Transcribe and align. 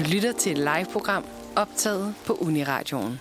Du 0.00 0.04
lytter 0.04 0.32
til 0.32 0.52
et 0.52 0.58
live-program 0.58 1.24
optaget 1.56 2.14
på 2.26 2.32
Uniradioen. 2.32 3.20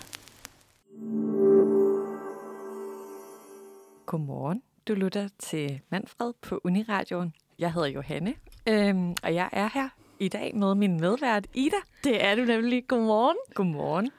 Godmorgen. 4.06 4.62
Du 4.88 4.94
lytter 4.94 5.30
til 5.40 5.82
Manfred 5.90 6.34
på 6.42 6.62
Uniradioen. 6.64 7.34
Jeg 7.60 7.74
hedder 7.74 7.88
Johanne, 7.88 8.34
øhm, 8.68 9.16
og 9.24 9.36
jeg 9.36 9.50
er 9.52 9.70
her 9.74 9.90
i 10.20 10.28
dag 10.28 10.56
med 10.56 10.76
min 10.76 11.00
medvært 11.00 11.48
Ida. 11.54 11.76
Det 12.04 12.26
er 12.26 12.36
du 12.36 12.42
nemlig. 12.42 12.88
Godmorgen. 12.88 13.38
Godmorgen. 13.54 14.12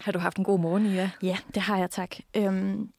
Har 0.00 0.12
du 0.12 0.18
haft 0.18 0.36
en 0.36 0.44
god 0.44 0.58
morgen, 0.58 0.86
Ida? 0.86 1.10
Ja, 1.22 1.36
det 1.54 1.62
har 1.62 1.78
jeg, 1.78 1.90
tak. 1.90 2.16
Øhm, 2.36 2.90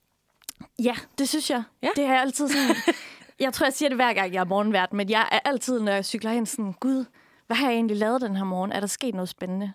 ja, 0.80 0.96
det 1.18 1.30
synes 1.30 1.50
jeg. 1.50 1.64
Ja. 1.82 1.90
Det 1.96 2.08
har 2.08 2.14
jeg 2.14 2.22
altid 2.22 2.48
sådan... 2.48 2.76
jeg 3.40 3.54
tror, 3.54 3.66
jeg 3.66 3.74
siger 3.74 3.90
det 3.90 3.98
hver 3.98 4.14
gang, 4.14 4.34
jeg 4.34 4.40
er 4.40 4.46
morgenvært, 4.46 4.94
men 4.94 5.10
jeg 5.10 5.28
er 5.32 5.40
altid, 5.40 5.80
når 5.80 5.92
jeg 5.92 6.06
cykler 6.06 6.32
hen, 6.32 6.46
sådan, 6.46 6.74
Gud, 6.74 7.06
hvad 7.48 7.58
har 7.58 7.68
jeg 7.68 7.76
egentlig 7.76 7.98
lavet 7.98 8.22
den 8.22 8.36
her 8.36 8.44
morgen? 8.44 8.72
Er 8.72 8.80
der 8.80 8.88
sket 8.88 9.16
noget 9.16 9.30
spændende? 9.30 9.74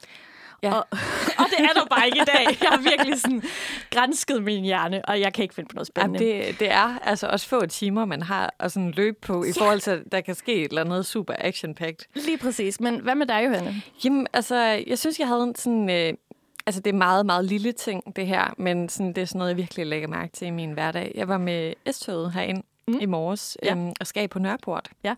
Ja. 0.63 0.73
Og, 0.73 0.87
og 1.41 1.45
det 1.51 1.61
er 1.65 1.73
der 1.81 1.87
bare 1.91 2.07
ikke 2.07 2.19
i 2.19 2.25
dag. 2.37 2.45
Jeg 2.63 2.69
har 2.71 2.79
virkelig 2.91 3.21
sådan 3.21 3.43
grænsket 3.91 4.43
min 4.43 4.65
hjerne, 4.65 5.05
og 5.05 5.21
jeg 5.21 5.33
kan 5.33 5.43
ikke 5.43 5.55
finde 5.55 5.69
på 5.69 5.75
noget 5.75 5.91
Jamen, 5.97 6.19
spændende. 6.19 6.47
det, 6.47 6.61
det 6.61 6.71
er 6.73 6.99
altså 7.03 7.27
også 7.27 7.49
få 7.49 7.67
timer, 7.67 8.05
man 8.05 8.23
har 8.23 8.55
at 8.59 8.73
sådan 8.73 8.91
løbe 8.91 9.17
på, 9.23 9.45
i 9.45 9.53
forhold 9.59 9.81
til, 9.81 9.91
at 9.91 10.03
der 10.13 10.21
kan 10.21 10.35
ske 10.35 10.55
et 10.55 10.69
eller 10.69 10.85
andet 10.85 11.07
super 11.07 11.35
action-packed. 11.39 12.07
Lige 12.15 12.39
præcis. 12.39 12.81
Men 12.81 13.01
hvad 13.01 13.15
med 13.15 13.27
dig, 13.27 13.45
Johanne? 13.47 13.83
Jamen, 14.05 14.27
altså, 14.33 14.57
jeg 14.87 14.99
synes, 14.99 15.19
jeg 15.19 15.29
havde 15.29 15.43
en 15.43 15.55
sådan... 15.55 15.91
Øh, 15.91 16.13
altså, 16.67 16.81
det 16.81 16.91
er 16.91 16.99
meget, 16.99 17.27
meget 17.27 17.45
lille 17.45 17.73
ting, 17.73 18.17
det 18.17 18.27
her, 18.27 18.55
men 18.59 18.89
sådan, 18.89 19.13
det 19.13 19.19
er 19.23 19.25
sådan 19.25 19.39
noget, 19.39 19.49
jeg 19.51 19.57
virkelig 19.57 19.87
lægger 19.87 20.09
mærke 20.09 20.33
til 20.33 20.47
i 20.47 20.51
min 20.51 20.73
hverdag. 20.73 21.13
Jeg 21.15 21.29
var 21.29 21.39
med 21.39 21.73
S-toget 21.93 22.33
herinde 22.33 22.63
mm. 22.89 22.99
i 23.01 23.07
morges 23.07 23.57
Ja. 23.63 23.73
øhm, 23.73 23.93
og 24.01 24.07
skal 24.07 24.29
på 24.29 24.39
Nørreport. 24.39 24.89
Ja. 25.05 25.15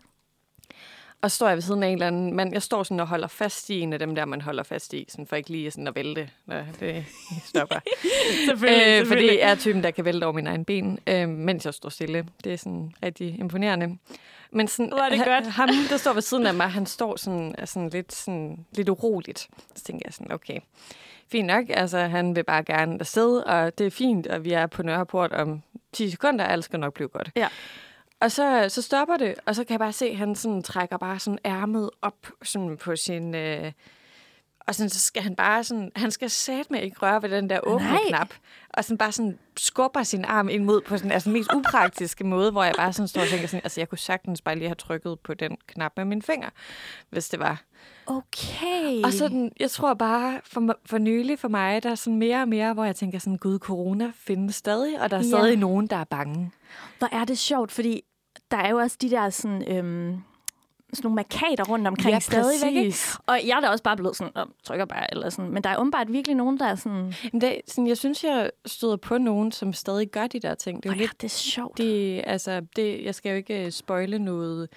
Og 1.23 1.31
står 1.31 1.47
jeg 1.47 1.57
ved 1.57 1.61
siden 1.61 1.83
af 1.83 1.87
en 1.87 1.93
eller 1.93 2.07
anden 2.07 2.35
mand. 2.35 2.53
Jeg 2.53 2.61
står 2.61 2.83
sådan 2.83 2.99
og 2.99 3.07
holder 3.07 3.27
fast 3.27 3.69
i 3.69 3.79
en 3.79 3.93
af 3.93 3.99
dem 3.99 4.15
der, 4.15 4.25
man 4.25 4.41
holder 4.41 4.63
fast 4.63 4.93
i, 4.93 5.05
sådan 5.09 5.27
for 5.27 5.35
ikke 5.35 5.49
lige 5.49 5.71
sådan 5.71 5.87
at 5.87 5.95
vælte, 5.95 6.29
når 6.45 6.63
det 6.79 7.05
stopper. 7.45 7.75
øh, 8.51 9.05
fordi 9.07 9.25
jeg 9.25 9.51
er 9.51 9.55
typen, 9.55 9.83
der 9.83 9.91
kan 9.91 10.05
vælte 10.05 10.23
over 10.23 10.33
mine 10.33 10.49
egne 10.49 10.65
ben, 10.65 10.99
øh, 11.07 11.29
mens 11.29 11.65
jeg 11.65 11.73
står 11.73 11.89
stille. 11.89 12.25
Det 12.43 12.53
er 12.53 12.57
sådan 12.57 12.93
rigtig 13.03 13.39
imponerende. 13.39 13.97
Men 14.51 14.67
sådan, 14.67 14.91
Hvor 14.91 14.99
er 14.99 15.09
det 15.09 15.25
godt. 15.25 15.47
ham, 15.47 15.69
der 15.89 15.97
står 15.97 16.13
ved 16.13 16.21
siden 16.21 16.45
af 16.45 16.53
mig, 16.53 16.71
han 16.71 16.85
står 16.85 17.15
sådan, 17.15 17.55
sådan 17.65 17.89
lidt, 17.89 18.13
sådan, 18.13 18.65
lidt 18.71 18.89
uroligt. 18.89 19.39
Så 19.75 19.83
tænker 19.83 20.01
jeg 20.05 20.13
sådan, 20.13 20.31
okay, 20.31 20.59
fint 21.31 21.47
nok. 21.47 21.65
Altså, 21.69 21.97
han 21.97 22.35
vil 22.35 22.43
bare 22.43 22.63
gerne 22.63 22.97
afsted, 22.99 23.37
og 23.37 23.77
det 23.77 23.87
er 23.87 23.91
fint, 23.91 24.27
og 24.27 24.43
vi 24.43 24.51
er 24.51 24.67
på 24.67 24.83
Nørreport 24.83 25.33
om 25.33 25.61
10 25.93 26.09
sekunder, 26.09 26.45
alt 26.45 26.63
skal 26.63 26.79
nok 26.79 26.93
blive 26.93 27.09
godt. 27.09 27.29
Ja. 27.35 27.47
Og 28.21 28.31
så, 28.31 28.65
så 28.69 28.81
stopper 28.81 29.17
det, 29.17 29.35
og 29.45 29.55
så 29.55 29.63
kan 29.63 29.71
jeg 29.71 29.79
bare 29.79 29.93
se, 29.93 30.05
at 30.05 30.17
han 30.17 30.35
sådan 30.35 30.63
trækker 30.63 30.97
bare 30.97 31.19
sådan 31.19 31.39
ærmet 31.45 31.89
op 32.01 32.27
sådan 32.43 32.77
på 32.77 32.95
sin... 32.95 33.35
Øh, 33.35 33.71
og 34.67 34.75
sådan, 34.75 34.89
så 34.89 34.99
skal 34.99 35.23
han 35.23 35.35
bare 35.35 35.63
sådan... 35.63 35.91
Han 35.95 36.11
skal 36.11 36.29
sætte 36.29 36.73
med 36.73 36.81
ikke 36.81 36.99
røre 37.01 37.21
ved 37.21 37.29
den 37.29 37.49
der 37.49 37.59
åbne 37.63 37.87
Nej. 37.87 37.99
knap. 38.07 38.33
Og 38.69 38.83
sådan 38.83 38.97
bare 38.97 39.11
sådan 39.11 39.39
skubber 39.57 40.03
sin 40.03 40.25
arm 40.25 40.49
ind 40.49 40.63
mod 40.63 40.81
på 40.81 40.97
sådan 40.97 41.11
altså 41.11 41.29
den 41.29 41.33
mest 41.33 41.53
upraktiske 41.53 42.23
måde, 42.23 42.51
hvor 42.51 42.63
jeg 42.63 42.73
bare 42.77 42.93
sådan 42.93 43.07
står 43.07 43.21
og 43.21 43.27
tænker 43.27 43.47
sådan, 43.47 43.61
altså 43.63 43.81
jeg 43.81 43.89
kunne 43.89 43.97
sagtens 43.97 44.41
bare 44.41 44.55
lige 44.55 44.67
have 44.67 44.75
trykket 44.75 45.19
på 45.19 45.33
den 45.33 45.57
knap 45.67 45.91
med 45.97 46.05
min 46.05 46.21
finger, 46.21 46.49
hvis 47.09 47.29
det 47.29 47.39
var. 47.39 47.61
Okay. 48.05 49.01
Og 49.03 49.13
sådan, 49.13 49.51
jeg 49.59 49.71
tror 49.71 49.93
bare, 49.93 50.41
for, 50.45 50.75
for 50.85 50.97
nylig 50.97 51.39
for 51.39 51.47
mig, 51.47 51.83
der 51.83 51.89
er 51.91 51.95
sådan 51.95 52.17
mere 52.19 52.41
og 52.41 52.47
mere, 52.47 52.73
hvor 52.73 52.83
jeg 52.85 52.95
tænker 52.95 53.19
sådan, 53.19 53.37
gud, 53.37 53.59
corona 53.59 54.11
findes 54.15 54.55
stadig, 54.55 55.01
og 55.01 55.09
der 55.11 55.17
er 55.17 55.21
Ja. 55.21 55.27
stadig 55.27 55.57
nogen, 55.57 55.87
der 55.87 55.95
er 55.95 56.03
bange. 56.03 56.51
Hvor 56.99 57.07
er 57.11 57.25
det 57.25 57.37
sjovt, 57.37 57.71
fordi 57.71 58.01
der 58.51 58.57
er 58.57 58.69
jo 58.69 58.77
også 58.77 58.97
de 59.01 59.09
der 59.09 59.29
sådan, 59.29 59.71
øhm, 59.71 60.17
sådan 60.93 61.05
nogle 61.07 61.15
markader 61.15 61.63
rundt 61.69 61.87
omkring 61.87 62.13
Ja, 62.13 62.19
stadigvæk. 62.19 62.83
Ikke? 62.85 62.97
Og 63.27 63.39
jeg 63.47 63.57
er 63.57 63.61
da 63.61 63.67
også 63.69 63.83
bare 63.83 63.97
blevet 63.97 64.15
sådan, 64.15 64.31
"Nå, 64.35 64.45
trykker 64.63 64.85
bare, 64.85 65.11
eller 65.11 65.29
sådan. 65.29 65.51
Men 65.51 65.63
der 65.63 65.69
er 65.69 65.77
åbenbart 65.77 66.11
virkelig 66.13 66.35
nogen, 66.35 66.59
der 66.59 66.65
er 66.65 66.75
sådan, 66.75 67.13
Men 67.31 67.41
det, 67.41 67.61
sådan, 67.67 67.87
jeg 67.87 67.97
synes, 67.97 68.23
jeg 68.23 68.51
støder 68.65 68.95
på 68.97 69.17
nogen, 69.17 69.51
som 69.51 69.73
stadig 69.73 70.07
gør 70.11 70.27
de 70.27 70.39
der 70.39 70.55
ting. 70.55 70.83
Det 70.83 70.89
er 70.89 70.93
ja, 70.93 70.99
lidt, 70.99 71.21
det 71.21 71.27
er 71.27 71.29
sjovt. 71.29 71.77
det, 71.77 72.21
altså, 72.27 72.61
det, 72.75 73.03
jeg 73.03 73.15
skal 73.15 73.29
jo 73.29 73.35
ikke 73.35 73.65
øh, 73.65 73.71
spoile 73.71 74.19
noget 74.19 74.69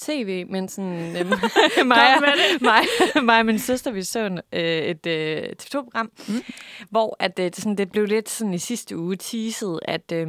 tv, 0.00 0.46
men 0.48 0.68
sådan, 0.68 1.16
øhm, 1.16 1.28
mig, 1.86 2.16
mig, 2.60 2.84
mig 3.22 3.38
og 3.38 3.46
min 3.46 3.58
søster, 3.58 3.90
vi 3.90 4.02
så 4.02 4.18
en, 4.20 4.40
øh, 4.52 4.62
et 4.62 5.06
øh, 5.06 5.42
TV2-program, 5.62 6.10
mm. 6.28 6.42
hvor 6.90 7.16
at, 7.18 7.38
øh, 7.38 7.44
det, 7.44 7.56
sådan, 7.56 7.76
det 7.76 7.92
blev 7.92 8.06
lidt 8.06 8.28
sådan 8.28 8.54
i 8.54 8.58
sidste 8.58 8.96
uge 8.96 9.16
teaset, 9.16 9.80
at 9.82 10.12
øh, 10.12 10.28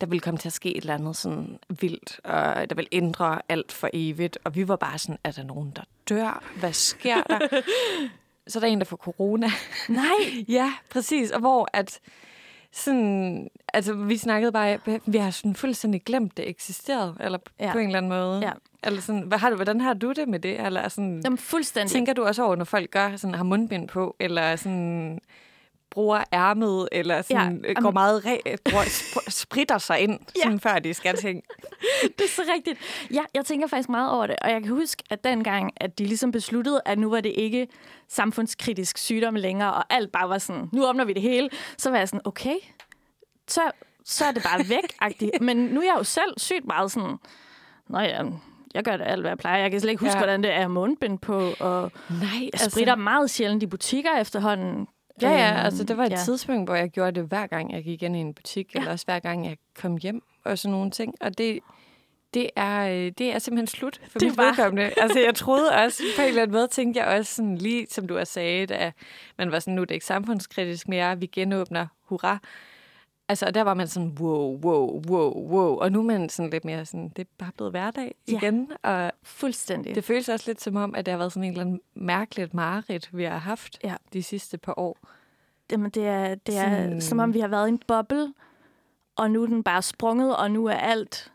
der 0.00 0.06
ville 0.06 0.20
komme 0.20 0.38
til 0.38 0.48
at 0.48 0.52
ske 0.52 0.76
et 0.76 0.80
eller 0.80 0.94
andet 0.94 1.16
sådan 1.16 1.58
vildt, 1.80 2.20
og 2.24 2.70
der 2.70 2.74
ville 2.74 2.88
ændre 2.92 3.40
alt 3.48 3.72
for 3.72 3.90
evigt, 3.92 4.38
og 4.44 4.54
vi 4.54 4.68
var 4.68 4.76
bare 4.76 4.98
sådan, 4.98 5.18
er 5.24 5.30
der 5.30 5.44
nogen, 5.44 5.72
der 5.76 5.82
dør? 6.08 6.44
Hvad 6.60 6.72
sker 6.72 7.22
der? 7.22 7.38
så 8.48 8.58
er 8.58 8.60
der 8.60 8.66
en, 8.66 8.78
der 8.78 8.84
får 8.84 8.96
corona. 8.96 9.50
Nej. 9.88 10.44
Ja, 10.48 10.72
præcis. 10.90 11.30
Og 11.30 11.40
hvor 11.40 11.68
at 11.72 12.00
sådan, 12.72 13.48
altså 13.74 13.94
vi 13.94 14.16
snakkede 14.16 14.52
bare, 14.52 14.78
vi 15.06 15.18
har 15.18 15.30
sådan 15.30 15.54
fuldstændig 15.54 16.02
glemt, 16.04 16.36
det 16.36 16.48
eksisterede, 16.48 17.16
eller 17.20 17.38
ja. 17.60 17.72
På 17.72 17.78
en 17.78 17.86
eller 17.86 17.98
anden 17.98 18.08
måde. 18.08 18.38
Ja. 18.38 18.52
Eller 18.84 19.00
sådan, 19.00 19.20
hvad 19.20 19.38
har 19.38 19.50
du, 19.50 19.56
hvordan 19.56 19.80
har 19.80 19.94
du 19.94 20.12
det 20.12 20.28
med 20.28 20.38
det? 20.38 20.60
Eller 20.66 20.88
sådan, 20.88 21.20
Jamen, 21.24 21.38
fuldstændig. 21.38 21.92
tænker 21.92 22.12
du 22.12 22.24
også 22.24 22.44
over, 22.44 22.56
når 22.56 22.64
folk 22.64 22.90
gør, 22.90 23.16
sådan, 23.16 23.34
har 23.34 23.44
mundbind 23.44 23.88
på, 23.88 24.16
eller 24.20 24.56
sådan 24.56 25.20
bruger 25.92 26.24
ærmet, 26.32 26.88
eller 26.92 27.22
sådan, 27.22 27.60
ja, 27.64 27.68
Ja, 27.68 27.80
går 27.80 27.88
am- 27.90 27.92
meget 27.92 28.26
re- 28.26 28.56
bruger, 28.70 28.84
sp- 28.84 29.30
spritter 29.30 29.78
sig 29.78 30.00
ind, 30.00 30.18
Ja. 30.36 30.42
sådan, 30.42 30.60
før 30.60 30.78
de 30.78 30.94
skal 30.94 31.16
ting. 31.16 31.42
det 32.18 32.24
er 32.24 32.28
så 32.28 32.42
rigtigt. 32.56 32.78
Ja, 33.12 33.22
jeg 33.34 33.44
tænker 33.44 33.66
faktisk 33.66 33.88
meget 33.88 34.10
over 34.10 34.26
det. 34.26 34.36
Og 34.42 34.50
jeg 34.50 34.62
kan 34.62 34.70
huske, 34.72 35.02
at 35.10 35.24
dengang, 35.24 35.70
at 35.76 35.98
de 35.98 36.04
ligesom 36.04 36.32
besluttede, 36.32 36.80
at 36.86 36.98
nu 36.98 37.10
var 37.10 37.20
det 37.20 37.32
ikke 37.36 37.68
samfundskritisk 38.08 38.98
sygdom 38.98 39.34
længere, 39.34 39.72
og 39.74 39.84
alt 39.90 40.12
bare 40.12 40.28
var 40.28 40.38
sådan, 40.38 40.68
nu 40.72 40.86
åbner 40.88 41.04
vi 41.04 41.12
det 41.12 41.22
hele, 41.22 41.48
så 41.78 41.90
var 41.90 41.98
jeg 41.98 42.08
sådan, 42.08 42.20
okay, 42.24 42.56
så, 43.48 43.60
så 44.04 44.24
er 44.24 44.32
det 44.32 44.42
bare 44.42 44.68
væk. 44.68 45.18
Men 45.40 45.56
nu 45.56 45.80
er 45.80 45.84
jeg 45.84 45.94
jo 45.98 46.04
selv 46.04 46.34
sygt 46.36 46.64
meget 46.66 46.92
sådan, 46.92 47.16
nå 47.88 47.98
ja, 47.98 48.22
jeg 48.74 48.84
gør 48.84 48.96
det 48.96 49.04
alt, 49.06 49.20
hvad 49.20 49.30
jeg 49.30 49.38
plejer. 49.38 49.62
Jeg 49.62 49.70
kan 49.70 49.80
slet 49.80 49.90
ikke 49.90 50.00
huske, 50.00 50.12
Ja. 50.12 50.18
hvordan 50.18 50.42
det 50.42 50.52
er 50.52 50.68
mundbind 50.68 51.18
på, 51.18 51.52
og 51.60 51.92
Nej, 52.10 52.48
jeg 52.52 52.60
spritter 52.70 52.94
meget 52.96 53.30
sjældent 53.30 53.62
i 53.62 53.66
butikker 53.66 54.16
efterhånden. 54.20 54.86
Ja, 55.22 55.30
ja, 55.30 55.50
Øhm, 55.50 55.64
altså 55.64 55.84
det 55.84 55.96
var 55.96 56.04
et 56.04 56.10
ja. 56.10 56.16
tidspunkt, 56.16 56.68
hvor 56.68 56.74
jeg 56.74 56.90
gjorde 56.90 57.20
det 57.20 57.28
hver 57.28 57.46
gang, 57.46 57.72
jeg 57.72 57.84
gik 57.84 58.02
ind 58.02 58.16
i 58.16 58.18
en 58.18 58.34
butik, 58.34 58.74
ja. 58.74 58.78
eller 58.78 58.92
også 58.92 59.04
hver 59.04 59.18
gang, 59.18 59.46
jeg 59.46 59.56
kom 59.80 59.96
hjem, 59.96 60.22
og 60.44 60.58
sådan 60.58 60.72
nogle 60.72 60.90
ting. 60.90 61.14
Og 61.20 61.38
det, 61.38 61.58
det, 62.34 62.50
er, 62.56 62.88
øh, 62.88 63.12
det 63.18 63.34
er 63.34 63.38
simpelthen 63.38 63.66
slut 63.66 64.00
for 64.10 64.18
Det 64.18 64.28
mit 64.28 64.36
var- 64.36 64.44
vedkommende. 64.44 64.90
Altså 65.02 65.20
jeg 65.20 65.34
troede 65.34 65.70
også, 65.72 66.02
på 66.16 66.22
en 66.22 66.28
eller 66.28 66.42
anden 66.42 66.54
måde 66.56 66.68
tænkte 66.68 67.00
jeg 67.00 67.18
også 67.18 67.34
sådan 67.34 67.56
lige, 67.58 67.86
som 67.90 68.06
du 68.06 68.18
også 68.18 68.32
sagde, 68.32 68.66
da 68.66 68.92
man 69.38 69.52
var 69.52 69.58
sådan, 69.58 69.74
nu 69.74 69.80
er 69.82 69.84
det 69.84 69.94
ikke 69.94 70.06
samfundskritisk 70.06 70.88
mere, 70.88 71.18
vi 71.18 71.26
genåbner, 71.26 71.86
hurra. 72.04 72.38
Altså, 73.28 73.46
og 73.46 73.54
der 73.54 73.62
var 73.62 73.74
man 73.74 73.88
sådan, 73.88 74.16
wow, 74.20 74.58
wow, 74.64 75.02
wow, 75.08 75.30
wow. 75.50 75.76
Og 75.76 75.92
nu 75.92 75.98
er 75.98 76.02
man 76.02 76.28
sådan 76.28 76.50
lidt 76.50 76.64
mere 76.64 76.84
sådan, 76.86 77.08
det 77.08 77.18
er 77.22 77.28
bare 77.38 77.50
blevet 77.56 77.72
hverdag 77.72 78.14
Ja. 78.28 78.32
igen. 78.36 78.70
Og 78.82 79.12
Fuldstændig. 79.22 79.94
det 79.94 80.04
føles 80.04 80.28
også 80.28 80.44
lidt 80.50 80.60
som 80.60 80.76
om, 80.76 80.94
at 80.94 81.06
det 81.06 81.12
har 81.12 81.18
været 81.18 81.32
sådan 81.32 81.44
en 81.44 81.50
eller 81.50 81.64
anden 81.64 81.80
mærkeligt 81.94 82.54
mareridt, 82.54 83.16
vi 83.16 83.24
har 83.24 83.38
haft 83.38 83.78
Ja. 83.84 83.94
de 84.12 84.22
sidste 84.22 84.58
par 84.58 84.74
år. 84.78 84.98
Jamen, 85.72 85.90
det 85.90 86.06
er, 86.06 86.34
det 86.34 86.56
er 86.58 86.62
Sådan- 86.62 87.00
som 87.00 87.18
om, 87.18 87.34
vi 87.34 87.40
har 87.40 87.48
været 87.48 87.66
i 87.66 87.68
en 87.68 87.80
boble, 87.86 88.32
og 89.16 89.30
nu 89.30 89.42
er 89.42 89.46
den 89.46 89.62
bare 89.62 89.82
sprunget, 89.82 90.36
og 90.36 90.50
nu 90.50 90.66
er 90.66 90.74
alt 90.74 91.32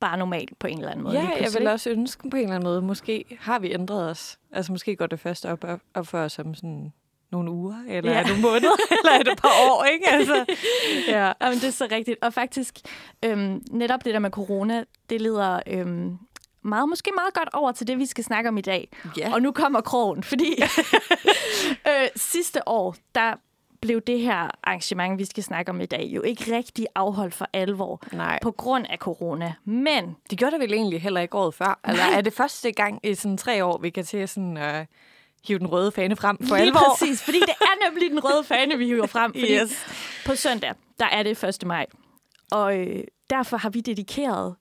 bare 0.00 0.18
normalt 0.18 0.58
på 0.58 0.66
en 0.66 0.78
eller 0.78 0.90
anden 0.90 1.04
måde. 1.04 1.14
Ja, 1.14 1.28
jeg 1.40 1.48
vil 1.58 1.66
også 1.66 1.90
ønske 1.90 2.30
på 2.30 2.36
en 2.36 2.42
eller 2.42 2.54
anden 2.56 2.68
måde, 2.68 2.82
måske 2.82 3.24
har 3.40 3.58
vi 3.58 3.72
ændret 3.72 4.10
os. 4.10 4.38
Altså 4.52 4.72
måske 4.72 4.96
går 4.96 5.06
det 5.06 5.20
først 5.20 5.46
op, 5.46 5.64
op, 5.94 6.06
for 6.06 6.18
os 6.18 6.38
om 6.38 6.54
sådan 6.54 6.92
nogle 7.32 7.50
uger, 7.50 7.76
eller 7.88 8.12
ja. 8.12 8.18
Ja. 8.18 8.26
nogle 8.26 8.42
måneder, 8.42 8.72
eller 9.04 9.32
et 9.32 9.38
par 9.42 9.70
år, 9.70 9.84
ikke? 9.84 10.08
Altså, 10.10 10.44
Ja, 11.08 11.32
jamen, 11.42 11.58
det 11.58 11.64
er 11.64 11.70
så 11.70 11.88
rigtigt. 11.90 12.18
Og 12.22 12.32
faktisk, 12.32 12.78
øhm, 13.24 13.62
netop 13.70 14.04
det 14.04 14.14
der 14.14 14.20
med 14.20 14.30
corona, 14.30 14.84
det 15.10 15.20
leder 15.20 15.60
øhm, 15.66 16.18
meget, 16.62 16.88
måske 16.88 17.10
meget 17.14 17.34
godt 17.34 17.48
over 17.52 17.72
til 17.72 17.86
det, 17.86 17.98
vi 17.98 18.06
skal 18.06 18.24
snakke 18.24 18.48
om 18.48 18.58
i 18.58 18.60
dag. 18.60 18.88
ja. 19.18 19.32
Og 19.34 19.42
nu 19.42 19.52
kommer 19.52 19.80
krogen, 19.80 20.22
fordi 20.22 20.62
øh, 21.88 22.08
sidste 22.16 22.68
år, 22.68 22.96
der 23.14 23.34
blev 23.80 24.00
det 24.00 24.20
her 24.20 24.50
arrangement, 24.62 25.18
vi 25.18 25.24
skal 25.24 25.42
snakke 25.42 25.70
om 25.70 25.80
i 25.80 25.86
dag, 25.86 26.10
jo 26.14 26.22
ikke 26.22 26.56
rigtig 26.56 26.86
afholdt 26.94 27.34
for 27.34 27.48
alvor 27.52 28.02
Nej, 28.12 28.38
på 28.42 28.50
grund 28.50 28.86
af 28.90 28.98
corona. 28.98 29.54
Men 29.64 30.16
de 30.30 30.36
gjorde 30.36 30.52
det 30.52 30.60
vel 30.60 30.72
egentlig 30.72 31.02
heller 31.02 31.20
ikke 31.20 31.38
året 31.38 31.54
før. 31.54 31.80
Eller 31.88 32.04
er 32.04 32.20
det 32.20 32.32
første 32.32 32.72
gang 32.72 33.00
i 33.02 33.14
sådan 33.14 33.36
tre 33.36 33.64
år, 33.64 33.78
vi 33.78 33.90
kan 33.90 34.04
til 34.04 34.28
sådan 34.28 34.56
uh, 34.56 34.84
hive 35.48 35.58
den 35.58 35.66
røde 35.66 35.92
fane 35.92 36.16
frem 36.16 36.38
for 36.48 36.56
Lige 36.56 36.66
alvor? 36.66 36.80
præcis, 36.98 37.22
fordi 37.22 37.40
det 37.40 37.54
er 37.60 37.88
nemlig 37.90 38.10
den 38.10 38.24
røde 38.24 38.44
fane, 38.44 38.78
vi 38.78 38.86
hiver 38.86 39.06
frem. 39.06 39.32
Fordi 39.32 39.54
Yes. 39.62 39.86
på 40.26 40.34
søndag, 40.36 40.72
der 40.98 41.06
er 41.06 41.22
det 41.22 41.44
1. 41.44 41.66
maj. 41.66 41.86
Og 42.52 42.78
øh, 42.78 43.04
derfor 43.30 43.56
har 43.56 43.70
vi 43.70 43.80
dedikeret 43.80 44.54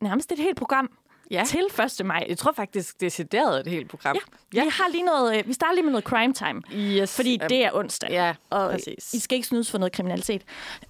nærmest 0.00 0.32
et 0.32 0.38
helt 0.38 0.56
program 0.56 0.90
Ja. 1.30 1.44
til 1.46 1.60
1. 2.00 2.06
maj. 2.06 2.26
Jeg 2.28 2.38
tror 2.38 2.52
faktisk, 2.52 3.00
det 3.00 3.34
er 3.34 3.40
et 3.40 3.66
helt 3.66 3.90
program. 3.90 4.16
Ja. 4.54 4.64
Vi, 4.64 4.68
har 4.70 4.88
lige 4.90 5.02
noget, 5.02 5.38
øh, 5.38 5.46
vi 5.48 5.52
starter 5.52 5.74
lige 5.74 5.82
med 5.84 5.92
noget 5.92 6.04
crime 6.04 6.32
time, 6.34 6.62
Yes. 6.72 7.16
fordi 7.16 7.38
Øhm, 7.42 7.48
det 7.48 7.64
er 7.64 7.70
onsdag. 7.74 8.10
Ja, 8.10 8.34
og 8.50 8.70
præcis. 8.70 9.14
I 9.14 9.18
skal 9.18 9.36
ikke 9.36 9.48
snydes 9.48 9.70
for 9.70 9.78
noget 9.78 9.92
kriminalitet. 9.92 10.42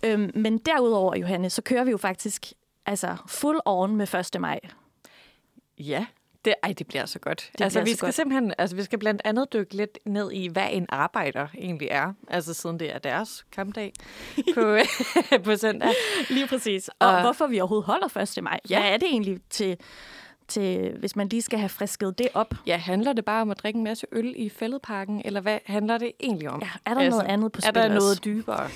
Øhm, 0.02 0.30
men 0.34 0.58
derudover, 0.58 1.16
Johanne, 1.16 1.50
så 1.50 1.62
kører 1.62 1.84
vi 1.84 1.90
jo 1.90 1.96
faktisk 1.96 2.46
altså 2.86 3.16
full 3.28 3.58
on 3.64 3.96
med 3.96 4.14
1. 4.34 4.40
maj. 4.40 4.60
Ja, 5.78 6.06
Det, 6.46 6.54
ej, 6.62 6.74
det 6.78 6.86
bliver 6.86 7.06
så 7.06 7.18
godt. 7.18 7.50
Det 7.58 7.64
altså, 7.64 7.82
vi 7.82 7.92
skal 7.94 8.06
godt. 8.06 8.14
simpelthen, 8.14 8.52
altså, 8.58 8.76
vi 8.76 8.82
skal 8.82 8.98
blandt 8.98 9.22
andet 9.24 9.52
dykke 9.52 9.74
lidt 9.74 9.98
ned 10.06 10.32
i, 10.32 10.48
hvad 10.48 10.66
en 10.72 10.86
arbejder 10.88 11.46
egentlig 11.58 11.88
er. 11.90 12.12
Altså, 12.28 12.54
siden 12.54 12.80
det 12.80 12.94
er 12.94 12.98
deres 12.98 13.46
kampdag 13.52 13.92
på, 14.54 14.76
på 15.44 15.56
søndag. 15.56 15.88
Lige 16.30 16.46
præcis. 16.46 16.88
Og, 16.88 17.08
Og- 17.08 17.20
hvorfor 17.20 17.46
vi 17.46 17.60
overhovedet 17.60 17.86
holder 17.86 18.16
1. 18.38 18.44
maj. 18.44 18.60
Ja. 18.70 18.80
Hvad 18.80 18.90
er 18.92 18.96
det 18.96 19.08
egentlig 19.08 19.38
til, 19.50 19.76
til, 20.48 20.96
hvis 20.98 21.16
man 21.16 21.28
lige 21.28 21.42
skal 21.42 21.58
have 21.58 21.68
frisket 21.68 22.18
det 22.18 22.28
op? 22.34 22.54
Ja, 22.66 22.76
handler 22.76 23.12
det 23.12 23.24
bare 23.24 23.42
om 23.42 23.50
at 23.50 23.58
drikke 23.62 23.76
en 23.76 23.84
masse 23.84 24.06
øl 24.12 24.32
i 24.36 24.48
fældeparken, 24.48 25.22
eller 25.24 25.40
hvad 25.40 25.58
handler 25.64 25.98
det 25.98 26.12
egentlig 26.20 26.50
om? 26.50 26.60
Ja, 26.62 26.68
er 26.90 26.94
der 26.94 27.10
noget 27.10 27.24
andet 27.26 27.52
på 27.52 27.60
Er 27.64 27.68
spil 27.70 27.74
der 27.74 27.82
også? 27.88 27.98
noget 27.98 28.24
dybere 28.24 28.62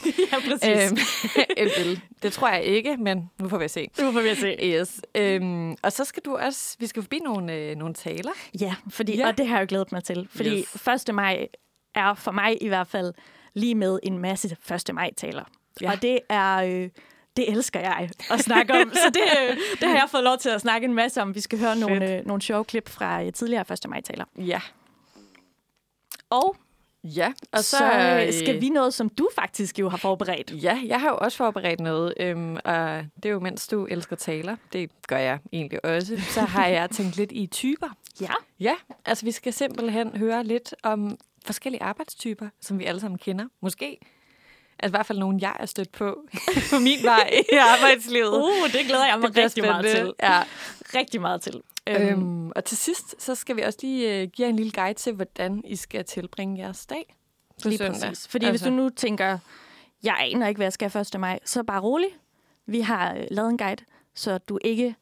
ja, 0.63 0.87
øhm, 0.87 0.99
end 1.57 1.71
øl? 1.87 2.01
Det 2.23 2.33
tror 2.33 2.49
jeg 2.49 2.65
ikke, 2.65 2.97
men 2.97 3.31
nu 3.41 3.49
får 3.49 3.59
vi 3.59 3.69
se. 3.69 3.89
Nu 4.01 4.13
får 4.13 4.21
vi 4.21 4.29
at 4.29 4.37
se. 4.37 4.57
Yes. 4.63 5.01
Øhm, 5.15 5.77
og 5.83 5.93
så 5.93 6.05
skal 6.05 6.23
du 6.25 6.37
også, 6.37 6.77
vi 6.79 6.87
skal 6.87 7.03
forbi 7.03 7.19
nogle, 7.25 7.55
øh, 7.55 7.77
nogle 7.77 7.95
taler. 7.95 8.33
Ja, 8.61 8.75
fordi, 8.91 9.17
Ja. 9.17 9.29
og 9.29 9.39
det 9.39 9.47
har 9.47 9.57
jeg 9.57 9.63
jo 9.63 9.67
glædet 9.69 9.93
mig 9.93 10.05
til. 10.05 10.29
Fordi 10.31 10.51
Yes. 10.59 10.77
yes. 10.89 11.09
1. 11.09 11.15
maj 11.15 11.47
er 11.95 12.15
for 12.15 12.33
mig 12.33 12.63
i 12.63 12.69
hvert 12.69 12.87
fald 12.87 13.13
lige 13.55 13.75
med 13.75 13.99
en 14.03 14.19
masse 14.19 14.57
1. 14.89 14.95
maj-taler. 14.95 15.45
Ja. 15.81 15.91
Og 15.93 16.03
det 16.03 16.19
er... 16.29 16.57
Øh, 16.57 16.89
det 17.37 17.51
elsker 17.51 17.81
jeg 17.81 18.11
at 18.31 18.41
snakke 18.41 18.73
om. 18.73 18.93
Så 18.95 19.11
det, 19.15 19.23
øh, 19.51 19.57
det 19.81 19.89
har 19.89 19.95
jeg 19.95 20.07
fået 20.11 20.25
lov 20.25 20.39
til 20.39 20.49
at 20.49 20.61
snakke 20.61 20.85
en 20.85 20.95
masse 20.95 21.23
om. 21.23 21.35
Vi 21.35 21.41
skal 21.41 21.59
høre 21.59 21.77
nogle, 21.77 22.19
øh, 22.19 22.27
nogle 22.27 22.43
sjove 22.43 22.65
klip 22.65 22.89
fra 22.89 23.23
øh, 23.23 23.33
tidligere 23.33 23.65
1. 23.73 23.89
maj-taler. 23.89 24.25
Ja. 24.39 24.61
Og, 26.31 26.57
Ja, 27.05 27.33
og 27.53 27.59
så, 27.65 27.77
så 27.77 28.25
øh, 28.27 28.33
skal 28.33 28.61
vi 28.61 28.69
noget, 28.69 28.95
som 28.95 29.09
du 29.09 29.29
faktisk 29.35 29.79
jo 29.79 29.89
har 29.89 29.97
forberedt. 29.97 30.63
Ja, 30.63 30.81
jeg 30.87 31.01
har 31.01 31.09
jo 31.09 31.17
også 31.17 31.39
forberedt 31.39 31.81
noget, 31.81 32.15
øhm, 32.21 32.57
og 32.65 33.05
det 33.17 33.25
er 33.25 33.31
jo, 33.31 33.41
mens 33.41 33.69
du 33.69 33.85
elsker 33.87 34.17
taler. 34.17 34.57
Det 34.73 34.91
gør 35.09 35.19
jeg 35.19 35.39
egentlig 35.53 35.85
også. 35.85 36.21
Så 36.29 36.41
har 36.41 36.67
jeg 36.67 36.91
tænkt 36.91 37.17
lidt 37.17 37.33
i 37.33 37.47
typer. 37.47 37.87
Ja. 38.21 38.33
Ja, 38.61 38.75
altså 39.05 39.25
vi 39.25 39.31
skal 39.31 39.53
simpelthen 39.53 40.17
høre 40.17 40.45
lidt 40.45 40.75
om 40.83 41.19
forskellige 41.47 41.83
arbejdstyper, 41.83 42.49
som 42.61 42.79
vi 42.79 42.85
alle 42.85 43.01
sammen 43.01 43.19
kender. 43.19 43.45
Måske. 43.61 43.99
Altså 44.83 44.89
i 44.89 44.97
hvert 44.97 45.07
fald 45.07 45.19
nogen, 45.19 45.41
jeg 45.41 45.57
er 45.61 45.67
stødt 45.67 45.93
på 45.93 46.23
på 46.71 46.79
min 46.79 46.99
vej 47.05 47.31
i 47.53 47.57
arbejdslivet. 47.75 48.37
Uh, 48.37 48.73
det 48.73 48.87
glæder 48.87 49.07
jeg 49.07 49.19
mig 49.19 49.37
rigtig 49.37 49.65
meget 49.65 49.85
til. 49.85 50.13
Ja. 50.23 50.43
Rigtig 50.95 51.21
meget 51.21 51.43
til. 51.43 51.63
Øhm, 51.87 52.51
og 52.57 52.65
til 52.65 52.77
sidst, 52.77 53.23
så 53.23 53.35
skal 53.35 53.57
vi 53.57 53.63
også 53.63 53.79
lige 53.83 54.21
øh, 54.23 54.29
give 54.29 54.47
jer 54.47 54.51
en 54.51 54.57
lille 54.57 54.73
guide 54.73 54.95
til, 54.95 55.13
hvordan 55.13 55.63
I 55.65 55.77
skal 55.77 56.05
tilbringe 56.05 56.63
jeres 56.63 56.87
dag 56.87 57.17
på 57.63 57.69
Lige 57.69 57.79
søndag. 57.79 58.09
præcis. 58.09 58.29
Fordi 58.29 58.47
altså. 58.47 58.65
hvis 58.65 58.73
du 58.73 58.83
nu 58.83 58.89
tænker, 58.89 59.39
jeg 60.03 60.17
aner 60.21 60.49
ikke, 60.49 60.59
hvad 60.59 60.67
jeg 60.67 60.73
skal 60.73 61.01
1. 61.15 61.21
maj, 61.21 61.39
så 61.45 61.63
bare 61.63 61.81
rolig. 61.81 62.09
Vi 62.67 62.81
har 62.81 63.15
øh, 63.15 63.25
lavet 63.31 63.51
en 63.51 63.59
guide, 63.59 63.85
så 64.15 64.39
du 64.39 64.59
ikke 64.65 64.95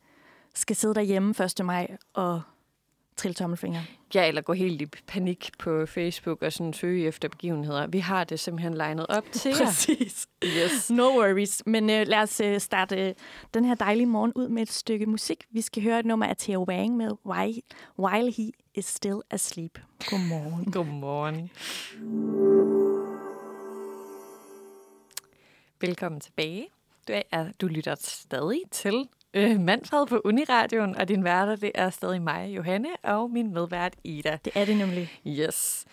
skal 0.54 0.76
sidde 0.76 0.94
derhjemme 0.94 1.34
1. 1.58 1.64
maj 1.64 1.96
og 2.14 2.42
trille 3.18 3.34
tommelfinger. 3.34 3.80
Ja, 4.14 4.28
eller 4.28 4.42
gå 4.42 4.52
helt 4.52 4.82
i 4.82 4.86
panik 5.06 5.50
på 5.58 5.86
Facebook 5.86 6.42
og 6.42 6.52
sådan 6.52 6.72
søge 6.72 7.06
efter 7.06 7.28
begivenheder. 7.28 7.86
Vi 7.86 7.98
har 7.98 8.24
det 8.24 8.40
simpelthen 8.40 8.74
legnet 8.74 9.06
op 9.08 9.24
til 9.32 9.48
jer. 9.48 9.64
Præcis. 9.64 10.26
Yes. 10.44 10.90
No 10.90 11.02
worries. 11.02 11.62
Men 11.66 11.90
øh, 11.90 12.06
lad 12.06 12.18
os 12.18 12.40
øh, 12.40 12.60
starte 12.60 13.08
øh, 13.08 13.14
den 13.54 13.64
her 13.64 13.74
dejlige 13.74 14.06
morgen 14.06 14.32
ud 14.32 14.48
med 14.48 14.62
et 14.62 14.72
stykke 14.72 15.06
musik. 15.06 15.44
Vi 15.50 15.60
skal 15.60 15.82
høre 15.82 15.98
et 15.98 16.06
nummer 16.06 16.26
af 16.26 16.36
Theo 16.36 16.64
Wang 16.68 16.96
med 16.96 17.10
Why, 17.26 17.60
While 17.98 18.32
He 18.32 18.50
Is 18.74 18.84
Still 18.84 19.20
Asleep. 19.30 19.78
Godmorgen. 20.10 20.64
Godmorgen. 20.72 21.50
Velkommen 25.80 26.20
tilbage. 26.20 26.68
Du, 27.08 27.12
er, 27.32 27.52
du 27.60 27.66
lytter 27.66 27.94
stadig 27.98 28.60
til 28.70 29.08
øh, 29.34 29.60
Manfred 29.60 30.06
på 30.06 30.20
Uniradioen, 30.24 30.96
og 30.96 31.08
din 31.08 31.24
værter, 31.24 31.56
det 31.56 31.72
er 31.74 31.90
stadig 31.90 32.22
mig, 32.22 32.48
Johanne, 32.56 32.88
og 33.02 33.30
min 33.30 33.52
medvært, 33.54 33.94
Ida. 34.04 34.38
Det 34.44 34.52
er 34.54 34.64
det 34.64 34.76
nemlig. 34.76 35.20
Yes. 35.26 35.84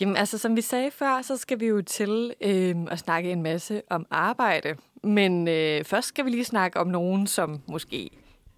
Jamen 0.00 0.16
altså, 0.16 0.38
som 0.38 0.56
vi 0.56 0.60
sagde 0.60 0.90
før, 0.90 1.22
så 1.22 1.36
skal 1.36 1.60
vi 1.60 1.66
jo 1.66 1.82
til 1.82 2.34
øh, 2.40 2.76
at 2.90 2.98
snakke 2.98 3.30
en 3.30 3.42
masse 3.42 3.82
om 3.90 4.06
arbejde. 4.10 4.76
Men 5.02 5.48
øh, 5.48 5.84
først 5.84 6.08
skal 6.08 6.24
vi 6.24 6.30
lige 6.30 6.44
snakke 6.44 6.80
om 6.80 6.86
nogen, 6.86 7.26
som 7.26 7.60
måske 7.66 8.10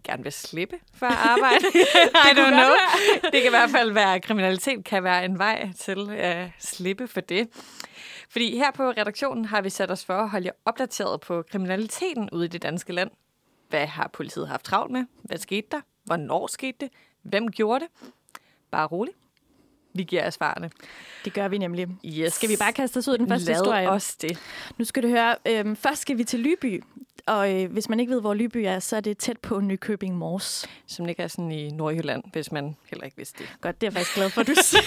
gerne 0.04 0.22
vil 0.22 0.32
slippe 0.32 0.76
for 0.94 1.06
arbejde. 1.06 1.64
I 2.30 2.32
don't 2.38 2.50
know. 2.50 2.72
Det 3.22 3.42
kan 3.42 3.46
i 3.46 3.48
hvert 3.48 3.70
fald 3.70 3.92
være, 3.92 4.14
at 4.14 4.22
kriminalitet 4.22 4.84
kan 4.84 5.04
være 5.04 5.24
en 5.24 5.38
vej 5.38 5.68
til 5.78 6.10
at 6.10 6.48
slippe 6.58 7.08
for 7.08 7.20
det. 7.20 7.48
Fordi 8.30 8.56
her 8.56 8.70
på 8.70 8.90
redaktionen 8.90 9.44
har 9.44 9.60
vi 9.62 9.70
sat 9.70 9.90
os 9.90 10.04
for 10.04 10.14
at 10.14 10.30
holde 10.30 10.46
jer 10.46 10.52
opdateret 10.64 11.20
på 11.20 11.42
kriminaliteten 11.50 12.30
ude 12.32 12.44
i 12.44 12.48
det 12.48 12.62
danske 12.62 12.92
land. 12.92 13.10
Hvad 13.70 13.86
har 13.86 14.10
politiet 14.12 14.48
haft 14.48 14.64
travlt 14.64 14.92
med? 14.92 15.04
Hvad 15.22 15.38
skete 15.38 15.66
der? 15.70 15.80
Hvornår 16.04 16.46
skete 16.46 16.76
det? 16.80 16.88
Hvem 17.22 17.50
gjorde 17.50 17.80
det? 17.84 17.88
Bare 18.70 18.86
rolig. 18.86 19.14
Vi 19.94 20.02
giver 20.02 20.22
jer 20.22 20.30
svarene. 20.30 20.70
Det 21.24 21.32
gør 21.32 21.48
vi 21.48 21.58
nemlig. 21.58 21.88
Yes. 22.04 22.32
Skal 22.32 22.48
vi 22.48 22.56
bare 22.56 22.72
kaste 22.72 22.98
os 22.98 23.08
ud 23.08 23.14
i 23.14 23.18
den 23.18 23.28
første 23.28 23.46
Lad 23.46 23.54
historie? 23.54 23.90
os 23.90 24.16
det. 24.16 24.38
Nu 24.78 24.84
skal 24.84 25.02
du 25.02 25.08
høre, 25.08 25.36
øh, 25.46 25.76
først 25.76 26.00
skal 26.02 26.18
vi 26.18 26.24
til 26.24 26.40
Lyby. 26.40 26.82
Og 27.26 27.54
øh, 27.54 27.72
hvis 27.72 27.88
man 27.88 28.00
ikke 28.00 28.12
ved, 28.12 28.20
hvor 28.20 28.34
Lyby 28.34 28.56
er, 28.56 28.78
så 28.78 28.96
er 28.96 29.00
det 29.00 29.18
tæt 29.18 29.38
på 29.38 29.60
Nykøbing 29.60 30.16
Mors. 30.16 30.66
Som 30.86 31.04
ligger 31.06 31.28
sådan 31.28 31.52
i 31.52 31.70
Nordjylland, 31.70 32.24
hvis 32.32 32.52
man 32.52 32.76
heller 32.90 33.04
ikke 33.04 33.16
vidste 33.16 33.38
det. 33.38 33.56
Godt, 33.60 33.80
det 33.80 33.86
er 33.86 33.90
jeg 33.90 33.92
faktisk 33.92 34.14
glad 34.14 34.30
for, 34.30 34.40
at 34.40 34.46
du 34.46 34.54
siger. 34.54 34.82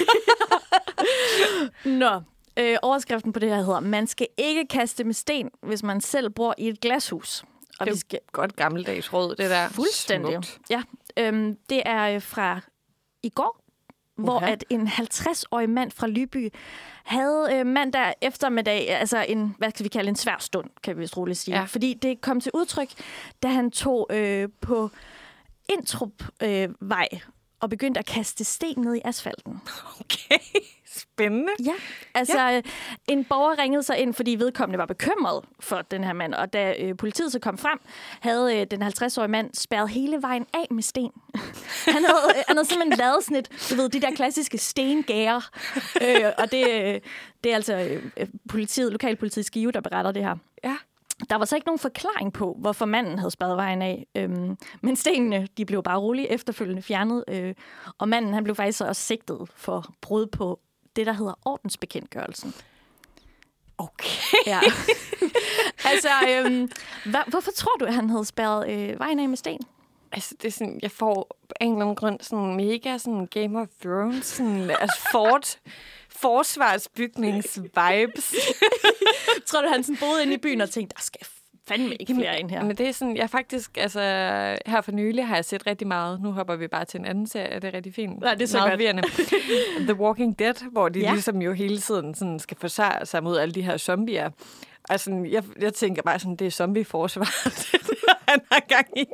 Nå, 1.85 2.21
øh, 2.59 2.77
overskriften 2.81 3.33
på 3.33 3.39
det 3.39 3.49
her 3.49 3.57
hedder, 3.57 3.79
man 3.79 4.07
skal 4.07 4.27
ikke 4.37 4.67
kaste 4.67 5.03
med 5.03 5.13
sten, 5.13 5.49
hvis 5.61 5.83
man 5.83 6.01
selv 6.01 6.29
bor 6.29 6.55
i 6.57 6.67
et 6.67 6.79
glashus. 6.79 7.43
Og 7.79 7.85
Det 7.85 7.93
vi 7.93 7.99
skal 7.99 8.19
godt 8.31 8.55
gammeldags 8.55 9.13
råd, 9.13 9.35
det 9.35 9.49
der. 9.49 9.69
fuldstændig. 9.69 10.33
Smukt. 10.33 10.59
Ja, 10.69 10.81
øhm, 11.17 11.57
det 11.69 11.81
er 11.85 12.03
øh, 12.15 12.21
fra 12.21 12.59
i 13.23 13.29
går, 13.29 13.59
hvor 14.17 14.35
Uha. 14.35 14.51
at 14.51 14.63
en 14.69 14.87
50-årig 14.87 15.69
mand 15.69 15.91
fra 15.91 16.07
Lyby 16.07 16.49
havde 17.03 17.47
øh, 17.51 17.65
mandag 17.65 18.13
eftermiddag, 18.21 18.89
altså 18.89 19.25
en, 19.29 19.55
hvad 19.57 19.69
skal 19.69 19.83
vi 19.83 19.89
kalde 19.89 20.09
en 20.09 20.15
svær 20.15 20.35
stund, 20.39 20.69
kan 20.83 20.95
vi 20.95 21.01
vist 21.01 21.17
roligt 21.17 21.37
sige. 21.37 21.57
Ja. 21.57 21.63
Fordi 21.63 21.93
det 21.93 22.21
kom 22.21 22.39
til 22.39 22.51
udtryk, 22.53 22.89
da 23.43 23.47
han 23.47 23.71
tog 23.71 24.07
øh, 24.11 24.49
på 24.61 24.89
Intrup 25.69 26.23
øh, 26.43 26.69
og 27.59 27.69
begyndte 27.69 27.99
at 27.99 28.05
kaste 28.05 28.43
sten 28.43 28.81
ned 28.81 28.95
i 28.95 29.01
asfalten. 29.05 29.61
Okay, 29.99 30.37
spændende. 30.93 31.51
Ja, 31.65 31.73
altså 32.13 32.39
ja. 32.39 32.61
en 33.07 33.25
borger 33.25 33.59
ringede 33.59 33.83
sig 33.83 33.97
ind, 33.97 34.13
fordi 34.13 34.35
vedkommende 34.39 34.79
var 34.79 34.85
bekymret 34.85 35.43
for 35.59 35.81
den 35.81 36.03
her 36.03 36.13
mand, 36.13 36.33
og 36.33 36.53
da 36.53 36.75
øh, 36.79 36.97
politiet 36.97 37.31
så 37.31 37.39
kom 37.39 37.57
frem, 37.57 37.79
havde 38.19 38.59
øh, 38.59 38.67
den 38.71 38.83
50-årige 38.83 39.27
mand 39.27 39.53
spærret 39.53 39.89
hele 39.89 40.21
vejen 40.21 40.45
af 40.53 40.67
med 40.71 40.83
sten. 40.83 41.11
han, 41.95 42.05
havde, 42.05 42.37
øh, 42.37 42.43
han 42.47 42.57
havde 42.57 42.67
simpelthen 42.67 42.97
lavet 42.97 43.23
sådan 43.23 43.37
et, 43.37 43.67
du 43.69 43.75
ved, 43.75 43.89
de 43.89 44.01
der 44.01 44.11
klassiske 44.11 44.57
stengærer, 44.57 45.49
øh, 46.01 46.31
og 46.37 46.51
det, 46.51 46.69
øh, 46.69 46.99
det 47.43 47.51
er 47.51 47.55
altså 47.55 47.99
øh, 48.17 48.27
politiet, 48.49 48.91
lokalpolitiet 48.91 49.45
Skive, 49.45 49.71
der 49.71 49.81
beretter 49.81 50.11
det 50.11 50.23
her. 50.23 50.35
Ja. 50.63 50.75
Der 51.29 51.35
var 51.35 51.45
så 51.45 51.55
ikke 51.55 51.67
nogen 51.67 51.79
forklaring 51.79 52.33
på, 52.33 52.57
hvorfor 52.59 52.85
manden 52.85 53.19
havde 53.19 53.31
spadet 53.31 53.57
vejen 53.57 53.81
af. 53.81 54.07
Øhm, 54.15 54.57
men 54.81 54.95
stenene 54.95 55.47
de 55.57 55.65
blev 55.65 55.83
bare 55.83 55.99
roligt 55.99 56.27
efterfølgende 56.29 56.81
fjernet. 56.81 57.23
Øh, 57.27 57.55
og 57.97 58.09
manden 58.09 58.33
han 58.33 58.43
blev 58.43 58.55
faktisk 58.55 58.81
også 58.81 59.01
sigtet 59.01 59.49
for 59.55 59.93
brud 60.01 60.25
på 60.25 60.59
det, 60.95 61.05
der 61.05 61.13
hedder 61.13 61.33
ordensbekendtgørelsen. 61.45 62.53
Okay. 63.77 64.37
Ja. 64.45 64.59
altså, 65.91 66.09
øhm, 66.29 66.71
hva, 67.05 67.23
hvorfor 67.27 67.51
tror 67.51 67.71
du, 67.79 67.85
at 67.85 67.93
han 67.93 68.09
havde 68.09 68.25
spærret 68.25 68.69
øh, 68.69 68.99
vejen 68.99 69.19
af 69.19 69.29
med 69.29 69.37
sten? 69.37 69.59
Altså, 70.11 70.35
det 70.41 70.47
er 70.47 70.51
sådan, 70.51 70.79
jeg 70.81 70.91
får 70.91 71.37
på 71.47 71.53
en 71.61 71.71
eller 71.71 71.81
anden 71.81 71.95
grund 71.95 72.19
sådan 72.21 72.55
mega 72.55 72.97
sådan 72.97 73.27
Game 73.27 73.61
of 73.61 73.67
Thrones, 73.81 74.25
sådan 74.25 74.69
altså 74.69 75.07
fort, 75.11 75.59
forsvarsbygnings-vibes. 76.09 78.35
Tror 79.47 79.61
du, 79.61 79.67
han 79.67 79.83
sådan 79.83 79.97
boede 79.99 80.23
inde 80.23 80.33
i 80.33 80.37
byen 80.37 80.61
og 80.61 80.69
tænkte, 80.69 80.95
der 80.95 81.01
skal 81.01 81.25
fandme 81.67 81.95
ikke 81.95 82.15
flere 82.15 82.39
ind 82.39 82.49
her? 82.49 82.63
Men 82.63 82.75
det 82.75 82.87
er 82.87 82.91
sådan, 82.91 83.17
jeg 83.17 83.29
faktisk, 83.29 83.77
altså 83.77 83.99
her 84.65 84.81
for 84.81 84.91
nylig 84.91 85.27
har 85.27 85.35
jeg 85.35 85.45
set 85.45 85.67
rigtig 85.67 85.87
meget. 85.87 86.21
Nu 86.21 86.31
hopper 86.31 86.55
vi 86.55 86.67
bare 86.67 86.85
til 86.85 86.99
en 86.99 87.05
anden 87.05 87.27
serie, 87.27 87.55
det 87.59 87.63
er 87.63 87.73
rigtig 87.73 87.93
fint. 87.93 88.23
Ja, 88.25 88.33
det 88.33 88.41
er 88.41 88.45
så 88.47 88.57
meget 88.57 88.71
godt. 88.71 88.79
The 89.87 89.93
Walking 89.93 90.39
Dead, 90.39 90.71
hvor 90.71 90.89
de 90.89 90.99
Ja. 90.99 91.11
ligesom 91.11 91.41
jo 91.41 91.51
hele 91.53 91.77
tiden 91.77 92.15
sådan 92.15 92.39
skal 92.39 92.57
forsvare 92.57 93.05
sig 93.05 93.23
mod 93.23 93.37
alle 93.37 93.53
de 93.53 93.61
her 93.61 93.77
zombier. 93.77 94.29
Sådan, 94.97 95.25
jeg, 95.25 95.43
jeg 95.61 95.73
tænker 95.73 96.01
bare 96.01 96.19
sådan, 96.19 96.35
det 96.35 96.47
er 96.47 96.51
zombieforsvar, 96.51 97.49
han 98.31 98.39
har 98.51 98.59
gang 98.67 98.87
i. 98.97 99.05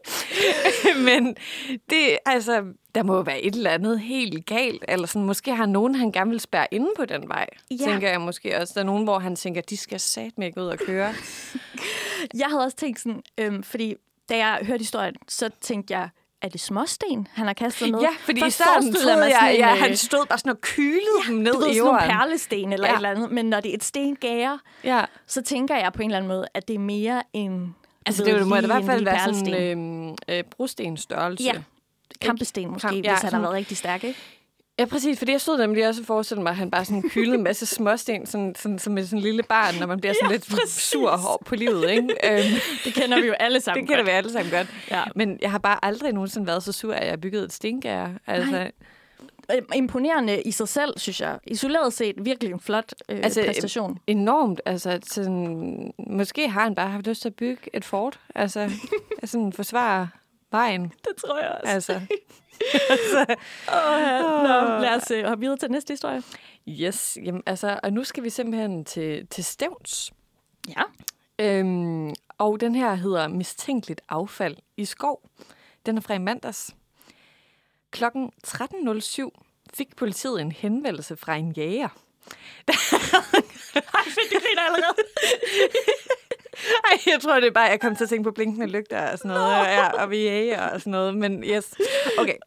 Men 1.07 1.35
det, 1.89 2.17
altså, 2.25 2.65
der 2.95 3.03
må 3.03 3.15
jo 3.15 3.21
være 3.21 3.41
et 3.41 3.55
eller 3.55 3.71
andet 3.71 3.99
helt 3.99 4.45
galt. 4.45 4.85
Eller 4.87 5.07
sådan, 5.07 5.25
måske 5.25 5.55
har 5.55 5.65
nogen, 5.65 5.95
han 5.95 6.11
gerne 6.11 6.29
vil 6.29 6.39
spærre 6.39 6.67
inde 6.71 6.89
på 6.97 7.05
den 7.05 7.27
vej. 7.27 7.47
Ja. 7.71 7.75
Tænker 7.77 8.09
jeg 8.09 8.21
måske 8.21 8.57
også. 8.57 8.73
Der 8.73 8.81
er 8.81 8.85
nogen, 8.85 9.03
hvor 9.03 9.19
han 9.19 9.35
tænker, 9.35 9.61
de 9.61 9.77
skal 9.77 9.99
satme 9.99 10.45
ikke 10.45 10.61
ud 10.61 10.67
og 10.67 10.77
køre. 10.77 11.13
Jeg 12.41 12.47
havde 12.47 12.63
også 12.63 12.77
tænkt 12.77 12.99
sådan, 12.99 13.23
øhm, 13.37 13.63
fordi 13.63 13.95
da 14.29 14.37
jeg 14.37 14.59
hørte 14.61 14.81
historien, 14.81 15.15
så 15.27 15.49
tænkte 15.61 15.93
jeg, 15.93 16.09
er 16.41 16.49
det 16.49 16.61
småsten, 16.61 17.27
han 17.33 17.45
har 17.45 17.53
kastet 17.53 17.91
ned? 17.91 17.99
Ja, 17.99 18.09
fordi 18.19 18.39
i 18.39 18.41
Først 18.43 18.55
starten 18.55 18.93
troede 18.93 19.25
jeg, 19.25 19.31
sådan 19.39 19.53
en, 19.53 19.59
ja, 19.59 19.75
han 19.75 19.97
stod 19.97 20.25
bare 20.25 20.39
sådan 20.39 20.51
og 20.51 20.61
kylede 20.61 20.99
ja, 21.27 21.31
dem 21.31 21.39
ned 21.39 21.53
du 21.53 21.59
ved, 21.59 21.67
i 21.69 21.73
sådan 21.73 21.83
nogle 21.85 22.03
jorden. 22.03 22.09
perlesten 22.17 22.73
eller 22.73 22.87
ja. 22.87 22.93
Et 22.93 22.97
eller 22.97 23.09
andet. 23.09 23.31
Men 23.31 23.45
når 23.45 23.59
det 23.59 23.71
er 23.71 23.75
et 23.75 23.83
stengære, 23.83 24.59
Ja. 24.83 25.05
så 25.27 25.41
tænker 25.41 25.75
jeg 25.77 25.93
på 25.93 26.01
en 26.01 26.09
eller 26.09 26.17
anden 26.17 26.27
måde, 26.27 26.45
at 26.53 26.67
det 26.67 26.73
er 26.75 26.79
mere 26.79 27.23
en... 27.33 27.75
Altså, 28.05 28.23
ved, 28.25 28.33
det 28.39 28.47
må 28.47 28.55
i 28.55 28.65
hvert 28.65 28.85
fald 28.85 29.03
være 29.03 29.17
perlesten. 29.17 29.45
sådan 29.45 29.77
en 29.77 30.17
øh, 30.29 30.37
øh, 30.37 30.43
brostenstørrelse. 30.43 31.43
Ja. 31.43 31.53
kampesten 32.21 32.71
måske, 32.71 32.87
Kamp- 32.87 32.95
ja, 32.95 32.99
hvis 33.01 33.07
han 33.07 33.15
har 33.15 33.19
sådan- 33.29 33.41
været 33.41 33.53
rigtig 33.53 33.77
stærk, 33.77 34.03
ikke? 34.03 34.19
Ja, 34.79 34.85
præcis, 34.85 35.17
fordi 35.17 35.31
jeg 35.31 35.41
stod 35.41 35.57
nemlig 35.57 35.87
også 35.87 36.01
og 36.01 36.05
forestillede 36.07 36.43
mig, 36.43 36.49
at 36.49 36.55
han 36.55 36.71
bare 36.71 36.85
sådan 36.85 37.09
kyldede 37.09 37.35
en 37.37 37.43
masse 37.43 37.65
småsten, 37.65 38.25
sådan, 38.25 38.55
sådan, 38.55 38.79
som 38.79 38.97
et 38.97 39.09
sådan 39.09 39.19
lille 39.23 39.43
barn, 39.43 39.75
når 39.79 39.87
man 39.87 39.99
bliver 39.99 40.13
sådan 40.13 40.29
Ja, 40.31 40.35
lidt 40.35 40.49
præcis. 40.49 40.73
sur 40.83 41.09
hård 41.17 41.41
på 41.45 41.55
livet, 41.55 41.89
ikke? 41.89 42.03
øhm, 42.23 42.43
Det 42.85 42.93
kender 42.93 43.21
vi 43.21 43.27
jo 43.27 43.33
alle 43.39 43.61
sammen 43.61 43.83
det 43.83 43.89
kender 43.89 44.03
vi 44.03 44.09
alle 44.09 44.31
sammen 44.31 44.51
godt. 44.51 44.67
Ja. 44.91 45.03
Men 45.15 45.37
jeg 45.41 45.51
har 45.51 45.57
bare 45.57 45.85
aldrig 45.85 46.13
nogensinde 46.13 46.47
været 46.47 46.63
så 46.63 46.71
sur, 46.71 46.93
at 46.93 47.07
jeg 47.07 47.21
bygget 47.21 47.43
et 47.43 47.53
stengær. 47.53 48.07
Altså, 48.27 48.51
Nej. 48.51 48.71
Imponerende 49.75 50.41
i 50.41 50.51
sig 50.51 50.67
selv, 50.67 50.97
synes 50.99 51.21
jeg. 51.21 51.37
Isoleret 51.47 51.93
set, 51.93 52.15
virkelig 52.17 52.51
en 52.53 52.59
flot 52.59 52.93
øh, 53.09 53.19
Altså, 53.23 53.43
præstation. 53.45 53.99
enormt. 54.07 54.61
Altså, 54.65 54.99
sådan, 55.07 55.93
måske 56.07 56.49
har 56.49 56.63
han 56.63 56.75
bare 56.75 56.89
haft 56.89 57.07
lyst 57.07 57.21
til 57.21 57.29
at 57.29 57.35
bygge 57.35 57.61
et 57.73 57.85
fort. 57.85 58.19
Altså, 58.35 58.71
sådan 59.25 59.53
forsvare 59.53 60.09
vejen. 60.51 60.81
Det 60.83 61.11
tror 61.17 61.39
jeg 61.39 61.49
også. 61.63 61.73
Altså, 61.73 62.01
Oh, 63.67 64.01
ja. 64.01 64.21
Nå, 64.21 64.81
lad 64.81 64.95
os 64.95 65.11
øh, 65.11 65.25
hoppe 65.25 65.41
videre 65.41 65.57
til 65.57 65.71
næste 65.71 65.91
historie. 65.91 66.23
yes. 66.67 67.17
Jamen, 67.23 67.43
altså, 67.45 67.79
og 67.83 67.93
nu 67.93 68.03
skal 68.03 68.23
vi 68.23 68.29
simpelthen 68.29 68.85
til, 68.85 69.27
til 69.27 69.43
Stævns. 69.45 70.11
Ja. 70.67 70.83
Øhm, 71.39 72.13
og 72.37 72.61
den 72.61 72.75
her 72.75 72.95
hedder 72.95 73.27
Mistænkeligt 73.27 74.01
affald 74.09 74.57
i 74.77 74.85
skov. 74.85 75.21
Den 75.85 75.97
er 75.97 76.01
fra 76.01 76.13
i 76.13 76.17
mandags. 76.17 76.75
Klokken 77.91 78.31
13.07 78.47 79.29
fik 79.73 79.95
politiet 79.95 80.41
en 80.41 80.51
henvendelse 80.51 81.17
fra 81.17 81.35
en 81.35 81.51
jæger. 81.51 81.89
Ej, 82.69 84.03
fedt, 84.05 84.33
du 84.33 84.39
griner 84.39 84.61
allerede. 84.61 84.95
Ej, 86.91 86.99
jeg 87.05 87.21
tror, 87.21 87.39
det 87.39 87.47
er 87.47 87.51
bare, 87.51 87.69
jeg 87.69 87.79
kom 87.79 87.95
til 87.95 88.03
at 88.03 88.09
tænke 88.09 88.23
på 88.23 88.31
blinkende 88.31 88.67
lygter 88.67 89.11
og 89.11 89.17
sådan 89.17 89.31
noget, 89.31 89.59
og, 89.59 89.65
ja, 89.65 90.03
og 90.03 90.13
jæger 90.13 90.69
og 90.69 90.79
sådan 90.79 90.91
noget, 90.91 91.17
men 91.17 91.43
yes. 91.43 91.73
Okay. 92.17 92.37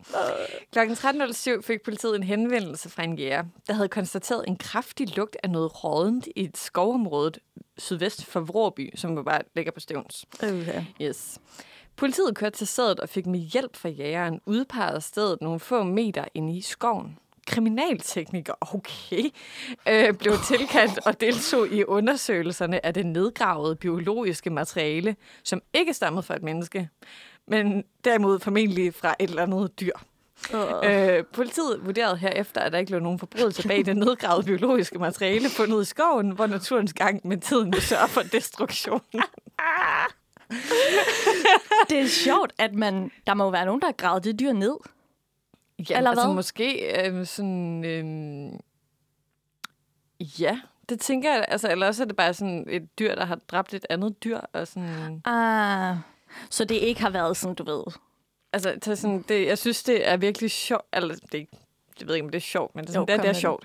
Klokken 0.73 0.97
13.07 0.97 1.63
fik 1.63 1.83
politiet 1.83 2.17
en 2.17 2.23
henvendelse 2.23 2.89
fra 2.89 3.03
en 3.03 3.19
jæger, 3.19 3.45
der 3.69 3.75
havde 3.75 3.89
konstateret 3.89 4.45
en 4.49 4.57
kraftig 4.57 5.17
lugt 5.17 5.37
af 5.43 5.51
noget 5.51 5.85
rådent 5.85 6.29
i 6.37 6.45
et 6.45 6.59
skovområde 6.59 7.33
sydvest 7.79 8.25
for 8.25 8.41
Vråby, 8.41 8.91
som 8.95 9.25
bare 9.25 9.41
ligger 9.57 9.73
på 9.73 9.81
Stævns. 9.81 10.25
Okay. 10.43 10.85
Yes. 11.03 11.39
Politiet 11.97 12.37
kørte 12.37 12.57
til 12.57 12.67
stedet 12.67 13.01
og 13.01 13.09
fik 13.09 13.27
med 13.27 13.41
hjælp 13.41 13.77
fra 13.77 13.89
jægeren 13.89 14.41
udpeget 14.47 15.03
stedet 15.03 15.39
nogle 15.41 15.61
få 15.61 15.83
meter 15.83 16.25
inde 16.35 16.57
i 16.57 16.61
skoven. 16.61 17.19
Kriminaltekniker, 17.53 18.55
okay, 18.75 19.31
øh, 19.89 20.15
blev 20.15 20.35
tilkaldt 20.47 20.99
og 21.07 21.21
deltog 21.21 21.69
i 21.69 21.85
undersøgelserne 21.85 22.87
af 22.87 22.95
det 22.95 23.07
nedgravede 23.07 23.77
biologiske 23.77 24.51
materiale, 24.51 25.17
som 25.45 25.63
ikke 25.75 25.95
stammede 25.95 26.23
fra 26.23 26.37
et 26.37 26.43
menneske, 26.43 26.89
men 27.49 27.85
derimod 28.05 28.39
formentlig 28.39 28.95
fra 28.95 29.15
et 29.19 29.31
eller 29.31 29.43
andet 29.43 29.81
dyr. 29.81 29.93
Uh. 30.55 30.61
Øh, 30.85 31.25
politiet 31.33 31.81
vurderede 31.87 32.17
herefter, 32.17 32.61
at 32.61 32.73
der 32.73 32.79
ikke 32.79 32.93
lå 32.93 32.99
nogen 32.99 33.19
forbrydelse 33.19 33.69
bag 33.69 33.85
det 33.85 33.97
nedgravede 33.97 34.47
biologiske 34.47 34.99
materiale 34.99 35.49
fundet 35.49 35.83
i 35.83 35.85
skoven, 35.85 36.31
hvor 36.31 36.47
naturens 36.47 36.93
gang 36.93 37.21
med 37.25 37.37
tiden 37.37 37.73
vil 37.73 37.83
sørge 37.83 38.09
for 38.09 38.23
destruktion. 38.23 39.01
Det 41.91 42.01
er 42.01 42.07
sjovt, 42.07 42.53
at 42.59 42.75
man... 42.75 43.11
Der 43.27 43.35
må 43.35 43.51
være 43.51 43.67
nogen, 43.67 43.81
der 43.81 43.87
har 43.87 43.93
gravet 43.93 44.25
det 44.25 44.41
dyr 44.41 44.53
ned. 44.53 44.77
Ja, 45.91 45.97
Eller 45.97 46.11
altså 46.11 46.27
hvad? 46.27 46.35
måske 46.35 46.97
øh, 47.11 47.27
sådan... 47.27 47.85
Øh, 47.85 48.53
ja, 50.41 50.59
det 50.89 51.01
tænker 51.01 51.33
jeg. 51.35 51.45
Altså, 51.49 51.71
eller 51.71 51.87
også 51.87 52.03
er 52.03 52.07
det 52.07 52.17
bare 52.17 52.35
sådan 52.35 52.67
et 52.71 52.99
dyr, 52.99 53.15
der 53.15 53.25
har 53.25 53.37
dræbt 53.49 53.75
et 53.75 53.87
andet 53.91 54.25
dyr. 54.25 54.39
Og 54.53 54.67
sådan, 54.69 55.23
Ah, 55.25 55.97
så 56.51 56.65
det 56.65 56.75
ikke 56.75 57.01
har 57.01 57.11
været 57.11 57.37
sådan, 57.37 57.55
du 57.55 57.65
ved... 57.65 57.83
altså, 58.53 58.79
til 58.83 58.97
sådan, 58.97 59.25
det, 59.29 59.47
jeg 59.47 59.59
synes, 59.59 59.83
det 59.83 60.09
er 60.09 60.17
virkelig 60.17 60.51
sjovt. 60.51 60.87
Eller, 60.93 61.15
det, 61.33 61.41
er 61.41 61.45
jeg 62.01 62.09
ved 62.09 62.15
ikke, 62.15 62.25
om 62.25 62.31
det 62.31 62.39
er 62.39 62.43
sjovt, 62.43 62.75
men 62.75 62.85
det 62.85 62.89
er, 62.89 62.93
sådan, 62.93 63.01
Jo, 63.03 63.07
det, 63.07 63.13
er, 63.13 63.17
det 63.17 63.29
er 63.29 63.33
det. 63.33 63.41
sjovt. 63.41 63.65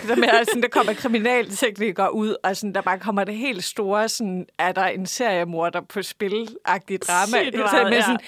Det 0.00 0.08
der 0.08 0.16
med, 0.16 0.28
at 0.28 0.46
sådan, 0.46 0.62
der 0.62 0.68
kommer 0.68 0.92
kriminalteknikere 0.92 2.14
ud, 2.14 2.36
og 2.44 2.56
sådan, 2.56 2.74
der 2.74 2.80
bare 2.80 2.98
kommer 2.98 3.24
det 3.24 3.34
helt 3.34 3.64
store, 3.64 4.08
sådan, 4.08 4.46
er 4.58 4.72
der 4.72 4.84
en 4.86 5.06
seriemorder 5.06 5.80
på 5.80 6.00
spil-agtig 6.02 6.98
drama. 6.98 7.42
Sygt 7.44 7.54
Så 7.54 7.60
meget, 7.82 7.92
ja. 7.94 8.00
sådan, 8.02 8.18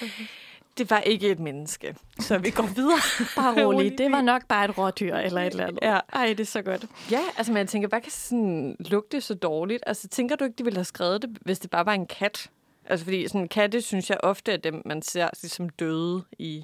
det 0.77 0.89
var 0.89 0.99
ikke 0.99 1.29
et 1.31 1.39
menneske. 1.39 1.95
Så 2.19 2.37
vi 2.37 2.49
går 2.49 2.63
videre. 2.75 2.99
Bare 3.35 3.65
roligt. 3.65 3.97
Det 3.97 4.11
var 4.11 4.21
nok 4.21 4.45
bare 4.47 4.65
et 4.65 4.77
rådyr 4.77 5.15
eller 5.15 5.41
et 5.41 5.47
eller 5.51 5.67
andet. 5.67 5.79
Ja. 5.81 5.99
Ej, 6.13 6.27
det 6.27 6.39
er 6.39 6.45
så 6.45 6.61
godt. 6.61 6.85
Ja, 7.11 7.21
altså 7.37 7.53
jeg 7.53 7.67
tænker, 7.67 7.89
hvad 7.89 8.01
kan 8.01 8.11
sådan 8.11 8.75
lugte 8.79 9.21
så 9.21 9.33
dårligt? 9.33 9.83
Altså 9.87 10.07
tænker 10.07 10.35
du 10.35 10.43
ikke, 10.43 10.55
de 10.57 10.63
ville 10.63 10.77
have 10.77 10.85
skrevet 10.85 11.21
det, 11.21 11.37
hvis 11.41 11.59
det 11.59 11.69
bare 11.69 11.85
var 11.85 11.93
en 11.93 12.07
kat? 12.07 12.49
Altså 12.85 13.03
fordi 13.05 13.27
sådan 13.27 13.47
katte, 13.47 13.81
synes 13.81 14.09
jeg 14.09 14.17
ofte 14.23 14.51
er 14.51 14.57
dem, 14.57 14.81
man 14.85 15.01
ser 15.01 15.29
ligesom 15.41 15.69
døde 15.69 16.23
i. 16.39 16.63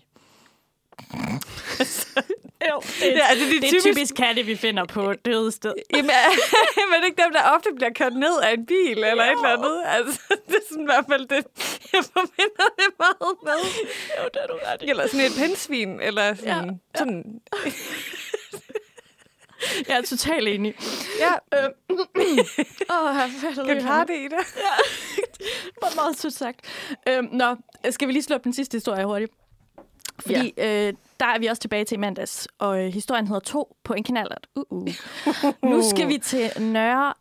Jo, 2.72 2.82
det 3.00 3.12
er, 3.12 3.18
Ja, 3.18 3.26
altså, 3.30 3.46
det 3.46 3.56
er 3.58 3.60
det 3.62 3.70
typisk- 3.70 3.86
typisk 3.86 4.16
katte, 4.16 4.44
vi 4.44 4.56
finder 4.56 4.86
på 4.86 5.14
døde 5.26 5.52
sted. 5.52 5.74
Jamen, 5.96 6.06
men 6.90 6.96
det 7.02 7.06
ikke 7.06 7.22
dem, 7.24 7.32
der 7.34 7.42
ofte 7.56 7.70
bliver 7.76 7.92
kørt 7.96 8.14
ned 8.16 8.40
af 8.44 8.54
en 8.54 8.66
bil 8.66 8.98
eller 9.04 9.24
et 9.24 9.32
eller 9.32 9.50
andet. 9.58 9.82
Altså, 9.86 10.20
det 10.48 10.56
er 10.56 10.60
sådan 10.70 10.84
i 10.84 10.86
hvert 10.86 11.06
fald 11.12 11.26
det, 11.28 11.44
jeg 11.94 12.04
forbinder 12.14 12.68
det 12.78 12.88
meget 13.00 13.38
med. 13.44 13.60
Jo, 14.18 14.30
det 14.34 14.42
er 14.44 14.48
du 14.48 14.54
ret 14.66 14.82
i. 14.82 14.90
Eller 14.90 15.08
sådan 15.08 15.26
et 15.26 15.32
pindsvin, 15.38 16.00
eller 16.02 16.36
sådan... 16.36 16.48
Ja, 16.48 16.56
Ja, 16.66 17.00
sådan 17.00 17.42
Jeg 19.88 19.98
er 19.98 20.02
totalt 20.02 20.48
enig. 20.48 20.76
ja. 21.20 21.34
Åh, 22.94 23.06
oh, 23.06 23.16
kan 23.42 23.56
du 23.56 23.80
klare 23.82 24.06
det 24.06 24.16
i 24.16 24.24
det? 24.24 24.38
var 25.82 25.96
meget 25.96 26.20
sødt 26.20 26.34
sagt. 26.34 26.60
Øhm, 27.10 27.28
nå, 27.32 27.56
skal 27.90 28.08
vi 28.08 28.14
lige 28.14 28.24
slå 28.24 28.36
op 28.36 28.44
den 28.44 28.54
sidste 28.54 28.76
historie 28.76 29.06
hurtigt? 29.06 29.32
Fordi 30.20 30.54
ja. 30.58 30.88
øh, 30.88 30.94
der 31.20 31.26
er 31.26 31.40
vi 31.40 31.46
også 31.46 31.62
tilbage 31.62 31.86
til 31.86 31.96
i 31.96 32.00
mandags, 32.00 32.48
og 32.60 32.86
øh, 32.86 32.94
historien 32.94 33.28
hedder 33.28 33.40
to 33.40 33.78
på 33.84 33.94
en 33.94 34.04
knallert. 34.04 34.48
Uh, 34.56 34.64
uh. 34.70 34.88
nu 35.72 35.82
skal 35.90 36.08
vi 36.08 36.18
til 36.18 36.50
Nørre 36.60 37.14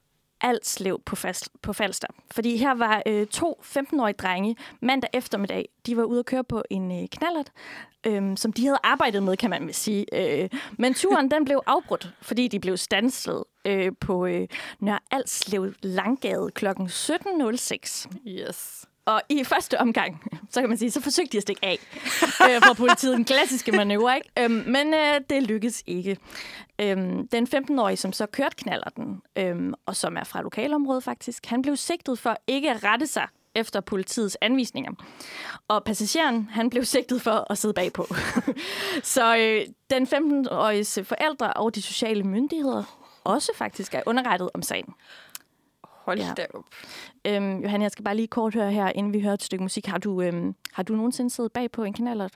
Alslev 0.43 1.01
på, 1.07 1.17
fast, 1.17 1.49
på 1.63 1.73
Falster. 1.73 2.09
Fordi 2.31 2.57
her 2.57 2.75
var 2.75 3.03
øh, 3.07 3.27
to 3.27 3.61
15-årige 3.65 4.15
drenge 4.15 4.57
mandag 4.81 5.11
eftermiddag. 5.13 5.69
De 5.87 5.97
var 5.97 6.03
ude 6.03 6.19
at 6.19 6.27
køre 6.27 6.45
på 6.45 6.63
en 6.71 7.03
øh, 7.03 7.09
knallert, 7.09 7.51
øh, 8.07 8.37
som 8.37 8.53
de 8.53 8.67
havde 8.67 8.79
arbejdet 8.83 9.23
med, 9.23 9.37
kan 9.37 9.51
man 9.51 9.67
vel 9.67 9.75
sige. 9.75 10.07
Øh, 10.43 10.51
men 10.79 10.95
turen 10.95 11.31
den 11.31 11.45
blev 11.45 11.63
afbrudt, 11.67 12.15
fordi 12.23 12.49
de 12.49 12.61
blev 12.61 12.77
standset 12.77 13.45
øh, 13.65 13.93
på 14.01 14.27
øh, 14.27 14.49
Nørre 14.81 14.99
Alslev 15.11 15.75
Langgade 15.83 16.51
kl. 16.55 16.67
17.06. 16.67 18.07
Yes. 18.27 18.85
Og 19.07 19.23
i 19.29 19.45
første 19.45 19.81
omgang, 19.81 20.23
så 20.51 20.61
kan 20.61 20.69
man 20.69 20.79
sige, 20.79 20.91
så 20.91 21.01
forsøgte 21.01 21.33
de 21.33 21.37
at 21.37 21.43
stikke 21.43 21.65
af 21.65 21.79
øh, 22.49 22.63
fra 22.63 22.73
politiet. 22.73 23.17
Den 23.17 23.25
klassiske 23.25 23.73
manøvre, 23.73 24.17
ikke? 24.17 24.31
Øhm, 24.39 24.65
men 24.67 24.95
øh, 24.95 25.21
det 25.31 25.43
lykkedes 25.43 25.83
ikke. 25.87 26.17
Øhm, 26.79 27.29
den 27.29 27.49
15-årige, 27.55 27.97
som 27.97 28.13
så 28.13 28.27
kørte 28.27 28.57
knallerten, 28.57 29.23
øhm, 29.37 29.75
og 29.87 29.97
som 29.97 30.17
er 30.17 30.25
fra 30.25 30.43
lokalområdet 30.43 31.05
faktisk, 31.05 31.47
han 31.47 31.63
blev 31.63 31.77
sigtet 31.77 32.19
for 32.19 32.37
ikke 32.47 32.71
at 32.71 32.85
rette 32.85 33.07
sig 33.07 33.27
efter 33.55 33.81
politiets 33.81 34.39
anvisninger. 34.41 34.93
Og 35.69 35.85
passageren, 35.85 36.49
han 36.53 36.71
blev 36.71 36.85
sigtet 36.85 37.23
for 37.23 37.47
at 37.51 37.59
sidde 37.59 37.75
bagpå. 37.75 38.07
så 39.03 39.37
øh, 39.37 39.67
den 39.91 40.07
15-åriges 40.07 40.99
forældre 41.05 41.53
og 41.53 41.75
de 41.75 41.83
sociale 41.83 42.25
myndigheder 42.25 42.99
også 43.25 43.53
faktisk 43.57 43.95
er 43.95 44.03
underrettet 44.07 44.51
om 44.55 44.63
sagen. 44.63 44.95
Hold 46.05 46.19
Ja. 46.19 46.33
da 46.37 46.47
op. 46.55 46.65
Øhm, 47.25 47.61
Johanne, 47.61 47.83
jeg 47.83 47.91
skal 47.91 48.05
bare 48.05 48.17
lige 48.17 48.29
kort 48.29 48.55
høre 48.55 48.73
her, 48.73 48.89
inden 48.95 49.13
vi 49.13 49.21
hører 49.21 49.35
et 49.35 49.43
stykke 49.43 49.63
musik. 49.63 49.87
Har 49.87 49.99
du, 49.99 50.23
øhm, 50.23 50.55
har 50.73 50.83
du 50.83 50.95
nogensinde 50.97 51.31
siddet 51.31 51.53
bag 51.53 51.71
på 51.71 51.85
en 51.85 51.93
knallert? 51.93 52.33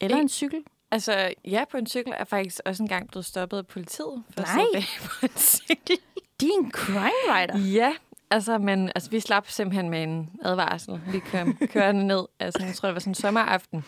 Eller 0.00 0.16
Ikke. 0.16 0.22
en 0.22 0.28
cykel? 0.28 0.62
Altså, 0.90 1.32
ja, 1.44 1.64
på 1.70 1.76
en 1.76 1.86
cykel 1.86 2.12
er 2.16 2.24
faktisk 2.24 2.60
også 2.64 2.82
engang 2.82 3.08
blevet 3.08 3.24
stoppet 3.24 3.58
af 3.58 3.66
politiet. 3.66 4.22
For 4.34 4.40
at 4.42 4.46
Nej. 4.46 4.54
sidde 4.56 4.68
bag 4.74 5.08
på 5.20 5.26
en 5.26 5.38
cykel. 5.38 5.98
Din 6.40 6.70
crime 6.70 7.10
rider. 7.28 7.58
Ja, 7.58 7.94
altså, 8.30 8.58
men 8.58 8.88
altså, 8.94 9.10
vi 9.10 9.20
slap 9.20 9.48
simpelthen 9.50 9.90
med 9.90 10.02
en 10.02 10.30
advarsel. 10.42 11.00
Vi 11.12 11.18
kørende 11.66 12.06
ned. 12.06 12.24
Altså, 12.40 12.64
jeg 12.66 12.74
tror, 12.74 12.86
det 12.88 12.94
var 12.94 13.00
sådan 13.00 13.10
en 13.10 13.14
sommeraften. 13.14 13.84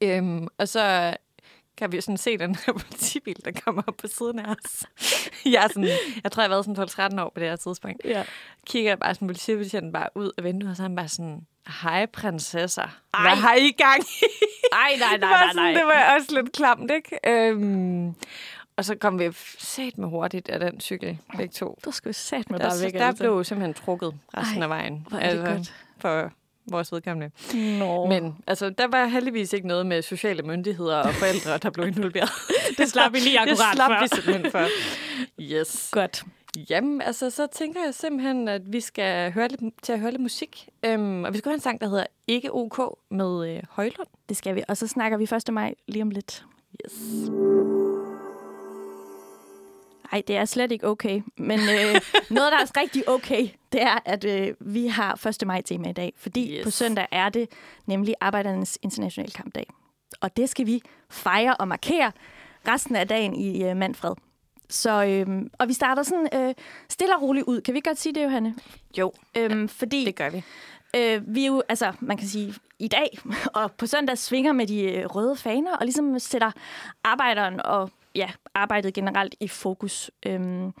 Øhm, 0.00 0.48
og 0.58 0.68
så 0.68 1.14
kan 1.82 1.92
vi 1.92 2.00
sådan 2.00 2.16
se 2.16 2.38
den 2.38 2.54
her 2.66 2.72
politibil, 2.82 3.36
der 3.44 3.50
kommer 3.64 3.82
op 3.86 3.96
på 3.96 4.06
siden 4.06 4.38
af 4.38 4.54
os. 4.64 4.84
jeg, 5.44 5.64
er 5.64 5.68
sådan, 5.68 5.88
jeg 6.24 6.32
tror, 6.32 6.42
jeg 6.42 6.50
har 6.50 6.56
været 6.56 6.64
sådan 6.88 7.14
12-13 7.16 7.20
år 7.20 7.30
på 7.34 7.40
det 7.40 7.48
her 7.48 7.56
tidspunkt. 7.56 8.00
Ja. 8.04 8.24
Kigger 8.66 8.96
bare 8.96 9.14
sådan 9.14 9.28
politibetjenten 9.28 9.92
bare 9.92 10.08
ud 10.14 10.30
af 10.38 10.44
vinduet, 10.44 10.70
og 10.70 10.76
så 10.76 10.82
er 10.82 10.88
han 10.88 10.96
bare 10.96 11.08
sådan, 11.08 11.46
hej 11.82 12.06
prinsesser, 12.06 12.82
Ej. 13.14 13.22
hvad 13.22 13.36
har 13.36 13.54
I 13.54 13.70
gang 13.70 14.02
i? 14.02 14.24
Ej, 14.72 14.96
nej, 14.98 15.08
det, 15.12 15.20
nej, 15.20 15.30
var 15.30 15.36
nej, 15.38 15.52
sådan, 15.52 15.62
nej. 15.62 15.72
det 15.72 15.86
var 15.86 16.14
også 16.14 16.34
lidt 16.34 16.52
klamt, 16.52 16.90
ikke? 16.90 17.18
Øhm, 17.26 18.14
og 18.76 18.84
så 18.84 18.94
kom 18.94 19.18
vi 19.18 19.28
sat 19.58 19.98
med 19.98 20.08
hurtigt 20.08 20.48
af 20.48 20.60
den 20.60 20.80
cykel, 20.80 21.18
begge 21.36 21.52
to. 21.52 21.78
Der 21.84 21.90
skulle 21.90 22.14
sat 22.14 22.50
med 22.50 22.58
Der, 22.58 22.68
bare 22.68 22.80
væk. 22.84 22.92
der 22.92 23.06
altså. 23.06 23.22
blev 23.22 23.44
simpelthen 23.44 23.74
trukket 23.74 24.14
resten 24.36 24.58
Ej, 24.58 24.62
af 24.62 24.68
vejen. 24.68 25.06
hvor 25.08 25.18
er 25.18 25.34
det 25.34 25.46
godt. 25.46 25.74
For 25.98 26.30
vores 26.70 26.92
vedkommende. 26.92 27.30
Nå. 27.78 28.06
Men 28.06 28.36
altså, 28.46 28.70
der 28.70 28.86
var 28.88 29.06
heldigvis 29.06 29.52
ikke 29.52 29.66
noget 29.66 29.86
med 29.86 30.02
sociale 30.02 30.42
myndigheder 30.42 30.96
og 30.96 31.14
forældre, 31.14 31.58
der 31.58 31.70
blev 31.70 31.86
involveret. 31.86 32.30
det 32.78 32.88
slap 32.88 33.12
vi 33.12 33.18
lige 33.18 33.32
det 33.44 33.50
akkurat 33.50 33.74
slap 33.74 33.90
for. 33.90 34.02
vi 34.02 34.08
simpelthen 34.08 34.50
for. 34.50 34.66
Yes. 35.40 35.88
Godt. 35.92 36.24
Jamen, 36.70 37.02
altså, 37.02 37.30
så 37.30 37.46
tænker 37.52 37.80
jeg 37.84 37.94
simpelthen, 37.94 38.48
at 38.48 38.72
vi 38.72 38.80
skal 38.80 39.32
høre 39.32 39.48
lidt, 39.48 39.60
til 39.82 39.92
at 39.92 40.00
høre 40.00 40.10
lidt 40.10 40.22
musik. 40.22 40.68
Øhm, 40.84 41.24
og 41.24 41.32
vi 41.32 41.38
skal 41.38 41.50
have 41.50 41.54
en 41.54 41.60
sang, 41.60 41.80
der 41.80 41.88
hedder 41.88 42.06
Ikke 42.26 42.54
OK 42.54 42.98
med 43.10 43.48
øh, 43.48 43.62
Højlund. 43.70 44.08
Det 44.28 44.36
skal 44.36 44.54
vi. 44.54 44.62
Og 44.68 44.76
så 44.76 44.86
snakker 44.86 45.18
vi 45.18 45.24
1. 45.24 45.54
maj 45.54 45.74
lige 45.88 46.02
om 46.02 46.10
lidt. 46.10 46.44
Yes. 46.84 46.92
Nej, 50.12 50.22
det 50.28 50.36
er 50.36 50.44
slet 50.44 50.72
ikke 50.72 50.86
okay. 50.88 51.22
Men 51.36 51.60
øh, 51.60 52.00
noget, 52.36 52.52
der 52.52 52.58
er 52.58 52.80
rigtig 52.80 53.08
okay, 53.08 53.48
det 53.72 53.82
er, 53.82 53.98
at 54.04 54.24
øh, 54.24 54.54
vi 54.60 54.86
har 54.86 55.26
1. 55.26 55.46
maj 55.46 55.62
tema 55.62 55.88
i 55.88 55.92
dag. 55.92 56.12
Fordi 56.16 56.56
yes. 56.56 56.64
på 56.64 56.70
søndag 56.70 57.06
er 57.10 57.28
det 57.28 57.48
nemlig 57.86 58.14
Arbejdernes 58.20 58.78
Internationale 58.82 59.32
Kampdag. 59.32 59.66
Og 60.20 60.36
det 60.36 60.48
skal 60.48 60.66
vi 60.66 60.82
fejre 61.10 61.56
og 61.56 61.68
markere 61.68 62.12
resten 62.68 62.96
af 62.96 63.08
dagen 63.08 63.36
i 63.36 63.64
øh, 63.64 63.76
Manfred. 63.76 64.14
Så, 64.70 65.04
øh, 65.04 65.26
og 65.58 65.68
vi 65.68 65.72
starter 65.72 66.02
sådan 66.02 66.28
øh, 66.34 66.54
stille 66.88 67.16
og 67.16 67.22
roligt 67.22 67.46
ud. 67.46 67.60
Kan 67.60 67.74
vi 67.74 67.80
godt 67.80 67.98
sige 67.98 68.14
det, 68.14 68.22
Johanne? 68.24 68.54
Jo, 68.98 69.12
Øhm, 69.36 69.68
fordi 69.68 70.04
det 70.04 70.14
gør 70.16 70.30
vi. 70.30 70.42
øh, 70.96 71.34
vi 71.34 71.42
er 71.42 71.46
jo, 71.46 71.62
altså, 71.68 71.92
man 72.00 72.16
kan 72.16 72.28
sige, 72.28 72.54
i 72.78 72.88
dag 72.88 73.18
og 73.54 73.72
på 73.72 73.86
søndag 73.86 74.18
svinger 74.18 74.52
med 74.52 74.66
de 74.66 74.82
øh, 74.82 75.06
røde 75.06 75.36
faner, 75.36 75.76
og 75.76 75.84
ligesom 75.84 76.18
sætter 76.18 76.50
arbejderen 77.04 77.60
og 77.64 77.90
ja, 78.14 78.30
arbejdet 78.54 78.94
generelt 78.94 79.34
i 79.40 79.48
fokus. 79.48 80.10
Øhm, 80.26 80.72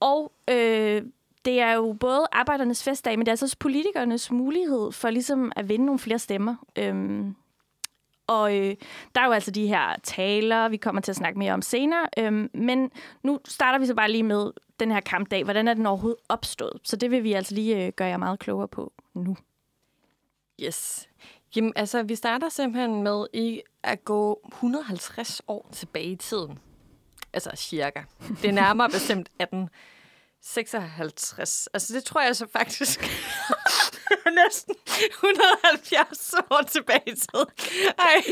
og 0.00 0.32
øh, 0.50 1.02
det 1.44 1.60
er 1.60 1.72
jo 1.72 1.96
både 2.00 2.26
arbejdernes 2.32 2.84
festdag, 2.84 3.18
men 3.18 3.26
det 3.26 3.28
er 3.28 3.32
altså 3.32 3.46
også 3.46 3.56
politikernes 3.58 4.30
mulighed 4.30 4.92
for 4.92 5.10
ligesom 5.10 5.52
at 5.56 5.68
vinde 5.68 5.86
nogle 5.86 5.98
flere 5.98 6.18
stemmer. 6.18 6.56
Øhm, 6.78 7.34
og 8.26 8.56
øh, 8.56 8.76
der 9.14 9.20
er 9.20 9.26
jo 9.26 9.32
altså 9.32 9.50
de 9.50 9.66
her 9.66 9.96
taler, 10.02 10.68
vi 10.68 10.76
kommer 10.76 11.00
til 11.00 11.12
at 11.12 11.16
snakke 11.16 11.38
mere 11.38 11.52
om 11.52 11.62
senere. 11.62 12.06
Øhm, 12.18 12.50
men 12.54 12.90
nu 13.22 13.40
starter 13.44 13.78
vi 13.78 13.86
så 13.86 13.94
bare 13.94 14.10
lige 14.10 14.22
med 14.22 14.50
den 14.80 14.90
her 14.90 15.00
kampdag. 15.00 15.44
Hvordan 15.44 15.68
er 15.68 15.74
den 15.74 15.86
overhovedet 15.86 16.20
opstået? 16.28 16.80
Så 16.84 16.96
det 16.96 17.10
vil 17.10 17.24
vi 17.24 17.32
altså 17.32 17.54
lige 17.54 17.86
øh, 17.86 17.92
gøre 17.92 18.08
jer 18.08 18.16
meget 18.16 18.38
klogere 18.38 18.68
på 18.68 18.92
nu. 19.14 19.36
Yes. 20.62 21.08
Jamen, 21.56 21.72
altså, 21.76 22.02
vi 22.02 22.14
starter 22.14 22.48
simpelthen 22.48 23.02
med 23.02 23.26
i 23.32 23.62
at 23.82 24.04
gå 24.04 24.40
150 24.52 25.42
år 25.48 25.68
tilbage 25.72 26.06
i 26.06 26.16
tiden. 26.16 26.58
Altså, 27.32 27.50
cirka. 27.54 28.02
Det 28.42 28.48
er 28.48 28.52
nærmere 28.52 28.90
bestemt 28.90 29.28
1856. 29.40 31.68
Altså, 31.74 31.94
det 31.94 32.04
tror 32.04 32.20
jeg 32.20 32.36
så 32.36 32.46
faktisk 32.52 33.10
næsten 34.44 34.74
170 35.10 36.34
år 36.50 36.62
tilbage 36.62 37.02
i 37.06 37.10
tiden. 37.14 37.46
Ej, 37.98 38.22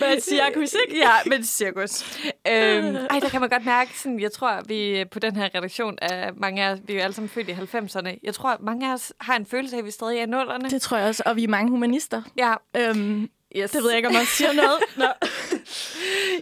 Men 0.00 0.20
cirkus, 0.20 0.74
ikke? 0.86 0.98
Ja, 0.98 1.12
men 1.26 1.44
cirkus. 1.44 2.18
Øhm, 2.48 2.96
ej, 3.10 3.18
der 3.20 3.28
kan 3.28 3.40
man 3.40 3.50
godt 3.50 3.64
mærke, 3.64 3.98
sådan, 3.98 4.20
jeg 4.20 4.32
tror, 4.32 4.60
vi 4.66 5.04
på 5.10 5.18
den 5.18 5.36
her 5.36 5.44
redaktion, 5.54 5.98
er 6.02 6.32
mange 6.36 6.64
af 6.64 6.72
os, 6.72 6.78
vi 6.86 6.92
er 6.92 6.96
jo 6.96 7.02
alle 7.02 7.14
sammen 7.14 7.28
født 7.28 7.48
i 7.48 7.52
90'erne, 7.52 8.18
jeg 8.22 8.34
tror, 8.34 8.56
mange 8.60 8.88
af 8.88 8.92
os 8.92 9.12
har 9.20 9.36
en 9.36 9.46
følelse 9.46 9.76
af, 9.76 9.78
at 9.78 9.84
vi 9.84 9.90
stadig 9.90 10.18
er 10.18 10.22
i 10.22 10.26
nullerne. 10.26 10.70
Det 10.70 10.82
tror 10.82 10.96
jeg 10.96 11.08
også, 11.08 11.22
og 11.26 11.36
vi 11.36 11.44
er 11.44 11.48
mange 11.48 11.70
humanister. 11.70 12.22
Ja, 12.38 12.54
Øhm, 12.76 13.30
yes. 13.56 13.70
det 13.70 13.82
ved 13.82 13.90
jeg 13.90 13.96
ikke, 13.96 14.08
om 14.08 14.14
man 14.14 14.26
siger 14.26 14.52
noget. 14.52 14.78
Nå. 14.96 15.06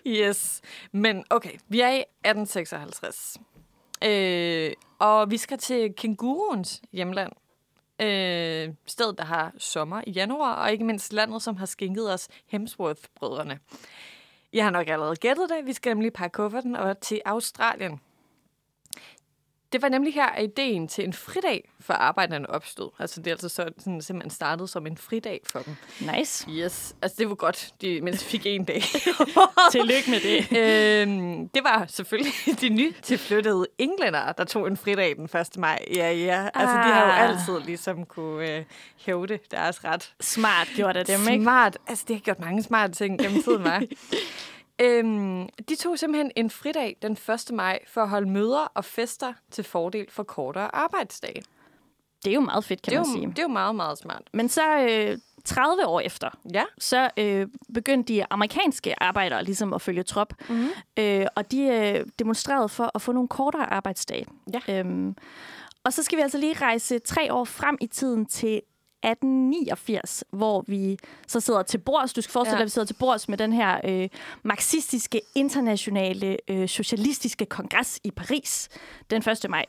Yes. 0.07 0.61
Men 0.93 1.25
okay, 1.31 1.53
vi 1.69 1.81
er 1.81 1.91
i 1.91 1.99
1856. 2.25 3.37
Øh, 4.05 4.71
og 4.99 5.31
vi 5.31 5.37
skal 5.37 5.59
til 5.59 5.95
kænguruens 5.97 6.81
hjemland. 6.93 7.33
Øh, 8.01 8.75
stedet, 8.87 9.19
der 9.19 9.25
har 9.25 9.53
sommer 9.59 10.03
i 10.07 10.11
januar, 10.11 10.55
og 10.55 10.73
ikke 10.73 10.85
mindst 10.85 11.13
landet, 11.13 11.43
som 11.43 11.57
har 11.57 11.67
skænket 11.67 12.13
os 12.15 12.29
Hemsworth-brødrene. 12.47 13.59
Jeg 14.53 14.65
har 14.65 14.71
nok 14.71 14.89
allerede 14.89 15.17
gættet 15.17 15.51
det. 15.51 15.67
Vi 15.67 15.73
skal 15.73 15.91
nemlig 15.91 16.13
pakke 16.13 16.35
kufferten 16.35 16.77
og 16.77 17.01
til 17.01 17.21
Australien. 17.25 18.01
Det 19.75 19.83
var 19.83 19.89
nemlig 19.89 20.15
her, 20.15 20.27
at 20.27 20.45
ideen 20.45 20.89
til 20.89 21.05
en 21.05 21.13
fridag 21.13 21.71
for 21.81 21.95
arbejderne 21.95 22.51
opstod. 22.51 22.91
Altså 22.99 23.21
det 23.21 23.27
er 23.27 23.31
altså 23.35 23.49
så, 23.49 23.69
sådan, 23.79 24.03
simpelthen 24.03 24.31
startet 24.31 24.71
som 24.71 24.87
en 24.87 24.97
fridag 24.97 25.41
for 25.47 25.59
dem. 25.59 25.77
Nice. 26.17 26.47
Yes, 26.51 26.95
altså 27.03 27.17
det 27.19 27.29
var 27.29 27.35
godt, 27.35 27.73
de 27.81 28.01
mindst 28.01 28.25
fik 28.25 28.47
en 28.47 28.65
dag. 28.65 28.83
Tillykke 29.73 30.11
med 30.11 30.21
det. 30.21 30.39
øhm, 31.03 31.49
det 31.49 31.65
var 31.65 31.85
selvfølgelig 31.89 32.33
de 32.61 32.69
nye 32.69 32.95
tilflyttede 33.03 33.67
englændere, 33.79 34.35
der 34.39 34.45
tog 34.45 34.67
en 34.67 34.77
fridag 34.77 35.17
den 35.17 35.25
1. 35.25 35.49
maj. 35.59 35.79
Ja, 35.95 36.13
ja. 36.13 36.49
Altså, 36.55 36.75
de 36.77 36.83
har 36.83 37.05
jo 37.05 37.11
Ah. 37.11 37.31
altid 37.31 37.61
ligesom 37.67 38.07
kunne 38.07 38.57
øh, 38.57 38.65
hævde 39.07 39.39
deres 39.51 39.85
ret. 39.85 40.13
Smart 40.21 40.69
gjort 40.77 40.97
af 40.97 41.05
dem, 41.05 41.29
ikke? 41.29 41.43
Smart. 41.45 41.79
Altså, 41.87 42.05
det 42.09 42.17
har 42.17 42.21
gjort 42.21 42.41
mange 42.41 42.63
smarte 42.63 42.93
ting 42.93 43.19
gennem 43.19 43.43
tiden, 43.43 43.65
var. 43.65 43.83
Øhm, 44.81 45.49
de 45.69 45.77
tog 45.77 45.99
simpelthen 45.99 46.33
en 46.37 46.51
fridag 46.51 46.97
den 47.03 47.13
1. 47.13 47.51
maj 47.53 47.79
for 47.87 48.01
at 48.03 48.09
holde 48.09 48.31
møder 48.31 48.73
og 48.75 48.85
fester 48.85 49.33
til 49.51 49.65
fordel 49.65 50.07
for 50.11 50.23
kortere 50.23 50.75
arbejdsdage. 50.75 51.43
Det 52.25 52.31
er 52.31 52.35
jo 52.35 52.41
meget 52.41 52.65
fedt, 52.65 52.83
kan 52.83 52.91
Det 52.91 52.97
er, 52.97 53.01
man 53.01 53.09
jo, 53.09 53.13
sige. 53.21 53.27
det 53.31 53.39
er 53.39 53.43
jo 53.43 53.49
meget, 53.49 53.75
meget 53.75 53.99
smart. 53.99 54.23
Men 54.33 54.49
så 54.49 54.79
øh, 54.79 55.19
30 55.45 55.87
år 55.87 56.01
efter, 56.01 56.29
Ja. 56.55 56.65
så 56.79 57.11
øh, 57.17 57.47
begyndte 57.75 58.13
de 58.15 58.25
amerikanske 58.31 59.03
arbejdere 59.03 59.45
ligesom 59.45 59.73
at 59.73 59.83
følge 59.83 60.03
trop. 60.03 60.33
Mm-hmm. 60.49 60.69
Øh, 60.97 61.27
og 61.37 61.51
de 61.51 61.61
øh, 61.63 62.07
demonstrerede 62.19 62.69
for 62.69 62.91
at 62.95 63.03
få 63.03 63.13
nogle 63.13 63.29
kortere 63.29 63.73
arbejdsdage. 63.73 64.27
Ja. 64.69 64.79
Øhm, 64.81 65.17
og 65.85 65.93
så 65.93 66.03
skal 66.03 66.17
vi 66.19 66.23
altså 66.23 66.39
lige 66.39 66.55
rejse 66.55 66.99
tre 66.99 67.33
år 67.33 67.45
frem 67.45 67.77
i 67.81 67.87
tiden 67.87 68.27
til 68.27 68.61
1889, 69.05 70.25
hvor 70.31 70.65
vi 70.67 70.99
så 71.27 71.41
sidder 71.41 71.63
til 71.63 71.79
bords. 71.79 72.13
Du 72.13 72.21
skal 72.21 72.33
forestille 72.33 72.55
dig, 72.55 72.59
Ja. 72.59 72.63
at 72.63 72.67
vi 72.67 72.71
sidder 72.71 72.87
til 72.87 72.95
bords 72.95 73.29
med 73.29 73.39
den 73.39 73.53
her 73.53 73.81
øh, 73.85 74.09
marxistiske, 74.43 75.21
internationale, 75.35 76.37
øh, 76.49 76.69
socialistiske 76.69 77.47
kongres 77.47 78.01
i 78.05 78.11
Paris 78.11 78.69
den 79.11 79.29
1. 79.29 79.51
maj. 79.51 79.65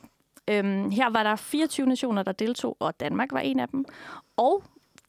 Øhm, 0.50 0.90
her 0.92 1.10
var 1.10 1.24
der 1.24 1.36
24 1.36 1.88
nationer, 1.88 2.24
der 2.24 2.32
deltog, 2.32 2.78
og 2.80 3.00
Danmark 3.00 3.32
var 3.32 3.40
en 3.40 3.60
af 3.60 3.68
dem. 3.68 3.86
Og 4.38 4.64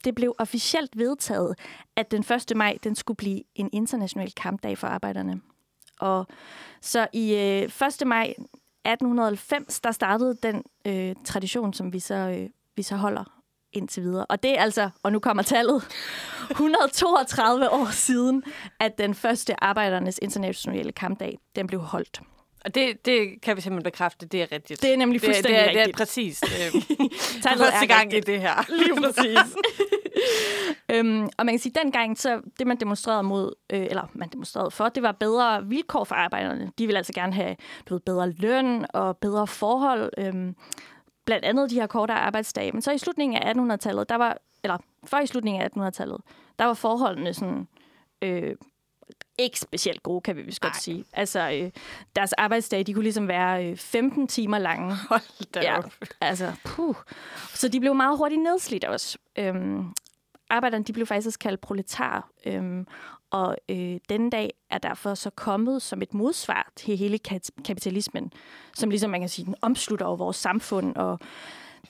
det 0.05 0.15
blev 0.15 0.35
officielt 0.39 0.99
vedtaget, 0.99 1.59
at 1.97 2.11
den 2.11 2.21
1. 2.51 2.57
maj 2.57 2.79
den 2.85 2.95
skulle 2.95 3.17
blive 3.17 3.43
en 3.55 3.71
international 3.73 4.33
kampdag 4.33 4.79
for 4.79 4.87
arbejderne. 4.87 5.41
Og 6.01 6.27
så 6.81 7.07
i 7.13 7.35
øh, 7.35 7.63
1. 7.63 8.07
maj 8.07 8.35
1890, 8.85 9.81
der 9.81 9.93
startede 9.93 10.35
den 10.43 10.63
øh, 10.87 11.15
tradition, 11.25 11.73
som 11.73 11.93
vi 11.93 11.99
så, 12.01 12.15
øh, 12.15 12.49
vi 12.77 12.83
så 12.83 12.97
holder 12.97 13.25
indtil 13.73 14.03
videre. 14.03 14.27
Og 14.27 14.43
det 14.43 14.59
er 14.59 14.63
altså, 14.63 14.91
og 15.03 15.13
nu 15.13 15.19
kommer 15.19 15.43
tallet, 15.43 15.89
132 16.51 17.71
år 17.71 17.89
siden, 17.91 18.43
at 18.81 18.99
den 18.99 19.15
første 19.15 19.65
arbejdernes 19.65 20.19
internationale 20.23 20.93
kampdag, 20.93 21.39
den 21.57 21.67
blev 21.67 21.81
holdt. 21.81 22.21
Og 22.67 22.75
det, 22.75 23.07
det 23.07 23.41
kan 23.43 23.57
vi 23.57 23.61
simpelthen 23.61 23.93
bekræfte, 23.93 24.27
det 24.27 24.43
er 24.43 24.53
rigtigt. 24.53 24.83
Det 24.83 24.93
er 24.93 24.97
nemlig 24.97 25.21
det, 25.21 25.29
det, 25.29 25.35
fuldstændig 25.37 25.61
er, 25.61 25.67
det 25.67 25.77
er 25.77 25.81
rigtigt. 25.81 25.97
præcis. 25.97 26.43
Øh, 26.43 26.83
Tallet 27.43 27.65
første 27.65 27.85
er 27.85 27.87
gang 27.87 28.03
rigtigt. 28.03 28.29
i 28.29 28.33
det 28.33 28.41
her. 28.41 28.65
Lige 28.83 28.97
præcis. 29.01 29.57
øhm, 30.93 31.29
og 31.39 31.47
man 31.47 31.53
kan 31.53 31.59
sige, 31.59 31.73
at 31.77 31.83
dengang, 31.83 32.19
så 32.19 32.41
det 32.59 32.67
man 32.67 32.77
demonstrerede 32.77 33.23
mod, 33.23 33.55
øh, 33.73 33.87
eller 33.91 34.11
man 34.13 34.29
demonstrerede 34.29 34.71
for, 34.71 34.89
det 34.89 35.03
var 35.03 35.13
bedre 35.13 35.67
vilkår 35.67 36.05
for 36.05 36.15
arbejderne. 36.15 36.71
De 36.79 36.87
ville 36.87 36.99
altså 36.99 37.13
gerne 37.13 37.33
have 37.33 37.57
du 37.89 37.95
ved, 37.95 38.01
bedre 38.01 38.31
løn 38.31 38.87
og 38.95 39.17
bedre 39.17 39.47
forhold. 39.47 40.13
Øhm, 40.19 40.55
blandt 41.27 41.45
andet 41.45 41.71
de 41.71 41.75
her 41.75 41.87
kortere 41.87 42.19
arbejdsdage. 42.19 42.73
Men 42.73 42.83
så 42.83 42.93
i 42.93 42.99
slutningen 42.99 43.43
af 43.43 43.53
1800-tallet, 43.55 44.09
der 44.09 44.15
var, 44.17 44.39
eller 44.65 44.79
før 45.05 45.19
i 45.19 45.27
slutningen 45.27 45.63
af 45.63 45.69
1800-tallet, 45.77 46.21
der 46.59 46.65
var 46.65 46.75
forholdene 46.75 47.35
sådan, 47.35 47.69
øh, 48.23 48.55
ikke 49.39 49.61
specielt 49.61 50.03
gode, 50.03 50.21
kan 50.21 50.37
vi 50.37 50.43
vist 50.43 50.61
godt 50.61 50.73
Ej. 50.75 50.79
sige. 50.81 51.05
Altså, 51.13 51.51
øh, 51.63 51.71
deres 52.17 52.33
arbejdsdage, 52.33 52.85
de 52.85 52.93
kunne 52.95 53.03
ligesom 53.03 53.29
være 53.29 53.67
øh, 53.71 53.77
15 53.77 54.27
timer 54.29 54.59
lange. 54.59 54.95
Hold 55.09 55.53
da 55.55 55.61
Ja. 55.61 55.79
op. 55.79 55.93
Altså, 56.21 56.53
puh. 56.65 56.95
Så 57.55 57.69
de 57.69 57.81
blev 57.81 57.95
meget 57.95 58.19
hurtigt 58.19 58.43
nedslidt 58.43 58.85
også. 58.85 59.19
Øhm, 59.39 59.93
arbejderne 60.51 60.85
de 60.85 60.93
blev 60.93 61.07
faktisk 61.07 61.41
kaldt 61.41 61.61
proletar. 61.61 62.29
Øhm, 62.47 62.87
og 63.31 63.57
øh, 63.69 63.97
denne 64.09 64.31
dag 64.31 64.55
er 64.71 64.79
derfor 64.79 65.15
så 65.15 65.31
kommet 65.31 65.83
som 65.83 66.03
et 66.03 66.15
modsvar 66.15 66.73
til 66.77 66.97
hele 66.97 67.19
kapitalismen, 67.65 68.33
som 68.75 68.91
ligesom 68.91 69.11
man 69.11 69.21
kan 69.21 69.29
sige, 69.29 69.47
den 69.47 69.55
omslutter 69.63 70.07
over 70.07 70.17
vores 70.17 70.37
samfund. 70.37 70.97
Og 70.97 71.19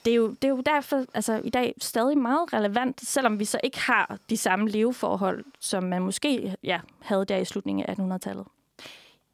det 0.05 0.11
er, 0.11 0.15
jo, 0.15 0.29
det 0.29 0.43
er 0.43 0.49
jo 0.49 0.61
derfor 0.61 1.05
altså, 1.13 1.41
i 1.43 1.49
dag 1.49 1.73
stadig 1.81 2.17
meget 2.17 2.53
relevant, 2.53 3.01
selvom 3.01 3.39
vi 3.39 3.45
så 3.45 3.59
ikke 3.63 3.79
har 3.79 4.17
de 4.29 4.37
samme 4.37 4.69
leveforhold, 4.69 5.45
som 5.59 5.83
man 5.83 6.01
måske 6.01 6.55
ja, 6.63 6.79
havde 7.01 7.25
der 7.25 7.37
i 7.37 7.45
slutningen 7.45 7.85
af 7.85 7.93
1800-tallet. 7.93 8.45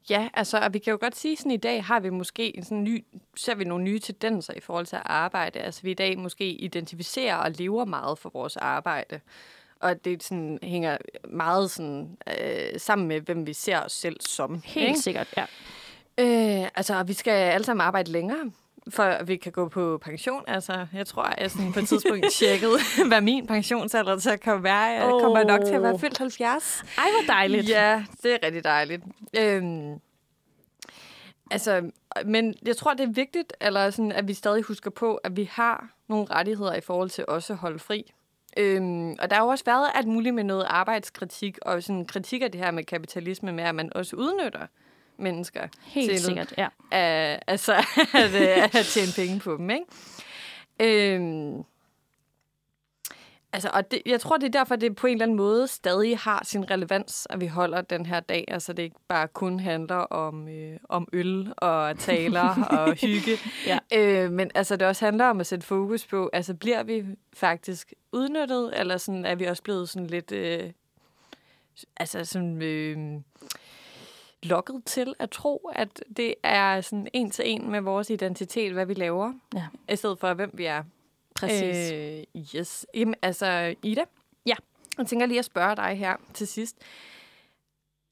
Ja, 0.10 0.30
altså, 0.34 0.58
og 0.58 0.74
vi 0.74 0.80
kan 0.80 0.92
jo 0.92 0.98
godt 1.02 1.16
sige, 1.16 1.38
sådan 1.38 1.52
i 1.52 1.58
dag 1.58 1.84
har 1.84 2.00
vi 2.00 2.10
måske 2.10 2.58
en 2.58 2.64
sådan 2.64 2.84
ny, 2.84 3.06
ser 3.36 3.56
vi 3.56 3.64
nogle 3.64 3.84
nye 3.84 4.00
tendenser 4.00 4.54
i 4.54 4.60
forhold 4.60 4.86
til 4.86 4.96
at 4.96 5.02
arbejde. 5.06 5.60
Altså, 5.60 5.82
vi 5.82 5.92
i 5.92 5.94
dag 5.94 6.18
måske 6.18 6.50
identificerer 6.50 7.36
og 7.36 7.52
lever 7.52 7.86
meget 7.86 8.18
for 8.18 8.30
vores 8.30 8.58
arbejde. 8.58 9.20
Og 9.84 10.06
det 10.06 10.24
sådan, 10.24 10.60
hænger 10.64 10.98
meget 11.30 11.72
sådan, 11.72 12.18
øh, 12.40 12.80
sammen 12.80 13.08
med, 13.08 13.22
hvem 13.22 13.48
vi 13.48 13.54
ser 13.54 13.80
os 13.80 13.92
selv 13.92 14.18
som. 14.20 14.62
Helt 14.66 14.88
ikke? 14.88 15.00
sikkert, 15.00 15.28
ja. 15.38 15.46
Øh, 16.18 16.70
altså, 16.76 17.04
vi 17.04 17.14
skal 17.14 17.32
alle 17.32 17.66
sammen 17.66 17.82
arbejde 17.82 18.12
længere, 18.12 18.52
for 18.90 19.04
at 19.04 19.28
vi 19.28 19.36
kan 19.36 19.52
gå 19.52 19.70
på 19.70 19.98
pension. 19.98 20.44
Altså, 20.48 20.88
jeg 20.94 21.08
tror, 21.08 21.34
jeg 21.38 21.52
sådan 21.52 21.74
på 21.74 21.80
et 21.80 21.88
tidspunkt 21.88 22.26
tjekkede, 22.40 22.78
hvad 23.08 23.22
min 23.22 23.48
pensionsalder 23.48 24.20
så 24.20 24.38
kan 24.38 24.64
være. 24.64 24.76
Jeg 24.76 25.14
Åh. 25.14 25.22
kommer 25.22 25.44
nok 25.44 25.66
til 25.66 25.74
at 25.74 25.84
være 25.84 26.00
fyldt 26.00 26.18
70. 26.18 26.84
Ej, 26.98 27.04
hvor 27.12 27.34
dejligt. 27.34 27.70
Ja, 27.70 28.04
det 28.24 28.34
er 28.34 28.38
rigtig 28.44 28.64
dejligt. 28.64 29.04
Øhm, 29.38 30.00
Altså, 31.52 31.92
men 32.26 32.56
jeg 32.66 32.78
tror, 32.78 32.94
det 32.94 33.04
er 33.04 33.12
vigtigt, 33.12 33.54
eller 33.62 33.90
sådan, 33.90 34.12
at 34.12 34.28
vi 34.28 34.34
stadig 34.34 34.64
husker 34.64 34.90
på, 34.92 35.16
at 35.16 35.38
vi 35.38 35.50
har 35.52 35.90
nogle 36.08 36.26
rettigheder 36.32 36.76
i 36.76 36.82
forhold 36.82 37.10
til 37.10 37.26
også 37.28 37.54
at 37.54 37.60
holde 37.60 37.80
fri. 37.80 38.14
Øhm, 38.58 39.12
og 39.20 39.30
der 39.30 39.36
har 39.36 39.44
jo 39.44 39.50
også 39.50 39.66
været 39.66 39.88
alt 39.96 40.08
muligt 40.08 40.36
med 40.36 40.44
noget 40.44 40.66
arbejdskritik, 40.70 41.58
og 41.62 41.84
sådan 41.84 42.06
kritik 42.06 42.42
af 42.42 42.52
det 42.52 42.62
her 42.62 42.72
med 42.72 42.84
kapitalisme, 42.84 43.52
med 43.52 43.64
at 43.64 43.76
man 43.76 43.92
også 43.96 44.16
udnytter 44.16 44.68
mennesker. 45.18 45.68
Helt 45.82 46.12
til, 46.12 46.20
sikkert, 46.20 46.54
ja. 46.58 46.68
At, 46.92 47.44
altså, 47.48 47.74
at, 48.14 48.36
at, 48.36 48.76
at 48.76 48.86
tjene 48.86 49.12
penge 49.16 49.40
på 49.40 49.58
dem, 49.58 49.70
ikke? 49.70 49.86
Øhm, 50.80 51.64
Altså, 53.54 53.70
og 53.74 53.92
det, 53.92 54.02
jeg 54.06 54.22
tror, 54.22 54.38
det 54.38 54.46
er 54.46 54.52
derfor, 54.60 54.76
det 54.76 54.96
på 54.96 55.08
en 55.08 55.14
eller 55.14 55.26
anden 55.26 55.38
måde 55.38 55.68
stadig 55.68 56.18
har 56.18 56.42
sin 56.46 56.72
relevans, 56.72 57.28
at 57.30 57.42
vi 57.42 57.48
holder 57.48 57.82
den 57.82 58.06
her 58.06 58.20
dag. 58.20 58.46
Altså, 58.48 58.74
det 58.74 58.84
ikke 58.84 58.96
bare 59.08 59.28
kun 59.28 59.60
handler 59.60 59.96
om, 59.96 60.48
øh, 60.48 60.80
om 60.90 61.08
øl 61.14 61.54
og 61.58 62.00
taler 62.00 62.64
og 62.80 62.94
hygge. 62.94 63.38
Ja. 63.68 63.80
øh, 63.96 64.32
men 64.32 64.52
altså, 64.56 64.76
det 64.76 64.88
også 64.88 65.06
handler 65.06 65.26
om 65.26 65.40
at 65.40 65.48
sætte 65.48 65.66
fokus 65.66 66.06
på, 66.08 66.30
altså, 66.34 66.54
bliver 66.54 66.84
vi 66.84 67.04
faktisk 67.34 67.94
udnyttet, 68.12 68.80
eller 68.80 68.98
sådan, 68.98 69.26
er 69.26 69.36
vi 69.36 69.46
også 69.46 69.64
blevet 69.64 69.90
sådan 69.90 70.08
lidt... 70.08 70.32
Øh, 70.32 70.72
altså, 71.98 72.26
sådan... 72.26 72.62
Øh, 72.62 72.98
lokket 74.44 74.82
til 74.86 75.14
at 75.20 75.30
tro, 75.30 75.72
at 75.76 76.04
det 76.18 76.36
er 76.44 76.82
sådan 76.82 77.08
en 77.14 77.32
til 77.32 77.50
en 77.52 77.72
med 77.72 77.82
vores 77.82 78.10
identitet, 78.10 78.74
hvad 78.74 78.86
vi 78.86 78.94
laver, 78.94 79.34
Ja. 79.56 79.64
i 79.90 79.96
stedet 79.96 80.20
for, 80.20 80.34
hvem 80.34 80.52
vi 80.54 80.66
er. 80.66 80.84
Præcis. 81.48 81.92
Øh, 81.92 82.60
yes. 82.60 82.86
Jamen, 82.94 83.16
altså, 83.22 83.76
Ida? 83.84 84.04
Ja. 84.46 84.56
Jeg 84.98 85.08
tænker 85.08 85.26
lige 85.26 85.40
at 85.40 85.46
spørge 85.46 85.76
dig 85.76 85.98
her 85.98 86.16
til 86.34 86.48
sidst. 86.48 86.78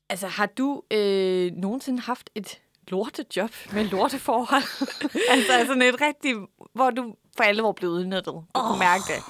Altså, 0.09 0.27
har 0.27 0.45
du 0.45 0.81
øh, 0.91 1.51
nogensinde 1.51 1.99
haft 2.01 2.29
et 2.35 2.61
lortejob 2.87 3.51
med 3.73 3.85
lorteforhold? 3.85 4.63
altså, 5.33 5.65
sådan 5.67 5.81
et 5.81 6.01
rigtigt, 6.01 6.37
hvor 6.73 6.89
du 6.89 7.15
for 7.37 7.43
alvor 7.43 7.71
blev 7.71 7.89
udnyttet. 7.89 8.33
Du 8.33 8.43
oh. 8.53 8.79
mærke 8.79 9.03
det. 9.07 9.23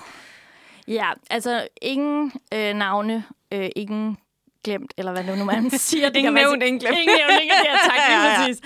Ja, 0.88 1.12
altså 1.30 1.68
ingen 1.82 2.32
øh, 2.54 2.74
navne, 2.74 3.24
øh, 3.52 3.70
ingen 3.76 4.18
glemt, 4.64 4.94
eller 4.98 5.12
hvad 5.12 5.38
nu 5.38 5.44
man 5.46 5.70
siger. 5.80 6.10
Det 6.10 6.16
Ingen 6.18 6.34
nævnt, 6.34 6.64
ingen 6.64 6.80
glemt. 6.80 6.98
Ingen 6.98 7.16
nævnt, 7.18 7.42
ingen 7.42 7.58
ja, 7.66 7.72
tak, 7.90 7.98
lige 8.10 8.20
Ja, 8.24 8.32
ja, 8.32 8.38
præcis. 8.38 8.62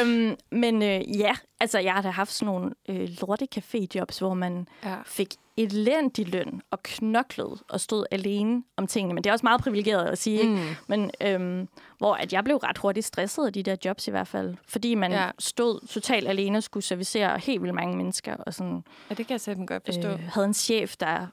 Øhm, 0.00 0.36
men 0.50 0.82
øh, 0.82 1.18
ja, 1.18 1.34
altså 1.60 1.78
jeg 1.78 1.92
har 1.94 2.02
da 2.02 2.08
haft 2.10 2.32
sådan 2.32 2.54
nogle 2.54 2.70
øh, 2.88 3.08
lorte 3.20 3.48
caféjobs, 3.56 4.18
hvor 4.18 4.34
man 4.34 4.68
Ja. 4.84 4.94
fik 5.06 5.34
elendig 5.58 6.28
løn 6.28 6.60
og 6.70 6.82
knoklede 6.82 7.58
og 7.68 7.80
stod 7.80 8.04
alene 8.10 8.62
om 8.76 8.86
tingene. 8.86 9.14
Men 9.14 9.24
det 9.24 9.30
er 9.30 9.32
også 9.32 9.46
meget 9.46 9.60
privilegeret 9.60 10.06
at 10.06 10.18
sige, 10.18 10.40
ikke? 10.40 10.52
Mm. 10.54 10.60
Men 10.86 11.10
øhm, 11.20 11.68
hvor 11.98 12.14
at 12.14 12.32
jeg 12.32 12.44
blev 12.44 12.56
ret 12.56 12.78
hurtigt 12.78 13.06
stresset 13.06 13.46
af 13.46 13.52
de 13.52 13.62
der 13.62 13.76
jobs 13.84 14.08
i 14.08 14.10
hvert 14.10 14.28
fald. 14.28 14.54
Fordi 14.68 14.94
man 14.94 15.12
Ja. 15.12 15.30
stod 15.38 15.86
totalt 15.88 16.28
alene 16.28 16.58
og 16.58 16.62
skulle 16.62 16.84
servicere 16.84 17.38
helt 17.38 17.62
vildt 17.62 17.74
mange 17.74 17.96
mennesker. 17.96 18.36
Og 18.36 18.54
sådan, 18.54 18.84
Ja, 19.10 19.14
det 19.14 19.26
kan 19.26 19.32
jeg 19.34 19.40
simpelthen 19.40 19.66
godt 19.66 19.84
forstå. 19.84 20.08
øh, 20.08 20.20
havde 20.34 20.46
en 20.46 20.54
chef, 20.54 20.96
der 20.96 21.26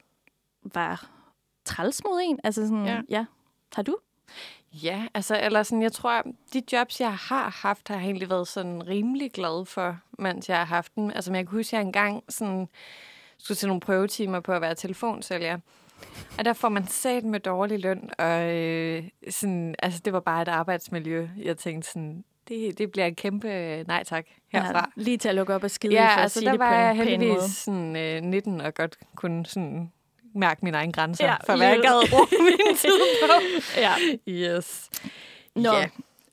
var 0.73 1.09
træls 1.65 2.01
mod 2.05 2.21
en. 2.23 2.39
Altså 2.43 2.61
sådan, 2.61 2.85
ja. 2.85 2.99
ja. 3.09 3.25
Har 3.75 3.83
du? 3.83 3.97
Ja, 4.73 5.07
altså, 5.13 5.39
eller 5.41 5.63
sådan, 5.63 5.81
jeg 5.81 5.91
tror, 5.91 6.23
de 6.53 6.61
jobs, 6.71 7.01
jeg 7.01 7.13
har 7.13 7.59
haft, 7.61 7.87
har 7.87 7.95
jeg 7.95 8.03
egentlig 8.03 8.29
været 8.29 8.47
sådan 8.47 8.87
rimelig 8.87 9.31
glad 9.31 9.65
for, 9.65 9.99
mens 10.19 10.49
jeg 10.49 10.57
har 10.57 10.65
haft 10.65 10.95
dem. 10.95 11.09
Altså, 11.09 11.31
men 11.31 11.35
jeg 11.35 11.47
kan 11.47 11.57
huske, 11.57 11.69
at 11.69 11.79
jeg 11.79 11.85
engang 11.85 12.23
sådan, 12.29 12.67
skulle 13.37 13.55
til 13.55 13.67
nogle 13.67 13.81
prøvetimer 13.81 14.39
på 14.39 14.51
at 14.51 14.61
være 14.61 14.75
telefonsælger. 14.75 15.59
Og 16.37 16.45
der 16.45 16.53
får 16.53 16.69
man 16.69 16.87
sat 16.87 17.23
med 17.23 17.39
dårlig 17.39 17.79
løn, 17.79 18.09
og 18.17 18.55
øh, 18.55 19.03
sådan, 19.29 19.75
altså, 19.79 20.01
det 20.05 20.13
var 20.13 20.19
bare 20.19 20.41
et 20.41 20.47
arbejdsmiljø. 20.47 21.27
Jeg 21.37 21.57
tænkte 21.57 21.89
sådan, 21.91 22.23
det, 22.47 22.77
det 22.77 22.91
bliver 22.91 23.05
en 23.05 23.15
kæmpe 23.15 23.47
øh, 23.47 23.87
nej 23.87 24.03
tak 24.03 24.25
herfra. 24.51 24.91
Ja, 24.97 25.03
lige 25.03 25.17
til 25.17 25.29
at 25.29 25.35
lukke 25.35 25.53
op 25.53 25.63
og 25.63 25.71
skide 25.71 25.93
Ja, 25.93 26.15
for 26.15 26.21
altså 26.21 26.41
der 26.41 26.51
det 26.51 26.59
var 26.59 26.73
jeg 26.73 26.95
heldigvis 26.95 27.43
sådan, 27.43 27.95
øh, 27.95 28.21
19 28.21 28.61
og 28.61 28.73
godt 28.73 28.97
kunne 29.15 29.45
sådan 29.45 29.91
mærke 30.35 30.59
mine 30.65 30.77
egne 30.77 30.93
grænser, 30.93 31.25
Ja, 31.25 31.35
for 31.45 31.57
hvad 31.57 31.67
jeg 31.67 31.79
gad 31.81 32.09
bruge 32.09 32.27
min 32.67 32.75
tid 32.77 32.99
på. 33.21 33.33
Ja. 33.77 33.93
Yes. 34.27 34.89
Nå, 35.55 35.61
Ja. 35.71 35.87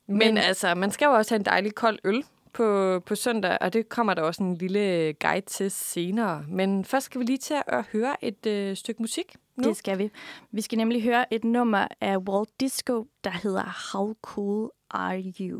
Men, 0.07 0.17
men 0.17 0.27
men- 0.33 0.37
altså, 0.37 0.75
man 0.75 0.91
skal 0.91 1.05
jo 1.05 1.11
også 1.11 1.31
have 1.33 1.39
en 1.39 1.45
dejlig 1.45 1.75
kold 1.75 1.99
øl 2.03 2.23
på, 2.53 2.99
på 3.05 3.15
søndag, 3.15 3.57
og 3.61 3.73
det 3.73 3.89
kommer 3.89 4.13
der 4.13 4.21
også 4.21 4.43
en 4.43 4.55
lille 4.55 5.13
guide 5.13 5.45
til 5.45 5.71
senere. 5.71 6.45
Men 6.47 6.85
først 6.85 7.05
skal 7.05 7.19
vi 7.19 7.25
lige 7.25 7.37
til 7.37 7.55
at 7.67 7.85
høre 7.93 8.15
et 8.23 8.45
øh, 8.45 8.75
stykke 8.77 9.01
musik 9.01 9.35
nu. 9.55 9.63
Det 9.69 9.77
skal 9.77 9.97
vi. 9.97 10.09
Vi 10.51 10.61
skal 10.61 10.77
nemlig 10.77 11.03
høre 11.03 11.33
et 11.33 11.43
nummer 11.43 11.87
af 12.01 12.17
Walt 12.17 12.49
Disco, 12.59 13.05
der 13.23 13.29
hedder 13.43 13.91
How 13.93 14.13
Cool 14.21 14.69
Are 14.91 15.23
You? 15.39 15.57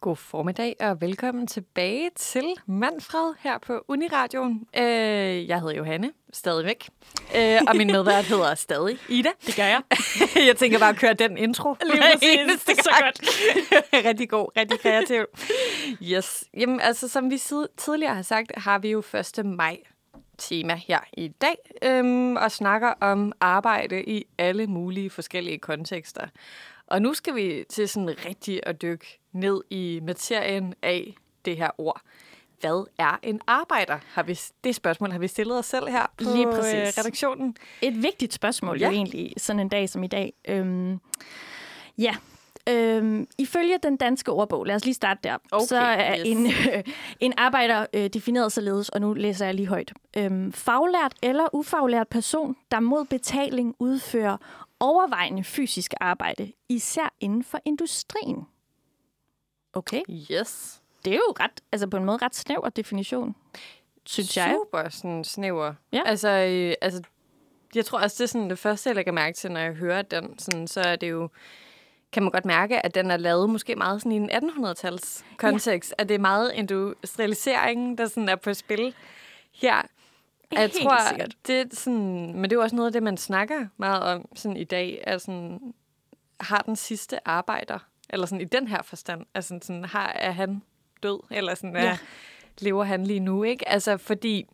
God 0.00 0.16
formiddag 0.16 0.76
og 0.80 1.00
velkommen 1.00 1.46
tilbage 1.46 2.10
til 2.16 2.54
Manfred 2.66 3.34
her 3.40 3.58
på 3.58 3.84
Uniradioen. 3.88 4.66
Øh, 4.76 5.48
jeg 5.48 5.60
hedder 5.60 5.74
Johanne, 5.74 6.12
stadigvæk. 6.32 6.88
Øh, 7.36 7.60
og 7.68 7.76
min 7.76 7.86
medvært 7.86 8.24
hedder 8.24 8.54
stadig 8.54 8.98
Ida. 9.08 9.28
Det 9.46 9.56
gør 9.56 9.64
jeg. 9.64 9.82
jeg 10.48 10.56
tænker 10.56 10.78
bare 10.78 10.90
at 10.90 10.96
køre 10.96 11.14
den 11.14 11.38
intro. 11.38 11.76
Lige 11.84 12.02
præcis. 12.02 12.28
eneste 12.38 12.74
Så 12.74 12.90
gang. 13.00 13.14
rigtig 14.10 14.28
god, 14.28 14.56
rigtig 14.56 14.80
kreativ. 14.80 15.24
Yes. 16.02 16.44
Jamen, 16.56 16.80
altså, 16.80 17.08
som 17.08 17.30
vi 17.30 17.38
tidligere 17.76 18.14
har 18.14 18.22
sagt, 18.22 18.52
har 18.56 18.78
vi 18.78 18.90
jo 18.90 19.02
1. 19.38 19.46
maj 19.46 19.78
tema 20.38 20.74
her 20.74 21.00
i 21.12 21.28
dag, 21.28 21.56
øhm, 21.82 22.36
og 22.36 22.52
snakker 22.52 22.92
om 23.00 23.32
arbejde 23.40 24.04
i 24.04 24.24
alle 24.38 24.66
mulige 24.66 25.10
forskellige 25.10 25.58
kontekster. 25.58 26.26
Og 26.86 27.02
nu 27.02 27.14
skal 27.14 27.34
vi 27.34 27.64
til 27.68 27.88
sådan 27.88 28.16
rigtig 28.26 28.60
at 28.62 28.82
dykke 28.82 29.20
ned 29.32 29.60
i 29.70 30.00
materien 30.02 30.74
af 30.82 31.14
det 31.44 31.56
her 31.56 31.70
ord. 31.78 32.00
Hvad 32.60 32.86
er 32.98 33.18
en 33.22 33.40
arbejder? 33.46 33.98
Har 34.06 34.22
vi, 34.22 34.38
det 34.64 34.74
spørgsmål 34.74 35.12
har 35.12 35.18
vi 35.18 35.28
stillet 35.28 35.58
os 35.58 35.66
selv 35.66 35.88
her 35.88 36.06
på 36.18 36.24
Lige 36.34 36.46
præcis. 36.46 36.74
øh, 36.74 37.04
redaktionen. 37.04 37.56
Et 37.82 38.02
vigtigt 38.02 38.32
spørgsmål 38.32 38.78
ja. 38.78 38.86
jo 38.86 38.92
egentlig, 38.92 39.32
sådan 39.36 39.60
en 39.60 39.68
dag 39.68 39.88
som 39.88 40.02
i 40.02 40.06
dag. 40.06 40.32
Øhm, 40.48 41.00
ja, 41.98 42.16
Øhm, 42.68 43.26
ifølge 43.38 43.78
den 43.82 43.96
danske 43.96 44.32
ordbog, 44.32 44.64
lad 44.64 44.74
os 44.74 44.84
lige 44.84 44.94
starte 44.94 45.20
der, 45.24 45.36
Okay, 45.52 45.66
så 45.66 45.76
er 45.76 46.14
yes. 46.18 46.22
en, 46.24 46.46
øh, 46.46 46.82
en 47.20 47.32
arbejder 47.36 47.86
øh, 47.94 48.06
defineret 48.06 48.52
således, 48.52 48.88
og 48.88 49.00
nu 49.00 49.14
læser 49.14 49.44
jeg 49.44 49.54
lige 49.54 49.68
højt. 49.68 49.92
Øhm, 50.16 50.52
faglært 50.52 51.14
eller 51.22 51.48
ufaglært 51.52 52.08
person, 52.08 52.56
der 52.70 52.80
mod 52.80 53.04
betaling 53.04 53.74
udfører 53.78 54.36
overvejende 54.80 55.44
fysisk 55.44 55.94
arbejde, 56.00 56.52
især 56.68 57.14
inden 57.20 57.44
for 57.44 57.60
industrien. 57.64 58.46
Okay, 59.72 60.02
Yes. 60.32 60.82
det 61.04 61.12
er 61.12 61.16
jo 61.16 61.34
ret, 61.40 61.60
altså 61.72 61.86
på 61.86 61.96
en 61.96 62.04
måde 62.04 62.18
ret 62.22 62.34
snæver 62.36 62.68
definition, 62.68 63.34
synes 64.06 64.36
jeg. 64.36 64.54
Super 64.56 64.88
sådan 64.88 65.24
snæver. 65.24 65.74
Ja. 65.92 66.02
Altså, 66.06 66.28
øh, 66.28 66.74
altså, 66.80 67.02
jeg 67.74 67.84
tror 67.84 67.98
også, 68.00 68.14
det 68.18 68.24
er 68.24 68.28
sådan 68.32 68.50
det 68.50 68.58
første, 68.58 68.88
jeg 68.88 68.94
lægger 68.96 69.12
mærke 69.12 69.36
til, 69.36 69.52
når 69.52 69.60
jeg 69.60 69.72
hører 69.72 70.02
den. 70.02 70.38
Sådan, 70.38 70.66
så 70.68 70.80
er 70.80 70.96
det 70.96 71.10
jo, 71.10 71.28
kan 72.12 72.22
man 72.22 72.32
godt 72.32 72.44
mærke, 72.44 72.86
at 72.86 72.94
den 72.94 73.10
er 73.10 73.16
lavet 73.16 73.50
måske 73.50 73.74
meget 73.76 74.02
sådan 74.02 74.12
i 74.12 74.16
en 74.16 74.30
1800-tals 74.30 75.24
kontekst. 75.36 75.90
Ja. 75.98 76.02
At 76.02 76.08
det 76.08 76.14
er 76.14 76.18
meget 76.18 76.52
industrialisering, 76.54 77.98
der 77.98 78.06
sådan 78.06 78.28
er 78.28 78.36
på 78.36 78.54
spil 78.54 78.94
her. 79.52 79.82
Jeg 80.52 80.60
Helt 80.60 80.72
tror, 80.82 81.08
sikkert. 81.08 81.34
det 81.46 81.60
er 81.60 81.64
sådan, 81.72 82.32
men 82.34 82.42
det 82.44 82.52
er 82.52 82.56
jo 82.56 82.62
også 82.62 82.76
noget 82.76 82.86
af 82.86 82.92
det, 82.92 83.02
man 83.02 83.16
snakker 83.16 83.66
meget 83.76 84.02
om 84.02 84.28
sådan 84.34 84.56
i 84.56 84.64
dag, 84.64 85.02
er 85.06 85.18
sådan, 85.18 85.74
har 86.40 86.58
den 86.58 86.76
sidste 86.76 87.28
arbejder, 87.28 87.78
eller 88.10 88.26
sådan 88.26 88.40
i 88.40 88.44
den 88.44 88.68
her 88.68 88.82
forstand, 88.82 89.26
altså 89.34 89.58
sådan, 89.62 89.84
har, 89.84 90.08
er 90.08 90.30
han 90.30 90.62
død, 91.02 91.20
eller 91.30 91.54
sådan, 91.54 91.76
er, 91.76 91.84
Ja. 91.84 91.98
lever 92.58 92.84
han 92.84 93.04
lige 93.04 93.20
nu, 93.20 93.42
ikke? 93.42 93.68
Altså, 93.68 93.96
fordi 93.96 94.46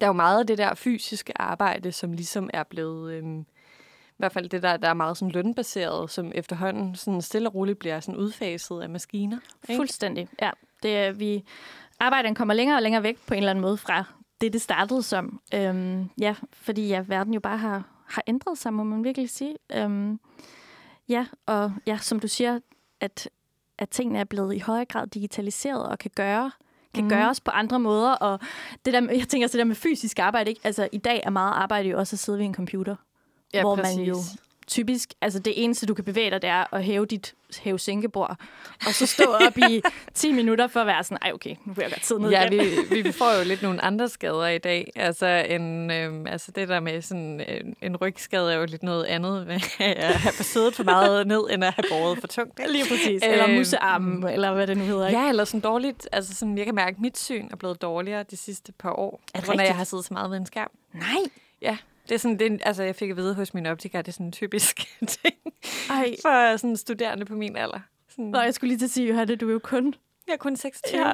der 0.00 0.06
er 0.06 0.08
jo 0.08 0.12
meget 0.12 0.38
af 0.40 0.46
det 0.46 0.58
der 0.58 0.74
fysiske 0.74 1.40
arbejde, 1.40 1.92
som 1.92 2.12
ligesom 2.12 2.50
er 2.52 2.62
blevet, 2.62 3.12
øhm, 3.12 3.40
i 3.40 4.16
hvert 4.16 4.32
fald 4.32 4.48
det 4.48 4.62
der, 4.62 4.76
der 4.76 4.88
er 4.88 4.94
meget 4.94 5.16
sådan 5.16 5.32
lønbaseret, 5.32 6.10
som 6.10 6.32
efterhånden 6.34 6.94
sådan 6.96 7.22
stille 7.22 7.48
og 7.48 7.54
roligt 7.54 7.78
bliver 7.78 8.00
sådan 8.00 8.16
udfaset 8.20 8.82
af 8.82 8.88
maskiner. 8.88 9.38
Ikke? 9.68 9.78
Fuldstændig, 9.78 10.28
ja. 10.42 10.50
Det 10.82 10.96
er, 10.96 11.12
vi, 11.12 11.44
arbejderen 12.00 12.34
kommer 12.34 12.54
længere 12.54 12.78
og 12.78 12.82
længere 12.82 13.02
væk 13.02 13.18
på 13.26 13.34
en 13.34 13.38
eller 13.38 13.50
anden 13.50 13.62
måde 13.62 13.76
fra 13.76 14.04
det, 14.40 14.52
det 14.52 14.60
startede 14.60 15.02
som. 15.02 15.40
Øhm, 15.54 16.10
ja, 16.20 16.34
fordi 16.52 16.88
ja, 16.88 17.04
verden 17.06 17.34
jo 17.34 17.40
bare 17.40 17.58
har, 17.58 17.82
har 18.06 18.22
ændret 18.26 18.58
sig, 18.58 18.74
må 18.74 18.84
man 18.84 19.04
virkelig 19.04 19.30
sige. 19.30 19.56
Øhm, 19.74 20.20
ja, 21.08 21.26
og 21.46 21.72
ja, 21.86 21.98
som 21.98 22.20
du 22.20 22.28
siger, 22.28 22.60
at, 23.00 23.28
at 23.78 23.88
tingene 23.88 24.18
er 24.18 24.24
blevet 24.24 24.54
i 24.54 24.58
højere 24.58 24.84
grad 24.84 25.06
digitaliseret 25.06 25.88
og 25.88 25.98
kan 25.98 26.10
gøre 26.14 26.50
kan 26.94 27.04
mm. 27.04 27.10
gøres 27.10 27.40
på 27.40 27.50
andre 27.50 27.80
måder. 27.80 28.10
Og 28.10 28.40
det 28.84 28.94
der, 28.94 29.00
jeg 29.12 29.28
tænker 29.28 29.46
også 29.46 29.52
det 29.52 29.58
der 29.58 29.64
med 29.64 29.76
fysisk 29.76 30.18
arbejde, 30.18 30.50
ikke? 30.50 30.60
Altså, 30.64 30.88
i 30.92 30.98
dag 30.98 31.20
er 31.24 31.30
meget 31.30 31.52
arbejde 31.54 31.88
jo 31.88 31.98
også 31.98 32.16
at 32.16 32.20
sidde 32.20 32.38
ved 32.38 32.44
en 32.44 32.54
computer. 32.54 32.96
Ja, 33.54 33.60
hvor 33.60 33.76
præcis. 33.76 33.96
man 33.96 34.06
jo 34.06 34.16
typisk, 34.68 35.08
altså 35.20 35.38
det 35.38 35.52
eneste, 35.64 35.86
du 35.86 35.94
kan 35.94 36.04
bevæge 36.04 36.30
dig, 36.30 36.42
det 36.42 36.50
er 36.50 36.74
at 36.74 36.84
hæve 36.84 37.06
dit 37.06 37.34
hæve 37.58 37.78
sænkebord, 37.78 38.36
og 38.86 38.94
så 38.94 39.06
stå 39.06 39.24
op 39.46 39.58
i 39.58 39.82
10 40.14 40.32
minutter 40.32 40.66
for 40.66 40.80
at 40.80 40.86
være 40.86 41.04
sådan, 41.04 41.18
ej 41.22 41.32
okay, 41.34 41.54
nu 41.64 41.72
vil 41.72 41.82
jeg 41.82 41.90
godt 41.90 42.04
sidde 42.06 42.22
ned 42.22 42.30
Ja, 42.30 42.50
igen. 42.50 42.70
vi, 42.90 43.02
vi 43.02 43.12
får 43.12 43.38
jo 43.38 43.44
lidt 43.44 43.62
nogle 43.62 43.80
andre 43.84 44.08
skader 44.08 44.46
i 44.48 44.58
dag. 44.58 44.92
Altså, 44.96 45.26
en, 45.26 45.90
øh, 45.90 46.12
altså 46.26 46.50
det 46.50 46.68
der 46.68 46.80
med 46.80 47.02
sådan 47.02 47.40
en, 47.40 47.76
en 47.82 47.96
rygskade 47.96 48.52
er 48.52 48.56
jo 48.56 48.64
lidt 48.66 48.82
noget 48.82 49.04
andet 49.04 49.46
med 49.46 49.60
at 49.80 50.14
have 50.14 50.32
siddet 50.32 50.74
for 50.74 50.84
meget 50.84 51.26
ned, 51.26 51.40
end 51.50 51.64
at 51.64 51.72
have 51.74 51.84
båret 51.90 52.18
for 52.20 52.26
tungt. 52.26 52.58
ikke? 52.60 52.72
Lige 52.72 52.84
præcis. 52.88 53.22
Eller 53.22 53.44
Øhm, 53.48 53.54
musearmen, 53.56 54.28
eller 54.28 54.54
hvad 54.54 54.66
det 54.66 54.76
nu 54.76 54.84
hedder. 54.84 55.06
Ikke? 55.08 55.20
Ja, 55.20 55.28
eller 55.28 55.44
sådan 55.44 55.60
dårligt. 55.60 56.08
Altså 56.12 56.34
sådan, 56.34 56.58
jeg 56.58 56.64
kan 56.66 56.74
mærke, 56.74 56.94
at 56.94 57.00
mit 57.00 57.18
syn 57.18 57.48
er 57.50 57.56
blevet 57.56 57.82
dårligere 57.82 58.22
de 58.30 58.36
sidste 58.36 58.72
par 58.72 58.92
år. 58.92 59.20
Det 59.34 59.40
på 59.44 59.46
grund 59.46 59.48
af, 59.48 59.52
at 59.52 59.58
rigtigt? 59.58 59.68
jeg 59.68 59.76
har 59.76 59.84
siddet 59.84 60.04
så 60.06 60.14
meget 60.14 60.30
ved 60.30 60.38
en 60.38 60.46
skærm. 60.46 60.70
Nej. 60.94 61.04
Ja, 61.62 61.76
det 62.08 62.14
er 62.14 62.18
sådan, 62.18 62.38
det 62.38 62.52
er, 62.52 62.56
altså 62.62 62.82
jeg 62.82 62.94
fik 62.96 63.10
at 63.10 63.16
vide 63.16 63.34
hos 63.34 63.54
min 63.54 63.66
optiker, 63.66 64.02
det 64.02 64.08
er 64.08 64.12
sådan 64.12 64.26
en 64.26 64.32
typisk 64.32 64.76
ting 65.22 65.34
Ej. 65.90 66.14
for 66.22 66.56
sådan 66.56 66.76
studerende 66.76 67.24
på 67.24 67.34
min 67.34 67.56
alder. 67.56 67.80
Sådan, 68.10 68.24
Nå, 68.24 68.40
jeg 68.40 68.54
skulle 68.54 68.68
lige 68.68 68.78
til 68.78 68.84
at 68.84 68.90
sige, 68.90 69.08
Johanne, 69.08 69.36
du 69.36 69.48
er 69.48 69.52
jo 69.52 69.60
kun... 69.62 69.94
jeg 70.26 70.32
er 70.32 70.36
kun 70.36 70.56
26. 70.56 71.06
Ja. 71.06 71.12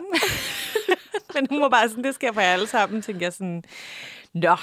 Men 1.34 1.46
hun 1.50 1.60
var 1.60 1.68
bare 1.68 1.88
sådan, 1.88 2.04
det 2.04 2.14
sker 2.14 2.32
for 2.32 2.40
jer 2.40 2.52
alle 2.52 2.66
sammen, 2.66 3.02
tænkte 3.02 3.24
jeg 3.24 3.32
sådan, 3.32 3.62
nå, 4.32 4.56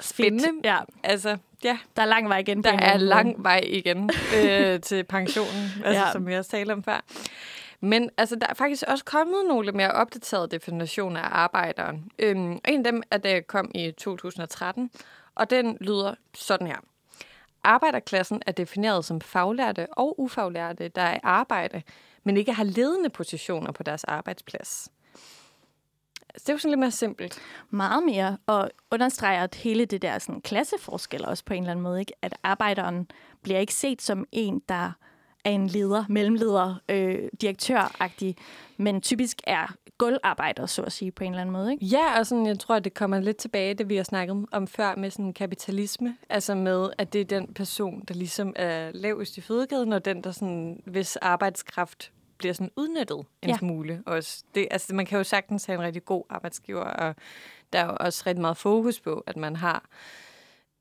spændende. 0.00 0.44
Fedt. 0.44 0.64
Ja, 0.66 0.78
Altså, 1.02 1.36
ja, 1.64 1.78
der 1.96 2.02
er 2.02 2.06
lang 2.06 2.28
vej 2.28 2.38
igen. 2.38 2.64
der 2.64 2.72
er 2.72 2.96
lang 2.96 3.44
vej 3.44 3.60
igen 3.66 4.10
øh, 4.36 4.80
til 4.80 5.04
pensionen, 5.04 5.64
altså, 5.84 6.02
Ja. 6.04 6.12
som 6.12 6.26
vi 6.26 6.34
også 6.36 6.50
talte 6.50 6.72
om 6.72 6.82
før. 6.84 7.04
Men 7.80 8.10
altså, 8.16 8.36
der 8.36 8.46
er 8.46 8.54
faktisk 8.54 8.84
også 8.88 9.04
kommet 9.04 9.36
nogle 9.48 9.72
mere 9.72 9.90
opdaterede 9.92 10.48
definitioner 10.48 11.20
af 11.20 11.28
arbejderen. 11.38 12.10
Øhm, 12.18 12.52
og 12.52 12.60
en 12.68 12.86
af 12.86 12.92
dem 12.92 13.02
er, 13.10 13.16
der 13.18 13.40
kom 13.40 13.70
i 13.74 13.90
2013, 13.98 14.90
og 15.40 15.50
den 15.50 15.76
lyder 15.80 16.14
sådan 16.34 16.66
her. 16.66 16.76
Arbejderklassen 17.64 18.42
er 18.46 18.52
defineret 18.52 19.04
som 19.04 19.20
faglærte 19.20 19.86
og 19.92 20.20
ufaglærte, 20.20 20.88
der 20.88 21.02
er 21.02 21.14
i 21.14 21.20
arbejde, 21.22 21.82
men 22.24 22.36
ikke 22.36 22.52
har 22.52 22.64
ledende 22.64 23.10
positioner 23.10 23.72
på 23.72 23.82
deres 23.82 24.04
arbejdsplads. 24.04 24.88
Så 26.36 26.42
det 26.42 26.48
er 26.48 26.52
jo 26.52 26.58
sådan 26.58 26.70
lidt 26.70 26.78
mere 26.78 26.90
simpelt. 26.90 27.40
meget 27.70 28.02
mere, 28.02 28.38
og 28.46 28.70
understreger 28.90 29.44
at 29.44 29.54
hele 29.54 29.84
det 29.84 30.02
der 30.02 30.18
sådan, 30.18 30.40
klasseforskel 30.40 31.24
også 31.24 31.44
på 31.44 31.54
en 31.54 31.62
eller 31.62 31.70
anden 31.70 31.82
måde. 31.82 32.00
Ikke? 32.00 32.12
At 32.22 32.34
arbejderen 32.42 33.10
bliver 33.42 33.58
ikke 33.58 33.74
set 33.74 34.02
som 34.02 34.26
en, 34.32 34.62
der 34.68 34.92
er 35.44 35.50
en 35.50 35.66
leder, 35.66 36.04
mellemleder, 36.08 36.74
øh, 36.88 37.28
direktøragtig, 37.40 38.36
men 38.76 39.00
typisk 39.00 39.42
er 39.44 39.74
gulvarbejder, 40.04 40.66
så 40.66 40.82
at 40.82 40.92
sige, 40.92 41.10
på 41.10 41.24
en 41.24 41.30
eller 41.32 41.40
anden 41.40 41.52
måde. 41.52 41.72
Ikke? 41.72 41.86
Ja, 41.86 42.18
og 42.18 42.26
sådan, 42.26 42.46
jeg 42.46 42.58
tror, 42.58 42.74
at 42.74 42.84
det 42.84 42.94
kommer 42.94 43.20
lidt 43.20 43.36
tilbage, 43.36 43.74
det 43.74 43.88
vi 43.88 43.96
har 43.96 44.02
snakket 44.04 44.46
om 44.52 44.66
før 44.66 44.94
med 44.96 45.10
sådan 45.10 45.32
kapitalisme. 45.32 46.16
Altså 46.30 46.54
med, 46.54 46.90
at 46.98 47.12
det 47.12 47.20
er 47.20 47.24
den 47.24 47.54
person, 47.54 48.04
der 48.08 48.14
ligesom 48.14 48.52
er 48.56 48.90
lavest 48.94 49.38
i 49.38 49.40
fødekæden, 49.40 49.92
og 49.92 50.04
den, 50.04 50.24
der 50.24 50.30
sådan, 50.30 50.82
hvis 50.86 51.16
arbejdskraft 51.16 52.12
bliver 52.38 52.52
sådan 52.52 52.70
udnyttet 52.76 53.24
en 53.42 53.48
Ja. 53.48 53.56
smule. 53.56 54.02
Også. 54.06 54.44
Det, 54.54 54.68
altså, 54.70 54.94
man 54.94 55.06
kan 55.06 55.18
jo 55.18 55.24
sagtens 55.24 55.64
have 55.64 55.74
en 55.78 55.82
rigtig 55.82 56.04
god 56.04 56.24
arbejdsgiver, 56.30 56.84
og 56.84 57.14
der 57.72 57.78
er 57.78 57.84
jo 57.84 57.96
også 58.00 58.22
rigtig 58.26 58.40
meget 58.40 58.56
fokus 58.56 59.00
på, 59.00 59.24
at 59.26 59.36
man 59.36 59.56
har 59.56 59.84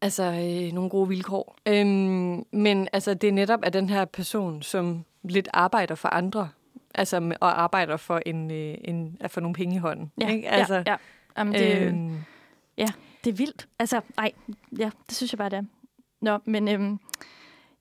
altså, 0.01 0.23
øh, 0.23 0.73
nogle 0.73 0.89
gode 0.89 1.07
vilkår. 1.07 1.55
Øhm, 1.65 2.45
men 2.51 2.87
altså, 2.93 3.13
det 3.13 3.27
er 3.27 3.33
netop 3.33 3.63
af 3.63 3.71
den 3.71 3.89
her 3.89 4.05
person, 4.05 4.61
som 4.61 5.05
lidt 5.23 5.47
arbejder 5.53 5.95
for 5.95 6.09
andre, 6.09 6.49
altså, 6.99 7.35
og 7.41 7.61
arbejder 7.61 7.97
for, 7.97 8.21
en, 8.25 8.51
øh, 8.51 8.77
en, 8.83 9.17
at 9.19 9.31
få 9.31 9.39
nogle 9.39 9.55
penge 9.55 9.75
i 9.75 9.79
hånden. 9.79 10.11
ikke? 10.29 10.49
Altså, 10.49 10.75
ja, 10.75 10.83
ja. 10.87 10.95
Jamen, 11.37 11.53
det, 11.53 11.77
øh, 11.77 11.87
øhm, 11.87 12.17
det 13.23 13.29
er 13.29 13.35
vildt. 13.35 13.67
Altså, 13.79 14.01
nej, 14.17 14.31
ja, 14.79 14.89
det 15.07 15.15
synes 15.15 15.33
jeg 15.33 15.37
bare, 15.37 15.49
det 15.49 15.57
er. 15.57 15.63
Nå, 16.21 16.39
men 16.45 16.67
øhm, 16.67 16.99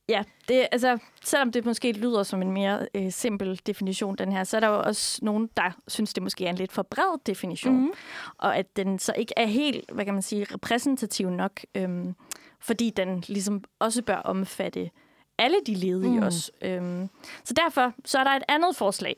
ja, 0.08 0.22
det, 0.48 0.68
altså, 0.72 0.98
selvom 1.24 1.52
det 1.52 1.64
måske 1.64 1.92
lyder 1.92 2.22
som 2.22 2.42
en 2.42 2.52
mere 2.52 2.88
øh, 2.94 3.12
simpel 3.12 3.60
definition, 3.66 4.16
den 4.16 4.32
her, 4.32 4.44
så 4.44 4.56
er 4.56 4.60
der 4.60 4.68
jo 4.68 4.80
også 4.80 5.24
nogen, 5.24 5.50
der 5.56 5.70
synes, 5.88 6.14
det 6.14 6.22
måske 6.22 6.46
er 6.46 6.50
en 6.50 6.56
lidt 6.56 6.72
for 6.72 6.82
bred 6.82 7.18
definition. 7.26 7.74
Mhm. 7.74 7.82
Mm-hmm. 7.82 8.34
Og 8.38 8.56
at 8.56 8.76
den 8.76 8.98
så 8.98 9.12
ikke 9.16 9.34
er 9.36 9.46
helt, 9.46 9.90
hvad 9.92 10.04
kan 10.04 10.14
man 10.14 10.22
sige, 10.22 10.46
repræsentativ 10.54 11.30
nok, 11.30 11.60
øhm, 11.74 12.14
fordi 12.60 12.90
den 12.90 13.24
ligesom 13.28 13.64
også 13.78 14.02
bør 14.02 14.16
omfatte 14.16 14.90
alle 15.38 15.56
de 15.66 15.74
ledige 15.74 16.20
mm. 16.20 16.22
Også. 16.22 16.50
Øhm, 16.62 17.08
så 17.44 17.54
derfor 17.54 17.92
så 18.04 18.18
er 18.18 18.24
der 18.24 18.30
et 18.30 18.42
andet 18.48 18.76
forslag 18.76 19.16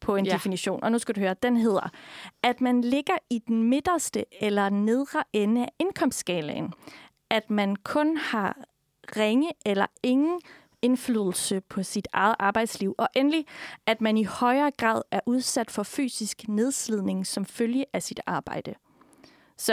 på 0.00 0.16
en 0.16 0.26
ja. 0.26 0.32
Definition, 0.32 0.84
og 0.84 0.92
nu 0.92 0.98
skal 0.98 1.14
du 1.14 1.20
høre, 1.20 1.34
den 1.42 1.56
hedder, 1.56 1.88
at 2.42 2.60
man 2.60 2.80
ligger 2.80 3.16
i 3.30 3.38
den 3.38 3.62
midterste 3.62 4.24
eller 4.44 4.68
nedre 4.68 5.24
ende 5.32 5.62
af 5.62 5.72
indkomstskalaen. 5.78 6.72
At 7.30 7.50
man 7.50 7.76
kun 7.76 8.16
har 8.16 8.56
ringe 9.16 9.52
eller 9.66 9.86
ingen 10.02 10.40
indflydelse 10.82 11.60
på 11.60 11.82
sit 11.82 12.08
eget 12.12 12.34
arbejdsliv. 12.38 12.94
Og 12.98 13.08
endelig, 13.14 13.46
at 13.86 14.00
man 14.00 14.16
i 14.16 14.24
højere 14.24 14.70
grad 14.70 15.02
er 15.10 15.20
udsat 15.26 15.70
for 15.70 15.82
fysisk 15.82 16.48
nedslidning 16.48 17.26
som 17.26 17.44
følge 17.44 17.84
af 17.92 18.02
sit 18.02 18.20
arbejde. 18.26 18.74
Så 19.56 19.72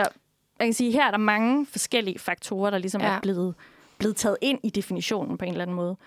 man 0.59 0.67
kan 0.67 0.73
sige, 0.73 0.91
her 0.91 1.07
er 1.07 1.11
der 1.11 1.17
mange 1.17 1.65
forskellige 1.65 2.19
faktorer, 2.19 2.69
der 2.69 2.77
ligesom. 2.77 3.01
Ja. 3.01 3.07
er 3.07 3.19
blevet, 3.21 3.55
blevet 3.97 4.15
taget 4.15 4.37
ind 4.41 4.59
i 4.63 4.69
definitionen 4.69 5.37
på 5.37 5.45
en 5.45 5.51
eller 5.51 5.61
anden 5.61 5.75
måde. 5.75 5.97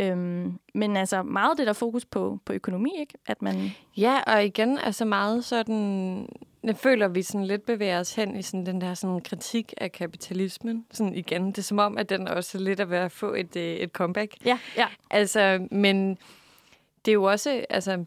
Øhm, 0.00 0.58
men 0.74 0.96
altså 0.96 1.22
meget 1.22 1.58
det 1.58 1.66
der 1.66 1.72
fokus 1.72 2.04
på, 2.04 2.38
på 2.44 2.52
økonomi, 2.52 2.90
ikke? 2.98 3.14
At 3.26 3.42
man... 3.42 3.70
Ja, 3.96 4.20
og 4.26 4.44
igen, 4.44 4.78
altså 4.78 5.04
meget 5.04 5.44
sådan... 5.44 6.28
Jeg 6.64 6.76
føler, 6.76 7.06
at 7.06 7.14
vi 7.14 7.22
sådan 7.22 7.46
lidt 7.46 7.66
bevæger 7.66 8.00
os 8.00 8.14
hen 8.14 8.36
i 8.36 8.42
sådan 8.42 8.66
den 8.66 8.80
der 8.80 8.94
sådan 8.94 9.20
kritik 9.20 9.74
af 9.76 9.92
kapitalismen. 9.92 10.86
Sådan 10.92 11.14
igen, 11.14 11.46
det 11.46 11.58
er 11.58 11.62
som 11.62 11.78
om, 11.78 11.98
at 11.98 12.08
den 12.08 12.28
også 12.28 12.58
er 12.58 12.62
lidt 12.62 12.80
er 12.80 12.84
ved 12.84 12.98
at 12.98 13.12
få 13.12 13.34
et, 13.34 13.56
øh, 13.56 13.62
et 13.62 13.90
comeback. 13.90 14.34
Ja, 14.44 14.58
ja. 14.76 14.86
Altså, 15.10 15.66
men 15.70 16.18
det 17.04 17.10
er 17.10 17.14
jo 17.14 17.24
også, 17.24 17.64
altså, 17.70 18.04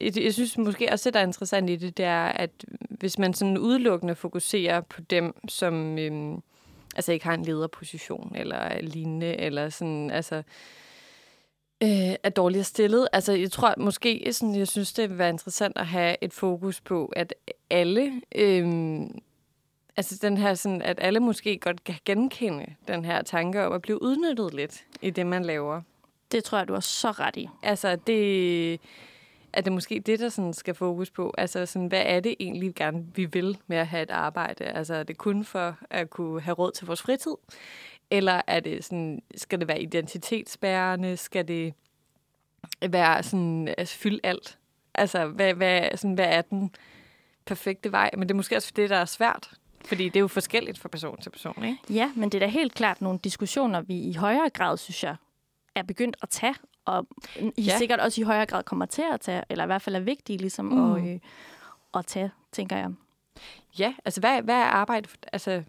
jeg 0.00 0.24
jeg 0.24 0.34
synes 0.34 0.58
måske 0.58 0.88
også, 0.92 1.10
det 1.10 1.14
der 1.14 1.20
er 1.20 1.26
interessant 1.26 1.70
i 1.70 1.76
det, 1.76 1.96
det 1.96 2.04
er, 2.04 2.24
at 2.24 2.50
hvis 2.90 3.18
man 3.18 3.34
sådan 3.34 3.58
udelukkende 3.58 4.14
fokuserer 4.14 4.80
på 4.80 5.00
dem, 5.00 5.48
som 5.48 5.98
øhm, 5.98 6.42
altså 6.96 7.12
ikke 7.12 7.24
har 7.24 7.34
en 7.34 7.44
lederposition 7.44 8.32
eller 8.36 8.80
lignende, 8.80 9.40
eller 9.40 9.68
sådan, 9.68 10.10
altså, 10.10 10.36
øh, 11.82 12.14
er 12.22 12.30
dårligere 12.36 12.64
stillet. 12.64 13.08
Altså, 13.12 13.32
jeg 13.32 13.50
tror 13.50 13.74
måske, 13.76 14.32
sådan, 14.32 14.54
jeg 14.54 14.68
synes, 14.68 14.92
det 14.92 15.10
vil 15.10 15.18
være 15.18 15.28
interessant 15.28 15.78
at 15.78 15.86
have 15.86 16.16
et 16.20 16.32
fokus 16.32 16.80
på, 16.80 17.12
at 17.16 17.34
alle, 17.70 18.20
øhm, 18.34 19.18
altså 19.96 20.18
den 20.22 20.36
her 20.36 20.54
sådan, 20.54 20.82
at 20.82 20.98
alle 21.00 21.20
måske 21.20 21.58
godt 21.58 21.84
kan 21.84 21.94
genkende 22.04 22.74
den 22.88 23.04
her 23.04 23.22
tanke 23.22 23.66
om 23.66 23.72
at 23.72 23.82
blive 23.82 24.02
udnyttet 24.02 24.54
lidt 24.54 24.84
i 25.02 25.10
det, 25.10 25.26
man 25.26 25.44
laver. 25.44 25.82
Det 26.32 26.44
tror 26.44 26.58
jeg, 26.58 26.68
du 26.68 26.72
har 26.72 26.80
så 26.80 27.10
ret 27.10 27.36
i. 27.36 27.48
Altså, 27.62 27.96
det 27.96 28.80
er 29.52 29.60
det 29.60 29.72
måske 29.72 30.00
det, 30.00 30.20
der 30.20 30.28
sådan 30.28 30.52
skal 30.52 30.74
fokus 30.74 31.10
på. 31.10 31.34
Altså, 31.38 31.66
sådan, 31.66 31.88
hvad 31.88 32.02
er 32.06 32.20
det 32.20 32.34
egentlig, 32.40 32.68
vi 32.68 32.72
gerne 32.72 33.06
vi 33.14 33.24
vil 33.24 33.58
med 33.66 33.76
at 33.76 33.86
have 33.86 34.02
et 34.02 34.10
arbejde? 34.10 34.64
Altså, 34.64 34.94
er 34.94 35.02
det 35.02 35.18
kun 35.18 35.44
for 35.44 35.76
at 35.90 36.10
kunne 36.10 36.40
have 36.40 36.54
råd 36.54 36.72
til 36.72 36.86
vores 36.86 37.02
fritid? 37.02 37.34
Eller 38.10 38.42
er 38.46 38.60
det 38.60 38.84
sådan, 38.84 39.22
skal 39.36 39.60
det 39.60 39.68
være 39.68 39.82
identitetsbærende? 39.82 41.16
Skal 41.16 41.48
det 41.48 41.74
være 42.88 43.22
sådan, 43.22 43.74
altså, 43.78 43.98
fyld 43.98 44.20
alt? 44.22 44.58
Altså, 44.94 45.26
hvad, 45.26 45.54
hvad, 45.54 45.96
sådan, 45.96 46.14
hvad 46.14 46.28
er 46.28 46.42
den 46.42 46.74
perfekte 47.44 47.92
vej? 47.92 48.10
Men 48.12 48.22
det 48.22 48.30
er 48.30 48.36
måske 48.36 48.56
også 48.56 48.72
det, 48.76 48.90
der 48.90 48.96
er 48.96 49.04
svært. 49.04 49.50
Fordi 49.84 50.04
det 50.04 50.16
er 50.16 50.20
jo 50.20 50.28
forskelligt 50.28 50.78
fra 50.78 50.88
person 50.88 51.20
til 51.20 51.30
person, 51.30 51.64
ikke? 51.64 51.78
Ja, 51.90 52.12
men 52.16 52.28
det 52.28 52.34
er 52.34 52.46
da 52.46 52.46
helt 52.46 52.74
klart 52.74 53.00
nogle 53.00 53.18
diskussioner, 53.24 53.80
vi 53.80 54.00
i 54.00 54.12
højere 54.12 54.50
grad, 54.50 54.76
synes 54.76 55.04
jeg, 55.04 55.16
er 55.74 55.82
begyndt 55.82 56.16
at 56.22 56.28
tage, 56.28 56.54
og 56.84 57.06
I 57.56 57.62
ja. 57.62 57.78
Sikkert 57.78 58.00
også 58.00 58.20
i 58.20 58.24
højere 58.24 58.46
grad 58.46 58.62
kommer 58.62 58.86
til 58.86 59.04
at 59.12 59.20
tage, 59.20 59.42
eller 59.48 59.64
i 59.64 59.66
hvert 59.66 59.82
fald 59.82 59.96
er 59.96 60.00
vigtige 60.00 60.38
ligesom 60.38 60.64
mm. 60.64 60.94
at, 60.94 61.08
øh, 61.08 61.18
at 61.94 62.06
tage, 62.06 62.30
tænker 62.52 62.76
jeg. 62.76 62.90
Ja, 63.78 63.94
altså 64.04 64.20
hvad, 64.20 64.42
hvad 64.42 64.54
er 64.54 64.64
arbejde? 64.64 65.08
Altså, 65.32 65.62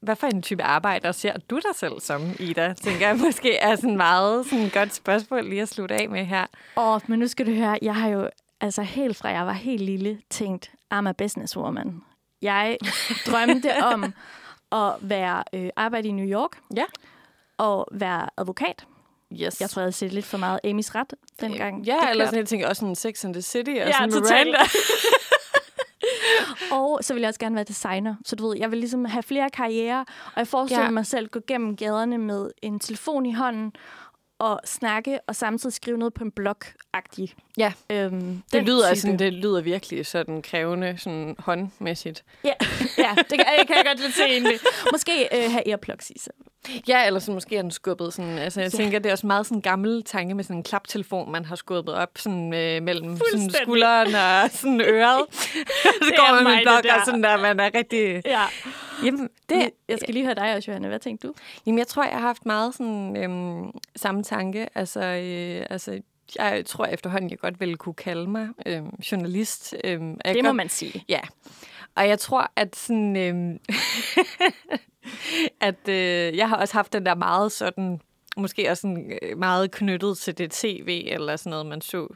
hvad 0.00 0.16
for 0.16 0.26
en 0.26 0.42
type 0.42 0.62
arbejder 0.62 1.12
ser 1.12 1.38
du 1.38 1.56
dig 1.56 1.74
selv 1.74 2.00
som, 2.00 2.22
Ida? 2.40 2.74
Tænker 2.82 3.06
jeg 3.08 3.16
måske 3.16 3.56
er 3.56 3.76
sådan 3.76 3.96
meget 3.96 4.46
sådan 4.46 4.64
et 4.64 4.72
godt 4.72 4.94
spørgsmål 4.94 5.44
lige 5.44 5.62
at 5.62 5.68
slutte 5.68 5.94
af 5.94 6.08
med 6.08 6.24
her. 6.24 6.46
Åh, 6.76 7.00
men 7.06 7.18
nu 7.18 7.26
skal 7.28 7.46
du 7.46 7.50
høre, 7.52 7.78
jeg 7.82 7.94
har 7.94 8.08
jo 8.08 8.30
altså 8.60 8.82
helt 8.82 9.16
fra 9.16 9.28
jeg 9.28 9.46
var 9.46 9.52
helt 9.52 9.82
lille 9.82 10.20
tænkt, 10.30 10.70
I'm 10.94 11.08
a 11.08 11.12
businesswoman. 11.12 12.02
Jeg 12.42 12.76
drømte 13.30 13.70
om 13.82 14.04
at 14.72 14.94
være 15.00 15.44
øh, 15.52 15.70
arbejde 15.76 16.08
i 16.08 16.12
New 16.12 16.26
York 16.26 16.50
Ja. 16.76 16.84
og 17.58 17.88
være 17.92 18.28
advokat. 18.36 18.86
Yes. 19.32 19.60
Jeg 19.60 19.70
tror, 19.70 19.80
jeg 19.80 19.84
havde 19.84 19.92
set 19.92 20.12
lidt 20.12 20.24
for 20.26 20.38
meget 20.38 20.60
Amy's 20.66 20.94
ret 20.94 21.14
dengang. 21.40 21.84
Ja, 21.84 21.96
det 22.02 22.10
eller 22.10 22.24
sådan, 22.24 22.38
jeg 22.38 22.48
tænker 22.48 22.68
også 22.68 22.80
sådan 22.80 22.94
Sex 22.94 23.24
and 23.24 23.34
the 23.34 23.42
City 23.42 23.70
og 23.70 23.76
Ja, 23.76 23.92
sådan 23.92 24.10
totalt. 24.10 24.46
Miranda. 24.48 24.58
Og 26.72 26.98
så 27.02 27.14
vil 27.14 27.20
jeg 27.20 27.28
også 27.28 27.40
gerne 27.40 27.54
være 27.54 27.64
designer. 27.64 28.14
Så 28.24 28.36
du 28.36 28.48
ved, 28.48 28.56
jeg 28.58 28.70
vil 28.70 28.78
ligesom 28.78 29.04
have 29.04 29.22
flere 29.22 29.50
karrierer, 29.50 30.00
og 30.26 30.32
jeg 30.36 30.48
forestiller 30.48 30.84
Ja. 30.84 30.90
mig 30.90 31.06
selv 31.06 31.28
gå 31.28 31.40
gennem 31.46 31.76
gaderne 31.76 32.18
med 32.18 32.50
en 32.62 32.80
telefon 32.80 33.26
i 33.26 33.32
hånden, 33.32 33.72
og 34.38 34.60
snakke, 34.64 35.18
og 35.26 35.36
samtidig 35.36 35.72
skrive 35.72 35.98
noget 35.98 36.14
på 36.14 36.24
en 36.24 36.30
blog-agtig. 36.30 37.34
Ja. 37.60 37.72
Øhm, 37.90 38.42
Det 38.52 38.62
lyder, 38.62 38.94
sådan, 38.94 39.18
det 39.18 39.32
lyder 39.32 39.60
virkelig 39.60 40.06
sådan 40.06 40.42
krævende, 40.42 40.94
sådan 40.98 41.36
håndmæssigt. 41.38 42.24
Ja, 42.44 42.52
ja 43.04 43.14
det 43.16 43.28
kan, 43.38 43.46
jeg 43.58 43.64
kan 43.66 43.76
jeg 43.76 43.84
godt 43.86 44.00
lidt 44.00 44.14
se 44.14 44.22
egentlig. 44.22 44.58
Måske 44.92 45.28
øh, 45.36 45.50
have 45.50 45.68
earplugs 45.68 46.10
i, 46.10 46.18
så 46.18 46.30
Ja, 46.88 47.06
eller 47.06 47.20
så 47.20 47.32
måske 47.32 47.56
er 47.56 47.62
den 47.62 47.70
skubbet 47.70 48.12
sådan, 48.14 48.38
altså 48.38 48.60
jeg 48.60 48.72
Ja. 48.72 48.76
tænker, 48.78 48.98
det 48.98 49.08
er 49.08 49.12
også 49.12 49.26
meget 49.26 49.46
sådan 49.46 49.58
en 49.58 49.62
gammel 49.62 50.02
tanke 50.04 50.34
med 50.34 50.44
sådan 50.44 50.56
en 50.56 50.62
klaptelefon, 50.62 51.32
man 51.32 51.44
har 51.44 51.56
skubbet 51.56 51.94
op 51.94 52.10
sådan, 52.16 52.54
øh, 52.54 52.82
mellem 52.82 53.18
sådan 53.30 53.50
skulderen 53.50 54.14
og 54.14 54.50
sådan 54.50 54.80
øret. 54.80 55.20
så 56.06 56.12
går 56.16 56.34
man 56.34 56.44
med 56.44 56.52
en 56.52 56.58
blok, 56.62 56.84
og 56.98 57.04
sådan 57.04 57.22
der, 57.22 57.36
man 57.36 57.60
er 57.60 57.70
rigtig... 57.74 58.22
Ja. 58.24 58.44
Jamen, 59.04 59.22
det, 59.22 59.30
Det, 59.48 59.70
jeg 59.88 59.98
skal 59.98 60.14
lige 60.14 60.24
høre 60.26 60.34
dig 60.34 60.56
også, 60.56 60.70
Johanne. 60.70 60.88
Hvad 60.88 60.98
tænkte 60.98 61.26
du? 61.28 61.32
Jamen, 61.66 61.78
jeg 61.78 61.86
tror, 61.86 62.02
jeg 62.04 62.12
har 62.12 62.20
haft 62.20 62.46
meget 62.46 62.74
sådan 62.74 63.16
øhm, 63.16 63.70
samme 63.96 64.22
tanke. 64.22 64.68
Altså, 64.74 65.00
øh, 65.00 65.66
altså, 65.70 66.00
jeg 66.38 66.66
tror 66.66 66.84
efterhånden, 66.86 67.30
jeg 67.30 67.38
godt 67.38 67.60
ville 67.60 67.76
kunne 67.76 67.94
kalde 67.94 68.26
mig 68.30 68.48
øhm, 68.66 68.86
journalist. 69.12 69.74
Jeg 69.84 69.92
Det 69.92 70.36
må 70.36 70.42
godt- 70.42 70.56
man 70.56 70.68
sige. 70.68 71.04
Ja. 71.08 71.20
Og 71.94 72.08
jeg 72.08 72.18
tror, 72.18 72.50
at 72.56 72.76
sådan... 72.76 73.16
Øhm, 73.16 73.58
at 75.68 75.88
øh, 75.88 76.36
jeg 76.36 76.48
har 76.48 76.56
også 76.56 76.74
haft 76.74 76.92
den 76.92 77.06
der 77.06 77.14
meget 77.14 77.52
sådan... 77.52 78.00
Måske 78.36 78.70
også 78.70 78.80
sådan, 78.80 79.18
øh, 79.22 79.38
meget 79.38 79.70
knyttet 79.70 80.18
til 80.18 80.38
det 80.38 80.50
tv, 80.50 81.02
eller 81.06 81.36
sådan 81.36 81.50
noget, 81.50 81.66
man 81.66 81.80
så 81.80 82.08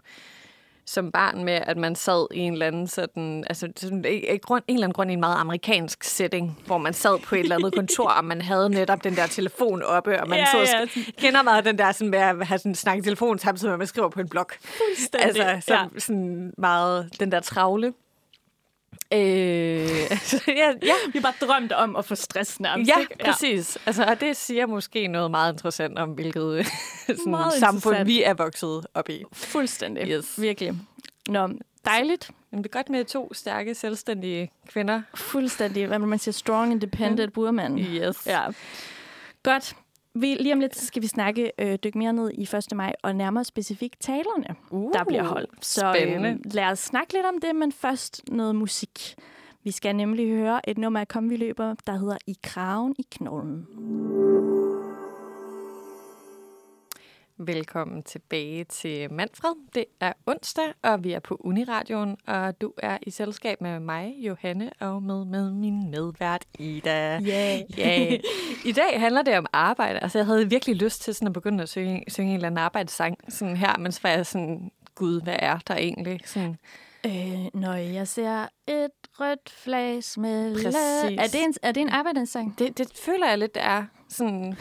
som 0.86 1.12
barn 1.12 1.44
med, 1.44 1.60
at 1.66 1.76
man 1.76 1.94
sad 1.96 2.26
i 2.34 2.38
en 2.38 2.52
eller 2.52 2.66
anden 2.66 2.86
sådan, 2.86 3.44
altså 3.46 3.68
sådan, 3.76 4.04
i 4.08 4.36
grund, 4.36 4.62
en 4.68 4.76
eller 4.76 4.86
anden 4.86 4.94
grund 4.94 5.10
i 5.10 5.14
en 5.14 5.20
meget 5.20 5.36
amerikansk 5.36 6.04
setting, 6.04 6.58
hvor 6.66 6.78
man 6.78 6.92
sad 6.92 7.18
på 7.18 7.34
et 7.34 7.38
eller 7.38 7.56
andet 7.56 7.74
kontor, 7.74 8.08
og 8.08 8.24
man 8.24 8.42
havde 8.42 8.70
netop 8.70 9.04
den 9.04 9.16
der 9.16 9.26
telefon 9.26 9.82
oppe, 9.82 10.20
og 10.20 10.28
man 10.28 10.38
Ja, 10.38 10.46
så 10.46 10.58
ja. 10.96 11.02
kender 11.18 11.42
meget 11.42 11.64
den 11.64 11.78
der 11.78 11.92
sådan 11.92 12.10
med 12.10 12.18
at 12.18 12.46
have 12.46 12.58
sådan 12.58 12.74
snakket 12.74 13.02
i 13.02 13.04
telefon, 13.04 13.38
samtidig 13.38 13.68
med 13.68 13.74
at 13.74 13.78
man 13.78 13.86
skriver 13.86 14.08
på 14.08 14.20
en 14.20 14.28
blog. 14.28 14.46
Fuldstændig. 14.60 15.46
Altså 15.46 15.66
som, 15.66 15.90
ja. 15.94 16.00
sådan 16.00 16.52
meget 16.58 17.10
den 17.20 17.32
der 17.32 17.40
travle. 17.40 17.92
Øh, 19.14 20.10
altså, 20.10 20.40
ja, 20.48 20.72
ja, 20.82 20.94
Vi 21.12 21.20
bare 21.20 21.32
drømt 21.40 21.72
om 21.72 21.96
at 21.96 22.04
få 22.04 22.14
stress 22.14 22.60
nærmest. 22.60 22.90
ja, 22.90 23.00
ikke? 23.00 23.16
præcis. 23.24 23.78
Altså, 23.86 24.04
og 24.04 24.20
det 24.20 24.36
siger 24.36 24.66
måske 24.66 25.06
noget 25.06 25.30
meget 25.30 25.52
interessant 25.52 25.98
om, 25.98 26.10
hvilket 26.10 26.66
sådan, 27.06 27.30
Meget 27.30 27.52
samfund 27.52 28.04
vi 28.04 28.22
er 28.22 28.34
vokset 28.34 28.86
op 28.94 29.08
i. 29.08 29.24
Fuldstændig. 29.32 30.08
Yes. 30.08 30.40
Virkelig. 30.40 30.74
Nå, 31.28 31.48
dejligt. 31.84 32.30
Men 32.50 32.58
det 32.64 32.68
er 32.68 32.72
godt 32.78 32.90
med 32.90 33.04
to 33.04 33.34
stærke, 33.34 33.74
selvstændige 33.74 34.50
kvinder. 34.68 35.02
Fuldstændig. 35.14 35.86
Hvad 35.86 35.98
man 35.98 36.18
sige? 36.18 36.34
Strong, 36.34 36.72
independent 36.72 37.36
woman. 37.36 37.78
Yes. 37.78 38.26
Ja. 38.26 38.42
Godt. 39.42 39.76
Vi, 40.14 40.34
lige 40.34 40.52
om 40.52 40.60
lidt 40.60 40.76
så 40.76 40.86
skal 40.86 41.02
vi 41.02 41.06
snakke, 41.06 41.52
øh, 41.58 41.78
dykke 41.84 41.98
mere 41.98 42.12
ned 42.12 42.30
i 42.34 42.42
1. 42.42 42.66
maj, 42.74 42.92
og 43.02 43.16
nærmere 43.16 43.44
specifikt 43.44 44.00
talerne, 44.00 44.56
uh, 44.70 44.92
der 44.92 45.04
bliver 45.04 45.22
holdt. 45.22 45.66
Så 45.66 45.92
spændende. 45.94 46.28
Øh, 46.28 46.54
lad 46.54 46.64
os 46.64 46.78
snakke 46.78 47.12
lidt 47.12 47.26
om 47.26 47.40
det, 47.40 47.56
men 47.56 47.72
først 47.72 48.22
noget 48.28 48.56
musik. 48.56 49.14
Vi 49.64 49.70
skal 49.70 49.96
nemlig 49.96 50.28
høre 50.28 50.68
et 50.70 50.78
nummer 50.78 51.00
af 51.00 51.08
Kom 51.08 51.30
vi 51.30 51.36
løber, 51.36 51.74
der 51.86 51.98
hedder 51.98 52.16
I 52.26 52.36
kraven 52.42 52.94
i 52.98 53.06
knollen. 53.10 53.66
Velkommen 57.38 58.02
tilbage 58.02 58.64
til 58.64 59.12
Manfred. 59.12 59.54
Det 59.74 59.84
er 60.00 60.12
onsdag, 60.26 60.64
og 60.82 61.04
vi 61.04 61.12
er 61.12 61.20
på 61.20 61.36
Uniradioen, 61.40 62.16
og 62.26 62.60
du 62.60 62.72
er 62.78 62.98
i 63.02 63.10
selskab 63.10 63.60
med 63.60 63.80
mig, 63.80 64.14
Johanne, 64.18 64.70
og 64.80 65.02
med, 65.02 65.24
med 65.24 65.50
min 65.50 65.90
medvært, 65.90 66.44
Ida. 66.58 67.20
Yeah. 67.20 67.60
Ja. 67.78 68.16
I 68.64 68.72
dag 68.72 69.00
handler 69.00 69.22
det 69.22 69.38
om 69.38 69.46
arbejde. 69.52 69.98
Altså, 69.98 70.18
jeg 70.18 70.26
havde 70.26 70.50
virkelig 70.50 70.76
lyst 70.76 71.02
til 71.02 71.14
sådan 71.14 71.26
at 71.28 71.32
begynde 71.32 71.62
at 71.62 71.68
synge, 71.68 72.04
synge 72.08 72.30
en 72.30 72.34
eller 72.34 72.46
anden 72.46 72.58
arbejdssang 72.58 73.18
sådan 73.28 73.56
her, 73.56 73.78
men 73.78 73.92
så 73.92 74.00
var 74.02 74.10
jeg 74.10 74.26
sådan, 74.26 74.70
gud, 74.94 75.22
hvad 75.22 75.36
er 75.38 75.58
der 75.68 75.76
egentlig? 75.76 76.20
Sådan, 76.24 76.56
Øh, 77.06 77.44
når 77.54 77.74
jeg 77.74 78.08
ser 78.08 78.46
et 78.66 78.90
rødt 79.20 79.50
flag. 79.50 79.94
Præcis. 79.94 80.74
Er 81.18 81.26
det 81.32 81.42
en, 81.44 81.54
er 81.62 81.72
det 81.72 81.80
en 81.80 81.88
arbejdssang? 81.88 82.58
det, 82.58 82.78
det 82.78 82.88
føler 83.04 83.28
jeg 83.28 83.38
lidt 83.38 83.56
er 83.60 83.84
sådan... 84.16 84.56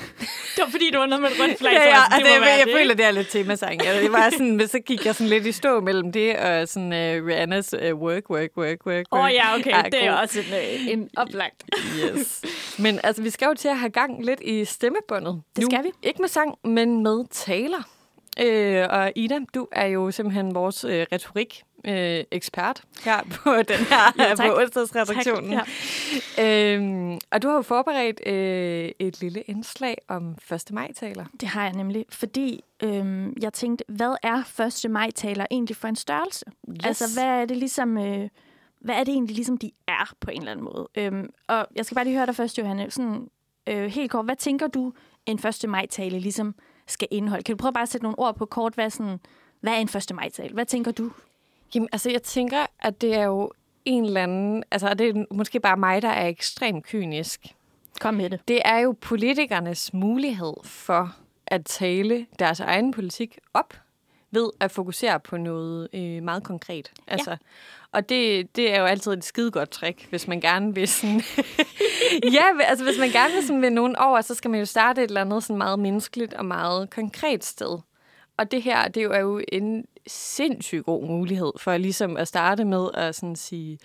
Det 0.55 0.63
var 0.63 0.69
fordi, 0.69 0.91
det 0.91 0.99
var 0.99 1.05
noget 1.05 1.21
med 1.21 1.29
et 1.31 1.39
rødt 1.39 1.57
flag. 1.59 1.73
ja, 1.73 1.81
ja, 1.81 1.87
jeg, 1.87 2.03
altså, 2.11 2.27
det 2.27 2.33
jeg, 2.33 2.41
være 2.41 2.49
jeg, 2.49 2.65
det, 2.65 2.73
føler, 2.73 2.95
det 2.95 3.05
er 3.05 3.11
lidt 3.11 3.27
temasang. 3.29 3.83
Jeg, 3.85 4.01
det 4.01 4.11
var 4.11 4.29
sådan, 4.29 4.57
men 4.57 4.67
så 4.67 4.79
gik 4.79 5.05
jeg 5.05 5.15
sådan 5.15 5.29
lidt 5.29 5.45
i 5.45 5.51
stå 5.51 5.79
mellem 5.79 6.11
det 6.11 6.37
og 6.37 6.67
sådan 6.67 6.91
uh, 6.91 7.27
Rihannas 7.27 7.73
uh, 7.73 7.79
work, 7.79 8.29
work, 8.29 8.49
work, 8.57 8.85
work. 8.85 9.05
Åh 9.11 9.19
oh, 9.19 9.31
ja, 9.33 9.55
okay. 9.55 9.71
er 9.71 9.81
det 9.81 10.05
er 10.05 10.11
god. 10.11 10.19
også 10.21 10.39
en, 10.39 10.45
øh, 10.53 10.87
en 10.87 11.09
oplagt. 11.17 11.63
Yes. 11.99 12.41
Men 12.79 12.99
altså, 13.03 13.21
vi 13.21 13.29
skal 13.29 13.45
jo 13.45 13.53
til 13.53 13.67
at 13.67 13.77
have 13.77 13.89
gang 13.89 14.25
lidt 14.25 14.39
i 14.41 14.65
stemmebåndet. 14.65 15.41
Det 15.55 15.63
nu. 15.63 15.69
skal 15.71 15.83
vi. 15.83 15.89
Ikke 16.03 16.21
med 16.21 16.29
sang, 16.29 16.55
men 16.63 17.03
med 17.03 17.23
taler. 17.31 17.89
Øh, 18.39 18.87
og 18.89 19.11
Ida, 19.15 19.39
du 19.55 19.67
er 19.71 19.85
jo 19.85 20.11
simpelthen 20.11 20.55
vores 20.55 20.83
øh, 20.83 21.05
retorik 21.11 21.63
øh, 21.87 22.23
ekspert 22.31 22.81
her 23.03 23.17
på 23.43 23.55
den 23.55 23.77
her 23.77 24.13
Ja, 24.29 24.35
tak. 24.35 24.47
på 24.49 24.57
onsdagsredaktionen. 24.57 25.51
Tak, 25.51 25.67
Øhm, 26.41 27.19
og 27.31 27.41
du 27.41 27.47
har 27.47 27.55
jo 27.55 27.61
forberedt 27.61 28.21
øh, 28.27 28.91
et 28.99 29.21
lille 29.21 29.41
indslag 29.41 29.97
om 30.07 30.35
1. 30.51 30.63
maj-taler. 30.71 31.25
Det 31.39 31.47
har 31.47 31.63
jeg 31.63 31.73
nemlig, 31.73 32.05
fordi 32.09 32.63
øhm, 32.83 33.33
jeg 33.41 33.53
tænkte, 33.53 33.85
hvad 33.87 34.15
er 34.23 34.61
1. 34.85 34.91
maj-taler 34.91 35.45
egentlig 35.51 35.75
for 35.75 35.87
en 35.87 35.95
størrelse? 35.95 36.45
Yes. 36.69 36.85
Altså, 36.85 37.03
hvad 37.19 37.41
er 37.41 37.45
det 37.45 37.57
ligesom... 37.57 37.97
Øh, 37.97 38.29
hvad 38.81 38.95
er 38.95 39.03
det 39.03 39.11
egentlig 39.13 39.35
ligesom, 39.35 39.57
de 39.57 39.71
er 39.87 40.13
på 40.19 40.31
en 40.31 40.37
eller 40.39 40.51
anden 40.51 40.65
måde? 40.65 40.87
Øhm, 40.95 41.29
og 41.47 41.67
jeg 41.75 41.85
skal 41.85 41.95
bare 41.95 42.05
lige 42.05 42.15
høre 42.17 42.25
dig 42.25 42.35
først, 42.35 42.57
Johanne. 42.57 42.91
Sådan, 42.91 43.27
øh, 43.69 43.85
helt 43.91 44.11
kort, 44.11 44.25
hvad 44.25 44.35
tænker 44.35 44.67
du, 44.67 44.93
en 45.25 45.39
1. 45.63 45.69
maj-tale 45.69 46.19
ligesom 46.19 46.55
skal 46.87 47.07
indeholde? 47.11 47.43
Kan 47.43 47.55
du 47.55 47.61
prøve 47.61 47.73
bare 47.73 47.81
at 47.81 47.89
sætte 47.89 48.03
nogle 48.03 48.19
ord 48.19 48.35
på 48.35 48.45
kort? 48.45 48.73
Hvad 48.73 48.89
sådan, 48.89 49.19
hvad 49.61 49.73
er 49.73 49.77
en 49.77 49.89
1. 49.97 50.15
maj-tale? 50.15 50.53
Hvad 50.53 50.65
tænker 50.65 50.91
du? 50.91 51.11
Jamen, 51.75 51.89
altså, 51.91 52.09
jeg 52.09 52.23
tænker, 52.23 52.65
at 52.79 53.01
det 53.01 53.15
er 53.15 53.23
jo 53.23 53.51
en 53.85 54.05
eller 54.05 54.23
anden... 54.23 54.63
Altså, 54.71 54.87
og 54.87 54.99
det 54.99 55.09
er 55.09 55.25
måske 55.31 55.59
bare 55.59 55.77
mig, 55.77 56.01
der 56.01 56.09
er 56.09 56.27
ekstremt 56.27 56.85
kynisk. 56.85 57.55
Kom 57.99 58.13
med 58.13 58.29
det. 58.29 58.39
Det 58.47 58.61
er 58.65 58.79
jo 58.79 58.95
politikernes 59.01 59.93
mulighed 59.93 60.53
for 60.63 61.15
at 61.47 61.65
tale 61.65 62.25
deres 62.39 62.59
egen 62.59 62.91
politik 62.91 63.37
op 63.53 63.73
ved 64.31 64.49
at 64.59 64.71
fokusere 64.71 65.19
på 65.19 65.37
noget 65.37 65.87
øh, 65.93 66.23
meget 66.23 66.43
konkret. 66.43 66.91
Altså, 67.07 67.29
ja. 67.29 67.37
Og 67.91 68.09
det, 68.09 68.55
det 68.55 68.73
er 68.73 68.79
jo 68.79 68.85
altid 68.85 69.13
et 69.13 69.23
skidegodt 69.23 69.69
trick, 69.69 70.09
hvis 70.09 70.27
man 70.27 70.41
gerne 70.41 70.75
vil 70.75 70.87
sådan... 70.87 71.21
ja, 72.37 72.43
altså 72.63 72.85
hvis 72.85 72.99
man 72.99 73.09
gerne 73.09 73.33
vil 73.33 73.43
sådan 73.43 73.61
vinde 73.61 73.75
nogen 73.75 73.95
over, 73.95 74.21
så 74.21 74.35
skal 74.35 74.51
man 74.51 74.59
jo 74.59 74.65
starte 74.65 75.03
et 75.03 75.07
eller 75.07 75.21
andet 75.21 75.43
sådan 75.43 75.57
meget 75.57 75.79
menneskeligt 75.79 76.33
og 76.33 76.45
meget 76.45 76.89
konkret 76.89 77.45
sted. 77.45 77.79
Og 78.37 78.51
det 78.51 78.61
her, 78.61 78.87
det 78.87 79.03
er 79.03 79.19
jo 79.19 79.41
en 79.51 79.85
sindssygt 80.07 80.85
god 80.85 81.07
mulighed 81.07 81.51
for 81.57 81.77
ligesom 81.77 82.17
at 82.17 82.27
starte 82.27 82.65
med 82.65 82.87
at 82.93 83.15
sådan 83.15 83.35
sige... 83.35 83.79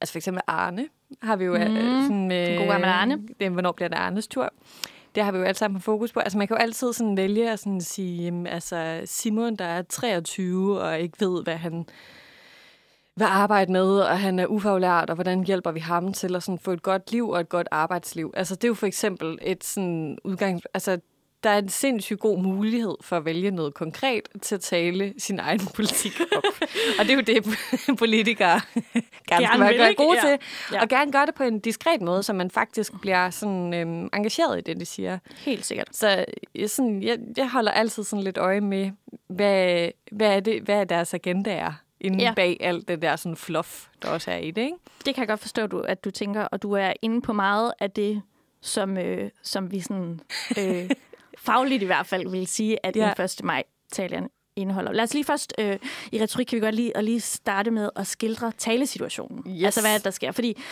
Altså 0.00 0.12
for 0.12 0.18
eksempel 0.18 0.42
Arne 0.46 0.86
har 1.22 1.36
vi 1.36 1.44
jo 1.44 1.52
mm. 1.52 2.02
sådan 2.02 2.28
med... 2.28 2.46
Den 2.46 2.58
gode 2.58 2.68
gamle 2.68 2.86
Arne. 2.86 3.18
Det, 3.40 3.50
hvornår 3.50 3.72
bliver 3.72 3.88
det 3.88 3.96
Arnes 3.96 4.28
tur? 4.28 4.52
Det 5.14 5.24
har 5.24 5.32
vi 5.32 5.38
jo 5.38 5.44
alle 5.44 5.58
sammen 5.58 5.80
fokus 5.80 6.12
på. 6.12 6.20
Altså 6.20 6.38
man 6.38 6.48
kan 6.48 6.56
jo 6.56 6.62
altid 6.62 6.92
sådan 6.92 7.16
vælge 7.16 7.50
at 7.50 7.58
sådan 7.58 7.80
sige, 7.80 8.24
jamen, 8.24 8.46
altså 8.46 9.00
Simon, 9.04 9.56
der 9.56 9.64
er 9.64 9.82
23 9.82 10.80
og 10.80 11.00
ikke 11.00 11.20
ved, 11.20 11.42
hvad 11.42 11.56
han 11.56 11.86
vil 13.16 13.24
arbejde 13.24 13.72
med, 13.72 13.98
og 14.00 14.18
han 14.18 14.38
er 14.38 14.46
ufaglært, 14.46 15.10
og 15.10 15.14
hvordan 15.14 15.44
hjælper 15.44 15.70
vi 15.70 15.80
ham 15.80 16.12
til 16.12 16.36
at 16.36 16.42
sådan 16.42 16.58
få 16.58 16.70
et 16.70 16.82
godt 16.82 17.12
liv 17.12 17.28
og 17.28 17.40
et 17.40 17.48
godt 17.48 17.68
arbejdsliv. 17.70 18.32
Altså 18.36 18.54
det 18.54 18.64
er 18.64 18.68
jo 18.68 18.74
for 18.74 18.86
eksempel 18.86 19.38
et 19.42 19.64
sådan 19.64 20.18
udgang... 20.24 20.62
Altså 20.74 20.98
der 21.44 21.50
er 21.50 21.58
en 21.58 21.68
sindssygt 21.68 22.20
god 22.20 22.38
mulighed 22.38 22.94
for 23.00 23.16
at 23.16 23.24
vælge 23.24 23.50
noget 23.50 23.74
konkret 23.74 24.28
til 24.42 24.54
at 24.54 24.60
tale 24.60 25.14
sin 25.18 25.38
egen 25.38 25.60
politik 25.76 26.20
op. 26.36 26.42
og 26.98 27.04
det 27.04 27.10
er 27.10 27.14
jo 27.14 27.20
det, 27.20 27.44
politikere 27.98 28.60
gerne, 29.28 29.46
Gerne 29.46 29.66
vil, 29.68 29.78
være 29.78 29.94
gode 29.94 30.18
Ja. 30.24 30.30
til. 30.30 30.38
Ja. 30.72 30.82
Og 30.82 30.88
gerne 30.88 31.12
gøre 31.12 31.26
det 31.26 31.34
på 31.34 31.42
en 31.42 31.58
diskret 31.58 32.02
måde, 32.02 32.22
så 32.22 32.32
man 32.32 32.50
faktisk 32.50 32.92
bliver 33.00 33.30
sådan, 33.30 33.74
øhm, 33.74 34.08
engageret 34.14 34.58
i 34.58 34.60
det, 34.60 34.80
de 34.80 34.84
siger. 34.84 35.18
Helt 35.36 35.66
sikkert. 35.66 35.88
Så 35.92 36.24
jeg, 36.54 36.70
sådan, 36.70 37.02
jeg, 37.02 37.18
jeg 37.36 37.50
holder 37.50 37.72
altid 37.72 38.04
sådan 38.04 38.22
lidt 38.22 38.38
øje 38.38 38.60
med, 38.60 38.90
hvad, 39.28 39.88
hvad, 40.12 40.36
er, 40.36 40.40
det, 40.40 40.62
hvad 40.62 40.80
er 40.80 40.84
deres 40.84 41.14
agenda 41.14 41.50
er 41.50 41.72
inde 42.00 42.24
ja. 42.24 42.34
bag 42.34 42.56
alt 42.60 42.88
det 42.88 43.02
der 43.02 43.16
sådan 43.16 43.36
fluff, 43.36 43.86
der 44.02 44.08
også 44.08 44.30
er 44.30 44.36
i 44.36 44.50
det, 44.50 44.62
ikke? 44.62 44.76
Det 45.06 45.14
kan 45.14 45.22
jeg 45.22 45.28
godt 45.28 45.40
forstå, 45.40 45.66
du, 45.66 45.80
at 45.80 46.04
du 46.04 46.10
tænker, 46.10 46.42
og 46.42 46.62
du 46.62 46.72
er 46.72 46.92
inde 47.02 47.22
på 47.22 47.32
meget 47.32 47.72
af 47.80 47.90
det, 47.90 48.22
som, 48.60 48.98
øh, 48.98 49.30
som 49.42 49.70
vi 49.72 49.80
sådan, 49.80 50.20
øh, 50.58 50.90
fagligt 51.44 51.82
i 51.82 51.86
hvert 51.86 52.06
fald 52.06 52.30
vil 52.30 52.46
sige, 52.46 52.86
at 52.86 52.96
ja. 52.96 53.06
Ja. 53.06 53.12
en 53.18 53.24
1. 53.24 53.44
maj 53.44 53.62
talerne 53.92 54.28
indeholder. 54.56 54.92
Lad 54.92 55.04
os 55.04 55.14
lige 55.14 55.24
først, 55.24 55.54
øh, 55.58 55.78
i 56.12 56.22
retorik 56.22 56.46
kan 56.46 56.56
vi 56.56 56.60
godt 56.60 56.74
lige, 56.74 56.96
at 56.96 57.04
lige 57.04 57.20
starte 57.20 57.70
med 57.70 57.90
at 57.96 58.06
skildre 58.06 58.52
talesituationen. 58.58 59.44
Yes. 59.56 59.64
Altså, 59.64 59.80
hvad 59.80 59.94
er 59.94 59.98
der 59.98 60.10
sker? 60.10 60.32
Fordi 60.32 60.62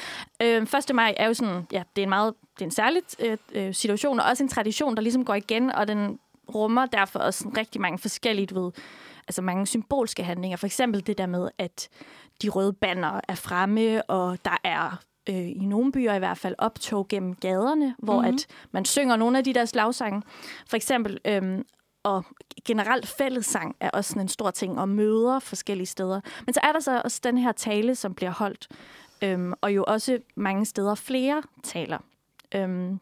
øh, 0.43 0.63
1. 0.63 0.95
maj 0.95 1.15
er 1.17 1.27
jo 1.27 1.35
sådan, 1.35 1.67
ja, 1.73 1.83
det 1.97 2.03
er 2.03 2.07
en 2.07 2.09
meget, 2.09 2.35
det 2.55 2.61
er 2.61 2.67
en 2.67 2.71
særlig 2.71 3.03
øh, 3.19 3.37
øh, 3.53 3.75
situation, 3.75 4.21
og 4.21 4.27
også 4.27 4.43
en 4.43 4.49
tradition, 4.49 4.95
der 4.95 5.03
ligesom 5.03 5.25
går 5.25 5.35
igen, 5.35 5.73
og 5.73 5.89
den 5.89 6.19
rummer 6.55 6.87
derfor 6.87 7.19
også 7.19 7.39
sådan 7.39 7.57
rigtig 7.57 7.81
mange 7.81 7.99
forskellige, 7.99 8.47
du 8.47 8.63
ved, 8.63 8.73
altså 9.29 9.43
mange 9.43 9.67
symbolske 9.67 10.23
handlinger. 10.25 10.57
For 10.57 10.67
eksempel 10.67 11.07
det 11.07 11.19
der 11.19 11.27
med, 11.27 11.49
at 11.59 11.89
de 12.43 12.49
røde 12.49 12.73
banner 12.73 13.21
er 13.29 13.35
fremme, 13.35 14.03
og 14.03 14.39
der 14.45 14.57
er 14.65 15.03
øh, 15.29 15.49
i 15.49 15.65
nogle 15.67 15.93
byer 15.93 16.15
i 16.15 16.19
hvert 16.19 16.39
fald 16.39 16.55
optog 16.59 17.09
gennem 17.09 17.35
gaderne, 17.35 17.95
hvor 17.99 18.15
Mhm. 18.21 18.25
mm-hmm. 18.25 18.35
at 18.37 18.47
man 18.73 18.85
synger 18.85 19.17
nogle 19.17 19.39
af 19.39 19.45
de 19.45 19.55
der 19.55 19.65
slagsange. 19.65 20.23
For 20.69 20.77
eksempel, 20.77 21.19
øhm, 21.25 21.65
og 22.03 22.25
generelt 22.65 23.07
fællessang 23.07 23.77
er 23.81 23.91
også 23.91 24.09
sådan 24.09 24.23
en 24.23 24.29
stor 24.29 24.51
ting, 24.51 24.79
og 24.81 24.89
møder 24.89 25.39
forskellige 25.39 25.87
steder. 25.87 26.21
Men 26.47 26.55
så 26.55 26.61
er 26.63 26.73
der 26.73 26.81
så 26.81 27.01
også 27.05 27.21
den 27.25 27.39
her 27.39 27.53
tale, 27.53 27.95
som 27.95 28.15
bliver 28.15 28.31
holdt, 28.31 28.69
øhm, 29.23 29.53
og 29.61 29.75
jo 29.75 29.85
også 29.87 30.19
mange 30.37 30.65
steder 30.65 30.95
flere 30.95 31.43
taler. 31.63 31.99
Øhm, 32.55 33.01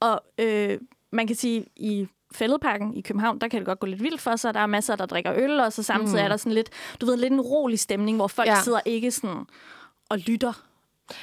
Og 0.00 0.22
øh, 0.38 0.78
man 1.12 1.26
kan 1.26 1.36
sige, 1.36 1.66
i 1.76 2.06
Fælledparken 2.32 2.94
i 2.94 3.00
København, 3.00 3.38
der 3.38 3.48
kan 3.48 3.58
det 3.60 3.66
godt 3.66 3.80
gå 3.80 3.86
lidt 3.86 4.02
vildt 4.02 4.20
for 4.20 4.36
sig. 4.36 4.54
Der 4.54 4.60
er 4.60 4.66
masser, 4.66 4.96
der 4.96 5.06
drikker 5.06 5.32
øl, 5.36 5.60
og 5.60 5.72
så 5.72 5.82
samtidig 5.82 6.20
mm. 6.20 6.24
er 6.24 6.28
der 6.28 6.36
sådan 6.36 6.52
lidt, 6.52 6.70
du 7.00 7.06
ved, 7.06 7.16
lidt 7.16 7.32
en 7.32 7.40
rolig 7.40 7.78
stemning, 7.78 8.16
hvor 8.16 8.26
folk 8.26 8.48
ja. 8.48 8.60
sidder 8.62 8.80
ikke 8.84 9.10
sådan 9.10 9.46
og 10.08 10.18
lytter. 10.18 10.62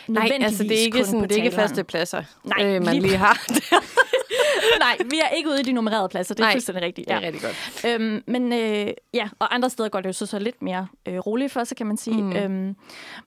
Nej, 0.07 0.29
altså 0.41 0.63
det 0.63 0.71
er 0.71 0.83
ikke, 0.85 1.05
sådan, 1.05 1.23
det 1.23 1.31
er 1.31 1.43
ikke 1.43 1.55
faste 1.55 1.83
pladser, 1.83 2.23
Nej, 2.43 2.65
øh, 2.65 2.85
man 2.85 2.95
lige 2.95 3.17
har. 3.17 3.37
Nej, 4.79 4.97
vi 5.09 5.19
er 5.19 5.29
ikke 5.29 5.49
ude 5.49 5.59
i 5.59 5.63
de 5.63 5.71
nummererede 5.71 6.09
pladser. 6.09 6.35
Det 6.35 6.41
er 6.41 6.45
Nej, 6.45 6.53
fuldstændig 6.53 6.83
rigtigt. 6.83 7.09
Ja. 7.09 7.15
Det 7.15 7.23
er 7.23 7.27
rigtig 7.27 7.41
godt. 7.41 7.85
Øhm, 7.93 8.23
men 8.27 8.53
øh, 8.53 8.93
ja, 9.13 9.29
og 9.39 9.55
andre 9.55 9.69
steder 9.69 9.89
går 9.89 10.01
det 10.01 10.07
jo 10.07 10.13
så, 10.13 10.25
så 10.25 10.39
lidt 10.39 10.61
mere 10.61 10.87
øh, 11.07 11.17
roligt 11.17 11.51
for 11.51 11.63
sig, 11.63 11.77
kan 11.77 11.87
man 11.87 11.97
sige. 11.97 12.21
Mm. 12.21 12.35
Øhm, 12.35 12.75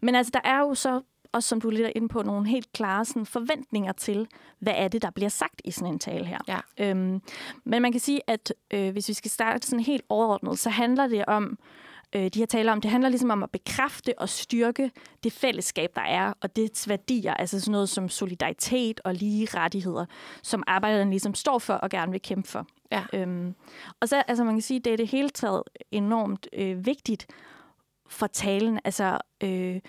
men 0.00 0.14
altså, 0.14 0.30
der 0.34 0.40
er 0.50 0.58
jo 0.58 0.74
så 0.74 1.00
også, 1.32 1.48
som 1.48 1.60
du 1.60 1.70
lidt 1.70 1.86
er 1.86 1.92
inde 1.96 2.08
på, 2.08 2.22
nogle 2.22 2.48
helt 2.48 2.72
klare 2.72 3.04
sådan, 3.04 3.26
forventninger 3.26 3.92
til, 3.92 4.26
hvad 4.58 4.74
er 4.76 4.88
det, 4.88 5.02
der 5.02 5.10
bliver 5.10 5.28
sagt 5.28 5.60
i 5.64 5.70
sådan 5.70 5.92
en 5.92 5.98
tale 5.98 6.24
her. 6.24 6.38
Ja. 6.48 6.58
Øhm, 6.78 7.22
men 7.64 7.82
man 7.82 7.92
kan 7.92 8.00
sige, 8.00 8.20
at 8.26 8.52
øh, 8.70 8.92
hvis 8.92 9.08
vi 9.08 9.14
skal 9.14 9.30
starte 9.30 9.66
sådan 9.66 9.84
helt 9.84 10.02
overordnet, 10.08 10.58
så 10.58 10.70
handler 10.70 11.06
det 11.06 11.24
om, 11.24 11.44
øh, 11.44 11.56
de 12.20 12.38
her 12.38 12.46
taler 12.46 12.72
om, 12.72 12.80
det 12.80 12.90
handler 12.90 13.08
ligesom 13.08 13.30
om 13.30 13.42
at 13.42 13.50
bekræfte 13.50 14.18
og 14.18 14.28
styrke 14.28 14.90
det 15.24 15.32
fællesskab, 15.32 15.90
der 15.94 16.00
er, 16.00 16.32
og 16.40 16.56
dets 16.56 16.88
værdier, 16.88 17.34
altså 17.34 17.60
sådan 17.60 17.72
noget 17.72 17.88
som 17.88 18.08
solidaritet 18.08 19.00
og 19.04 19.14
lige 19.14 19.48
rettigheder, 19.54 20.06
som 20.42 20.62
arbejderne 20.66 21.10
ligesom 21.10 21.34
står 21.34 21.58
for 21.58 21.74
og 21.74 21.90
gerne 21.90 22.12
vil 22.12 22.22
kæmpe 22.22 22.48
for. 22.48 22.66
Ja. 22.92 23.04
Øhm, 23.12 23.54
og 24.00 24.08
så, 24.08 24.22
altså 24.28 24.44
man 24.44 24.54
kan 24.54 24.62
sige, 24.62 24.80
det 24.80 24.92
er 24.92 24.96
det 24.96 25.08
hele 25.08 25.28
taget 25.28 25.62
enormt 25.90 26.48
øh, 26.52 26.86
vigtigt 26.86 27.26
for 28.08 28.26
talen, 28.26 28.80
altså 28.84 29.18
øh, 29.42 29.80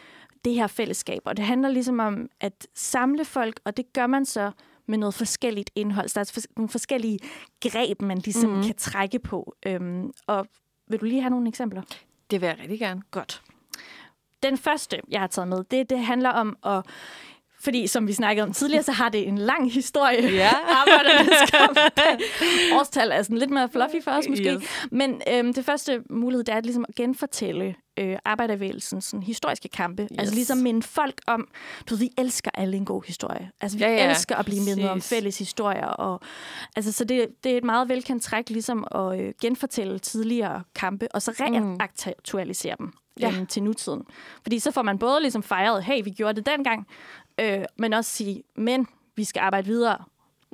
det 0.46 0.54
her 0.54 0.68
fællesskab. 0.68 1.22
Og 1.26 1.38
det 1.38 1.46
handler 1.46 1.70
ligesom 1.70 2.00
om 2.00 2.30
at 2.40 2.68
samle 2.76 3.26
folk, 3.26 3.60
og 3.66 3.78
det 3.78 3.94
gør 3.94 4.08
man 4.08 4.26
så 4.26 4.52
med 4.88 4.98
noget 4.98 5.14
forskelligt 5.14 5.70
indhold. 5.76 6.08
Så 6.08 6.20
der 6.20 6.22
er 6.22 6.46
nogle 6.58 6.70
forskellige 6.70 7.20
greb, 7.62 8.02
man 8.02 8.18
ligesom 8.18 8.50
mm-hmm. 8.50 8.64
kan 8.64 8.76
trække 8.76 9.20
på. 9.20 9.56
Øhm, 9.66 10.12
og 10.28 10.48
vil 10.88 11.00
du 11.00 11.06
lige 11.06 11.22
have 11.22 11.30
nogle 11.30 11.48
eksempler? 11.48 11.82
Det 12.32 12.42
vil 12.42 12.48
jeg 12.48 12.58
rigtig 12.62 12.80
gerne. 12.80 13.02
Godt. 13.12 13.42
Den 14.44 14.58
første, 14.58 15.00
jeg 15.10 15.20
har 15.20 15.28
taget 15.28 15.48
med, 15.48 15.64
det, 15.72 15.90
det 15.90 16.00
handler 16.00 16.30
om 16.30 16.58
at 16.66 16.86
fordi, 17.60 17.88
som 17.88 18.08
vi 18.08 18.14
snakkede 18.14 18.44
om 18.44 18.54
tidligere, 18.54 18.84
så 18.84 18.92
har 18.92 19.10
det 19.10 19.28
en 19.28 19.38
lang 19.38 19.74
historie. 19.74 20.32
Ja. 20.32 20.50
Arbejdernes 20.82 21.52
kamp. 21.52 21.78
Årstal 22.74 23.12
er 23.12 23.22
sådan 23.22 23.38
lidt 23.38 23.50
mere 23.50 23.70
fluffy 23.70 24.04
for 24.04 24.12
os 24.12 24.28
måske. 24.30 24.54
Yes. 24.54 24.88
Men 24.92 25.22
øhm, 25.32 25.54
det 25.54 25.66
første 25.66 26.04
mulighed, 26.10 26.44
det 26.44 26.54
er 26.54 26.58
at 26.58 26.66
ligesom 26.66 26.86
at 26.90 26.96
genfortælle 26.96 27.76
øh, 27.98 28.18
arbejdervægelsens 28.26 29.06
sådan, 29.06 29.24
historiske 29.24 29.70
kampe. 29.70 30.02
Yes. 30.04 30.10
Altså 30.20 30.36
ligesom 30.36 30.58
minde 30.58 30.84
folk 30.84 31.22
om, 31.28 31.48
du 31.90 31.94
ved, 31.96 32.00
vi 32.00 32.10
elsker 32.18 32.52
alle 32.54 32.78
en 32.78 32.86
god 32.86 33.04
historie. 33.08 33.52
Altså 33.62 33.78
vi 33.78 33.84
Ja, 33.84 33.90
ja, 33.90 34.10
elsker 34.10 34.36
at 34.36 34.46
blive 34.46 34.64
mindet 34.66 34.90
om 34.90 35.02
fælles 35.02 35.38
historier. 35.40 35.86
Og, 35.86 36.20
altså, 36.76 36.92
så 36.92 37.04
det, 37.04 37.28
det 37.44 37.52
er 37.54 37.58
et 37.58 37.64
meget 37.64 37.90
velkendt 37.90 38.24
træk 38.24 38.50
ligesom 38.50 38.88
at 38.96 39.20
øh, 39.22 39.34
genfortælle 39.42 40.00
tidligere 40.00 40.64
kampe, 40.76 41.08
og 41.16 41.22
så 41.22 41.32
reaktualisere 41.40 42.76
dem 42.80 42.94
Ja. 43.20 43.32
øhm, 43.32 43.46
til 43.46 43.64
nutiden. 43.64 44.02
Fordi 44.42 44.60
så 44.60 44.72
får 44.72 44.82
man 44.82 44.98
både 45.00 45.22
ligesom 45.22 45.44
fejret, 45.44 45.84
hey, 45.84 46.04
vi 46.04 46.10
gjorde 46.10 46.34
det 46.36 46.46
dengang, 46.46 46.88
øh, 47.40 47.64
men 47.78 47.94
også 47.94 48.12
sige, 48.12 48.44
men 48.56 48.88
vi 49.16 49.24
skal 49.24 49.40
arbejde 49.40 49.68
videre. 49.68 50.04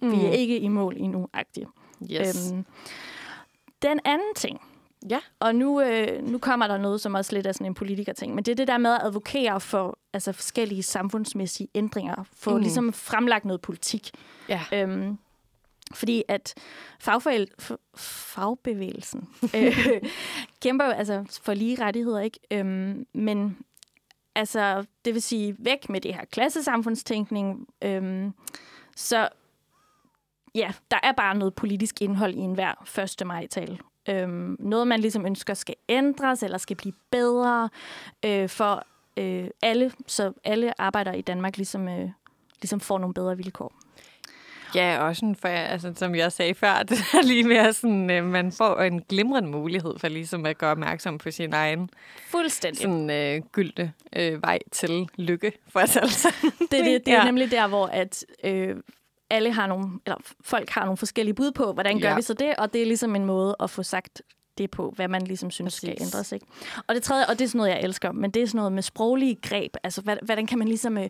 Mm. 0.01 0.11
Vi 0.11 0.25
er 0.25 0.31
ikke 0.31 0.57
i 0.59 0.67
mål 0.67 0.95
endnu, 0.97 1.27
agtigt. 1.33 1.67
Yes. 2.11 2.51
Øhm, 2.51 2.65
den 3.81 3.99
anden 4.05 4.33
ting, 4.35 4.61
Ja. 5.10 5.20
og 5.39 5.56
nu, 5.56 5.82
øh, 5.82 6.24
nu 6.28 6.38
kommer 6.38 6.68
der 6.68 6.78
noget, 6.78 7.01
som 7.01 7.14
også 7.16 7.36
lidt 7.36 7.47
er 7.47 7.51
sådan 7.51 7.68
en 7.68 7.74
politikerting, 7.74 8.36
men 8.36 8.43
det 8.43 8.51
er 8.51 8.56
det 8.56 8.68
der 8.68 8.78
med 8.78 8.91
at 8.93 8.99
advokere 9.04 9.60
for 9.62 9.97
altså, 10.14 10.32
forskellige 10.32 10.84
samfundsmæssige 10.84 11.68
ændringer, 11.76 12.24
få 12.34 12.56
Mm. 12.56 12.62
ligesom 12.62 12.93
fremlagt 12.93 13.45
noget 13.45 13.62
politik. 13.62 14.12
Ja. 14.49 14.62
Øhm, 14.74 15.18
fordi 15.93 16.24
at 16.28 16.54
fagforæl, 16.99 17.47
fagbevægelsen 17.95 19.30
øh, 19.56 20.01
kæmper 20.62 20.86
jo 20.86 20.91
altså 20.91 21.39
for 21.43 21.54
lige 21.54 21.84
rettigheder, 21.86 22.20
ikke? 22.20 22.39
Øhm, 22.51 23.06
men 23.14 23.58
altså, 24.36 24.86
det 25.06 25.14
vil 25.14 25.22
sige 25.22 25.56
væk 25.60 25.89
med 25.89 26.01
det 26.01 26.14
her 26.14 26.26
klassesamfundstænkning. 26.32 27.68
Øhm, 27.84 28.34
så 28.95 29.30
ja, 30.56 30.72
der 30.91 30.97
er 31.04 31.12
bare 31.12 31.36
noget 31.36 31.56
politisk 31.56 32.01
indhold 32.01 32.34
i 32.34 32.38
enhver 32.39 32.99
1. 33.22 33.28
maj-tale. 33.28 33.78
Øhm, 34.10 34.56
noget, 34.60 34.88
man 34.88 34.99
ligesom 34.99 35.26
ønsker 35.26 35.54
skal 35.54 35.76
ændres, 35.89 36.43
eller 36.43 36.58
skal 36.58 36.76
blive 36.76 36.93
bedre 37.12 37.70
øh, 38.26 38.49
for 38.49 38.86
øh, 39.18 39.47
alle, 39.62 39.91
så 40.08 40.34
alle 40.43 40.82
arbejdere 40.82 41.18
i 41.18 41.22
Danmark 41.22 41.58
ligesom, 41.58 41.88
øh, 41.88 42.10
ligesom 42.62 42.80
får 42.80 42.97
nogle 42.97 43.14
bedre 43.14 43.38
vilkår. 43.38 43.74
Ja, 44.76 44.99
også 45.08 45.20
sådan 45.20 45.36
for, 45.36 45.47
altså, 45.47 45.93
som 45.95 46.16
jeg 46.16 46.32
sagde 46.32 46.54
før, 46.54 46.84
det 46.89 46.97
er 47.14 47.22
lige 47.24 47.43
mere 47.43 47.74
sådan, 47.74 48.10
øh, 48.10 48.26
man 48.26 48.51
får 48.51 48.82
en 48.82 49.01
glimrende 49.01 49.49
mulighed 49.49 49.99
for 49.99 50.08
ligesom 50.08 50.45
at 50.45 50.58
gøre 50.58 50.72
opmærksom 50.72 51.18
på 51.18 51.32
sin 51.32 51.54
egen 51.54 51.89
Fuldstændig. 52.28 52.82
sådan, 52.82 53.10
øh, 53.10 53.41
gyldne 53.51 53.93
øh, 54.16 54.41
vej 54.41 54.60
til 54.72 55.10
lykke 55.18 55.51
for 55.70 55.80
os 55.80 55.97
alle 55.97 56.12
sammen. 56.12 56.51
Det, 56.72 56.80
er 56.80 56.84
det, 56.84 57.06
det 57.06 57.14
er 57.14 57.18
Ja. 57.18 57.24
nemlig 57.26 57.51
der, 57.51 57.68
hvor 57.68 57.86
at, 57.86 58.26
øh, 58.43 58.76
alle 59.34 59.51
har 59.53 59.67
nogle, 59.67 59.89
eller 60.05 60.17
folk 60.41 60.69
har 60.69 60.84
nogle 60.86 60.97
forskellige 60.97 61.34
bud 61.36 61.51
på, 61.51 61.73
hvordan 61.73 61.99
gør 61.99 62.09
Ja. 62.09 62.15
vi 62.15 62.21
så 62.21 62.34
det, 62.34 62.55
og 62.57 62.73
det 62.73 62.81
er 62.81 62.86
ligesom 62.86 63.15
en 63.15 63.25
måde 63.25 63.55
at 63.59 63.69
få 63.69 63.84
sagt 63.84 64.21
det 64.57 64.71
på, 64.71 64.93
hvad 64.95 65.07
man 65.07 65.21
ligesom 65.21 65.51
synes 65.51 65.73
skal 65.73 65.89
Præcis. 65.97 66.13
ændres. 66.13 66.31
Ikke? 66.31 66.45
Og 66.88 66.95
det 66.95 67.03
tredje, 67.03 67.25
og 67.29 67.39
det 67.39 67.45
er 67.45 67.47
sådan 67.49 67.57
noget, 67.57 67.69
jeg 67.71 67.81
elsker, 67.81 68.11
men 68.11 68.31
det 68.31 68.41
er 68.41 68.47
sådan 68.47 68.57
noget 68.57 68.71
med 68.71 68.84
sproglige 68.84 69.36
greb. 69.41 69.75
Altså, 69.84 70.01
hvad, 70.01 70.17
hvordan 70.25 70.47
kan 70.47 70.57
man 70.59 70.67
ligesom 70.67 70.97
øh, 70.97 71.09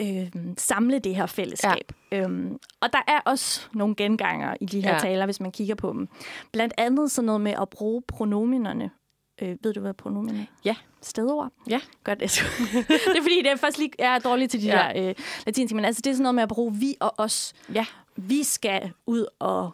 øh, 0.00 0.26
samle 0.58 0.98
det 0.98 1.16
her 1.16 1.26
fællesskab? 1.26 1.92
Ja. 2.12 2.18
Øhm, 2.20 2.58
og 2.80 2.92
der 2.92 3.02
er 3.08 3.20
også 3.24 3.68
nogle 3.74 3.94
genganger 3.94 4.54
i 4.60 4.66
de 4.66 4.80
her 4.80 4.92
ja. 4.92 4.98
taler, 4.98 5.24
hvis 5.24 5.40
man 5.40 5.52
kigger 5.52 5.74
på 5.74 5.92
dem. 5.92 6.08
Blandt 6.52 6.74
andet 6.78 7.10
sådan 7.10 7.26
noget 7.26 7.40
med 7.40 7.54
at 7.60 7.68
bruge 7.70 8.02
pronominerne. 8.08 8.90
Øh, 9.42 9.56
ved 9.62 9.72
du, 9.74 9.80
hvad 9.80 9.94
pronomen 9.94 10.36
er? 10.36 10.44
Ja. 10.64 10.76
Stedord? 11.02 11.52
Ja. 11.70 11.80
Godt, 12.04 12.20
det 12.20 12.24
er, 12.24 12.44
det 12.88 13.16
er 13.18 13.22
fordi, 13.22 13.38
det 13.42 13.50
er 13.50 13.56
først 13.56 13.78
lige, 13.78 13.90
jeg 13.98 14.14
er 14.14 14.18
dårlig 14.18 14.50
til 14.50 14.60
de 14.62 14.66
Ja. 14.66 14.90
der 14.94 15.08
øh, 15.08 15.14
latinske, 15.46 15.76
men 15.76 15.84
altså, 15.84 16.00
det 16.04 16.10
er 16.10 16.14
sådan 16.14 16.22
noget 16.22 16.34
med 16.34 16.42
at 16.42 16.48
bruge 16.48 16.74
vi 16.74 16.94
og 17.00 17.14
os. 17.18 17.52
Ja. 17.74 17.86
Vi 18.16 18.42
skal 18.42 18.92
ud 19.06 19.26
og 19.38 19.70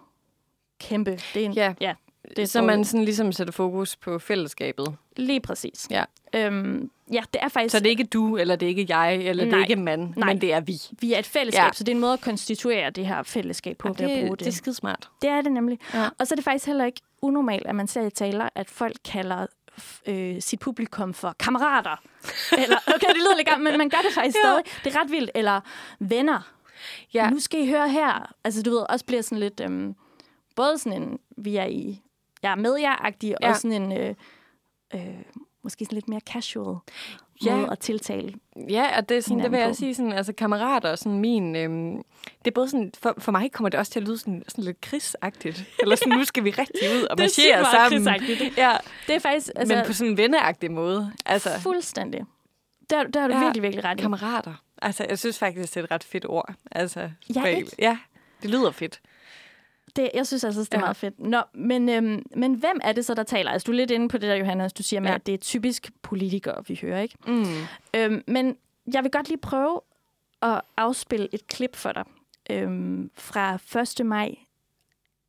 kæmpe. 0.81 1.11
Det 1.35 1.43
er 1.43 1.47
en, 1.47 1.53
Ja. 1.53 1.75
ja 1.81 1.95
det 2.37 2.39
er 2.39 2.47
Så 2.47 2.63
man 2.63 2.69
dårligt. 2.69 2.89
sådan 2.89 3.05
ligesom 3.05 3.33
sætter 3.33 3.53
fokus 3.53 3.97
på 3.97 4.19
fællesskabet. 4.19 4.97
Lige 5.17 5.41
præcis. 5.41 5.87
Ja. 5.91 6.05
Øhm, 6.35 6.91
ja, 7.13 7.23
det 7.35 7.43
er 7.43 7.49
faktisk... 7.49 7.73
Så 7.73 7.79
det 7.79 7.87
er 7.87 7.91
ikke 7.91 8.05
du, 8.05 8.37
eller 8.37 8.57
det 8.57 8.67
er 8.67 8.71
ikke 8.71 8.87
jeg, 8.97 9.17
eller 9.17 9.45
det 9.45 9.51
Nej. 9.51 9.61
er 9.61 9.65
ikke 9.65 9.77
mand, 9.77 10.15
Nej. 10.17 10.29
men 10.29 10.41
det 10.41 10.53
er 10.53 10.61
vi. 10.61 10.75
Vi 11.01 11.13
er 11.13 11.19
et 11.19 11.27
fællesskab, 11.27 11.65
Ja. 11.65 11.71
så 11.73 11.85
det 11.85 11.93
er 11.93 11.95
en 11.97 12.01
måde 12.01 12.13
at 12.13 12.21
konstituere 12.21 12.91
det 12.91 13.07
her 13.07 13.23
fællesskab 13.23 13.77
på, 13.79 13.89
Ja, 13.99 14.05
ved 14.05 14.11
at 14.13 14.19
bruge 14.21 14.31
det, 14.31 14.39
det. 14.39 14.45
det 14.45 14.53
er 14.53 14.57
skidesmart. 14.57 15.09
Det 15.23 15.31
er 15.31 15.41
det 15.41 15.53
nemlig. 15.53 15.79
Ja. 15.95 16.09
Og 16.19 16.27
så 16.27 16.35
er 16.35 16.37
det 16.37 16.45
faktisk 16.45 16.67
heller 16.67 16.85
ikke 16.85 17.01
unormalt, 17.23 17.67
at 17.67 17.75
man 17.75 17.89
ser 17.89 18.03
i 18.07 18.11
taler, 18.11 18.49
at 18.55 18.71
folk 18.71 18.97
kalder 19.05 19.47
øh, 20.07 20.43
sit 20.43 20.61
publikum 20.61 21.15
for 21.15 21.35
kammerater. 21.39 21.97
Eller, 22.63 22.77
okay, 22.87 23.09
det 23.09 23.17
lyder 23.17 23.37
lidt 23.37 23.49
gammelt, 23.49 23.73
men 23.73 23.79
man 23.79 23.89
gør 23.89 23.99
det 24.07 24.15
faktisk 24.15 24.37
Ja. 24.45 24.49
stadig. 24.51 24.65
Det 24.85 24.95
er 24.97 25.01
ret 25.03 25.11
vildt. 25.11 25.31
Eller 25.35 25.61
venner. 25.99 26.53
Ja. 27.15 27.25
Ja. 27.25 27.31
Nu 27.31 27.39
skal 27.41 27.61
I 27.61 27.71
høre 27.71 27.89
her. 27.89 28.35
Altså, 28.45 28.63
du 28.63 28.71
ved, 28.71 28.85
også 28.91 29.05
bliver 29.05 29.23
sådan 29.23 29.39
lidt... 29.39 29.61
Øhm, 29.65 29.95
både 30.57 30.79
sådan 30.79 31.03
en, 31.03 31.19
vi 31.37 31.57
er 31.57 31.65
i... 31.65 32.01
Jeg 32.43 32.51
er 32.53 32.57
med 32.57 32.77
jer-agtig, 32.81 33.35
Ja. 33.41 33.49
og 33.51 33.57
sådan 33.57 33.83
en... 33.83 33.93
Øh, 33.99 34.15
øh, 34.95 35.01
måske 35.63 35.85
sådan 35.85 35.97
lidt 35.97 36.09
mere 36.09 36.21
casual 36.21 36.77
Ja. 37.45 37.57
måde 37.57 37.69
at 37.71 37.79
tiltale. 37.79 38.35
Ja, 38.69 38.97
og 38.99 39.09
det, 39.09 39.17
er 39.17 39.21
sådan, 39.21 39.39
det 39.39 39.51
vil 39.53 39.59
jeg 39.59 39.69
på. 39.69 39.75
sige, 39.75 39.95
sådan, 39.95 40.13
altså 40.13 40.33
kammerater, 40.33 40.97
sådan 40.97 41.19
min, 41.19 41.57
øhm, 41.57 41.97
det 42.39 42.47
er 42.47 42.51
både 42.55 42.69
sådan, 42.71 42.93
for, 43.03 43.15
for 43.19 43.33
mig 43.33 43.53
kommer 43.53 43.69
det 43.69 43.81
også 43.81 43.93
til 43.93 44.01
at 44.01 44.07
lyde 44.07 44.19
sådan, 44.19 44.43
sådan 44.49 44.65
lidt 44.65 44.81
krigsagtigt. 44.81 45.65
Eller 45.83 45.97
sådan, 45.97 46.13
nu 46.13 46.25
skal 46.25 46.45
vi 46.45 46.51
rigtig 46.51 46.81
ud 46.97 47.03
og 47.03 47.17
er 47.19 47.23
marchere 47.23 47.65
sammen. 47.65 48.53
Ja, 48.57 48.77
Det 49.07 49.15
er 49.15 49.19
faktisk... 49.19 49.49
altså, 49.57 49.75
men 49.77 49.87
på 49.87 49.93
sådan 49.93 50.11
en 50.11 50.17
venneagtig 50.17 50.71
måde. 50.71 51.13
Altså, 51.27 51.51
Fuldstændig. 51.61 52.25
Der, 52.91 53.05
der 53.05 53.21
har 53.21 53.29
du 53.29 53.35
Ja. 53.35 53.41
virkelig, 53.45 53.63
virkelig 53.63 53.85
ret 53.85 53.99
i. 53.99 54.03
kammerater. 54.03 54.55
Altså, 54.83 55.07
jeg 55.09 55.19
synes 55.19 55.39
faktisk, 55.39 55.75
det 55.75 55.81
er 55.81 55.85
et 55.85 55.91
ret 55.91 56.05
fedt 56.05 56.27
ord. 56.29 56.55
Altså, 56.73 57.11
Ja, 57.35 57.45
ikke? 57.45 57.71
ja, 57.79 57.99
det 58.43 58.51
lyder 58.51 58.71
fedt. 58.71 59.01
Det, 59.97 60.11
jeg 60.15 60.27
synes 60.27 60.45
altså, 60.45 60.61
det 60.61 60.75
er 60.75 60.79
Ja. 60.79 60.81
meget 60.85 60.97
fedt. 60.97 61.19
Nå, 61.19 61.43
men, 61.55 61.89
øhm, 61.89 62.23
men 62.37 62.55
hvem 62.55 62.81
er 62.83 62.93
det 62.93 63.05
så, 63.07 63.15
der 63.15 63.23
taler? 63.23 63.51
Altså, 63.51 63.67
du 63.67 63.73
er 63.73 63.77
lidt 63.77 63.91
inde 63.91 64.09
på 64.09 64.19
det 64.19 64.29
der, 64.29 64.35
Johannes. 64.37 64.73
Du 64.73 64.83
siger 64.83 65.01
med, 65.01 65.09
Ja. 65.09 65.15
at 65.15 65.27
det 65.27 65.35
er 65.35 65.39
typisk 65.39 65.91
politikere, 66.03 66.65
vi 66.69 66.79
hører, 66.83 67.01
ikke? 67.01 67.17
Mm. 67.27 67.45
Øhm, 67.97 68.23
men 68.27 68.57
jeg 68.95 69.03
vil 69.03 69.11
godt 69.11 69.29
lige 69.29 69.39
prøve 69.39 69.81
at 70.43 70.61
afspille 70.77 71.29
et 71.33 71.47
klip 71.47 71.77
for 71.77 71.93
dig 71.93 72.05
øhm, 72.51 73.11
fra 73.15 73.55
1. 74.01 74.07
maj 74.07 74.35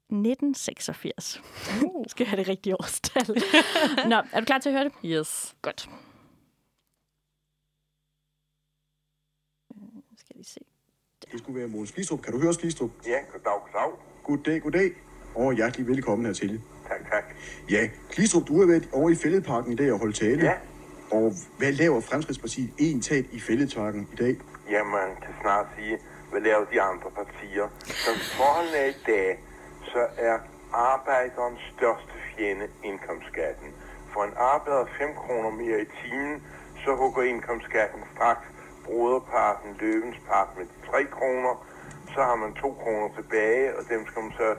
1986. 0.10 1.42
Uh. 1.84 2.06
Skal 2.10 2.24
jeg 2.24 2.30
have 2.30 2.40
det 2.40 2.48
rigtige 2.48 2.76
årstal? 2.82 3.28
Nå, 4.10 4.16
er 4.32 4.40
du 4.40 4.46
klar 4.46 4.58
til 4.58 4.70
at 4.70 4.76
høre 4.76 4.84
det? 4.84 4.94
Yes. 5.06 5.56
Godt. 5.62 5.90
Øh, 9.76 9.88
Skal 10.18 10.38
vi 10.38 10.44
se. 10.44 10.60
Det 11.32 11.40
skulle 11.40 11.60
være 11.60 11.68
Måns 11.68 11.92
Glistrup. 11.92 12.22
Kan 12.22 12.34
du 12.34 12.40
høre 12.42 12.54
Glistrup? 12.62 12.90
Ja, 13.06 13.18
goddag, 13.32 13.62
goddag. 13.74 14.11
Goddag, 14.24 14.62
goddag. 14.62 14.92
Og 15.36 15.54
hjertelig 15.54 15.88
velkommen 15.88 16.26
hertil. 16.26 16.62
Tak, 16.88 17.12
tak. 17.12 17.24
Ja, 17.70 17.90
Glistrup, 18.12 18.48
du 18.48 18.60
har 18.60 18.68
været 18.68 18.90
over 18.94 19.10
i 19.10 19.16
Fælledparken 19.16 19.72
i 19.74 19.76
dag 19.76 19.92
og 19.94 20.00
holdt 20.00 20.16
tale. 20.16 20.44
Ja. 20.44 20.54
Og 21.12 21.34
hvad 21.58 21.72
laver 21.72 22.02
Fremskridspartiet 22.02 22.70
egentlig 22.80 23.26
i 23.32 23.40
Fælledparken 23.40 24.08
i 24.14 24.16
dag? 24.16 24.36
Jamen, 24.70 25.10
kan 25.24 25.34
snart 25.42 25.68
sige, 25.78 25.98
hvad 26.32 26.42
laver 26.42 26.66
de 26.74 26.82
andre 26.82 27.10
partier? 27.20 27.68
Som 28.06 28.16
forholdene 28.38 28.78
er 28.78 28.90
i 28.98 29.02
dag, 29.08 29.40
så 29.92 30.02
er 30.18 30.38
arbejderens 30.74 31.62
største 31.76 32.14
fjende 32.32 32.68
indkomstskatten. 32.84 33.68
For 34.14 34.22
en 34.24 34.34
arbejder 34.38 34.86
5 35.00 35.16
kroner 35.22 35.52
mere 35.62 35.82
i 35.86 35.88
timen, 36.02 36.44
så 36.84 36.96
hugger 36.96 37.22
indkomstskatten 37.24 38.02
straks 38.16 38.46
broderparten, 38.86 39.70
løvens 39.80 40.20
part 40.30 40.50
med 40.58 40.66
3 40.90 41.06
kroner. 41.18 41.54
Så 42.14 42.22
har 42.30 42.36
man 42.36 42.54
2 42.54 42.74
kroner 42.84 43.10
tilbage, 43.20 43.66
og 43.78 43.82
dem 43.90 44.02
skal 44.08 44.22
man 44.26 44.34
så 44.42 44.50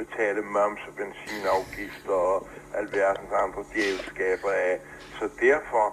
betale 0.00 0.40
moms 0.42 0.80
og 0.88 0.92
benzinafgifter 0.98 2.18
og 2.32 2.38
alverdens 2.80 3.32
andre 3.44 3.62
djævelskaber 3.72 4.52
af. 4.68 4.74
Så 5.18 5.24
derfor 5.40 5.84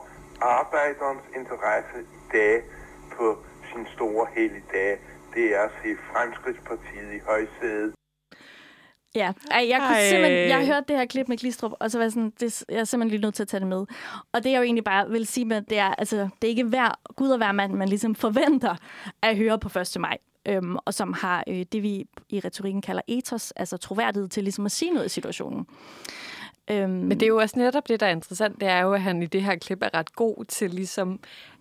arbejderens 0.42 1.26
interesse 1.40 1.98
i 2.18 2.22
dag 2.38 2.56
på 3.18 3.26
sin 3.70 3.86
store 3.96 4.28
helligdag, 4.36 4.92
det 5.34 5.46
er 5.56 5.62
at 5.62 5.72
se 5.82 5.90
Fremskridtspartiet 6.12 7.10
i 7.20 7.22
højsædet. 7.30 7.94
Ja, 9.16 9.34
Ej, 9.52 9.70
jeg, 9.70 9.80
kunne 9.80 9.98
Ej. 9.98 10.10
simpelthen, 10.10 10.50
jeg 10.50 10.66
hørte 10.66 10.86
det 10.88 10.98
her 10.98 11.06
klip 11.06 11.28
med 11.28 11.38
Glistrup, 11.38 11.72
og 11.80 11.92
så 11.92 11.98
var 11.98 12.04
jeg 12.06 12.12
sådan, 12.12 12.34
det, 12.40 12.64
jeg 12.70 12.80
er 12.80 12.84
simpelthen 12.84 13.12
lige 13.12 13.22
nødt 13.22 13.36
til 13.36 13.44
at 13.44 13.48
tage 13.48 13.60
det 13.60 13.68
med. 13.68 13.86
Og 14.34 14.44
det 14.44 14.52
jeg 14.52 14.58
jo 14.58 14.64
egentlig 14.64 14.84
bare 14.84 15.10
vil 15.10 15.28
sige 15.28 15.46
med, 15.46 15.62
det 15.62 15.78
er, 15.80 15.96
altså, 15.96 16.16
det 16.16 16.48
er 16.48 16.48
ikke 16.48 16.64
hver 16.64 17.00
Gud 17.16 17.30
og 17.30 17.38
hver 17.38 17.52
mand, 17.52 17.74
man 17.74 17.90
ligesom 17.90 18.16
forventer 18.16 18.76
at 19.22 19.38
høre 19.38 19.60
på 19.60 19.80
1. 19.80 19.96
maj. 20.00 20.18
Øhm, 20.48 20.76
og 20.86 20.94
som 20.94 21.14
har 21.14 21.44
øh, 21.48 21.66
det, 21.72 21.84
vi 21.84 22.06
i 22.30 22.40
retorikken 22.40 22.82
kalder 22.82 23.02
ethos, 23.08 23.52
altså 23.52 23.78
troværdighed 23.78 24.30
til 24.30 24.44
ligesom 24.44 24.66
at 24.66 24.72
sige 24.72 24.92
noget 24.92 25.06
i 25.06 25.10
situationen. 25.10 25.66
Øhm, 26.72 26.90
Men 26.90 27.12
det 27.12 27.24
er 27.24 27.28
jo 27.28 27.38
også 27.38 27.60
netop 27.60 27.88
det, 27.88 28.00
der 28.00 28.06
er 28.06 28.12
interessant, 28.12 28.60
det 28.62 28.68
er 28.68 28.80
jo, 28.80 28.94
at 28.94 29.02
han 29.02 29.24
i 29.24 29.26
det 29.26 29.42
her 29.44 29.56
klip 29.56 29.82
er 29.82 29.90
ret 29.94 30.16
god 30.16 30.46
til 30.46 30.70
ligesom 30.70 31.20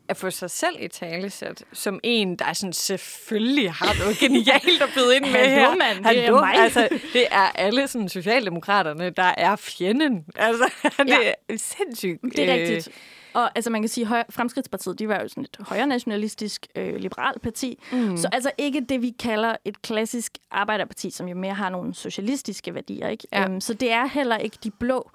at 0.09 0.17
få 0.17 0.31
sig 0.31 0.51
selv 0.51 0.77
i 0.81 0.89
talesæt, 0.89 1.65
som 1.73 2.01
en, 2.03 2.37
der 2.37 2.53
sådan 2.53 2.73
selvfølgelig 2.73 3.73
har 3.73 3.99
noget 3.99 4.19
genialt 4.25 4.83
at 4.83 4.89
byde 4.95 5.17
ind 5.17 5.25
med 5.25 5.31
Hallo, 5.33 5.55
her. 5.71 5.77
mand, 5.77 5.97
det 6.05 6.19
er 6.19 6.23
Hallo, 6.23 6.41
mig. 6.41 6.55
Altså, 6.55 6.89
det 7.13 7.27
er 7.31 7.51
alle 7.55 7.89
sådan, 7.89 8.09
socialdemokraterne, 8.09 9.11
der 9.11 9.35
er 9.37 9.57
fjenden. 9.57 10.25
Altså, 10.37 10.71
det 10.99 11.09
Ja. 11.09 11.33
er 11.49 11.57
sindssygt. 11.57 12.23
Det 12.23 12.39
er 12.51 12.55
øh, 12.55 12.61
rigtigt. 12.61 12.89
Og 13.35 13.51
altså, 13.55 13.71
man 13.71 13.83
kan 13.83 13.89
sige, 13.89 14.17
at 14.17 14.27
Fremskridtspartiet, 14.31 14.99
de 14.99 15.09
var 15.09 15.21
jo 15.23 15.29
sådan 15.29 15.45
et 15.45 15.57
højre 15.61 15.87
nationalistisk, 15.87 16.67
øh, 16.77 16.97
liberalt 16.97 17.43
parti. 17.43 17.79
Mm. 17.93 18.17
Så 18.17 18.29
altså 18.33 18.51
ikke 18.59 18.81
det, 18.81 19.03
vi 19.03 19.15
kalder 19.19 19.57
et 19.65 19.83
klassisk 19.83 20.39
arbejderparti, 20.51 21.11
som 21.11 21.29
jo 21.29 21.37
mere 21.37 21.55
har 21.55 21.71
nogle 21.71 21.95
socialistiske 21.95 22.75
værdier. 22.75 23.09
Ikke? 23.09 23.27
Ja. 23.33 23.45
Øhm, 23.45 23.61
så 23.61 23.75
det 23.75 23.93
er 23.93 24.07
heller 24.07 24.37
ikke 24.37 24.59
de 24.65 24.71
blå, 24.71 25.11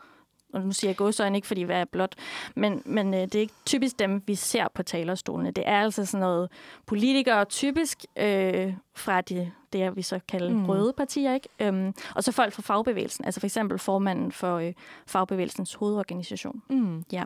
og 0.53 0.61
nu 0.61 0.71
siger 0.71 0.89
jeg 0.89 0.97
gåsøjne 0.97 1.37
ikke, 1.37 1.47
fordi 1.47 1.61
hvad 1.61 1.81
er 1.81 1.85
blot, 1.85 2.15
men, 2.55 2.81
men 2.85 3.13
øh, 3.13 3.19
det 3.19 3.35
er 3.35 3.39
ikke 3.39 3.53
typisk 3.65 3.99
dem, 3.99 4.23
vi 4.27 4.35
ser 4.35 4.67
på 4.73 4.83
talerstolene. 4.83 5.51
Det 5.51 5.63
er 5.67 5.81
altså 5.81 6.05
sådan 6.05 6.19
noget 6.19 6.49
politikere, 6.85 7.45
typisk 7.45 8.05
øh, 8.17 8.73
fra 8.95 9.21
de, 9.21 9.51
det, 9.73 9.95
vi 9.95 10.01
så 10.01 10.19
kalder 10.27 10.49
mm. 10.49 10.65
røde 10.65 10.93
partier, 10.97 11.33
ikke? 11.33 11.49
Øhm, 11.59 11.93
og 12.15 12.23
så 12.23 12.31
folk 12.31 12.53
fra 12.53 12.61
fagbevægelsen, 12.61 13.25
altså 13.25 13.39
for 13.39 13.47
eksempel 13.47 13.79
formanden 13.79 14.31
for 14.31 14.57
øh, 14.57 14.73
fagbevægelsens 15.07 15.73
hovedorganisation. 15.73 16.61
Mm. 16.69 17.03
Ja. 17.11 17.23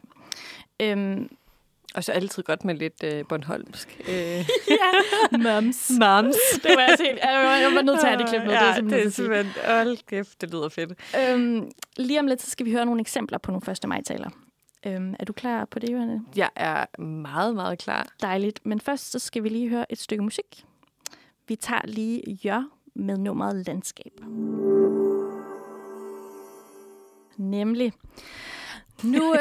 Øhm, 0.80 1.30
Og 1.98 2.04
så 2.04 2.12
altid 2.12 2.44
godt 2.44 2.66
med 2.66 2.76
lidt 2.76 3.04
øh, 3.04 3.26
Bornholmsk. 3.30 4.02
Øh, 4.10 4.50
Mums. 5.44 5.92
Mams. 6.00 6.36
det 6.64 6.72
var 6.76 6.82
jeg 6.82 6.96
helt... 7.00 7.20
Jeg 7.24 7.44
var, 7.46 7.56
jeg 7.56 7.72
var 7.76 7.82
nødt 7.82 8.00
til 8.00 8.08
at 8.08 8.12
have 8.14 8.22
det 8.24 8.30
klip 8.30 8.42
med. 8.42 8.52
Ja, 8.52 8.82
det 8.98 9.06
er 9.06 9.10
simpelthen, 9.10 9.46
det 9.46 9.62
er. 9.64 9.84
Hold 9.84 9.98
kæft, 10.08 10.42
det 10.42 10.52
lyder 10.52 10.70
fedt. 10.70 10.92
øhm, 11.30 11.72
Lige 11.98 12.20
om 12.20 12.28
lidt, 12.28 12.42
så 12.42 12.50
skal 12.52 12.66
vi 12.66 12.72
høre 12.72 12.86
nogle 12.86 13.02
eksempler 13.02 13.38
på 13.38 13.52
nogle 13.52 13.72
1. 13.72 13.88
maj-taler. 13.88 14.30
Øhm, 14.86 15.16
er 15.20 15.26
du 15.26 15.34
klar 15.34 15.66
på 15.66 15.80
det, 15.80 15.90
Johanne? 15.92 16.22
Jeg 16.36 16.50
er 16.56 17.02
meget, 17.02 17.56
meget 17.56 17.80
klar. 17.80 18.08
Dejligt. 18.22 18.60
Men 18.66 18.80
først, 18.80 19.12
så 19.12 19.20
skal 19.20 19.44
vi 19.44 19.50
lige 19.50 19.70
høre 19.70 19.92
et 19.92 20.00
stykke 20.00 20.24
musik. 20.24 20.66
Vi 21.48 21.56
tager 21.56 21.82
lige 21.84 22.40
Jør 22.46 22.64
med 22.96 23.18
nummeret 23.18 23.66
Landskab. 23.68 24.12
Nemlig. 27.38 27.94
Nu, 29.04 29.34
øh, 29.34 29.40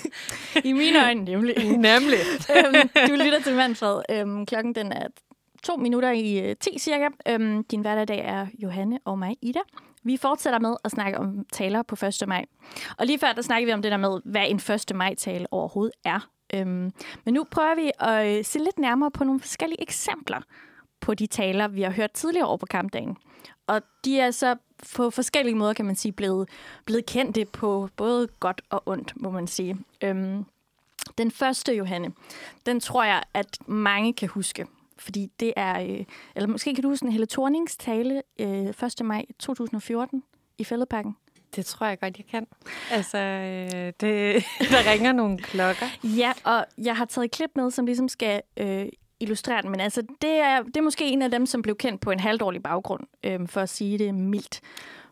i 0.70 0.72
mine 0.72 1.04
øjne 1.04 1.24
nemlig. 1.24 1.54
Nemlig. 1.78 2.18
øhm, 2.56 2.88
du 3.08 3.12
lytter 3.12 3.40
til 3.44 3.56
Manfred. 3.56 4.02
Øhm, 4.10 4.46
klokken 4.46 4.74
den 4.74 4.92
er 4.92 5.06
to 5.62 5.76
minutter 5.76 6.10
i 6.10 6.38
øh, 6.38 6.56
10 6.60 6.78
cirka. 6.78 7.08
Øhm, 7.28 7.64
din 7.64 7.80
hverdag 7.80 8.24
er 8.24 8.46
Johanne 8.62 8.98
og 9.04 9.18
mig, 9.18 9.36
Ida. 9.42 9.60
Vi 10.02 10.16
fortsætter 10.16 10.58
med 10.58 10.76
at 10.84 10.90
snakke 10.90 11.18
om 11.18 11.44
taler 11.52 11.82
på 11.82 12.06
1. 12.06 12.28
maj. 12.28 12.44
Og 12.98 13.06
lige 13.06 13.18
før, 13.18 13.32
der 13.32 13.42
snakker 13.42 13.66
vi 13.66 13.72
om 13.72 13.82
det 13.82 13.92
der 13.92 13.96
med, 13.96 14.20
hvad 14.24 14.44
en 14.48 14.56
1. 14.90 14.96
maj-tale 14.96 15.46
overhovedet 15.50 15.94
er. 16.04 16.28
Øhm, 16.54 16.92
men 17.24 17.34
nu 17.34 17.44
prøver 17.50 17.74
vi 17.74 17.90
at 18.00 18.38
øh, 18.38 18.44
se 18.44 18.58
lidt 18.58 18.78
nærmere 18.78 19.10
på 19.10 19.24
nogle 19.24 19.40
forskellige 19.40 19.82
eksempler 19.82 20.40
på 21.00 21.14
de 21.14 21.26
taler, 21.26 21.68
vi 21.68 21.82
har 21.82 21.90
hørt 21.90 22.12
tidligere 22.12 22.46
over 22.46 22.56
på 22.56 22.66
kampdagen. 22.66 23.16
Og 23.66 23.82
de 24.04 24.20
er 24.20 24.30
så 24.30 24.56
på 24.96 25.10
forskellige 25.10 25.54
måder, 25.54 25.72
kan 25.72 25.84
man 25.84 25.96
sige, 25.96 26.12
blevet, 26.12 26.48
blevet 26.84 27.06
kendte 27.06 27.44
på 27.44 27.88
både 27.96 28.28
godt 28.40 28.62
og 28.70 28.82
ondt, 28.86 29.12
må 29.16 29.30
man 29.30 29.46
sige. 29.46 29.78
Øhm, 30.00 30.44
den 31.18 31.30
første, 31.30 31.72
Johanne, 31.72 32.12
den 32.66 32.80
tror 32.80 33.04
jeg, 33.04 33.22
at 33.34 33.58
mange 33.66 34.12
kan 34.12 34.28
huske. 34.28 34.66
Fordi 34.98 35.30
det 35.40 35.52
er, 35.56 35.80
øh, 35.80 36.04
eller 36.36 36.48
måske 36.48 36.74
kan 36.74 36.82
du 36.82 36.88
huske 36.88 37.04
en 37.04 37.12
Helle 37.12 37.26
Thornings 37.26 37.76
tale 37.76 38.22
øh, 38.38 38.66
1. 38.66 38.74
maj 39.04 39.24
2014 39.38 40.22
i 40.58 40.64
Fælledparken. 40.64 41.16
Det 41.56 41.66
tror 41.66 41.86
jeg 41.86 42.00
godt, 42.00 42.18
jeg 42.18 42.26
kan. 42.26 42.46
Altså, 42.90 43.18
øh, 43.18 43.92
det, 44.00 44.44
der 44.72 44.90
ringer 44.90 45.12
nogle 45.12 45.38
klokker. 45.38 45.86
Ja, 46.04 46.32
og 46.44 46.66
jeg 46.78 46.96
har 46.96 47.04
taget 47.04 47.24
et 47.24 47.30
klip 47.30 47.50
med, 47.54 47.70
som 47.70 47.86
ligesom 47.86 48.08
skal 48.08 48.42
øh, 48.56 48.86
illustrere 49.20 49.62
den. 49.62 49.70
Men 49.70 49.80
altså, 49.80 50.02
det 50.22 50.30
er, 50.30 50.62
det 50.62 50.76
er 50.76 50.80
måske 50.82 51.04
en 51.04 51.22
af 51.22 51.30
dem, 51.30 51.46
som 51.46 51.62
blev 51.62 51.76
kendt 51.76 52.00
på 52.00 52.10
en 52.10 52.20
halvdårlig 52.20 52.62
baggrund, 52.62 53.02
øh, 53.24 53.48
for 53.48 53.60
at 53.60 53.68
sige 53.68 53.98
det 53.98 54.14
mildt. 54.14 54.60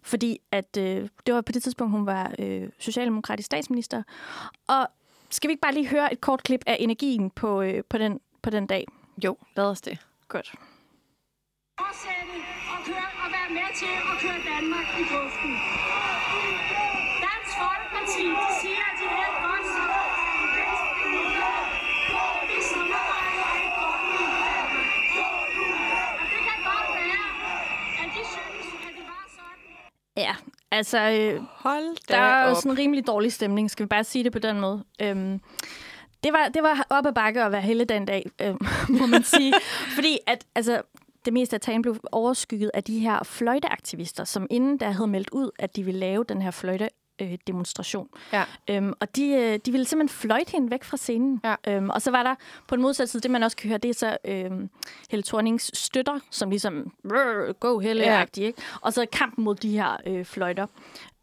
Fordi 0.03 0.41
at, 0.53 0.77
øh, 0.79 1.09
det 1.27 1.35
var 1.35 1.41
på 1.41 1.53
det 1.53 1.63
tidspunkt, 1.63 1.91
hun 1.91 2.07
var 2.07 2.35
øh, 2.39 2.69
socialdemokratisk 2.79 3.47
statsminister. 3.47 4.03
Og 4.69 4.89
skal 5.31 5.49
vi 5.49 5.53
ikke 5.53 5.61
bare 5.61 5.75
lige 5.75 5.89
høre 5.89 6.13
et 6.13 6.21
kort 6.21 6.43
klip 6.43 6.63
af 6.67 6.77
energien 6.81 7.31
på, 7.31 7.63
øh, 7.63 7.83
på, 7.89 7.99
den, 7.99 8.21
på 8.43 8.51
den 8.51 8.67
dag? 8.67 8.87
Jo, 9.25 9.37
lad 9.57 9.65
os 9.65 9.81
det. 9.81 9.99
Godt. 10.29 10.55
fortsætte 11.81 12.37
og, 12.73 12.79
køre, 12.87 13.09
og 13.23 13.29
være 13.37 13.51
med 13.59 13.69
til 13.81 13.95
at 14.11 14.17
køre 14.23 14.41
Danmark 14.53 14.89
i 15.03 15.05
gruften. 15.13 15.53
Dansk 17.25 17.53
Folkeparti 17.63 18.27
siger, 18.61 18.94
Ja, 30.17 30.35
altså, 30.71 30.99
øh, 30.99 31.43
Hold 31.51 32.07
da 32.09 32.15
der 32.15 32.21
er 32.21 32.51
op. 32.51 32.57
sådan 32.57 32.71
en 32.73 32.79
rimelig 32.79 33.07
dårlig 33.07 33.33
stemning, 33.33 33.71
skal 33.71 33.85
vi 33.85 33.89
bare 33.89 34.05
sige 34.05 34.25
det 34.25 34.33
på 34.33 34.39
den 34.39 34.61
måde. 34.61 34.85
Øhm, 35.03 35.41
det, 36.25 36.33
var, 36.33 36.49
det 36.55 36.63
var 36.63 36.87
op 36.91 37.07
ad 37.07 37.13
bakke 37.13 37.43
at 37.43 37.53
være 37.53 37.61
hele 37.61 37.85
den 37.85 38.05
dag, 38.07 38.31
øhm, 38.41 38.59
må 39.01 39.07
man 39.07 39.23
sige. 39.23 39.55
Fordi 39.95 40.19
at, 40.27 40.45
altså, 40.55 40.83
det 41.25 41.33
meste 41.33 41.57
af 41.57 41.61
talen 41.61 41.83
blev 41.83 41.97
overskygget 42.13 42.71
af 42.75 42.85
de 42.85 42.99
her 42.99 43.23
fløjteaktivister, 43.23 44.25
som 44.25 44.47
inden 44.51 44.81
der 44.81 44.91
havde 44.91 45.07
meldt 45.07 45.31
ud, 45.31 45.51
at 45.59 45.77
de 45.77 45.85
ville 45.85 46.01
lave 46.01 46.25
den 46.29 46.43
her 46.43 46.51
fløjte 46.51 46.89
øh, 47.23 47.39
demonstration. 47.47 48.09
Ja. 48.33 48.45
Øhm, 48.71 48.93
og 49.01 49.17
de, 49.17 49.29
øh, 49.29 49.59
de 49.67 49.71
ville 49.73 49.87
simpelthen 49.87 50.19
fløjte 50.19 50.53
hende 50.53 50.71
væk 50.71 50.85
fra 50.85 50.97
scenen. 50.97 51.41
Ja. 51.45 51.55
Øhm, 51.69 51.91
og 51.91 52.03
så 52.03 52.11
var 52.11 52.23
der 52.23 52.35
på 52.69 52.77
den 52.77 52.83
modsatte 52.83 53.11
side, 53.11 53.23
det 53.23 53.31
man 53.31 53.43
også 53.43 53.57
kan 53.57 53.69
høre, 53.69 53.79
det 53.79 53.89
er 53.91 53.95
så 53.95 54.17
øhm, 54.25 54.71
Helle 55.11 55.23
Thornings 55.23 55.79
støtter, 55.79 56.19
som 56.31 56.51
ligesom, 56.51 56.93
"Rrr, 57.05 57.53
go 57.53 57.79
Helle 57.79 58.03
ja. 58.03 58.25
ikke? 58.37 58.63
Og 58.81 58.93
så 58.93 59.07
kampen 59.13 59.45
mod 59.45 59.55
de 59.55 59.71
her 59.71 59.97
øh, 60.07 60.25
fløjter. 60.25 60.67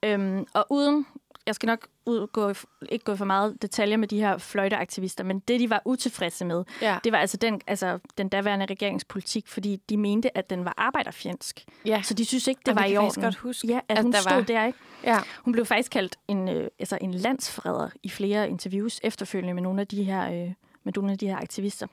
Øhm, 0.03 0.45
og 0.53 0.65
uden, 0.69 1.05
jeg 1.45 1.55
skal 1.55 1.67
nok 1.67 1.87
ud, 2.05 2.27
gå, 2.27 2.53
ikke 2.89 3.05
gå 3.05 3.15
for 3.15 3.25
meget 3.25 3.61
detaljer 3.61 3.97
med 3.97 4.07
de 4.07 4.17
her 4.19 4.37
fløjteaktivister, 4.37 5.23
men 5.23 5.39
det, 5.39 5.59
de 5.59 5.69
var 5.69 5.81
utilfredse 5.85 6.45
med, 6.45 6.63
Ja. 6.81 6.97
det 7.03 7.11
var 7.11 7.17
altså 7.17 7.37
den, 7.37 7.61
altså 7.67 7.99
den 8.17 8.29
daværende 8.29 8.65
regeringspolitik, 8.65 9.47
fordi 9.47 9.75
de 9.89 9.97
mente, 9.97 10.37
at 10.37 10.49
den 10.49 10.65
var 10.65 10.73
arbejderfjendsk. 10.77 11.65
Ja. 11.85 12.01
Så 12.01 12.13
de 12.13 12.25
synes 12.25 12.47
ikke, 12.47 12.59
det 12.59 12.67
Jamen, 12.67 12.79
var 12.81 12.85
i 12.87 12.97
orden. 12.97 13.23
godt 13.23 13.35
huske, 13.35 13.67
ja, 13.67 13.77
at, 13.77 13.83
at 13.87 13.97
at 13.97 14.03
hun 14.03 14.11
der 14.11 14.19
stod 14.19 14.31
var- 14.35 14.41
der, 14.41 14.65
ikke? 14.65 14.79
Ja. 15.03 15.19
Hun 15.43 15.51
blev 15.51 15.65
faktisk 15.65 15.91
kaldt 15.91 16.15
en, 16.27 16.49
øh, 16.49 16.67
altså 16.79 16.97
en 17.01 17.13
landsforræder 17.13 17.89
i 18.03 18.09
flere 18.09 18.49
interviews 18.49 18.99
efterfølgende 19.03 19.53
med 19.53 19.61
nogle 19.63 19.81
af 19.81 19.87
de 19.87 20.03
her, 20.03 20.31
øh, 20.31 20.53
med 20.83 20.93
nogle 20.95 21.11
af 21.11 21.17
de 21.17 21.27
her 21.27 21.37
aktivister. 21.37 21.87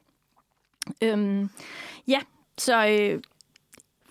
Øhm, 1.03 1.51
ja, 2.09 2.21
så 2.59 2.87
øh, 2.89 3.23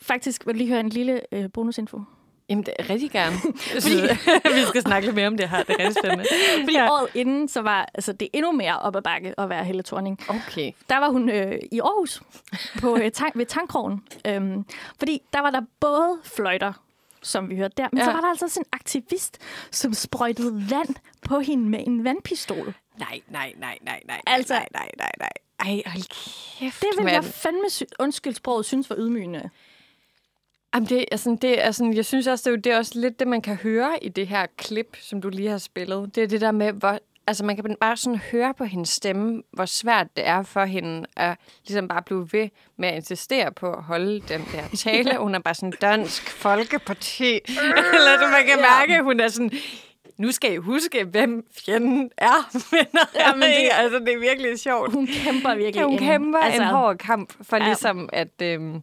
faktisk 0.02 0.46
vil 0.46 0.54
du 0.54 0.58
lige 0.58 0.68
høre 0.70 0.80
en 0.80 0.90
lille 0.90 1.22
øh, 1.32 1.52
bonusinfo. 1.52 2.02
Jamen, 2.50 2.64
det 2.66 2.74
er 2.80 2.90
rigtig 2.90 3.12
gerne. 3.12 3.36
Fordi... 3.82 3.96
vi 4.60 4.62
skal 4.68 4.82
snakke 4.82 5.08
lidt 5.08 5.16
mere 5.16 5.28
om 5.28 5.38
det 5.38 5.50
her. 5.50 5.64
Det 5.64 5.76
er 5.80 5.80
rigtig 5.80 5.96
spændende. 6.04 6.26
Fordi 6.64 6.78
ja. 6.78 6.92
året 6.92 7.08
inden, 7.14 7.48
så 7.48 7.62
var 7.62 7.90
altså, 7.94 8.14
det 8.14 8.28
endnu 8.34 8.52
mere 8.52 8.80
op 8.80 8.96
ad 8.96 9.02
bakke 9.02 9.40
at 9.40 9.50
være 9.50 9.64
Helle 9.64 9.84
Thorning. 9.84 10.20
Okay. 10.30 10.72
Der 10.90 10.98
var 10.98 11.10
hun 11.10 11.30
øh, 11.30 11.60
i 11.72 11.80
Aarhus 11.80 12.22
på, 12.82 12.98
øh, 12.98 13.12
tank, 13.12 13.38
ved 13.38 13.46
Tankkrogen. 13.46 14.04
Øhm, 14.28 14.66
fordi 14.98 15.22
der 15.34 15.40
var 15.40 15.50
der 15.50 15.62
både 15.80 16.18
fløjter, 16.24 16.74
som 17.22 17.50
vi 17.50 17.56
hørte 17.56 17.74
der, 17.78 17.88
men 17.92 17.98
ja. 18.00 18.06
Så 18.06 18.12
var 18.12 18.22
der 18.22 18.28
altså 18.28 18.46
også 18.46 18.60
en 18.60 18.66
aktivist, 18.72 19.38
som 19.72 19.94
sprøjtede 19.94 20.66
vand 20.70 20.96
på 21.28 21.40
hende 21.40 21.70
med 21.70 21.80
en 21.88 22.04
vandpistol. 22.04 22.74
Nej, 23.00 23.22
nej, 23.30 23.54
nej, 23.58 23.78
nej, 23.82 24.02
nej, 24.08 24.22
Altså- 24.28 24.54
nej, 24.54 24.68
nej, 24.74 24.90
nej, 24.98 25.12
nej. 25.20 25.30
Ej, 25.60 25.82
hold 25.86 26.04
kæft, 26.60 26.82
Det 26.82 26.88
vil 26.98 27.12
jeg 27.12 27.22
mand. 27.22 27.34
fandme, 27.34 27.70
sy- 27.70 27.84
undskyld 28.00 28.34
sproget, 28.34 28.66
synes 28.66 28.90
var 28.90 28.96
ydmygende. 29.00 29.50
Jamen, 30.76 30.90
det 30.90 31.06
sådan, 31.16 31.36
det 31.38 31.66
er 31.66 31.72
sådan, 31.72 31.94
jeg 31.94 32.06
synes 32.06 32.28
også, 32.28 32.44
det 32.44 32.48
er, 32.48 32.52
jo- 32.58 32.62
det 32.62 32.72
er 32.74 32.78
også 32.78 32.92
lidt 33.00 33.20
det, 33.20 33.28
man 33.28 33.42
kan 33.42 33.56
høre 33.56 34.04
i 34.04 34.10
det 34.10 34.28
her 34.28 34.46
klip, 34.58 34.98
som 35.02 35.22
du 35.22 35.30
lige 35.30 35.50
har 35.50 35.58
spillet. 35.58 36.16
Det 36.16 36.24
er 36.24 36.28
det 36.28 36.42
der 36.42 36.52
med, 36.52 36.72
hvor, 36.74 37.00
altså 37.28 37.46
man 37.46 37.56
kan 37.56 37.76
bare 37.82 37.98
sådan 37.98 38.20
høre 38.32 38.54
på 38.54 38.64
hendes 38.66 38.90
stemme, 38.90 39.44
hvor 39.54 39.66
svært 39.66 40.08
det 40.18 40.28
er 40.28 40.44
for 40.44 40.66
hende 40.66 41.06
at 41.16 41.38
ligesom 41.68 41.88
bare 41.88 42.02
blive 42.02 42.28
ved 42.32 42.50
med 42.78 42.90
at 42.90 42.96
insistere 42.96 43.52
på 43.52 43.74
at 43.74 43.84
holde 43.84 44.20
den 44.20 44.42
der 44.52 44.78
tale. 44.78 45.18
Hun 45.18 45.36
er 45.36 45.40
bare 45.40 45.56
sådan 45.56 45.74
dansk 45.82 46.30
folkeparti. 46.30 47.32
Eller 47.98 48.18
så 48.20 48.28
man 48.32 48.46
kan 48.48 48.58
mærke, 48.62 48.96
at 48.96 49.04
hun 49.04 49.20
er 49.20 49.28
sådan, 49.28 49.52
nu 50.18 50.32
skal 50.32 50.54
I 50.54 50.58
huske, 50.58 51.04
hvem 51.04 51.46
fjenden 51.66 52.10
er. 52.18 52.50
ja, 53.16 53.34
men 53.34 53.42
det, 53.44 53.70
altså, 53.72 54.00
det 54.00 54.14
er 54.14 54.20
virkelig 54.20 54.60
sjovt. 54.60 54.94
Hun 54.94 55.08
kæmper 55.08 55.56
virkelig. 55.56 55.76
Ja, 55.76 55.84
hun 55.84 55.94
en- 55.94 56.00
kæmper 56.00 56.40
altså, 56.40 56.62
en 56.62 56.68
hård 56.68 56.98
kamp 56.98 57.34
for 57.42 57.58
ja. 57.58 57.64
ligesom 57.66 58.10
at 58.14 58.42
øhm, 58.42 58.82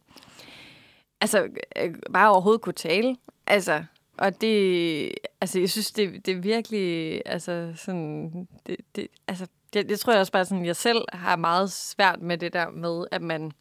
altså, 1.21 1.49
øh, 1.77 1.95
bare 2.13 2.31
overhovedet 2.31 2.61
kunne 2.61 2.73
tale. 2.73 3.17
Altså, 3.47 3.85
og 4.19 4.41
det, 4.41 5.13
altså, 5.41 5.61
jeg 5.61 5.71
synes, 5.71 5.93
det, 5.93 6.27
det 6.27 6.35
er 6.35 6.41
virkelig, 6.41 7.23
altså, 7.27 7.73
sådan, 7.77 8.49
det, 8.67 8.77
det, 8.97 9.09
altså, 9.29 9.47
det, 9.73 9.89
det 9.89 10.01
tror 10.01 10.13
jeg 10.13 10.21
også 10.21 10.33
bare, 10.33 10.45
sådan, 10.45 10.67
jeg 10.67 10.77
selv 10.77 11.05
har 11.13 11.37
meget 11.37 11.73
svært 11.73 12.23
med 12.23 12.39
det 12.39 12.53
der 12.53 12.71
med, 12.71 13.07
at 13.11 13.23
man, 13.23 13.53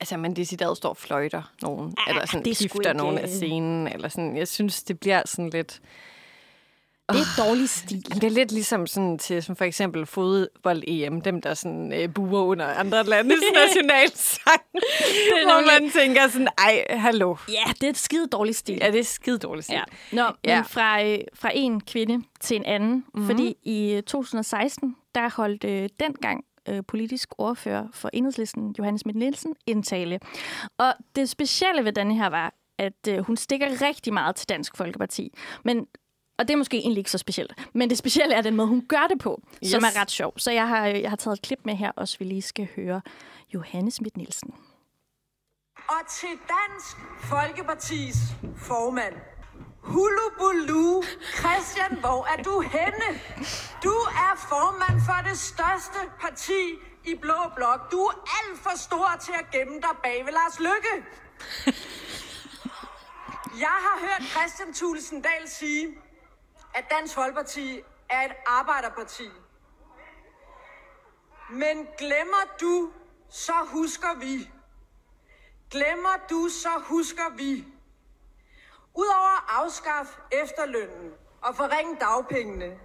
altså, 0.00 0.16
man 0.16 0.36
decideret 0.36 0.76
står 0.76 0.88
og 0.88 0.96
fløjter 0.96 1.52
nogen, 1.62 1.94
Ah, 1.98 2.10
eller 2.10 2.26
sådan 2.26 2.44
det 2.44 2.60
er 2.60 2.78
ikke, 2.78 2.94
nogen 2.94 3.18
af 3.18 3.22
øh, 3.22 3.28
scenen, 3.28 3.88
eller 3.88 4.08
sådan, 4.08 4.36
jeg 4.36 4.48
synes, 4.48 4.82
det 4.82 5.00
bliver 5.00 5.22
sådan 5.26 5.50
lidt, 5.50 5.80
Det 7.12 7.20
er 7.20 7.44
dårlig 7.44 7.68
stil. 7.68 8.04
det 8.14 8.24
er 8.24 8.30
lidt 8.30 8.52
ligesom 8.52 8.86
sådan 8.86 9.18
til 9.18 9.42
som 9.42 9.56
for 9.56 9.64
eksempel 9.64 10.06
fodbold-EM, 10.06 11.20
dem 11.20 11.42
der 11.42 11.54
sådan 11.54 11.92
øh, 11.92 12.14
buer 12.14 12.42
under 12.42 12.66
andre 12.66 13.04
landes 13.04 13.40
nationalsang. 13.66 14.60
hvor 15.44 15.80
man 15.80 15.90
tænker 15.90 16.28
sådan, 16.28 16.48
ej, 16.58 16.84
hallo. 16.90 17.36
Ja, 17.48 17.72
det 17.72 17.82
er 17.82 17.90
et 17.90 17.98
skide 17.98 18.26
dårlig 18.26 18.56
stil. 18.56 18.78
Ja, 18.80 18.90
det 18.90 19.00
er 19.00 19.04
skide 19.04 19.38
dårligt. 19.38 19.70
Ja. 19.70 19.82
Nå, 20.12 20.24
ja. 20.44 20.56
Men 20.56 20.64
fra, 20.64 21.04
øh, 21.04 21.18
fra 21.34 21.50
en 21.54 21.80
kvinde 21.80 22.24
til 22.40 22.56
en 22.56 22.64
anden. 22.64 23.04
Mm-hmm. 23.14 23.26
Fordi 23.26 23.56
i 23.62 23.92
øh, 23.92 24.02
2016, 24.02 24.96
der 25.14 25.30
holdt 25.36 25.64
øh, 25.64 25.88
dengang 26.00 26.44
øh, 26.68 26.82
politisk 26.88 27.28
ordfører 27.38 27.86
for 27.92 28.10
enhedslisten, 28.12 28.74
Johannes 28.78 29.00
Schmidt 29.00 29.18
Nielsen, 29.18 29.54
en 29.66 29.82
tale. 29.82 30.20
Og 30.78 30.94
det 31.16 31.30
specielle 31.30 31.84
ved 31.84 31.92
denne 31.92 32.14
her 32.14 32.28
var, 32.28 32.54
at 32.78 33.08
øh, 33.08 33.18
hun 33.18 33.36
stikker 33.36 33.66
rigtig 33.88 34.12
meget 34.12 34.36
til 34.36 34.48
Dansk 34.48 34.76
Folkeparti. 34.76 35.32
Men 35.64 35.86
og 36.40 36.48
det 36.48 36.54
er 36.54 36.56
måske 36.56 36.78
egentlig 36.78 36.98
ikke 36.98 37.10
så 37.10 37.18
specielt. 37.18 37.52
Men 37.72 37.90
det 37.90 37.98
specielle 37.98 38.34
er 38.34 38.40
den 38.40 38.56
måde, 38.56 38.68
hun 38.68 38.86
gør 38.88 39.06
det 39.10 39.18
på, 39.18 39.42
yes. 39.64 39.70
som 39.70 39.84
er 39.84 40.00
ret 40.00 40.10
sjov. 40.10 40.32
Så 40.36 40.50
jeg 40.50 40.68
har, 40.68 40.86
jeg 40.86 41.10
har 41.10 41.16
taget 41.16 41.36
et 41.36 41.42
klip 41.42 41.58
med 41.64 41.74
her, 41.74 41.90
også 41.96 42.18
vi 42.18 42.24
lige 42.24 42.42
skal 42.42 42.68
høre 42.76 43.00
Johannes 43.54 43.94
Schmidt 43.94 44.16
Nielsen. 44.16 44.54
Og 45.88 46.02
til 46.08 46.28
Dansk 46.28 46.96
Folkepartis 47.20 48.16
formand. 48.56 49.14
Hulubulu, 49.82 51.02
Christian, 51.38 52.00
hvor 52.00 52.20
er 52.32 52.42
du 52.42 52.60
henne? 52.60 53.08
Du 53.84 53.94
er 54.26 54.32
formand 54.48 55.00
for 55.08 55.28
det 55.28 55.38
største 55.38 56.00
parti 56.20 56.62
i 57.04 57.14
Blå 57.14 57.40
Blok. 57.56 57.90
Du 57.92 57.98
er 57.98 58.14
alt 58.38 58.58
for 58.62 58.78
stor 58.78 59.08
til 59.24 59.32
at 59.32 59.46
gemme 59.52 59.74
dig 59.74 59.94
bag 60.02 60.18
ved 60.26 60.32
Lars 60.32 60.58
Lykke. 60.58 60.94
Jeg 63.66 63.76
har 63.86 63.96
hørt 64.06 64.22
Christian 64.34 64.74
Thulesen 64.74 65.22
Dahl 65.22 65.48
sige, 65.48 65.86
at 66.74 66.84
Dansk 66.90 67.14
Folkeparti 67.14 67.82
er 68.10 68.24
et 68.24 68.32
arbejderparti. 68.46 69.30
Men 71.50 71.88
glemmer 71.98 72.56
du, 72.60 72.92
så 73.28 73.52
husker 73.66 74.18
vi. 74.18 74.50
Glemmer 75.70 76.16
du, 76.30 76.48
så 76.48 76.82
husker 76.84 77.36
vi. 77.36 77.64
Udover 78.94 79.36
at 79.36 79.44
afskaffe 79.48 80.20
efterlønnen 80.32 81.12
og 81.42 81.56
forringe 81.56 81.96
dagpengene, 82.00 82.78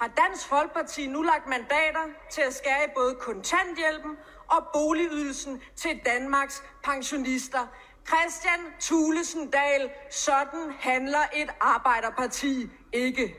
har 0.00 0.08
Dansk 0.08 0.48
Folkeparti 0.48 1.06
nu 1.06 1.22
lagt 1.22 1.46
mandater 1.46 2.06
til 2.30 2.40
at 2.40 2.54
skære 2.54 2.84
i 2.84 2.90
både 2.94 3.14
kontanthjælpen 3.14 4.16
og 4.48 4.66
boligydelsen 4.72 5.62
til 5.76 6.00
Danmarks 6.06 6.64
pensionister. 6.84 7.66
Christian 8.06 8.60
Thulesen 8.80 9.50
Dahl, 9.50 9.90
sådan 10.10 10.72
handler 10.80 11.22
et 11.34 11.50
arbejderparti 11.60 12.70
ikke. 12.96 13.34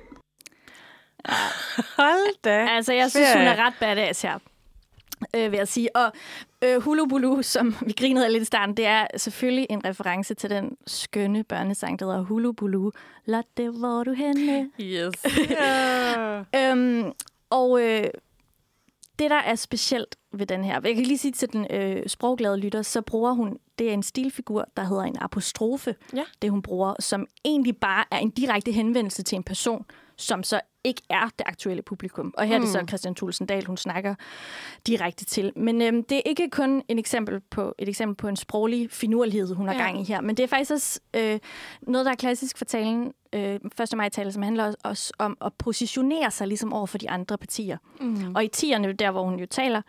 Hold 1.97 2.41
da. 2.43 2.67
Altså, 2.69 2.93
jeg 2.93 3.11
synes, 3.11 3.33
hun 3.33 3.41
er 3.41 3.65
ret 3.65 3.73
badass 3.79 4.21
her, 4.21 4.39
øh, 5.35 5.51
vil 5.51 5.57
jeg 5.57 5.67
sige. 5.67 5.95
Og 5.95 6.11
øh, 6.63 6.81
Hulubulu, 6.81 7.41
som 7.41 7.75
vi 7.85 7.91
grinede 7.91 8.25
af 8.25 8.31
lidt 8.31 8.41
i 8.41 8.45
starten, 8.45 8.77
det 8.77 8.85
er 8.85 9.07
selvfølgelig 9.17 9.67
en 9.69 9.85
reference 9.85 10.33
til 10.33 10.49
den 10.49 10.77
skønne 10.87 11.43
børnesang, 11.43 11.99
der 11.99 12.05
hedder 12.05 12.21
Hulubulu. 12.21 12.91
Lotte, 13.25 13.69
hvor 13.69 14.03
du 14.03 14.13
henne? 14.13 14.69
Yes. 14.81 15.13
Øhm, 16.55 17.11
og 17.49 17.81
øh, 17.81 18.03
det, 19.19 19.29
der 19.29 19.35
er 19.35 19.55
specielt 19.55 20.15
ved 20.39 20.45
den 20.45 20.63
her, 20.63 20.79
jeg 20.83 20.95
kan 20.95 21.03
lige 21.03 21.17
sige 21.17 21.31
til 21.31 21.53
den 21.53 21.67
øh, 21.69 22.03
sprogglade 22.07 22.57
lytter, 22.57 22.81
så 22.81 23.01
bruger 23.01 23.31
hun, 23.33 23.57
det 23.79 23.89
er 23.89 23.93
en 23.93 24.03
stilfigur, 24.03 24.65
der 24.77 24.83
hedder 24.83 25.03
en 25.03 25.17
apostrofe, 25.21 25.95
Ja. 26.13 26.23
det 26.41 26.51
hun 26.51 26.61
bruger, 26.61 26.93
som 26.99 27.25
egentlig 27.45 27.77
bare 27.77 28.03
er 28.11 28.17
en 28.17 28.29
direkte 28.29 28.71
henvendelse 28.71 29.23
til 29.23 29.35
en 29.35 29.43
person, 29.43 29.85
som 30.17 30.43
så 30.43 30.59
ikke 30.83 31.01
er 31.09 31.23
det 31.39 31.43
aktuelle 31.47 31.81
publikum. 31.81 32.33
Og 32.37 32.45
her 32.47 32.55
er 32.55 32.59
det 32.59 32.69
så 32.69 32.83
Christian 32.87 33.15
Thulesen 33.15 33.45
Dahl, 33.47 33.65
hun 33.65 33.77
snakker 33.77 34.15
direkte 34.87 35.25
til. 35.25 35.53
Men 35.55 35.81
øhm, 35.81 36.03
det 36.03 36.17
er 36.17 36.21
ikke 36.25 36.49
kun 36.49 36.83
en 36.87 36.99
eksempel 36.99 37.39
på, 37.39 37.75
et 37.79 37.89
eksempel 37.89 38.15
på 38.15 38.27
en 38.27 38.35
sproglig 38.35 38.91
finurlighed, 38.91 39.55
hun 39.55 39.67
har 39.67 39.73
Ja. 39.73 39.79
gang 39.81 40.01
i 40.01 40.03
her, 40.03 40.21
men 40.21 40.37
det 40.37 40.43
er 40.43 40.47
faktisk 40.47 40.71
også 40.71 40.99
øh, 41.13 41.39
noget, 41.81 42.05
der 42.05 42.11
er 42.11 42.15
klassisk 42.15 42.57
for 42.57 42.65
talen, 42.65 43.13
øh, 43.33 43.55
1. 43.81 43.97
maj-tale, 43.97 44.31
som 44.31 44.43
handler 44.43 44.73
også 44.83 45.13
om 45.19 45.37
at 45.41 45.53
positionere 45.53 46.31
sig 46.31 46.47
ligesom 46.47 46.73
over 46.73 46.85
for 46.85 46.97
de 46.97 47.09
andre 47.09 47.37
partier. 47.37 47.77
Mm. 48.01 48.35
Og 48.35 48.43
i 48.43 48.47
tierne, 48.47 48.93
der 48.93 49.11
hvor 49.11 49.23
hun 49.23 49.39
jo 49.39 49.45
taler, 49.45 49.81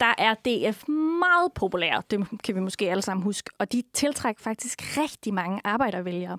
der 0.00 0.14
er 0.18 0.34
DF 0.34 0.88
meget 0.88 1.52
populær. 1.54 2.00
Det 2.10 2.26
kan 2.44 2.54
vi 2.54 2.60
måske 2.60 2.90
alle 2.90 3.02
sammen 3.02 3.24
huske. 3.24 3.50
Og 3.58 3.72
de 3.72 3.82
tiltrækker 3.92 4.42
faktisk 4.42 4.82
rigtig 4.98 5.34
mange 5.34 5.60
arbejdervælgere. 5.64 6.38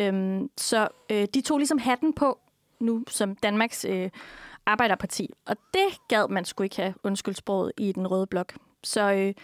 Øhm, 0.00 0.50
så 0.58 0.88
øh, 1.10 1.26
de 1.34 1.40
tog 1.40 1.58
ligesom 1.58 1.78
hatten 1.78 2.12
på 2.12 2.38
nu 2.80 3.04
som 3.08 3.36
Danmarks 3.36 3.84
øh, 3.84 4.10
arbejderparti. 4.66 5.30
Og 5.46 5.56
det 5.74 6.08
gad 6.08 6.28
man 6.28 6.44
skulle 6.44 6.66
ikke 6.66 6.76
have 6.76 6.94
undskyldsproget 7.04 7.72
i 7.78 7.92
den 7.92 8.06
røde 8.06 8.26
blok. 8.26 8.54
Så 8.84 9.12
øh, 9.12 9.34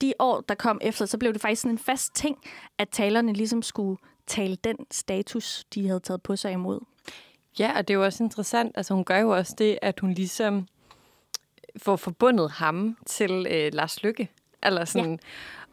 de 0.00 0.12
år, 0.18 0.40
der 0.40 0.54
kom 0.54 0.78
efter, 0.82 1.06
så 1.06 1.18
blev 1.18 1.32
det 1.32 1.40
faktisk 1.40 1.62
sådan 1.62 1.74
en 1.74 1.78
fast 1.78 2.14
ting, 2.14 2.38
at 2.78 2.88
talerne 2.88 3.32
ligesom 3.32 3.62
skulle 3.62 3.98
tale 4.26 4.56
den 4.56 4.76
status, 4.90 5.64
de 5.74 5.86
havde 5.86 6.00
taget 6.00 6.22
på 6.22 6.36
sig 6.36 6.52
imod. 6.52 6.80
Ja, 7.58 7.78
og 7.78 7.88
det 7.88 7.94
er 7.94 7.98
jo 7.98 8.04
også 8.04 8.24
interessant. 8.24 8.72
Altså, 8.74 8.94
hun 8.94 9.04
gør 9.04 9.18
jo 9.18 9.30
også 9.30 9.54
det, 9.58 9.78
at 9.82 10.00
hun 10.00 10.12
ligesom 10.12 10.66
får 11.76 11.96
forbundet 11.96 12.50
ham 12.50 12.96
til 13.06 13.46
øh, 13.50 13.70
Lars 13.74 14.02
Lykke. 14.02 14.28
Eller 14.62 14.84
sådan... 14.84 15.10
Ja. 15.10 15.16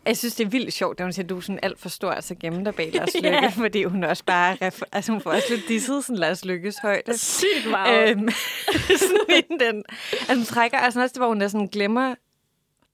Jeg 0.05 0.17
synes, 0.17 0.35
det 0.35 0.45
er 0.45 0.49
vildt 0.49 0.73
sjovt, 0.73 0.99
at 0.99 1.05
hun 1.05 1.13
siger, 1.13 1.27
du 1.27 1.37
er 1.37 1.41
sådan 1.41 1.59
alt 1.63 1.79
for 1.79 1.89
stor, 1.89 2.11
altså 2.11 2.35
gemme 2.35 2.65
dig 2.65 2.75
bag 2.75 2.91
Lars 2.93 3.13
Lykke, 3.23 3.29
Ja. 3.29 3.47
fordi 3.47 3.83
hun 3.83 4.03
også 4.03 4.23
bare... 4.25 4.57
Altså, 4.91 5.11
hun 5.11 5.21
får 5.21 5.31
også 5.31 5.47
lidt 5.49 5.67
disset 5.67 6.03
sådan 6.05 6.15
Lars 6.19 6.45
Lykkes 6.45 6.75
højde. 6.81 7.17
Sygt 7.17 7.69
meget. 7.69 8.09
Øhm, 8.09 8.29
sådan 9.07 9.59
den. 9.59 9.83
Altså, 10.11 10.35
hun 10.35 10.43
trækker 10.45 10.77
altså 10.77 11.01
også 11.01 11.13
det, 11.13 11.19
hvor 11.19 11.27
hun 11.27 11.41
er 11.41 11.47
sådan 11.47 11.67
glemmer, 11.67 12.15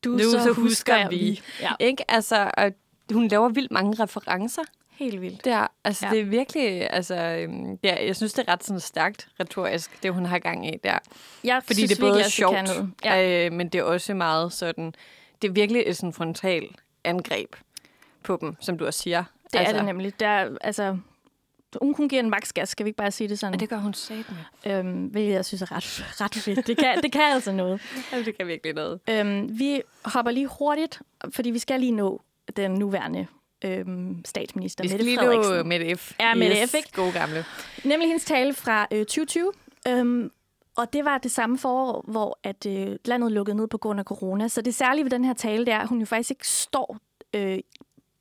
du, 0.03 0.09
nu 0.09 0.19
så, 0.19 0.43
så 0.43 0.51
husker 0.51 0.95
jeg 0.95 1.07
vi. 1.11 1.41
Ja, 1.61 1.71
Ikke? 1.79 2.11
Altså, 2.11 2.51
og 2.57 2.71
hun 3.11 3.27
laver 3.27 3.49
vildt 3.49 3.71
mange 3.71 4.03
referencer 4.03 4.61
helt 4.95 5.21
vildt. 5.21 5.45
der. 5.45 5.67
Altså, 5.83 6.05
Ja. 6.05 6.09
ja. 6.09 6.15
det 6.15 6.21
er 6.21 6.29
virkelig, 6.29 6.93
altså, 6.93 7.15
øhm, 7.15 7.79
ja, 7.83 8.05
jeg 8.05 8.15
synes, 8.15 8.33
det 8.33 8.43
er 8.47 8.51
ret 8.53 8.63
sådan 8.63 8.79
stærkt 8.79 9.27
retorisk, 9.39 10.03
det 10.03 10.13
hun 10.13 10.25
har 10.25 10.39
gang 10.39 10.67
i 10.67 10.77
der. 10.83 10.97
Jeg 11.43 11.61
Fordi 11.65 11.73
synes 11.79 11.89
det 11.91 11.97
er 11.97 12.01
både 12.01 12.11
virkelig, 12.13 12.31
sjovt, 12.31 12.63
noget. 12.63 12.91
Ja. 13.05 13.45
øh, 13.45 13.51
men 13.53 13.69
det 13.69 13.79
er 13.79 13.83
også 13.83 14.13
meget 14.13 14.53
sådan, 14.53 14.93
det 15.41 15.47
er 15.47 15.51
virkelig 15.51 15.83
et 15.85 15.97
sådan 15.97 16.13
frontal 16.13 16.67
angreb 17.03 17.55
på 18.23 18.37
dem, 18.41 18.55
som 18.59 18.77
du 18.77 18.85
også 18.85 18.99
siger. 18.99 19.23
Det 19.53 19.59
altså, 19.59 19.73
er 19.73 19.77
det 19.77 19.85
nemlig. 19.85 20.19
Der, 20.19 20.27
er, 20.27 20.49
altså, 20.61 20.97
hun, 21.81 21.93
hun 21.97 22.09
giver 22.09 22.21
en 22.23 22.29
max 22.29 22.53
gas, 22.53 22.69
skal 22.69 22.83
vi 22.83 22.87
ikke 22.89 22.97
bare 22.97 23.11
sige 23.11 23.27
det 23.27 23.39
sådan? 23.39 23.53
Og 23.53 23.59
det 23.59 23.69
gør 23.69 23.77
hun 23.77 23.93
sat 23.93 24.25
med. 24.65 24.71
Øhm, 24.73 25.05
hvilket 25.05 25.33
jeg 25.33 25.45
synes 25.45 25.61
er 25.61 25.71
ret, 25.71 26.05
ret 26.21 26.35
fedt. 26.35 26.67
Det 26.67 26.77
kan, 26.77 27.01
det 27.03 27.11
kan 27.11 27.21
altså 27.21 27.51
noget. 27.51 27.81
Altså, 28.11 28.25
det 28.25 28.37
kan 28.37 28.47
virkelig 28.47 28.73
noget. 28.73 28.99
Øhm, 29.09 29.59
vi 29.59 29.81
hopper 30.05 30.31
lige 30.31 30.47
hurtigt, 30.47 31.01
fordi 31.29 31.49
vi 31.51 31.59
skal 31.59 31.79
lige 31.79 31.91
nå 31.91 32.21
den 32.57 32.71
nuværende 32.71 33.27
øhm, 33.63 34.25
statsminister, 34.25 34.83
Vi 34.83 34.87
skal 34.87 34.97
Mette 34.97 35.05
lige 35.05 35.17
Frederiksen. 35.17 35.55
nå 35.55 35.63
Mette 35.63 35.95
F. 35.95 36.11
Ja, 36.19 36.33
Mette 36.35 36.67
F, 36.67 36.73
ikke? 36.73 36.89
Gode 36.93 37.11
gamle. 37.11 37.45
Nemlig 37.85 38.07
hendes 38.09 38.25
tale 38.25 38.53
fra 38.53 38.87
øh, 38.91 38.99
2020. 38.99 39.51
Øhm, 39.87 40.31
og 40.77 40.93
det 40.93 41.05
var 41.05 41.17
det 41.17 41.31
samme 41.31 41.57
forår, 41.57 42.03
hvor 42.07 42.39
at, 42.43 42.65
øh, 42.65 42.95
landet 43.05 43.31
lukkede 43.31 43.57
ned 43.57 43.67
på 43.67 43.77
grund 43.77 43.99
af 43.99 44.05
corona. 44.05 44.47
Så 44.47 44.61
det 44.61 44.75
særlige 44.75 45.03
ved 45.03 45.11
den 45.11 45.25
her 45.25 45.33
tale, 45.33 45.65
det 45.65 45.73
er, 45.73 45.79
at 45.79 45.87
hun 45.87 45.99
jo 45.99 46.05
faktisk 46.05 46.31
ikke 46.31 46.47
står 46.47 46.97
øh, 47.35 47.59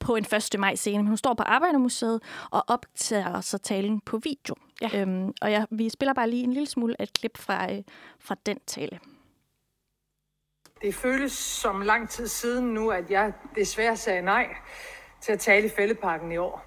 på 0.01 0.17
en 0.17 0.25
1. 0.55 0.59
maj 0.59 0.75
scene, 0.75 0.99
men 0.99 1.07
hun 1.07 1.17
står 1.17 1.35
på 1.35 1.43
Arbejdermuseet 1.43 2.23
og 2.51 2.65
optager 2.67 3.41
så 3.41 3.59
talen 3.59 4.01
på 4.01 4.19
video. 4.23 4.55
Ja. 4.83 5.01
Øhm, 5.01 5.33
og 5.43 5.53
jeg, 5.53 5.67
vi 5.71 5.89
spiller 5.89 6.13
bare 6.15 6.31
lige 6.31 6.45
en 6.45 6.53
lille 6.53 6.67
smule 6.67 6.97
af 6.99 7.03
et 7.03 7.13
klip 7.13 7.39
fra, 7.39 7.73
øh, 7.73 7.83
fra 8.21 8.37
den 8.47 8.59
tale. 8.67 8.99
Det 10.83 10.95
føles 10.95 11.33
som 11.33 11.81
lang 11.81 12.09
tid 12.09 12.29
siden 12.29 12.75
nu, 12.75 12.91
at 12.91 13.11
jeg 13.11 13.33
desværre 13.57 13.97
sagde 13.97 14.23
nej 14.23 14.47
til 15.23 15.33
at 15.33 15.41
tale 15.41 15.67
i 15.67 15.71
Fældeparken 15.77 16.33
i 16.33 16.37
år. 16.37 16.65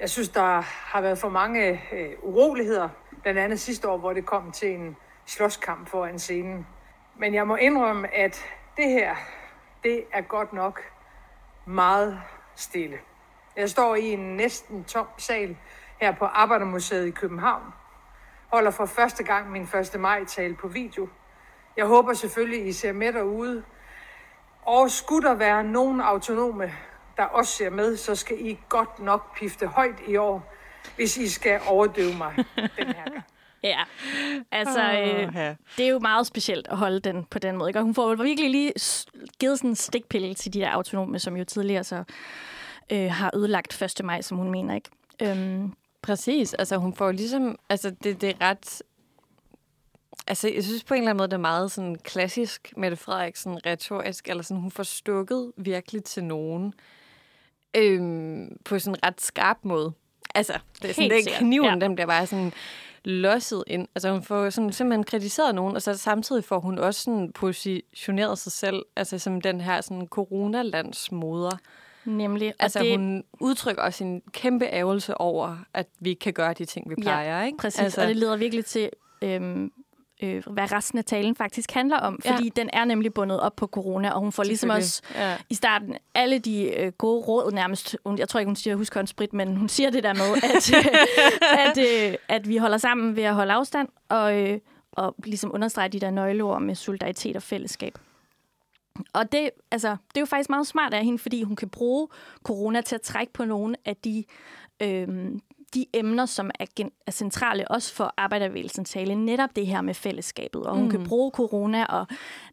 Jeg 0.00 0.10
synes, 0.10 0.28
der 0.28 0.60
har 0.66 1.00
været 1.00 1.18
for 1.18 1.28
mange 1.28 1.80
øh, 1.92 2.12
uroligheder, 2.22 2.88
blandt 3.22 3.40
andet 3.40 3.60
sidste 3.60 3.88
år, 3.88 3.96
hvor 3.96 4.12
det 4.12 4.26
kom 4.26 4.52
til 4.52 4.74
en 4.74 4.96
slåskamp 5.26 5.88
foran 5.88 6.18
scenen. 6.18 6.66
Men 7.16 7.34
jeg 7.34 7.46
må 7.46 7.56
indrømme, 7.56 8.14
at 8.14 8.44
det 8.76 8.90
her, 8.90 9.16
det 9.82 10.04
er 10.12 10.20
godt 10.20 10.52
nok 10.52 10.80
meget 11.66 12.20
stille. 12.56 12.98
Jeg 13.56 13.70
står 13.70 13.94
i 13.94 14.04
en 14.04 14.36
næsten 14.36 14.84
tom 14.84 15.06
sal 15.18 15.56
her 16.00 16.12
på 16.12 16.24
Arbejdermuseet 16.24 17.06
i 17.06 17.10
København. 17.10 17.62
Holder 18.52 18.70
for 18.70 18.86
første 18.86 19.24
gang 19.24 19.50
min 19.50 19.62
1. 19.62 20.00
maj-tale 20.00 20.54
på 20.54 20.68
video. 20.68 21.08
Jeg 21.76 21.86
håber 21.86 22.12
selvfølgelig, 22.12 22.66
I 22.66 22.72
ser 22.72 22.92
med 22.92 23.12
derude. 23.12 23.64
Og 24.62 24.90
skulle 24.90 25.28
der 25.28 25.34
være 25.34 25.64
nogen 25.64 26.00
autonome, 26.00 26.72
der 27.16 27.22
også 27.22 27.56
ser 27.56 27.70
med, 27.70 27.96
så 27.96 28.14
skal 28.14 28.46
I 28.46 28.58
godt 28.68 28.98
nok 28.98 29.38
pifte 29.38 29.66
højt 29.66 29.96
i 30.08 30.16
år, 30.16 30.52
hvis 30.96 31.16
I 31.16 31.28
skal 31.28 31.60
overdøve 31.66 32.14
mig 32.14 32.34
den 32.78 32.86
her 32.86 33.04
gang. 33.04 33.24
Ja, 33.62 33.84
altså, 34.50 34.92
øh, 34.92 35.34
ja. 35.34 35.54
det 35.76 35.84
er 35.84 35.88
jo 35.88 35.98
meget 35.98 36.26
specielt 36.26 36.68
at 36.68 36.76
holde 36.76 37.00
den 37.00 37.24
på 37.24 37.38
den 37.38 37.56
måde. 37.56 37.70
Ikke? 37.70 37.78
Og 37.78 37.84
hun 37.84 37.94
får 37.94 38.14
virkelig 38.14 38.50
lige 38.50 38.72
givet 39.40 39.58
sådan 39.58 39.70
en 39.70 39.76
stikpille 39.76 40.34
til 40.34 40.54
de 40.54 40.60
der 40.60 40.70
autonome, 40.70 41.18
som 41.18 41.36
jo 41.36 41.44
tidligere 41.44 41.84
så 41.84 42.04
øh, 42.92 43.10
har 43.10 43.30
ødelagt 43.34 43.82
1. 43.82 44.04
maj, 44.04 44.20
som 44.20 44.38
hun 44.38 44.50
mener. 44.50 44.74
ikke. 44.74 44.90
Øhm, 45.22 45.74
Præcis. 46.02 46.54
Altså, 46.54 46.76
hun 46.76 46.94
får 46.94 47.12
ligesom... 47.12 47.58
Altså, 47.68 47.90
det, 47.90 48.20
det 48.20 48.28
er 48.28 48.40
ret... 48.40 48.82
Altså, 50.26 50.48
jeg 50.48 50.64
synes 50.64 50.84
på 50.84 50.94
en 50.94 50.98
eller 50.98 51.10
anden 51.10 51.18
måde, 51.18 51.28
det 51.28 51.34
er 51.34 51.38
meget 51.38 51.72
sådan 51.72 51.96
klassisk 51.96 52.72
Mette 52.76 52.96
Frederiksen 52.96 53.66
retorisk, 53.66 54.28
eller 54.28 54.42
sådan, 54.42 54.60
hun 54.60 54.70
får 54.70 54.82
stukket 54.82 55.52
virkelig 55.56 56.04
til 56.04 56.24
nogen 56.24 56.74
øhm, 57.76 58.56
på 58.64 58.78
sådan 58.78 58.94
en 58.94 59.06
ret 59.06 59.20
skarp 59.20 59.58
måde. 59.62 59.92
Altså, 60.34 60.52
det 60.82 60.90
er 60.90 60.94
sådan, 60.94 61.10
Helt 61.10 61.26
det 61.26 61.34
er 61.34 61.38
kniven, 61.38 61.66
ja. 61.66 61.72
ja. 61.74 61.78
dem 61.78 61.96
der 61.96 62.06
bare 62.06 62.26
sådan 62.26 62.52
losset 63.04 63.64
ind. 63.66 63.88
Altså, 63.94 64.12
hun 64.12 64.22
får 64.22 64.50
sådan, 64.50 64.72
simpelthen 64.72 65.04
kritiseret 65.04 65.54
nogen, 65.54 65.76
og 65.76 65.82
så 65.82 65.94
samtidig 65.94 66.44
får 66.44 66.60
hun 66.60 66.78
også 66.78 67.02
sådan 67.02 67.32
positioneret 67.32 68.38
sig 68.38 68.52
selv, 68.52 68.82
altså 68.96 69.18
som 69.18 69.40
den 69.40 69.60
her 69.60 69.80
sådan 69.80 70.06
coronalandsmoder. 70.06 71.58
nemlig. 72.04 72.48
Og 72.48 72.54
Altså, 72.58 72.78
det, 72.78 72.98
hun 72.98 73.24
udtrykker 73.40 73.82
også 73.82 74.04
en 74.04 74.22
kæmpe 74.32 74.64
ærgelse 74.64 75.18
over, 75.18 75.56
at 75.74 75.86
vi 76.00 76.10
ikke 76.10 76.20
kan 76.20 76.32
gøre 76.32 76.52
de 76.52 76.64
ting, 76.64 76.90
vi 76.90 76.94
plejer, 77.02 77.44
ikke? 77.44 77.58
Præcis, 77.58 77.80
Altså, 77.80 78.00
og 78.02 78.08
det 78.08 78.16
leder 78.16 78.36
virkelig 78.36 78.64
til, 78.64 78.90
øhm, 79.22 79.72
øh, 80.22 80.42
hvad 80.46 80.72
resten 80.72 80.98
af 80.98 81.04
talen 81.04 81.36
faktisk 81.36 81.70
handler 81.70 81.96
om. 81.96 82.20
Ja. 82.24 82.32
Fordi 82.32 82.48
den 82.48 82.70
er 82.72 82.84
nemlig 82.84 83.14
bundet 83.14 83.40
op 83.40 83.56
på 83.56 83.66
corona, 83.66 84.10
og 84.10 84.20
hun 84.20 84.32
får 84.32 84.42
ligesom 84.42 84.70
også. 84.70 85.02
Ja. 85.14 85.36
i 85.50 85.54
starten 85.54 85.96
alle 86.14 86.38
de 86.38 86.74
øh, 86.76 86.92
gode 86.92 87.20
råd 87.20 87.52
nærmest. 87.52 87.96
Hun, 88.04 88.18
jeg 88.18 88.28
tror 88.28 88.40
ikke, 88.40 88.48
hun 88.48 88.56
siger, 88.56 88.76
husk 88.76 88.94
håndsprit, 88.94 89.32
men 89.32 89.56
hun 89.56 89.68
siger 89.68 89.90
det 89.90 90.02
der 90.02 90.14
med, 90.14 90.42
at, 90.54 90.72
at, 91.66 92.10
øh, 92.10 92.16
at 92.28 92.48
vi 92.48 92.56
holder 92.56 92.78
sammen 92.78 93.16
ved 93.16 93.22
at 93.22 93.34
holde 93.34 93.52
afstand, 93.52 93.88
og, 94.08 94.38
øh, 94.38 94.58
og 94.92 95.14
ligesom 95.24 95.54
understrege 95.54 95.88
de 95.88 96.00
der 96.00 96.10
nøgleord 96.10 96.62
med 96.62 96.74
solidaritet 96.74 97.36
og 97.36 97.42
fællesskab. 97.42 97.98
Og 99.12 99.32
det, 99.32 99.50
altså, 99.70 99.88
det 99.88 100.16
er 100.16 100.20
jo 100.20 100.26
faktisk 100.26 100.50
meget 100.50 100.66
smart 100.66 100.94
af 100.94 101.04
hende, 101.04 101.18
fordi 101.18 101.42
hun 101.42 101.56
kan 101.56 101.68
bruge 101.68 102.08
corona 102.42 102.80
til 102.80 102.94
at 102.94 103.02
trække 103.02 103.32
på 103.32 103.44
nogle 103.44 103.76
af 103.84 103.96
de, 103.96 104.24
øhm, 104.82 105.40
de 105.74 105.86
emner, 105.94 106.26
som 106.26 106.50
er, 106.60 106.66
gen- 106.76 106.92
er 107.06 107.10
centrale 107.12 107.70
også 107.70 107.94
for 107.94 108.14
arbejdervægelsen 108.16 108.84
tale. 108.84 109.14
Netop 109.14 109.50
det 109.56 109.66
her 109.66 109.80
med 109.80 109.94
fællesskabet. 109.94 110.62
Og 110.62 110.74
hun 110.74 110.84
mm. 110.84 110.90
kan 110.90 111.04
bruge 111.04 111.30
corona 111.30 111.84
og 111.84 112.06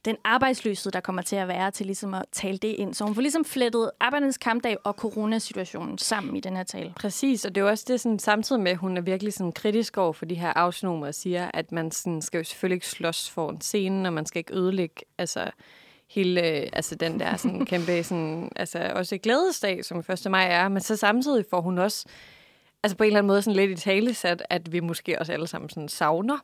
den 0.06 0.16
arbejdsløshed, 0.24 0.92
der 0.92 1.00
kommer 1.00 1.22
til 1.22 1.36
at 1.36 1.48
være, 1.48 1.72
til 1.72 1.86
ligesom 1.86 2.14
at 2.14 2.26
tale 2.32 2.58
det 2.58 2.68
ind. 2.68 2.94
Så 2.94 3.04
hun 3.04 3.16
får 3.16 3.22
ligesom 3.22 3.46
flettet 3.46 3.92
arbejdernes 4.00 4.38
kampdag 4.38 4.78
og 4.84 4.94
coronasituationen 4.94 5.98
sammen 5.98 6.36
i 6.36 6.40
den 6.40 6.56
her 6.56 6.64
tale. 6.64 6.94
Præcis, 6.96 7.46
og 7.46 7.56
det 7.56 7.62
er 7.62 7.66
jo 7.66 7.70
også 7.70 7.86
det, 7.88 8.00
sådan, 8.00 8.20
samtidig 8.20 8.62
med, 8.62 8.72
at 8.72 8.78
hun 8.78 8.98
er 8.98 9.02
virkelig 9.02 9.34
sådan, 9.34 9.52
kritisk 9.52 9.98
over 9.98 10.14
for 10.14 10.26
de 10.26 10.36
her 10.36 10.54
autonomer 10.56 11.08
og 11.08 11.16
siger, 11.16 11.52
at 11.54 11.72
man 11.72 11.92
sådan, 11.92 12.22
skal 12.22 12.38
jo 12.38 12.44
selvfølgelig 12.44 12.76
ikke 12.76 12.88
slås 12.88 13.30
for 13.30 13.50
en 13.50 13.62
scene, 13.62 14.10
og 14.10 14.14
man 14.14 14.26
skal 14.26 14.40
ikke 14.40 14.56
ødelægge 14.56 14.96
altså, 15.18 15.52
hele 16.10 16.42
øh, 16.42 16.70
altså, 16.74 16.96
den 16.96 17.20
der 17.20 17.38
sådan, 17.38 17.66
kæmpe, 17.72 18.04
sådan, 18.04 18.52
altså, 18.56 18.92
også 18.96 19.18
glædesdag, 19.18 19.86
som 19.86 19.98
1. 20.00 20.32
maj 20.32 20.48
er, 20.52 20.70
men 20.70 20.82
så 20.82 20.96
samtidig 20.96 21.46
får 21.50 21.62
hun 21.62 21.78
også 21.78 22.06
altså 22.84 22.98
på 22.98 23.04
en 23.04 23.08
eller 23.08 23.18
anden 23.20 23.28
måde 23.28 23.42
sådan 23.42 23.56
lidt 23.56 23.72
i 23.80 23.82
tale 23.84 24.14
sat, 24.14 24.44
at 24.50 24.72
vi 24.72 24.80
måske 24.80 25.20
også 25.20 25.34
alle 25.34 25.48
sammen 25.48 25.70
sådan 25.70 25.90
savner 25.90 26.38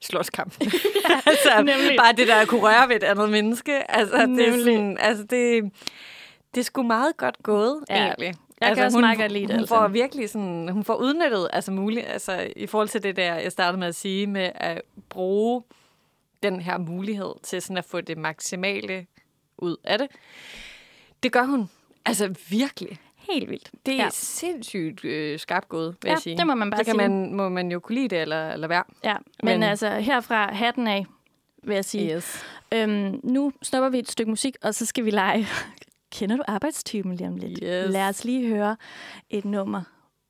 slåskamp. 0.00 0.54
altså, 1.26 1.50
nemlig. 1.56 1.96
bare 1.98 2.12
det 2.12 2.28
der 2.28 2.36
at 2.36 2.48
kunne 2.48 2.60
røre 2.62 2.88
ved 2.88 2.96
et 2.96 3.02
andet 3.02 3.30
menneske. 3.30 3.90
Altså, 3.90 4.16
det 4.16 4.22
er, 4.22 4.26
Nemlig. 4.26 4.64
sådan, 4.64 4.98
altså 5.00 5.24
det, 5.24 5.72
det 6.54 6.60
er 6.60 6.64
sgu 6.64 6.82
meget 6.82 7.16
godt 7.16 7.42
gået, 7.42 7.84
Ja. 7.90 7.96
ja. 7.96 8.04
egentlig. 8.06 8.34
Jeg 8.60 8.76
kan 8.76 8.84
også 8.84 8.96
hun, 8.96 9.02
meget 9.02 9.18
godt 9.18 9.32
lide 9.32 9.42
det, 9.46 9.50
Hun 9.50 9.60
altså. 9.60 9.74
får 9.74 9.88
virkelig 9.88 10.30
sådan, 10.30 10.68
hun 10.68 10.84
får 10.84 10.94
udnyttet, 10.94 11.48
altså 11.52 11.72
muligt, 11.72 12.06
altså 12.06 12.52
i 12.56 12.66
forhold 12.66 12.88
til 12.88 13.02
det 13.02 13.16
der, 13.16 13.34
jeg 13.34 13.52
startede 13.52 13.78
med 13.78 13.88
at 13.88 13.94
sige, 13.94 14.26
med 14.26 14.50
at 14.54 14.82
bruge 15.08 15.62
den 16.42 16.60
her 16.60 16.78
mulighed 16.78 17.34
til 17.42 17.62
sådan 17.62 17.76
at 17.76 17.84
få 17.84 18.00
det 18.00 18.18
maksimale 18.18 19.06
ud 19.58 19.76
af 19.84 19.98
det. 19.98 20.08
Det 21.22 21.32
gør 21.32 21.42
hun. 21.44 21.70
Altså 22.04 22.34
virkelig. 22.48 22.98
Helt 23.30 23.50
vildt. 23.50 23.70
Det 23.86 23.94
er 23.94 24.04
Ja. 24.04 24.08
sindssygt 24.12 25.04
øh, 25.04 25.38
skarpt 25.38 25.68
gået, 25.68 25.96
vil 26.02 26.08
Ja, 26.08 26.12
jeg 26.14 26.22
sige. 26.22 26.36
det 26.36 26.46
må 26.46 26.54
man 26.54 26.70
bare 26.70 26.78
Så 26.78 26.84
kan 26.84 26.98
sige. 27.00 27.08
man, 27.08 27.34
må 27.34 27.48
man 27.48 27.72
jo 27.72 27.80
kunne 27.80 27.94
lide 27.94 28.08
det, 28.08 28.20
eller, 28.22 28.50
eller 28.52 28.68
være. 28.68 28.84
Ja, 29.04 29.16
men, 29.42 29.52
men 29.60 29.62
altså 29.62 29.90
herfra 29.90 30.52
hatten 30.52 30.86
af, 30.86 31.06
vil 31.62 31.74
jeg 31.74 31.84
sige. 31.84 32.16
Yes. 32.16 32.44
Øhm, 32.74 33.20
nu 33.24 33.52
snupper 33.62 33.88
vi 33.88 33.98
et 33.98 34.10
stykke 34.10 34.30
musik, 34.30 34.56
og 34.62 34.74
så 34.74 34.86
skal 34.86 35.04
vi 35.04 35.10
lege. 35.10 35.46
Kender 36.12 36.36
du 36.36 36.42
arbejdstypen 36.48 37.14
lige 37.16 37.28
om 37.28 37.36
lidt? 37.36 37.58
Yes. 37.62 37.92
Lad 37.92 38.08
os 38.08 38.24
lige 38.24 38.48
høre 38.48 38.76
et 39.30 39.44
nummer. 39.44 39.82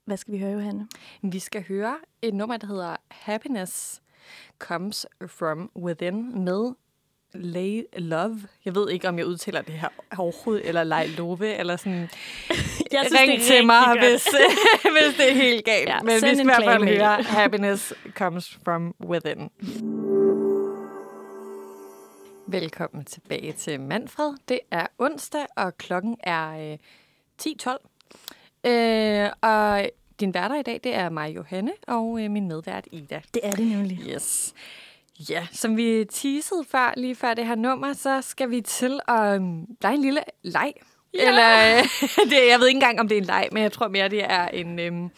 Hvad 0.05 0.17
skal 0.17 0.35
vi 0.35 0.39
høre, 0.39 0.53
Johanne? 0.53 0.89
Vi 1.23 1.39
skal 1.39 1.65
høre 1.69 1.97
et 2.23 2.35
nummer, 2.35 2.57
der 2.57 2.67
hedder 2.67 2.97
Happiness 3.11 4.03
Comes 4.59 5.07
From 5.27 5.71
Within 5.77 6.45
med 6.45 6.73
Lay 7.35 7.83
Love. 7.99 8.41
Jeg 8.65 8.75
ved 8.75 8.91
ikke, 8.91 9.09
om 9.09 9.19
jeg 9.19 9.27
udtaler 9.27 9.63
det 9.63 9.75
her 9.75 9.89
overhovedet, 10.19 10.69
eller 10.69 10.85
Lay 10.85 11.17
Love, 11.17 11.57
eller 11.57 11.77
sådan. 11.77 12.09
Jeg 12.93 13.07
Ring 13.21 13.43
til 13.43 13.67
mig, 13.67 13.99
hvis, 13.99 14.29
hvis 14.95 15.17
det 15.17 15.31
er 15.31 15.35
helt 15.35 15.65
galt. 15.65 15.89
Ja, 15.89 16.01
Men 16.03 16.15
vi 16.15 16.21
send 16.21 16.37
skal 16.37 16.41
en 16.41 16.41
i 16.41 16.45
hvert 16.45 16.65
fald 16.65 16.85
høre 16.85 17.23
Happiness 17.23 17.93
Comes 18.15 18.59
From 18.65 18.95
Within. 19.01 19.51
Velkommen 22.49 23.05
tilbage 23.05 23.53
til 23.53 23.81
Manfred. 23.81 24.35
Det 24.49 24.61
er 24.71 24.87
onsdag, 24.99 25.47
og 25.57 25.79
klokken 25.79 26.17
er 26.21 26.73
øh, 26.73 26.79
10.12. 27.43 28.71
Øh, 28.71 29.31
og 29.41 29.91
din 30.21 30.35
værter 30.35 30.59
i 30.59 30.63
dag, 30.63 30.81
det 30.85 30.95
er 30.95 31.09
mig, 31.09 31.37
Johanne, 31.37 31.73
og 31.87 32.21
øh, 32.23 32.31
min 32.31 32.49
medvært, 32.49 32.89
Ida. 32.93 33.21
Det 33.35 33.41
er 33.43 33.51
det 33.51 33.67
nemlig. 33.67 33.99
Yes. 34.09 34.55
Ja, 35.19 35.47
som 35.53 35.77
vi 35.77 36.05
teasede 36.11 36.65
før, 36.71 36.95
lige 36.97 37.15
før 37.15 37.35
det 37.35 37.47
her 37.47 37.55
nummer, 37.55 37.93
så 37.93 38.23
skal 38.23 38.51
vi 38.51 38.61
til 38.61 39.01
at 39.09 39.35
øhm, 39.35 39.67
lege 39.83 39.95
en 39.95 40.03
lille 40.03 40.21
leg. 40.43 40.73
Ja! 41.15 41.29
Eller, 41.29 41.83
det, 42.31 42.49
jeg 42.51 42.61
ved 42.61 42.67
ikke 42.67 42.77
engang, 42.77 43.01
om 43.01 43.09
det 43.09 43.19
er 43.19 43.21
en 43.21 43.27
leg, 43.27 43.49
men 43.53 43.63
jeg 43.63 43.73
tror 43.73 43.89
mere, 43.89 44.09
det 44.09 44.25
er 44.25 44.49
en... 44.49 44.79
Øhm, 44.79 45.11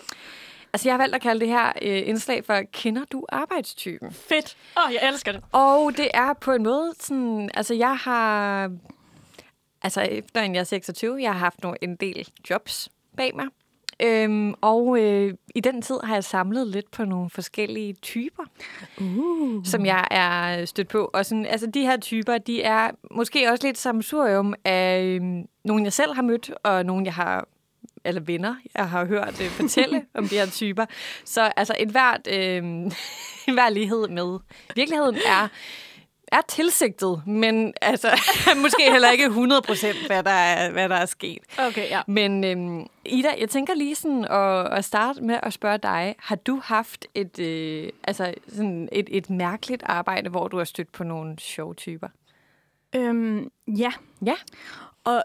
altså, 0.72 0.88
jeg 0.88 0.92
har 0.92 0.98
valgt 0.98 1.14
at 1.14 1.22
kalde 1.22 1.40
det 1.40 1.48
her 1.48 1.72
øh, 1.82 2.08
indslag 2.08 2.44
for, 2.44 2.60
kender 2.72 3.04
du 3.12 3.26
arbejdstypen? 3.28 4.12
Fedt. 4.12 4.56
Åh, 4.76 4.86
oh, 4.86 4.94
jeg 4.94 5.08
elsker 5.08 5.32
det. 5.32 5.42
Og 5.52 5.96
det 5.96 6.10
er 6.14 6.32
på 6.32 6.52
en 6.52 6.62
måde 6.62 6.94
sådan, 7.00 7.50
altså 7.54 7.74
jeg 7.74 7.96
har, 7.96 8.70
altså 9.82 10.00
efter 10.00 10.40
en 10.40 10.54
jeg 10.54 10.60
er 10.60 10.64
26, 10.64 11.22
jeg 11.22 11.32
har 11.32 11.38
haft 11.38 11.62
nogle, 11.62 11.78
en 11.80 11.96
del 11.96 12.28
jobs 12.50 12.88
bag 13.16 13.36
mig. 13.36 13.46
Øhm, 14.02 14.54
og 14.60 14.98
øh, 15.00 15.34
i 15.54 15.60
den 15.60 15.82
tid 15.82 15.96
har 16.04 16.14
jeg 16.14 16.24
samlet 16.24 16.66
lidt 16.66 16.90
på 16.90 17.04
nogle 17.04 17.30
forskellige 17.30 17.92
typer, 17.92 18.42
uh. 19.00 19.64
som 19.64 19.86
jeg 19.86 20.06
er 20.10 20.64
stødt 20.64 20.88
på. 20.88 21.10
Og 21.12 21.26
sådan, 21.26 21.46
altså 21.46 21.66
de 21.66 21.80
her 21.80 21.96
typer, 21.96 22.38
de 22.38 22.62
er 22.62 22.90
måske 23.10 23.50
også 23.50 23.66
lidt 23.66 23.78
sammensurium 23.78 24.54
af 24.64 25.02
øh, 25.02 25.22
nogle, 25.64 25.84
jeg 25.84 25.92
selv 25.92 26.14
har 26.14 26.22
mødt, 26.22 26.50
og 26.62 26.86
nogle, 26.86 27.04
jeg 27.04 27.14
har 27.14 27.48
eller 28.04 28.20
venner, 28.20 28.54
jeg 28.74 28.90
har 28.90 29.04
hørt 29.04 29.40
øh, 29.40 29.48
fortælle 29.48 30.04
om 30.18 30.28
de 30.28 30.34
her 30.34 30.46
typer. 30.46 30.86
Så 31.24 31.52
altså 31.56 31.74
et 31.78 31.88
hvert, 31.88 32.28
øh, 32.30 32.56
en 33.48 33.54
hver 33.54 33.70
lighed 33.70 34.08
med 34.08 34.38
virkeligheden 34.74 35.16
er, 35.26 35.48
er 36.32 36.40
tilsigtet, 36.48 37.22
men 37.26 37.74
altså 37.82 38.08
måske 38.62 38.90
heller 38.92 39.10
ikke 39.10 39.24
100 39.24 39.62
procent, 39.62 40.06
hvad, 40.06 40.22
der 40.22 40.30
er, 40.30 40.72
hvad 40.72 40.88
der 40.88 40.94
er 40.94 41.06
sket. 41.06 41.38
Okay, 41.58 41.90
ja. 41.90 42.02
Men 42.06 42.44
øhm, 42.44 42.86
Ida, 43.04 43.28
jeg 43.40 43.50
tænker 43.50 43.74
lige 43.74 43.94
sådan 43.94 44.24
at, 44.24 44.72
at 44.78 44.84
starte 44.84 45.22
med 45.22 45.40
at 45.42 45.52
spørge 45.52 45.78
dig, 45.78 46.14
har 46.18 46.36
du 46.36 46.60
haft 46.64 47.06
et, 47.14 47.38
øh, 47.38 47.88
altså 48.04 48.34
sådan 48.48 48.88
et, 48.92 49.08
et 49.10 49.30
mærkeligt 49.30 49.82
arbejde, 49.86 50.30
hvor 50.30 50.48
du 50.48 50.56
har 50.58 50.64
stødt 50.64 50.92
på 50.92 51.04
nogle 51.04 51.38
sjove 51.38 51.74
typer? 51.74 52.08
Øhm, 52.94 53.50
ja. 53.66 53.92
Ja. 54.26 54.34
Og 55.04 55.22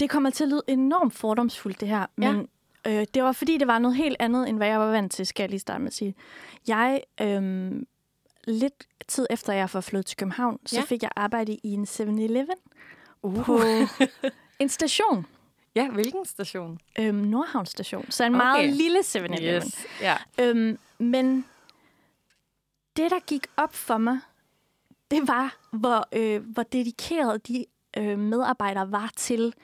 Det 0.00 0.10
kommer 0.10 0.30
til 0.30 0.44
at 0.44 0.50
lyde 0.50 0.62
enormt 0.68 1.14
fordomsfuldt, 1.14 1.80
det 1.80 1.88
her. 1.88 2.06
Ja. 2.20 2.32
Men 2.32 2.48
øh, 2.86 3.06
det 3.14 3.22
var 3.22 3.32
fordi, 3.32 3.58
det 3.58 3.66
var 3.66 3.78
noget 3.78 3.96
helt 3.96 4.16
andet, 4.20 4.48
end 4.48 4.56
hvad 4.56 4.68
jeg 4.68 4.80
var 4.80 4.90
vant 4.90 5.12
til, 5.12 5.26
skal 5.26 5.42
jeg 5.42 5.50
lige 5.50 5.60
starte 5.60 5.78
med 5.80 5.86
at 5.86 5.94
sige. 5.94 6.14
Jeg, 6.68 7.00
øh, 7.20 7.72
lidt 8.48 8.86
tid 9.08 9.26
efter 9.30 9.52
jeg 9.52 9.68
var 9.72 9.80
flyttet 9.80 10.06
til 10.06 10.16
København, 10.16 10.58
så 10.66 10.76
Ja. 10.76 10.82
fik 10.82 11.02
jeg 11.02 11.10
arbejde 11.16 11.54
i 11.54 11.68
en 11.72 11.84
7-Eleven 11.84 12.56
Uh. 13.22 13.44
på 13.44 13.60
en 14.58 14.68
station. 14.68 15.26
Ja, 15.74 15.90
hvilken 15.90 16.24
station? 16.24 16.78
Øhm, 16.98 17.14
Nordhavn 17.16 17.66
station. 17.66 18.10
Så 18.10 18.24
en 18.24 18.34
Okay. 18.34 18.44
meget 18.44 18.72
lille 18.72 18.98
7-Eleven. 18.98 19.72
Ja. 20.00 20.16
Øhm, 20.40 20.78
men 20.98 21.44
det, 22.96 23.10
der 23.10 23.18
gik 23.26 23.46
op 23.56 23.74
for 23.74 23.98
mig, 23.98 24.18
det 25.10 25.28
var, 25.28 25.56
hvor, 25.72 26.08
øh, 26.12 26.42
hvor 26.52 26.62
dedikerede 26.62 27.38
de 27.38 27.64
øh, 27.96 28.18
medarbejdere 28.18 28.92
var 28.92 29.10
til 29.16 29.54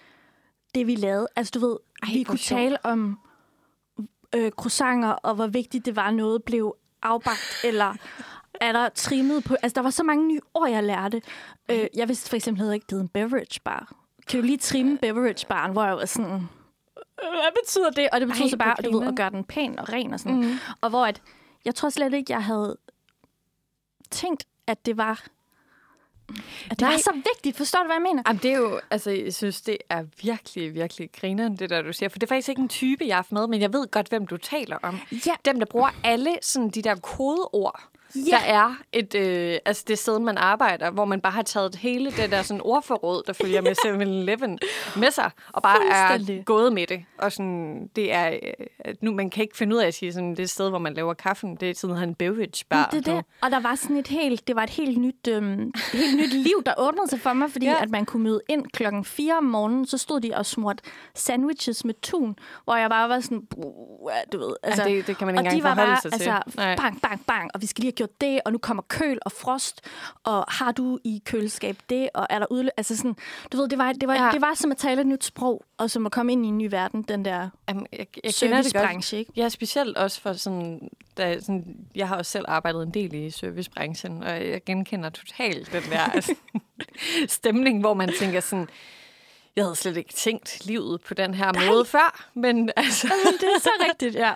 det, 0.74 0.86
vi 0.86 0.94
lavede. 0.96 1.26
Altså, 1.36 1.50
du 1.54 1.66
ved, 1.66 1.76
Ej, 2.02 2.08
vi 2.12 2.22
kunne 2.22 2.38
sjovt. 2.38 2.58
tale 2.58 2.84
om 2.86 3.18
øh, 4.34 4.50
croissanter, 4.50 5.08
og 5.10 5.34
hvor 5.34 5.46
vigtigt 5.46 5.86
det 5.86 5.96
var, 5.96 6.08
at 6.08 6.14
noget 6.14 6.44
blev 6.44 6.76
afbagt, 7.02 7.60
eller 7.64 7.94
er 8.60 8.72
der 8.72 8.88
trimmet 8.88 9.44
på... 9.44 9.54
Altså, 9.62 9.74
der 9.74 9.82
var 9.82 9.90
så 9.90 10.02
mange 10.02 10.28
nye 10.28 10.40
ord, 10.54 10.70
jeg 10.70 10.82
lærte. 10.84 11.22
Øh, 11.70 11.86
jeg 11.94 12.08
vidste 12.08 12.28
for 12.30 12.36
eksempel 12.36 12.72
ikke, 12.72 12.86
det 12.90 13.00
en 13.00 13.08
beverage 13.08 13.60
bar. 13.64 13.92
Kan 14.28 14.40
du 14.40 14.46
lige 14.46 14.58
trimme 14.58 14.98
beverage 14.98 15.46
baren, 15.46 15.72
hvor 15.72 15.84
jeg 15.84 15.96
var 15.96 16.04
sådan... 16.04 16.30
"Øh, 16.32 16.40
Hvad 17.16 17.52
betyder 17.62 17.90
det? 17.90 18.08
Og 18.12 18.20
det 18.20 18.28
betyder 18.28 18.44
Ej, 18.44 18.50
så 18.50 18.56
bare, 18.56 18.74
du 18.84 18.98
ved, 18.98 19.08
at 19.08 19.16
gøre 19.16 19.30
den 19.30 19.44
pæn 19.44 19.78
og 19.78 19.88
ren 19.92 20.12
og 20.14 20.20
sådan. 20.20 20.40
Mm. 20.40 20.54
Og 20.80 20.90
hvor 20.90 21.06
at, 21.06 21.22
jeg 21.64 21.74
tror 21.74 21.88
slet 21.88 22.14
ikke, 22.14 22.32
jeg 22.32 22.44
havde 22.44 22.76
tænkt, 24.10 24.44
at 24.66 24.86
det 24.86 24.96
var... 24.96 25.24
At 26.28 26.70
det 26.70 26.80
Nej. 26.80 26.90
var 26.90 26.98
så 26.98 27.12
vigtigt. 27.14 27.56
Forstår 27.56 27.78
du, 27.80 27.86
hvad 27.86 27.96
jeg 27.96 28.02
mener? 28.02 28.22
Jamen, 28.26 28.40
det 28.42 28.52
er 28.52 28.56
jo, 28.58 28.80
altså, 28.90 29.10
jeg 29.10 29.34
synes, 29.34 29.62
det 29.62 29.78
er 29.88 30.04
virkelig, 30.22 30.74
virkelig 30.74 31.10
grineren, 31.12 31.56
det 31.56 31.70
der, 31.70 31.82
du 31.82 31.92
siger. 31.92 32.08
For 32.08 32.18
det 32.18 32.26
er 32.26 32.28
faktisk 32.34 32.48
ikke 32.48 32.62
en 32.62 32.68
type, 32.68 33.04
jeg 33.06 33.14
har 33.14 33.18
haft 33.18 33.32
med, 33.32 33.46
men 33.46 33.60
jeg 33.60 33.72
ved 33.72 33.86
godt, 33.90 34.08
hvem 34.08 34.26
du 34.26 34.36
taler 34.36 34.78
om. 34.82 34.98
Ja. 35.26 35.32
Dem, 35.44 35.58
der 35.58 35.66
bruger 35.66 35.90
alle 36.04 36.36
sådan 36.42 36.70
de 36.70 36.82
der 36.82 36.94
kodeord. 36.94 37.80
Ja. 38.16 38.20
Der 38.30 38.42
er 38.44 38.74
et, 38.92 39.14
øh, 39.14 39.58
altså 39.64 39.84
det 39.88 39.98
sted, 39.98 40.18
man 40.18 40.38
arbejder, 40.38 40.90
hvor 40.90 41.04
man 41.04 41.20
bare 41.20 41.32
har 41.32 41.42
taget 41.42 41.74
hele 41.74 42.10
det 42.10 42.30
der 42.30 42.42
sådan 42.42 42.60
ordforråd, 42.64 43.22
der 43.26 43.32
følger 43.32 43.60
med 43.60 43.74
7-Eleven 43.86 44.58
med 44.96 45.10
sig, 45.10 45.30
og 45.52 45.62
bare 45.62 45.76
er 45.90 46.42
gået 46.44 46.72
med 46.72 46.86
det. 46.86 47.04
Og 47.18 47.32
sådan, 47.32 47.90
det 47.96 48.12
er, 48.12 48.28
øh, 48.30 48.66
at 48.78 49.02
nu, 49.02 49.12
man 49.12 49.30
kan 49.30 49.42
ikke 49.42 49.56
finde 49.56 49.76
ud 49.76 49.80
af 49.80 49.86
at 49.86 49.94
sige, 49.94 50.12
sådan, 50.12 50.30
det 50.30 50.38
er 50.38 50.42
et 50.42 50.50
sted, 50.50 50.68
hvor 50.70 50.78
man 50.78 50.94
laver 50.94 51.14
kaffen, 51.14 51.56
det 51.56 51.70
er 51.70 51.74
sådan 51.74 52.08
en 52.08 52.14
beverage 52.14 52.64
bar. 52.68 52.88
Det 52.92 53.06
det. 53.06 53.24
Og 53.42 53.50
der 53.50 53.60
var 53.60 53.74
sådan 53.74 53.96
et 53.96 54.08
helt, 54.08 54.48
det 54.48 54.56
var 54.56 54.62
et 54.62 54.70
helt 54.70 54.98
nyt, 54.98 55.28
øhm, 55.28 55.72
helt 55.92 56.16
nyt 56.16 56.32
liv, 56.32 56.62
der 56.66 56.74
åbnede 56.78 57.08
sig 57.08 57.20
for 57.20 57.32
mig, 57.32 57.50
fordi 57.50 57.66
Ja. 57.66 57.72
ja. 57.72 57.82
at 57.82 57.90
man 57.90 58.04
kunne 58.06 58.22
møde 58.22 58.40
ind 58.48 58.66
klokken 58.72 59.04
4 59.04 59.36
om 59.36 59.44
morgenen, 59.44 59.86
så 59.86 59.98
stod 59.98 60.20
de 60.20 60.32
og 60.36 60.46
smurte 60.46 60.82
sandwiches 61.14 61.84
med 61.84 61.94
tun, 62.02 62.36
hvor 62.64 62.76
jeg 62.76 62.90
bare 62.90 63.08
var 63.08 63.20
sådan, 63.20 63.42
du 64.32 64.38
ved. 64.38 64.54
Altså, 64.62 64.84
det- 64.84 65.06
det 65.06 65.18
kan 65.18 65.26
man 65.26 65.34
ikke 65.34 65.54
engang 65.54 65.62
forholde 65.62 65.90
bare, 65.92 66.00
sig 66.00 66.12
altså, 66.12 66.76
bang, 66.82 67.00
bang, 67.02 67.22
bang, 67.26 67.50
og 67.54 67.60
vi 67.62 67.66
skal 67.66 67.82
lige 67.82 67.92
have 67.98 68.03
gjort 68.06 68.20
det, 68.20 68.40
og 68.44 68.52
nu 68.52 68.58
kommer 68.58 68.82
køl 68.88 69.18
og 69.26 69.32
frost, 69.32 69.80
og 70.24 70.44
har 70.48 70.72
du 70.72 70.98
i 71.04 71.22
køleskab 71.24 71.76
det, 71.88 72.08
og 72.14 72.26
er 72.30 72.38
der 72.38 72.46
udløb? 72.50 72.70
Altså 72.76 72.96
sådan, 72.96 73.16
du 73.52 73.56
ved, 73.56 73.68
det 73.68 73.78
var, 73.78 73.92
det, 73.92 74.08
var, 74.08 74.14
Ja. 74.14 74.30
det 74.32 74.40
var 74.40 74.54
som 74.54 74.70
at 74.70 74.76
tale 74.76 75.00
et 75.00 75.06
nyt 75.06 75.24
sprog, 75.24 75.64
og 75.78 75.90
som 75.90 76.06
at 76.06 76.12
komme 76.12 76.32
ind 76.32 76.44
i 76.44 76.48
en 76.48 76.58
ny 76.58 76.68
verden, 76.70 77.02
den 77.02 77.24
der 77.24 77.48
Jamen, 77.68 77.86
jeg, 77.92 78.06
jeg 78.24 78.34
servicebranche, 78.34 79.18
ikke? 79.18 79.32
Ja, 79.36 79.48
specielt 79.48 79.96
også 79.96 80.20
for 80.20 80.32
sådan, 80.32 80.88
da, 81.16 81.40
sådan... 81.40 81.76
Jeg 81.94 82.08
har 82.08 82.16
også 82.16 82.30
selv 82.30 82.44
arbejdet 82.48 82.82
en 82.82 82.90
del 82.94 83.14
i 83.14 83.30
servicebranchen, 83.30 84.22
og 84.22 84.48
jeg 84.48 84.64
genkender 84.64 85.10
totalt 85.10 85.72
den 85.72 85.82
der 85.82 86.00
altså, 86.14 86.34
stemning, 87.28 87.80
hvor 87.80 87.94
man 87.94 88.10
tænker 88.18 88.40
sådan... 88.40 88.68
Jeg 89.56 89.64
havde 89.64 89.76
slet 89.76 89.96
ikke 89.96 90.12
tænkt 90.12 90.66
livet 90.66 91.00
på 91.00 91.14
den 91.14 91.34
her 91.34 91.52
Nej. 91.52 91.66
måde 91.66 91.84
før, 91.84 92.28
men 92.34 92.70
altså... 92.76 93.08
det 93.40 93.48
er 93.56 93.60
så 93.60 93.70
rigtigt, 93.88 94.14
ja. 94.14 94.32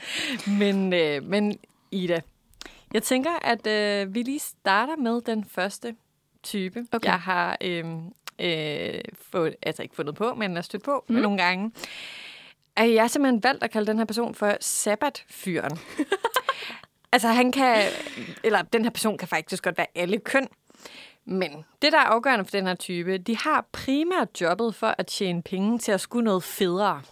Men, 0.60 0.92
øh, 0.92 1.22
men 1.22 1.58
Ida, 1.90 2.20
jeg 2.94 3.02
tænker, 3.02 3.30
at 3.42 3.66
øh, 3.66 4.14
vi 4.14 4.22
lige 4.22 4.38
starter 4.38 4.96
med 4.96 5.20
den 5.20 5.44
første 5.44 5.94
type, 6.42 6.86
Okay. 6.92 7.08
jeg 7.08 7.20
har 7.20 7.56
øh, 7.60 7.84
øh, 8.38 9.00
fået, 9.30 9.54
altså 9.62 9.82
ikke 9.82 9.94
fundet 9.94 10.14
på, 10.14 10.34
men 10.34 10.56
er 10.56 10.60
stødt 10.60 10.82
på 10.82 11.04
mm. 11.08 11.14
nogle 11.14 11.38
gange. 11.38 11.72
At 12.76 12.94
jeg 12.94 13.02
har 13.02 13.08
simpelthen 13.08 13.42
valgt 13.42 13.64
at 13.64 13.70
kalde 13.70 13.86
den 13.86 13.98
her 13.98 14.04
person 14.04 14.34
for 14.34 14.56
sabbatfyren. 14.60 15.78
altså 17.12 17.28
han 17.28 17.52
kan, 17.52 17.82
eller 18.44 18.62
den 18.62 18.82
her 18.82 18.90
person 18.90 19.18
kan 19.18 19.28
faktisk 19.28 19.64
godt 19.64 19.78
være 19.78 19.86
alle 19.94 20.18
køn. 20.18 20.48
Men 21.24 21.64
det, 21.82 21.92
der 21.92 21.98
er 21.98 22.02
afgørende 22.02 22.44
for 22.44 22.50
den 22.50 22.66
her 22.66 22.74
type, 22.74 23.18
de 23.18 23.36
har 23.36 23.66
primært 23.72 24.40
jobbet 24.40 24.74
for 24.74 24.94
at 24.98 25.06
tjene 25.06 25.42
penge 25.42 25.78
til 25.78 25.92
at 25.92 26.00
skulle 26.00 26.24
noget 26.24 26.42
federe. 26.42 27.02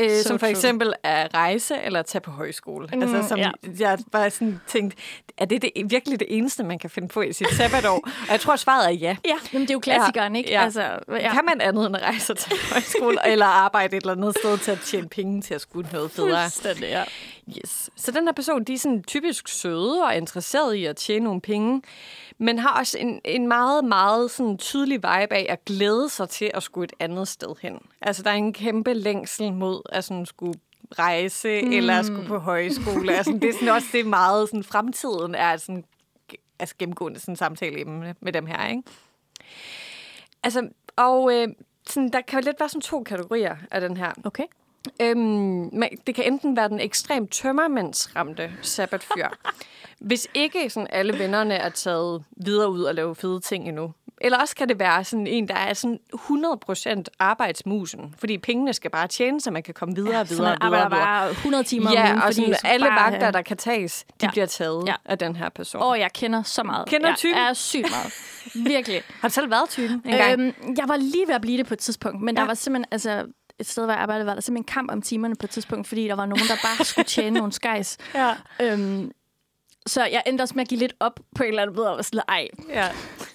Øh, 0.00 0.10
So 0.10 0.28
som 0.28 0.38
for 0.38 0.46
eksempel 0.46 0.92
at 1.02 1.34
rejse 1.34 1.74
eller 1.84 2.02
tage 2.02 2.22
på 2.22 2.30
højskole. 2.30 2.88
Mm, 2.92 3.02
altså, 3.02 3.28
som 3.28 3.38
ja. 3.38 3.50
jeg 3.78 3.98
bare 4.12 4.30
sådan 4.30 4.60
tænkt, 4.66 4.94
er 5.38 5.44
det, 5.44 5.62
det 5.62 5.70
virkelig 5.86 6.20
det 6.20 6.26
eneste, 6.30 6.64
man 6.64 6.78
kan 6.78 6.90
finde 6.90 7.08
på 7.08 7.22
i 7.22 7.32
sit 7.32 7.48
sabbatår? 7.52 7.94
Og 8.04 8.30
jeg 8.30 8.40
tror, 8.40 8.56
svaret 8.56 8.86
er 8.86 8.90
ja. 8.90 9.16
Ja, 9.24 9.36
jamen, 9.52 9.62
det 9.66 9.70
er 9.70 9.74
jo 9.74 9.80
klassikeren, 9.80 10.34
Ja, 10.34 10.38
ikke? 10.38 10.50
ja. 10.50 10.64
Altså, 10.64 10.98
ja. 11.10 11.32
Kan 11.32 11.44
man 11.44 11.60
andet 11.60 11.86
end 11.86 11.96
at 11.96 12.02
rejse 12.02 12.34
til 12.34 12.52
højskole, 12.72 13.18
eller 13.32 13.46
arbejde 13.46 13.96
et 13.96 14.00
eller 14.00 14.12
andet 14.12 14.36
sted 14.38 14.58
til 14.58 14.70
at 14.70 14.80
tjene 14.80 15.08
penge 15.08 15.42
til 15.42 15.54
at 15.54 15.60
skulle 15.60 15.88
noget 15.92 16.10
federe? 16.10 16.42
Fuldstændig, 16.42 16.88
ja. 16.88 17.04
Yes. 17.48 17.90
Så 17.96 18.12
den 18.12 18.24
her 18.24 18.32
person, 18.32 18.64
de 18.64 18.74
er 18.74 18.78
sådan 18.78 19.02
typisk 19.02 19.48
søde 19.48 20.02
og 20.02 20.16
interesseret 20.16 20.74
i 20.74 20.84
at 20.84 20.96
tjene 20.96 21.24
nogle 21.24 21.40
penge, 21.40 21.82
men 22.38 22.58
har 22.58 22.78
også 22.78 22.98
en, 22.98 23.20
en 23.24 23.48
meget, 23.48 23.84
meget 23.84 24.30
sådan 24.30 24.58
tydelig 24.58 24.96
vibe 24.96 25.34
af 25.34 25.46
at 25.48 25.64
glæde 25.64 26.08
sig 26.08 26.28
til 26.28 26.50
at 26.54 26.62
skulle 26.62 26.84
et 26.84 26.92
andet 27.00 27.28
sted 27.28 27.54
hen. 27.62 27.78
Altså, 28.00 28.22
der 28.22 28.30
er 28.30 28.34
en 28.34 28.52
kæmpe 28.52 28.92
længsel 28.92 29.52
mod 29.52 29.82
at 29.88 30.04
sådan 30.04 30.26
skulle 30.26 30.60
rejse 30.98 31.62
mm. 31.62 31.72
eller 31.72 32.02
skulle 32.02 32.28
på 32.28 32.38
højskole. 32.38 33.14
altså, 33.16 33.32
det 33.32 33.44
er 33.44 33.52
sådan 33.52 33.68
også 33.68 33.88
det 33.92 34.06
meget 34.06 34.48
sådan, 34.48 34.64
fremtiden 34.64 35.34
er 35.34 35.56
sådan, 35.56 35.84
altså 36.58 36.74
gennemgående 36.78 37.20
sådan 37.20 37.36
samtaleemne 37.36 38.14
med 38.20 38.32
dem 38.32 38.46
her, 38.46 38.66
ikke? 38.68 38.82
Altså, 40.42 40.68
og 40.96 41.34
øh, 41.34 41.48
sådan, 41.88 42.08
der 42.08 42.20
kan 42.20 42.40
jo 42.40 42.44
lidt 42.44 42.60
være 42.60 42.68
sådan 42.68 42.80
to 42.80 43.02
kategorier 43.02 43.56
af 43.70 43.80
den 43.80 43.96
her. 43.96 44.12
Okay. 44.24 44.44
Øhm, 45.02 45.82
det 46.06 46.14
kan 46.14 46.24
enten 46.24 46.56
være 46.56 46.68
den 46.68 46.80
ekstremt 46.80 47.30
tømmermændsramte 47.30 48.52
sabbatfyr, 48.62 49.28
hvis 50.00 50.28
ikke 50.34 50.70
sådan 50.70 50.86
alle 50.90 51.18
vennerne 51.18 51.54
er 51.54 51.68
taget 51.68 52.24
videre 52.36 52.70
ud 52.70 52.82
og 52.82 52.94
lave 52.94 53.14
fede 53.14 53.40
ting 53.40 53.68
endnu. 53.68 53.92
Eller 54.20 54.38
også 54.38 54.56
kan 54.56 54.68
det 54.68 54.78
være 54.78 55.04
sådan 55.04 55.26
en, 55.26 55.48
der 55.48 55.54
er 55.54 55.74
sådan 55.74 55.98
100% 56.14 57.02
arbejdsmusen, 57.18 58.14
fordi 58.18 58.38
pengene 58.38 58.72
skal 58.72 58.90
bare 58.90 59.06
tjene, 59.08 59.40
så 59.40 59.50
man 59.50 59.62
kan 59.62 59.74
komme 59.74 59.94
videre 59.94 60.20
og 60.20 60.26
Så 60.28 60.34
videre 60.34 60.50
man 60.50 60.62
og 60.62 60.66
videre. 60.68 60.84
arbejder 60.84 61.04
bare 61.06 61.30
100 61.30 61.64
timer 61.64 61.86
om 61.88 61.92
Ja, 61.94 62.10
ugen, 62.10 62.22
og 62.22 62.34
sådan, 62.34 62.54
så 62.54 62.60
alle 62.66 62.86
bare, 62.86 63.12
vagter, 63.12 63.30
der 63.30 63.42
kan 63.42 63.56
tages, 63.56 64.04
de 64.20 64.26
Ja. 64.26 64.30
bliver 64.30 64.46
taget 64.46 64.84
Ja. 64.86 64.94
af 65.04 65.18
den 65.18 65.36
her 65.36 65.48
person. 65.48 65.82
Åh, 65.82 65.98
jeg 65.98 66.12
kender 66.12 66.42
så 66.42 66.62
meget. 66.62 66.88
Kender 66.88 67.08
jeg 67.08 67.16
typen? 67.16 67.38
er 67.38 67.52
sygt 67.52 67.86
meget. 67.90 68.12
Virkelig. 68.68 69.02
Har 69.20 69.28
du 69.28 69.32
selv 69.34 69.50
været 69.50 69.68
typen 69.68 70.02
en 70.04 70.16
gang? 70.16 70.40
Øhm, 70.40 70.74
jeg 70.78 70.84
var 70.88 70.96
lige 70.96 71.26
ved 71.26 71.34
at 71.34 71.40
blive 71.40 71.58
det 71.58 71.66
på 71.66 71.74
et 71.74 71.78
tidspunkt, 71.80 72.20
men 72.22 72.34
ja. 72.34 72.40
Ja. 72.40 72.42
der 72.42 72.46
var 72.46 72.54
simpelthen, 72.54 72.86
altså 72.90 73.24
et 73.58 73.66
sted, 73.66 73.84
hvor 73.84 73.92
jeg 73.92 74.02
arbejdede, 74.02 74.26
var 74.26 74.34
der 74.34 74.40
simpelthen 74.40 74.74
kamp 74.74 74.90
om 74.92 75.02
timerne 75.02 75.36
på 75.36 75.46
et 75.46 75.50
tidspunkt, 75.50 75.86
fordi 75.88 76.08
der 76.08 76.14
var 76.14 76.26
nogen, 76.26 76.44
der 76.48 76.56
bare 76.64 76.84
skulle 76.84 77.04
tjene 77.04 77.38
nogle 77.38 77.52
skejs. 77.52 77.98
Ja. 78.14 78.34
Øhm, 78.62 79.12
så 79.86 80.04
jeg 80.04 80.22
endte 80.26 80.42
også 80.42 80.54
med 80.54 80.62
at 80.62 80.68
give 80.68 80.78
lidt 80.80 80.92
op 81.00 81.20
på 81.34 81.42
en 81.42 81.48
eller 81.48 81.62
anden 81.62 81.76
måde, 81.76 81.90
og 81.90 81.96
var 81.96 82.02
sådan, 82.02 82.20
ej, 82.28 82.48
ja. 82.68 82.88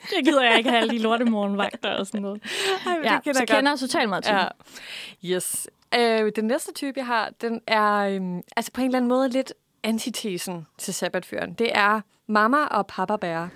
det 0.10 0.26
gider 0.26 0.42
jeg 0.44 0.58
ikke 0.58 0.70
have 0.70 0.82
alle 0.82 0.94
de 0.94 0.98
lortemorgenvagter 1.00 1.90
og 1.90 2.08
sådan 2.08 2.22
noget. 2.22 2.44
Ej, 2.86 2.96
men 2.96 3.06
Ja, 3.06 3.16
det 3.16 3.24
kender 3.24 3.34
så 3.34 3.40
jeg 3.40 3.48
kender 3.48 3.72
jeg 3.72 3.80
totalt 3.80 4.10
meget 4.10 4.24
til. 4.24 4.34
Ja. 4.34 5.36
Yes. 5.36 5.68
Øh, 6.00 6.32
den 6.36 6.46
næste 6.46 6.74
type, 6.74 6.94
jeg 6.98 7.06
har, 7.06 7.30
den 7.42 7.62
er 7.68 7.96
øhm, 7.98 8.42
altså 8.56 8.72
på 8.72 8.82
en 8.82 8.88
eller 8.88 8.98
anden 8.98 9.10
måde 9.10 9.30
lidt 9.30 9.54
antitesen 9.84 10.68
til 10.78 10.94
sabbatføren. 10.94 11.54
Det 11.54 11.70
er 11.78 12.02
mamma 12.28 12.58
og 12.66 12.88
papa 12.88 13.16
bærer. 13.16 13.48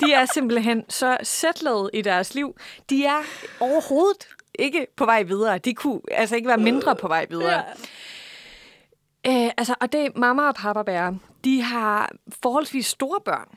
De 0.00 0.12
er 0.12 0.24
simpelthen 0.34 0.84
så 0.88 1.16
settled 1.22 1.90
i 1.94 2.02
deres 2.02 2.34
liv. 2.34 2.56
De 2.90 3.04
er 3.04 3.22
overhovedet 3.60 4.28
ikke 4.58 4.86
på 4.96 5.04
vej 5.04 5.22
videre. 5.22 5.58
De 5.58 5.74
kunne 5.74 6.00
altså 6.10 6.36
ikke 6.36 6.48
være 6.48 6.58
mindre 6.58 6.96
på 6.96 7.08
vej 7.08 7.26
videre. 7.30 7.64
Øh, 9.26 9.50
altså, 9.56 9.74
og 9.80 9.92
det 9.92 10.16
mamma 10.16 10.42
og 10.42 10.54
papa 10.54 10.82
bærer. 10.82 11.14
De 11.44 11.62
har 11.62 12.12
forholdsvis 12.42 12.86
store 12.86 13.20
børn. 13.24 13.48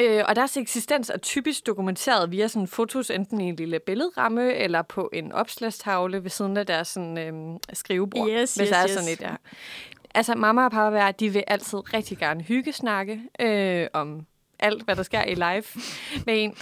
Øh, 0.00 0.24
og 0.28 0.36
deres 0.36 0.56
eksistens 0.56 1.10
er 1.10 1.18
typisk 1.18 1.66
dokumenteret 1.66 2.30
via 2.30 2.48
sådan 2.48 2.68
fotos, 2.68 3.10
enten 3.10 3.40
i 3.40 3.44
en 3.44 3.56
lille 3.56 3.78
billedramme, 3.78 4.54
eller 4.54 4.82
på 4.82 5.10
en 5.12 5.32
opslagstavle 5.32 6.22
ved 6.22 6.30
siden 6.30 6.56
af 6.56 6.66
deres 6.66 6.88
sådan, 6.88 7.18
øh, 7.18 7.58
skrivebord. 7.72 8.28
Yes, 8.28 8.54
hvis 8.54 8.62
yes, 8.62 8.68
der 8.68 8.76
er 8.76 8.84
yes. 8.84 8.90
sådan 8.90 9.08
et 9.08 9.20
der. 9.20 9.36
Altså, 10.14 10.34
mamma 10.34 10.64
og 10.64 10.70
papa 10.70 10.90
bærer, 10.90 11.12
de 11.12 11.28
vil 11.28 11.44
altid 11.46 11.94
rigtig 11.94 12.18
gerne 12.18 12.42
hyggesnakke 12.42 13.20
øh, 13.40 13.86
om 13.92 14.26
alt, 14.58 14.82
hvad 14.82 14.96
der 14.96 15.02
sker 15.02 15.24
i 15.24 15.34
live 15.34 15.64
med 16.26 16.44
en. 16.44 16.54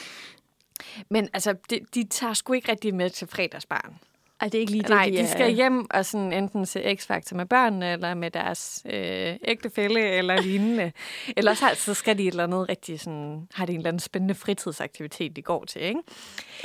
Men 1.09 1.28
altså, 1.32 1.55
de, 1.70 1.80
de 1.95 2.05
tager 2.05 2.34
sgu 2.34 2.53
ikke 2.53 2.70
rigtig 2.70 2.95
med 2.95 3.11
til 3.11 3.28
fredagsbarn. 3.28 3.99
Ej, 4.41 4.49
det 4.49 4.55
er 4.55 4.61
ikke 4.61 4.72
lige 4.72 4.82
det, 4.82 4.91
Nej, 4.91 5.05
de, 5.05 5.12
de 5.12 5.18
er- 5.18 5.26
skal 5.26 5.53
hjem 5.53 5.91
og 5.91 6.07
sådan 6.07 6.32
enten 6.32 6.66
se 6.66 6.80
X-Factor 7.01 7.34
med 7.34 7.47
børnene, 7.47 7.93
eller 7.93 8.14
med 8.14 8.30
deres 8.30 8.82
øh, 8.86 9.36
ægtefælle, 9.45 10.01
eller 10.01 10.41
lignende. 10.47 10.93
Ellers 11.36 11.59
så, 11.59 11.66
så 11.74 11.95
skal 11.95 12.18
de 12.18 12.22
et 12.22 12.28
eller 12.28 12.45
andet 12.45 12.68
rigtig 12.68 13.01
sådan, 13.01 13.49
har 13.55 13.66
de 13.66 13.72
en 13.72 13.78
eller 13.78 13.88
anden 13.88 14.01
spændende 14.01 14.34
fritidsaktivitet, 14.34 15.36
de 15.36 15.43
går 15.43 15.64
til, 15.64 15.82
ikke? 15.82 16.01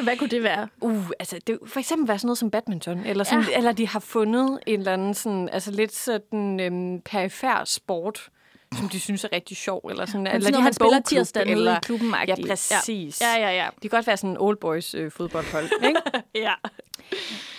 Hvad 0.03 0.17
kunne 0.17 0.29
det 0.29 0.43
være? 0.43 0.67
Uh, 0.81 1.09
altså 1.19 1.39
det 1.47 1.59
for 1.67 1.79
eksempel 1.79 2.07
være 2.07 2.19
sådan 2.19 2.27
noget 2.27 2.37
som 2.37 2.51
badminton, 2.51 2.99
eller, 3.05 3.23
sådan, 3.23 3.45
ja. 3.49 3.57
eller 3.57 3.71
de 3.71 3.87
har 3.87 3.99
fundet 3.99 4.59
en 4.67 4.79
eller 4.79 4.93
anden 4.93 5.13
sådan, 5.13 5.49
altså 5.49 5.71
lidt 5.71 5.93
sådan 5.95 6.59
øhm, 6.59 7.01
perifær 7.01 7.63
sport, 7.65 8.29
som 8.77 8.89
de 8.89 8.99
synes 8.99 9.23
er 9.23 9.29
rigtig 9.33 9.57
sjov, 9.57 9.81
eller 9.89 10.05
sådan, 10.05 10.27
eller 10.27 10.39
sådan 10.39 10.53
de 10.53 10.61
har 10.61 10.69
en 10.69 10.75
bogklub, 10.79 11.05
tirsdag 11.05 11.45
nede 11.45 11.57
i 11.57 11.59
eller, 11.59 11.79
klubben 11.79 12.13
Ja, 12.27 12.35
præcis. 12.47 13.21
Ja, 13.21 13.39
ja, 13.39 13.51
ja. 13.51 13.67
Det 13.73 13.81
kan 13.81 13.89
godt 13.89 14.07
være 14.07 14.17
sådan 14.17 14.29
en 14.29 14.37
old 14.37 14.57
boys 14.57 14.93
øh, 14.93 15.11
fodboldhold, 15.11 15.69
ikke? 15.87 16.01
ja. 16.35 16.53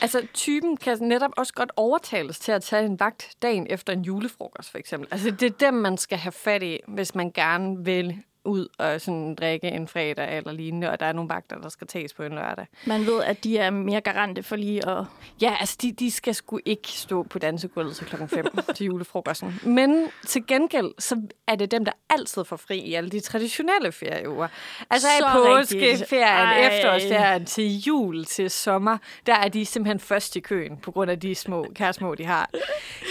Altså, 0.01 0.27
typen 0.35 0.77
kan 0.77 0.99
netop 1.01 1.31
også 1.37 1.53
godt 1.53 1.73
overtales 1.77 2.39
til 2.39 2.53
at 2.53 2.63
tage 2.63 2.87
en 2.87 3.01
vagt 3.01 3.29
dagen 3.43 3.67
efter 3.71 3.93
en 3.93 4.03
julefrokost, 4.03 4.71
for 4.71 4.79
eksempel. 4.79 5.09
Altså, 5.11 5.31
det 5.31 5.43
er 5.43 5.71
dem, 5.71 5.75
man 5.75 5.99
skal 5.99 6.19
have 6.19 6.33
fat 6.33 6.63
i, 6.63 6.79
hvis 6.89 7.15
man 7.15 7.31
gerne 7.31 7.85
vil 7.85 8.23
ud 8.47 8.69
og 8.79 9.01
sådan 9.01 9.35
drikke 9.35 9.69
en 9.69 9.89
fredag 9.89 10.37
eller 10.37 10.53
lignende, 10.53 10.91
og 10.91 11.01
der 11.01 11.07
er 11.07 11.13
nogle 11.13 11.29
vagter, 11.29 11.59
der 11.61 11.69
skal 11.69 11.87
tages 11.87 12.15
på 12.15 12.23
en 12.23 12.33
lørdag. 12.33 12.67
Man 12.87 13.07
ved, 13.07 13.23
at 13.25 13.45
de 13.45 13.59
er 13.59 13.71
mere 13.71 14.01
garante 14.01 14.43
for 14.43 14.57
lige 14.57 14.89
at... 14.89 15.05
Ja, 15.41 15.57
altså, 15.61 15.77
de, 15.83 15.93
de 15.93 16.11
skal 16.11 16.35
sgu 16.35 16.61
ikke 16.65 16.89
stå 16.89 17.23
på 17.23 17.39
dansegulvet 17.39 17.97
til 17.97 18.07
klokken 18.07 18.29
5 18.29 18.47
til 18.77 18.87
julefrokosten. 18.87 19.61
Men 19.65 20.09
til 20.27 20.47
gengæld, 20.47 20.93
så 20.99 21.23
er 21.47 21.55
det 21.57 21.71
dem, 21.71 21.85
der 21.85 21.93
altid 22.11 22.45
får 22.45 22.57
fri 22.57 22.79
i 22.79 22.95
alle 22.95 23.11
de 23.11 23.21
traditionelle 23.21 23.93
ferieuger. 23.93 24.49
Altså, 24.91 25.09
Så 25.19 25.27
i 25.27 25.31
påskeferien. 25.33 26.27
Ej. 26.47 26.67
efterårsferien, 26.67 27.45
til 27.47 27.79
jul, 27.79 28.25
til 28.25 28.51
sommer, 28.51 28.99
der 29.27 29.35
er 29.35 29.49
de 29.49 29.67
simpelthen 29.67 30.01
først 30.01 30.37
i 30.37 30.41
køen, 30.41 30.77
på 30.77 30.91
grund 30.91 31.11
af 31.11 31.21
de 31.21 31.35
små 31.35 31.67
kæresmå, 31.75 32.15
de 32.15 32.25
har. 32.25 32.51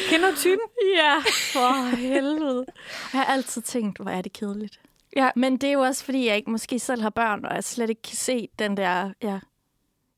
Kender 0.09 0.29
du 0.31 0.35
typen? 0.35 0.59
Ja, 0.95 1.17
for 1.53 1.95
helvede. 1.95 2.65
Jeg 3.13 3.21
har 3.21 3.25
altid 3.33 3.61
tænkt, 3.61 3.97
hvor 4.01 4.11
er 4.11 4.21
det 4.21 4.33
kedeligt. 4.33 4.79
Ja. 5.15 5.29
Men 5.35 5.57
det 5.57 5.67
er 5.69 5.73
jo 5.73 5.79
også, 5.81 6.05
fordi 6.05 6.27
jeg 6.27 6.35
ikke 6.35 6.51
måske 6.51 6.79
selv 6.79 7.01
har 7.01 7.09
børn, 7.09 7.45
og 7.45 7.55
jeg 7.55 7.63
slet 7.63 7.89
ikke 7.89 8.01
kan 8.01 8.15
se 8.15 8.47
den 8.59 8.77
der... 8.77 9.11
Ja. 9.23 9.39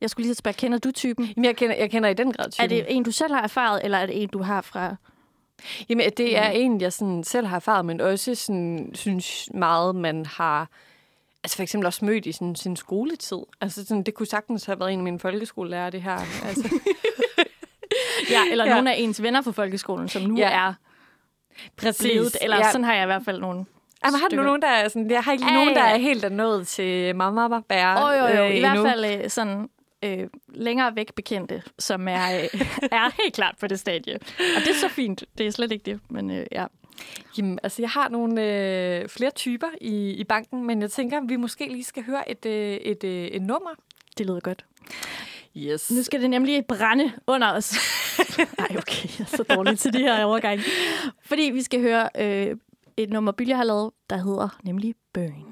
Jeg 0.01 0.09
skulle 0.09 0.25
lige 0.25 0.35
spørge, 0.35 0.53
kender 0.53 0.77
du 0.77 0.91
typen? 0.91 1.25
Jamen, 1.25 1.45
jeg 1.45 1.55
kender, 1.55 1.75
jeg 1.75 1.91
kender 1.91 2.09
i 2.09 2.13
den 2.13 2.31
grad 2.31 2.51
typen. 2.51 2.63
Er 2.63 2.67
det 2.67 2.85
en, 2.89 3.03
du 3.03 3.11
selv 3.11 3.33
har 3.33 3.41
erfaret, 3.41 3.81
eller 3.83 3.97
er 3.97 4.05
det 4.05 4.21
en, 4.23 4.29
du 4.29 4.41
har 4.41 4.61
fra... 4.61 4.95
Jamen, 5.89 6.11
det 6.17 6.37
er 6.37 6.49
en, 6.49 6.81
jeg 6.81 6.93
sådan 6.93 7.23
selv 7.23 7.47
har 7.47 7.55
erfaret, 7.55 7.85
men 7.85 8.01
også 8.01 8.35
sådan, 8.35 8.91
synes 8.93 9.49
meget, 9.53 9.95
man 9.95 10.25
har... 10.25 10.69
Altså 11.43 11.55
for 11.55 11.63
eksempel 11.63 11.85
også 11.85 12.05
mødt 12.05 12.25
i 12.25 12.31
sådan, 12.31 12.55
sin 12.55 12.75
skoletid. 12.75 13.37
Altså 13.61 13.85
sådan, 13.85 14.03
det 14.03 14.13
kunne 14.13 14.25
sagtens 14.25 14.65
have 14.65 14.79
været 14.79 14.93
en 14.93 14.99
af 14.99 15.03
mine 15.03 15.19
folkeskolelærer, 15.19 15.89
det 15.89 16.01
her. 16.01 16.17
Altså, 16.45 16.69
Ja, 18.31 18.41
eller 18.51 18.65
Ja. 18.65 18.73
nogle 18.73 18.93
af 18.93 18.99
ens 18.99 19.21
venner 19.21 19.41
fra 19.41 19.51
folkeskolen, 19.51 20.09
som 20.09 20.21
nu 20.21 20.37
Ja. 20.37 20.49
er 20.49 20.73
præcis. 21.77 22.01
blevet. 22.11 22.37
Eller 22.41 22.57
ja. 22.57 22.71
sådan 22.71 22.83
har 22.85 22.93
jeg 22.93 23.03
i 23.03 23.05
hvert 23.05 23.25
fald 23.25 23.39
nogle 23.39 23.65
Jamen, 24.07 24.19
har 24.19 24.27
du 24.29 24.43
nogen, 24.43 24.61
der 24.61 24.67
er 24.67 24.87
sådan... 24.87 25.11
Jeg 25.11 25.23
har 25.23 25.31
ikke 25.31 25.45
Ja, 25.45 25.53
nogen, 25.53 25.75
der 25.75 25.81
er 25.83 25.97
helt 25.97 26.25
er 26.25 26.29
nået 26.29 26.67
til 26.67 27.15
mamma 27.15 27.59
bære 27.59 28.03
Åh, 28.05 28.17
jo, 28.31 28.37
jo. 28.37 28.45
øh, 28.49 28.55
I 28.55 28.59
hvert 28.59 28.77
endnu. 28.77 28.89
fald 28.89 29.23
øh, 29.23 29.29
sådan 29.29 29.69
øh, 30.03 30.27
længere 30.53 30.95
væk 30.95 31.13
bekendte, 31.13 31.63
som 31.79 32.07
er, 32.07 32.37
øh, 32.37 32.61
er 32.91 33.21
helt 33.23 33.33
klart 33.35 33.55
på 33.59 33.67
det 33.67 33.79
stadie. 33.79 34.15
Og 34.55 34.61
det 34.65 34.69
er 34.69 34.75
så 34.79 34.89
fint. 34.89 35.23
Det 35.37 35.47
er 35.47 35.51
slet 35.51 35.71
ikke 35.71 35.83
det, 35.91 35.99
men 36.09 36.31
øh, 36.31 36.45
ja. 36.51 36.65
Jamen, 37.37 37.59
altså, 37.63 37.81
jeg 37.81 37.89
har 37.89 38.09
nogle 38.09 38.43
øh, 38.43 39.09
flere 39.09 39.31
typer 39.31 39.67
i, 39.81 40.09
i 40.11 40.23
banken, 40.23 40.67
men 40.67 40.81
jeg 40.81 40.91
tænker, 40.91 41.21
vi 41.27 41.35
måske 41.35 41.67
lige 41.71 41.83
skal 41.83 42.03
høre 42.03 42.31
et, 42.31 42.45
øh, 42.45 42.73
et, 42.75 43.03
øh, 43.03 43.25
et 43.27 43.41
nummer. 43.41 43.69
Det 44.17 44.25
lyder 44.25 44.39
godt. 44.39 44.65
Yes. 45.57 45.91
Nu 45.91 46.03
skal 46.03 46.21
det 46.21 46.29
nemlig 46.29 46.65
brænde 46.65 47.11
under 47.27 47.53
os. 47.53 47.73
Nej, 48.59 48.67
okay, 48.77 49.19
jeg 49.19 49.23
er 49.31 49.37
så 49.37 49.43
dårlig 49.43 49.79
til 49.79 49.93
de 49.93 49.99
her 49.99 50.23
overgange. 50.23 50.63
Fordi 51.25 51.41
vi 51.41 51.61
skal 51.61 51.81
høre 51.81 52.09
øh, 52.19 52.55
et 52.97 53.09
nummer, 53.09 53.31
Bylje 53.31 53.55
har 53.55 53.63
lavet, 53.63 53.91
der 54.09 54.17
hedder 54.17 54.59
nemlig 54.63 54.95
Burn. 55.13 55.43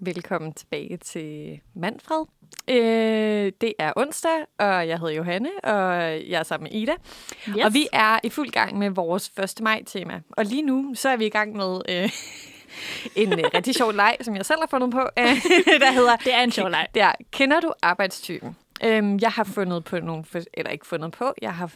Velkommen 0.00 0.52
tilbage 0.52 0.96
til 0.96 1.60
Manfred. 1.74 2.24
Øh, 2.68 3.52
det 3.60 3.72
er 3.78 3.92
onsdag, 3.96 4.44
og 4.58 4.88
jeg 4.88 4.98
hedder 4.98 5.14
Johanne, 5.14 5.50
og 5.64 5.92
jeg 6.02 6.38
er 6.38 6.42
sammen 6.42 6.70
med 6.72 6.80
Ida. 6.80 6.92
Yes. 7.48 7.64
Og 7.64 7.74
vi 7.74 7.86
er 7.92 8.18
i 8.24 8.28
fuld 8.28 8.50
gang 8.50 8.78
med 8.78 8.90
vores 8.90 9.28
1. 9.28 9.60
maj-tema. 9.60 10.20
Og 10.30 10.44
lige 10.44 10.62
nu, 10.62 10.92
så 10.94 11.08
er 11.08 11.16
vi 11.16 11.26
i 11.26 11.30
gang 11.30 11.56
med 11.56 11.80
øh, 11.88 12.10
en 13.22 13.32
øh, 13.32 13.44
rigtig 13.54 13.74
sjov 13.74 13.92
leg, 13.92 14.16
som 14.20 14.36
jeg 14.36 14.46
selv 14.46 14.60
har 14.60 14.66
fundet 14.66 14.90
på, 14.90 15.00
øh, 15.18 15.24
der 15.84 15.92
hedder... 15.92 16.16
Det 16.16 16.34
er 16.34 16.42
en 16.42 16.52
sjov 16.52 16.70
leg. 16.70 16.86
Det 16.94 17.02
er, 17.02 17.12
kender 17.30 17.60
du 17.60 17.72
arbejdstypen? 17.82 18.56
Øhm, 18.84 19.18
jeg 19.22 19.30
har 19.30 19.44
fundet 19.44 19.84
på 19.84 20.00
nogle... 20.00 20.24
For, 20.24 20.40
eller 20.54 20.70
ikke 20.70 20.86
fundet 20.86 21.12
på, 21.12 21.34
jeg 21.42 21.54
har 21.54 21.72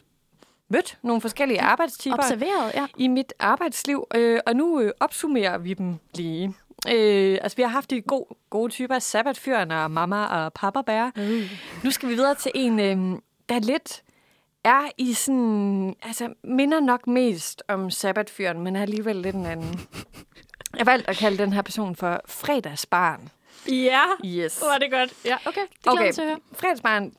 mødt 0.73 0.99
nogle 1.03 1.21
forskellige 1.21 1.61
arbejdstyper 1.61 2.17
Observeret, 2.17 2.75
ja. 2.75 2.87
i 2.99 3.09
mit 3.09 3.33
arbejdsliv, 3.39 4.07
øh, 4.15 4.41
og 4.47 4.57
nu 4.57 4.81
øh, 4.81 4.93
opsummerer 5.01 5.59
vi 5.59 5.75
dem 5.75 5.99
lige. 6.15 6.55
Øh, 6.93 7.39
altså, 7.43 7.57
vi 7.57 7.63
har 7.63 7.69
haft 7.71 7.91
de 7.91 8.01
gode, 8.01 8.27
gode 8.51 8.73
typer 8.73 8.95
af 8.95 9.03
sabbatfyren 9.03 9.71
og 9.71 9.91
mamma 9.91 10.25
og 10.25 10.53
pappa 10.53 10.81
bære. 10.83 11.13
Uh. 11.17 11.51
Nu 11.85 11.91
skal 11.91 12.09
vi 12.09 12.15
videre 12.15 12.35
til 12.35 12.53
en, 12.55 12.81
øh, 12.81 13.19
der 13.49 13.59
lidt 13.59 14.03
er 14.65 14.83
i 14.99 15.13
sådan... 15.13 15.95
Altså, 16.03 16.29
minder 16.45 16.81
nok 16.81 17.07
mest 17.07 17.63
om 17.69 17.91
sabbatfyren, 17.91 18.61
men 18.61 18.77
er 18.77 18.83
alligevel 18.83 19.17
lidt 19.17 19.37
en 19.37 19.47
anden. 19.47 19.81
Jeg 20.79 20.87
valgte 20.87 21.11
at 21.11 21.17
kalde 21.17 21.39
den 21.39 21.53
her 21.53 21.63
person 21.63 21.97
for 21.97 22.21
fredagsbarn. 22.27 23.29
Ja, 23.69 24.03
Yes. 24.25 24.63
er 24.63 24.79
det 24.79 24.91
godt. 24.91 25.13
Ja, 25.25 25.37
okay. 25.47 25.61
Det 25.61 25.83
glæder 25.83 25.99
okay. 26.01 26.13
Til 26.13 26.21
at 26.21 26.27
høre. 26.29 26.39
fredagsbarn, 26.53 27.13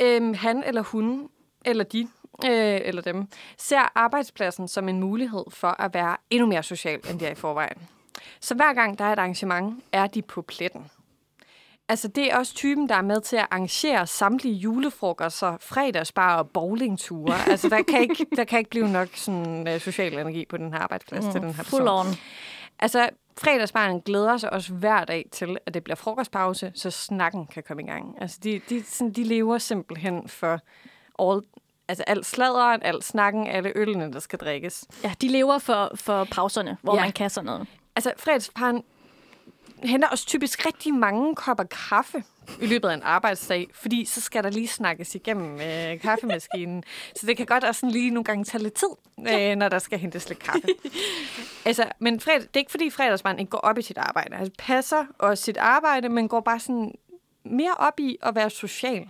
øhm, 0.00 0.34
han 0.34 0.64
eller 0.64 0.82
hun, 0.82 1.28
eller 1.64 1.84
de, 1.84 2.08
øh, 2.46 2.80
eller 2.84 3.02
dem, 3.02 3.26
ser 3.56 3.92
arbejdspladsen 3.94 4.68
som 4.68 4.88
en 4.88 5.00
mulighed 5.00 5.44
for 5.50 5.82
at 5.82 5.94
være 5.94 6.16
endnu 6.30 6.46
mere 6.46 6.62
social, 6.62 7.00
end 7.10 7.20
de 7.20 7.26
er 7.26 7.30
i 7.30 7.34
forvejen. 7.34 7.78
Så 8.40 8.54
hver 8.54 8.72
gang 8.72 8.98
der 8.98 9.04
er 9.04 9.12
et 9.12 9.18
arrangement, 9.18 9.84
er 9.92 10.06
de 10.06 10.22
på 10.22 10.42
pletten. 10.42 10.90
Altså, 11.88 12.08
det 12.08 12.32
er 12.32 12.36
også 12.36 12.54
typen, 12.54 12.88
der 12.88 12.94
er 12.94 13.02
med 13.02 13.20
til 13.20 13.36
at 13.36 13.46
arrangere 13.50 14.06
samtlige 14.06 14.54
julefrokoster, 14.54 15.56
fredagsbar 15.60 16.36
og 16.36 16.50
bowlingture. 16.50 17.34
Altså, 17.50 17.68
der 17.68 17.82
kan 17.82 18.02
ikke, 18.02 18.26
der 18.36 18.44
kan 18.44 18.58
ikke 18.58 18.70
blive 18.70 18.88
nok 18.88 19.08
sådan, 19.14 19.68
uh, 19.74 19.80
social 19.80 20.12
energi 20.12 20.44
på 20.44 20.56
den 20.56 20.72
her 20.72 20.80
arbejdsplads 20.80 21.24
mm, 21.24 21.32
til 21.32 21.40
den 21.40 21.54
her 21.54 21.62
person. 21.62 21.80
Full 21.80 21.88
on. 21.88 22.06
Altså, 22.78 23.08
fredagsbarnen 23.38 24.00
glæder 24.00 24.36
sig 24.36 24.52
også 24.52 24.72
hver 24.72 25.04
dag 25.04 25.28
til, 25.32 25.58
at 25.66 25.74
det 25.74 25.84
bliver 25.84 25.96
frokostpause, 25.96 26.72
så 26.74 26.90
snakken 26.90 27.46
kan 27.46 27.62
komme 27.62 27.82
i 27.82 27.86
gang. 27.86 28.16
Altså, 28.20 28.38
de, 28.42 28.60
de, 28.68 28.84
sådan, 28.84 29.12
de 29.12 29.24
lever 29.24 29.58
simpelthen 29.58 30.28
for 30.28 30.60
all, 31.18 31.42
altså, 31.90 32.04
alt 32.06 32.26
sladderen, 32.26 32.82
alt 32.82 33.04
snakken, 33.04 33.46
alle 33.46 33.72
ølene, 33.76 34.12
der 34.12 34.20
skal 34.20 34.38
drikkes. 34.38 34.84
Ja, 35.04 35.12
de 35.20 35.28
lever 35.28 35.58
for, 35.58 35.90
for 35.94 36.24
pauserne, 36.24 36.76
hvor 36.82 36.94
Ja. 36.96 37.00
man 37.00 37.12
kan 37.12 37.30
sådan 37.30 37.46
noget. 37.46 37.66
Altså, 37.96 38.12
fredagsbarn 38.16 38.82
henter 39.84 40.08
også 40.08 40.26
typisk 40.26 40.66
rigtig 40.66 40.94
mange 40.94 41.34
kopper 41.34 41.64
kaffe 41.64 42.24
i 42.60 42.66
løbet 42.66 42.88
af 42.88 42.94
en 42.94 43.02
arbejdsdag, 43.02 43.66
fordi 43.74 44.04
så 44.04 44.20
skal 44.20 44.44
der 44.44 44.50
lige 44.50 44.68
snakkes 44.68 45.14
igennem 45.14 45.60
øh, 45.60 46.00
kaffemaskinen. 46.00 46.84
så 47.20 47.26
det 47.26 47.36
kan 47.36 47.46
godt 47.46 47.64
også 47.64 47.80
sådan 47.80 47.90
lige 47.90 48.10
nogle 48.10 48.24
gange 48.24 48.44
tage 48.44 48.62
lidt 48.62 48.74
tid, 48.74 48.88
øh, 49.28 49.56
når 49.56 49.68
der 49.68 49.78
skal 49.78 49.98
hentes 49.98 50.28
lidt 50.28 50.38
kaffe. 50.38 50.62
altså, 51.66 51.84
men 51.98 52.20
fred, 52.20 52.40
det 52.40 52.48
er 52.54 52.58
ikke 52.58 52.70
fordi 52.70 52.90
fredagsbarn 52.90 53.38
ikke 53.38 53.50
går 53.50 53.58
op 53.58 53.78
i 53.78 53.82
sit 53.82 53.98
arbejde. 53.98 54.36
Altså 54.36 54.52
passer 54.58 55.04
også 55.18 55.44
sit 55.44 55.56
arbejde, 55.56 56.08
men 56.08 56.28
går 56.28 56.40
bare 56.40 56.60
sådan 56.60 56.94
mere 57.44 57.74
op 57.78 58.00
i 58.00 58.16
at 58.22 58.34
være 58.34 58.50
social. 58.50 59.08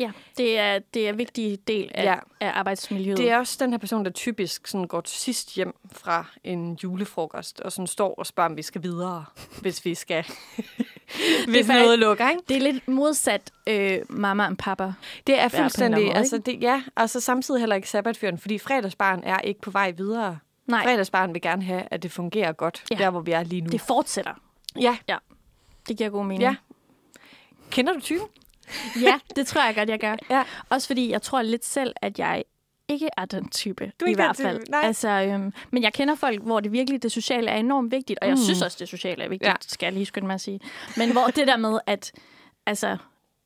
Ja, 0.00 0.10
det 0.36 0.58
er, 0.58 0.78
det 0.94 1.04
er 1.06 1.08
en 1.12 1.18
vigtig 1.18 1.58
del 1.68 1.90
af, 1.94 2.04
Ja. 2.04 2.10
ja. 2.12 2.18
af 2.40 2.50
arbejdsmiljøet. 2.58 3.18
Det 3.18 3.30
er 3.30 3.38
også 3.38 3.56
den 3.60 3.70
her 3.70 3.78
person, 3.78 4.04
der 4.04 4.10
typisk 4.10 4.66
sådan 4.66 4.86
går 4.86 5.00
til 5.00 5.18
sidst 5.18 5.54
hjem 5.54 5.74
fra 5.92 6.24
en 6.44 6.78
julefrokost, 6.82 7.60
og 7.60 7.72
sådan 7.72 7.86
står 7.86 8.14
og 8.14 8.26
spørger, 8.26 8.50
om 8.50 8.56
vi 8.56 8.62
skal 8.62 8.82
videre, 8.82 9.24
hvis 9.60 9.84
vi 9.84 9.94
skal. 9.94 10.24
hvis 11.48 11.66
faktisk- 11.66 11.68
noget 11.68 11.98
lukker, 11.98 12.30
ikke? 12.30 12.42
det 12.48 12.56
er 12.56 12.60
lidt 12.60 12.88
modsat 12.88 13.50
øh, 13.66 13.98
mamma 14.08 14.46
og 14.48 14.56
pappa. 14.56 14.92
Det 15.26 15.40
er 15.40 15.48
fuldstændig, 15.48 16.04
måde, 16.04 16.16
altså 16.16 16.38
det, 16.38 16.62
ja, 16.62 16.82
og 16.96 17.10
så 17.10 17.20
samtidig 17.20 17.60
heller 17.60 17.76
ikke 17.76 17.90
sabbatfyren, 17.90 18.38
fordi 18.38 18.58
fredagsbarn 18.58 19.22
er 19.24 19.38
ikke 19.40 19.60
på 19.60 19.70
vej 19.70 19.90
videre. 19.90 20.38
Nej, 20.66 20.82
Fredagsbarn 20.84 21.34
vil 21.34 21.42
gerne 21.42 21.62
have, 21.62 21.82
at 21.90 22.02
det 22.02 22.12
fungerer 22.12 22.52
godt, 22.52 22.84
ja. 22.90 22.96
Ja. 22.98 23.04
der 23.04 23.10
hvor 23.10 23.20
vi 23.20 23.32
er 23.32 23.42
lige 23.42 23.60
nu. 23.62 23.70
det 23.70 23.80
fortsætter. 23.80 24.34
ja, 24.80 24.96
Det 25.88 25.96
giver 25.98 26.10
god 26.10 26.24
mening. 26.24 26.42
ja. 26.42 26.54
Kender 27.70 27.92
du 27.92 28.00
typen? 28.00 28.26
ja, 29.06 29.18
det 29.36 29.46
tror 29.46 29.64
jeg 29.64 29.74
godt, 29.74 29.88
jeg 29.88 30.00
gør. 30.00 30.16
Ja. 30.30 30.42
Også 30.68 30.86
fordi 30.86 31.10
jeg 31.10 31.22
tror 31.22 31.42
lidt 31.42 31.64
selv, 31.64 31.94
at 32.02 32.18
jeg 32.18 32.44
ikke 32.88 33.08
er 33.16 33.24
den 33.24 33.48
type, 33.48 33.92
Du 34.00 34.04
i 34.06 34.14
hvert 34.14 34.36
type, 34.36 34.42
fald. 34.48 34.60
nej. 34.68 34.80
Altså, 34.84 35.08
øhm, 35.08 35.52
men 35.70 35.82
jeg 35.82 35.92
kender 35.92 36.14
folk, 36.14 36.42
hvor 36.42 36.60
det 36.60 36.72
virkelig 36.72 37.02
det 37.02 37.12
sociale 37.12 37.50
er 37.50 37.56
enormt 37.56 37.90
vigtigt, 37.92 38.18
og 38.22 38.28
jeg 38.28 38.34
Mm. 38.36 38.42
synes 38.44 38.62
også, 38.62 38.76
det 38.80 38.88
sociale 38.88 39.24
er 39.24 39.28
vigtigt, 39.28 39.48
ja. 39.48 39.54
skal 39.60 39.86
jeg 39.86 39.92
lige 39.92 40.06
skynde 40.06 40.26
mig 40.26 40.34
at 40.34 40.40
sige. 40.40 40.60
Men 40.96 41.12
hvor 41.12 41.26
det 41.26 41.46
der 41.46 41.56
med, 41.56 41.78
at, 41.86 42.12
altså, 42.66 42.96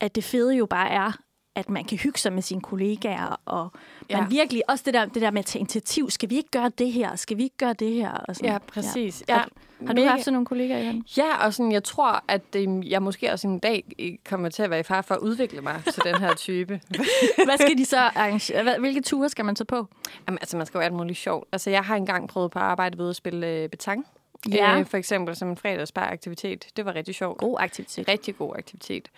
at 0.00 0.14
det 0.14 0.24
fede 0.24 0.54
jo 0.56 0.66
bare 0.66 0.90
er 0.90 1.12
at 1.54 1.70
man 1.70 1.84
kan 1.84 1.98
hygge 1.98 2.18
sig 2.18 2.32
med 2.32 2.42
sine 2.42 2.60
kollegaer, 2.60 3.40
og 3.44 3.72
man 4.10 4.20
Ja. 4.20 4.26
virkelig, 4.28 4.62
også 4.70 4.82
det 4.86 4.94
der, 4.94 5.04
det 5.06 5.22
der 5.22 5.30
med 5.30 5.38
at 5.38 5.46
tage 5.46 5.60
initiativ, 5.60 6.10
skal 6.10 6.30
vi 6.30 6.36
ikke 6.36 6.50
gøre 6.50 6.70
det 6.78 6.92
her, 6.92 7.16
skal 7.16 7.36
vi 7.36 7.42
ikke 7.42 7.56
gøre 7.56 7.72
det 7.72 7.92
her? 7.92 8.10
Og 8.10 8.36
sådan. 8.36 8.50
Ja, 8.52 8.58
præcis. 8.58 9.22
Ja. 9.28 9.34
Ja. 9.34 9.38
Har, 9.40 9.86
har 9.86 9.94
du 9.94 10.04
haft 10.04 10.24
sådan 10.24 10.32
nogle 10.32 10.46
kollegaer, 10.46 10.78
Johan? 10.78 11.02
Ja, 11.16 11.46
og 11.46 11.54
sådan, 11.54 11.72
jeg 11.72 11.84
tror, 11.84 12.24
at 12.28 12.42
øh, 12.56 12.90
jeg 12.90 13.02
måske 13.02 13.32
også 13.32 13.48
en 13.48 13.58
dag 13.58 13.84
øh, 13.98 14.12
kommer 14.28 14.48
til 14.48 14.62
at 14.62 14.70
være 14.70 14.80
i 14.80 14.82
far 14.82 15.02
for 15.02 15.14
at 15.14 15.20
udvikle 15.20 15.60
mig 15.60 15.82
til 15.94 16.02
den 16.04 16.14
her 16.20 16.34
type. 16.34 16.80
Hvad 17.46 17.58
skal 17.58 17.78
de 17.78 17.84
så 17.84 17.98
arrangere? 17.98 18.78
Hvilke 18.78 19.00
ture 19.00 19.28
skal 19.28 19.44
man 19.44 19.56
så 19.56 19.64
på? 19.64 19.86
Jamen, 20.26 20.38
altså, 20.40 20.56
man 20.56 20.66
skal 20.66 20.78
jo 20.78 20.82
alt 20.82 20.92
muligt 20.94 21.18
sjovt. 21.18 21.48
Altså, 21.52 21.70
jeg 21.70 21.82
har 21.82 21.96
engang 21.96 22.28
prøvet 22.28 22.50
på 22.50 22.58
at 22.58 22.64
arbejde 22.64 22.98
ved 22.98 23.10
at 23.10 23.16
spille 23.16 23.46
øh, 23.46 23.68
betang. 23.68 24.06
Ja. 24.52 24.78
Øh, 24.78 24.86
for 24.86 24.96
eksempel 24.96 25.36
som 25.36 25.48
en 25.48 25.56
fredagsbar-aktivitet. 25.56 26.66
Det 26.76 26.84
var 26.84 26.94
rigtig 26.94 27.14
sjovt. 27.14 27.38
God 27.38 27.56
aktivitet. 27.58 28.08
Rigtig 28.08 28.36
god 28.36 28.54
aktivitet. 28.58 29.10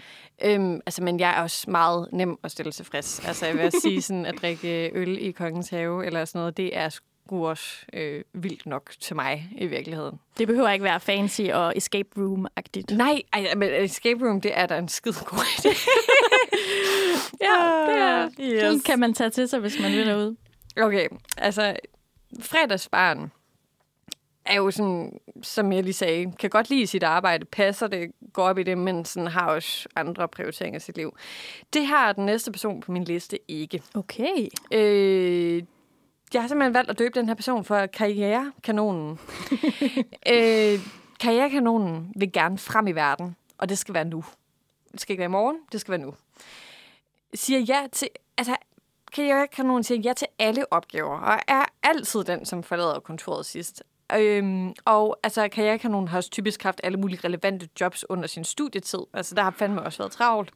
Øhm, 0.44 0.80
altså, 0.86 1.02
men 1.02 1.20
jeg 1.20 1.30
er 1.38 1.42
også 1.42 1.70
meget 1.70 2.08
nem 2.12 2.38
at 2.44 2.50
stille 2.50 2.72
tilfreds. 2.72 3.26
Altså, 3.26 3.46
jeg 3.46 3.54
vil 3.58 3.72
sige 3.82 4.02
sådan, 4.02 4.26
at 4.26 4.34
drikke 4.42 4.90
øl 4.94 5.26
i 5.26 5.30
kongens 5.30 5.68
have 5.68 6.06
eller 6.06 6.24
sådan 6.24 6.38
noget, 6.38 6.56
det 6.56 6.76
er 6.76 6.88
sgu 6.88 7.46
også 7.46 7.86
øh, 7.92 8.24
vildt 8.32 8.66
nok 8.66 8.90
til 9.00 9.16
mig 9.16 9.48
i 9.58 9.66
virkeligheden. 9.66 10.20
Det 10.38 10.46
behøver 10.46 10.70
ikke 10.70 10.84
være 10.84 11.00
fancy 11.00 11.42
og 11.52 11.76
escape 11.76 12.08
room-agtigt. 12.16 12.94
Nej, 12.96 13.22
ej, 13.32 13.54
men 13.56 13.70
escape 13.84 14.26
room, 14.26 14.40
det 14.40 14.58
er 14.58 14.66
da 14.66 14.78
en 14.78 14.88
skide 14.88 15.14
god 15.24 15.38
idé. 15.38 15.78
Ja, 17.40 17.86
det 17.88 17.98
er. 17.98 18.28
Yes. 18.40 18.62
Den 18.62 18.80
kan 18.80 18.98
man 18.98 19.14
tage 19.14 19.30
til 19.30 19.48
sig, 19.48 19.60
hvis 19.60 19.80
man 19.82 19.92
vil 19.92 20.06
derude. 20.06 20.36
Okay, 20.80 21.08
altså 21.36 21.76
fredagsbarn 22.40 23.30
er 24.46 24.56
jo 24.56 24.70
sådan, 24.70 25.20
som 25.42 25.72
jeg 25.72 25.82
lige 25.82 25.94
sagde, 25.94 26.32
kan 26.32 26.50
godt 26.50 26.70
lide 26.70 26.86
sit 26.86 27.02
arbejde, 27.02 27.44
passer 27.44 27.86
det, 27.86 28.10
går 28.32 28.42
op 28.42 28.58
i 28.58 28.62
det, 28.62 28.78
men 28.78 29.04
sådan 29.04 29.26
har 29.26 29.46
også 29.46 29.88
andre 29.96 30.28
prioriteringer 30.28 30.76
i 30.76 30.80
sit 30.80 30.96
liv. 30.96 31.16
Det 31.72 31.86
har 31.86 32.12
den 32.12 32.26
næste 32.26 32.52
person 32.52 32.80
på 32.80 32.92
min 32.92 33.04
liste 33.04 33.38
ikke. 33.48 33.82
Okay. 33.94 34.48
Øh, 34.72 35.62
jeg 36.34 36.42
har 36.42 36.48
simpelthen 36.48 36.74
valgt 36.74 36.90
at 36.90 36.98
døbe 36.98 37.18
den 37.18 37.28
her 37.28 37.34
person 37.34 37.64
for 37.64 37.86
karrierekanonen. 37.86 39.18
øh, 40.32 40.80
karrierekanonen 41.20 42.12
vil 42.16 42.32
gerne 42.32 42.58
frem 42.58 42.86
i 42.86 42.92
verden, 42.92 43.36
og 43.58 43.68
det 43.68 43.78
skal 43.78 43.94
være 43.94 44.04
nu. 44.04 44.24
Det 44.92 45.00
skal 45.00 45.12
ikke 45.12 45.20
være 45.20 45.28
i 45.28 45.30
morgen, 45.30 45.56
det 45.72 45.80
skal 45.80 45.92
være 45.92 46.00
nu. 46.00 46.14
Siger 47.34 47.60
ja 47.60 47.86
til, 47.92 48.08
altså 48.38 48.56
karrierekanonen 49.12 49.84
siger 49.84 50.00
ja 50.00 50.12
til 50.12 50.26
alle 50.38 50.72
opgaver, 50.72 51.18
og 51.18 51.38
er 51.48 51.64
altid 51.82 52.24
den, 52.24 52.44
som 52.44 52.62
forlader 52.62 53.00
kontoret 53.00 53.46
sidst. 53.46 53.82
Øhm, 54.14 54.74
og 54.84 55.18
altså, 55.22 55.48
karrierekanonen 55.48 56.08
har 56.08 56.16
også 56.16 56.30
typisk 56.30 56.62
haft 56.62 56.80
alle 56.84 56.98
mulige 56.98 57.20
relevante 57.24 57.68
jobs 57.80 58.04
under 58.10 58.26
sin 58.26 58.44
studietid. 58.44 59.00
Altså, 59.14 59.34
der 59.34 59.42
har 59.42 59.50
fandme 59.50 59.82
også 59.82 59.98
været 59.98 60.12
travlt. 60.12 60.50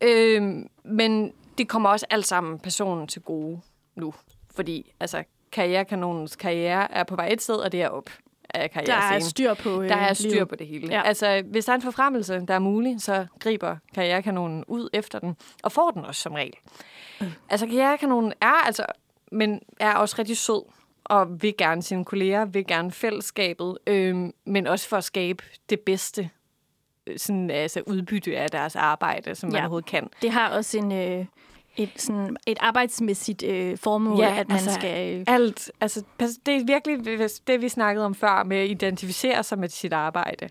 Øhm, 0.00 0.68
men 0.84 1.32
det 1.58 1.68
kommer 1.68 1.88
også 1.90 2.06
alt 2.10 2.26
sammen 2.26 2.58
personen 2.58 3.06
til 3.06 3.22
gode 3.22 3.60
nu. 3.96 4.14
Fordi 4.56 4.92
altså, 5.00 5.24
karrierekanonens 5.52 6.36
karriere 6.36 6.92
er 6.92 7.04
på 7.04 7.16
vej 7.16 7.28
et 7.32 7.42
sted, 7.42 7.56
og 7.56 7.72
det 7.72 7.82
er 7.82 7.88
op 7.88 8.10
af 8.54 8.70
Der 8.70 8.94
er 8.94 9.18
styr 9.20 9.54
på 9.54 9.82
øh, 9.82 9.88
Der 9.88 9.96
er 9.96 10.14
styr 10.14 10.30
livet. 10.30 10.48
på 10.48 10.56
det 10.56 10.66
hele. 10.66 10.88
Ja. 10.90 11.02
Altså, 11.02 11.42
hvis 11.50 11.64
der 11.64 11.72
er 11.72 11.76
en 11.76 11.82
forfremmelse, 11.82 12.44
der 12.48 12.54
er 12.54 12.58
mulig, 12.58 13.00
så 13.00 13.26
griber 13.40 13.76
karrierekanonen 13.94 14.64
ud 14.64 14.88
efter 14.92 15.18
den, 15.18 15.36
og 15.62 15.72
får 15.72 15.90
den 15.90 16.04
også 16.04 16.22
som 16.22 16.32
regel. 16.32 16.54
Øh. 17.22 17.32
Altså, 17.48 17.66
karrierekanonen 17.66 18.32
er 18.40 18.66
altså, 18.66 18.84
men 19.32 19.60
er 19.80 19.94
også 19.94 20.16
rigtig 20.18 20.36
sød, 20.36 20.62
og 21.08 21.42
vil 21.42 21.54
gerne 21.58 21.82
sine 21.82 22.04
kolleger, 22.04 22.44
vil 22.44 22.66
gerne 22.66 22.90
fællesskabet, 22.92 23.78
øhm, 23.86 24.32
men 24.44 24.66
også 24.66 24.88
for 24.88 24.96
at 24.96 25.04
skabe 25.04 25.44
det 25.70 25.80
bedste 25.80 26.30
øh, 27.06 27.18
sådan, 27.18 27.50
altså, 27.50 27.82
udbytte 27.86 28.38
af 28.38 28.50
deres 28.50 28.76
arbejde, 28.76 29.34
som 29.34 29.48
man 29.48 29.56
Ja. 29.56 29.60
overhovedet 29.60 29.88
kan. 29.88 30.08
Det 30.22 30.30
har 30.30 30.48
også 30.50 30.78
en, 30.78 30.92
øh, 30.92 31.24
et, 31.76 31.90
sådan, 31.96 32.36
et 32.46 32.58
arbejdsmæssigt 32.60 33.42
øh, 33.42 33.78
formål, 33.78 34.18
Ja, 34.18 34.36
at 34.40 34.48
man 34.48 34.56
altså, 34.56 34.74
skal... 34.74 35.18
Øh, 35.18 35.24
Alt, 35.26 35.70
altså, 35.80 36.02
det 36.18 36.56
er 36.56 36.64
virkelig 36.66 37.18
det, 37.46 37.60
vi 37.62 37.68
snakkede 37.68 38.06
om 38.06 38.14
før, 38.14 38.42
med 38.44 38.56
at 38.56 38.68
identificere 38.70 39.42
sig 39.44 39.58
med 39.58 39.68
sit 39.68 39.92
arbejde. 39.92 40.48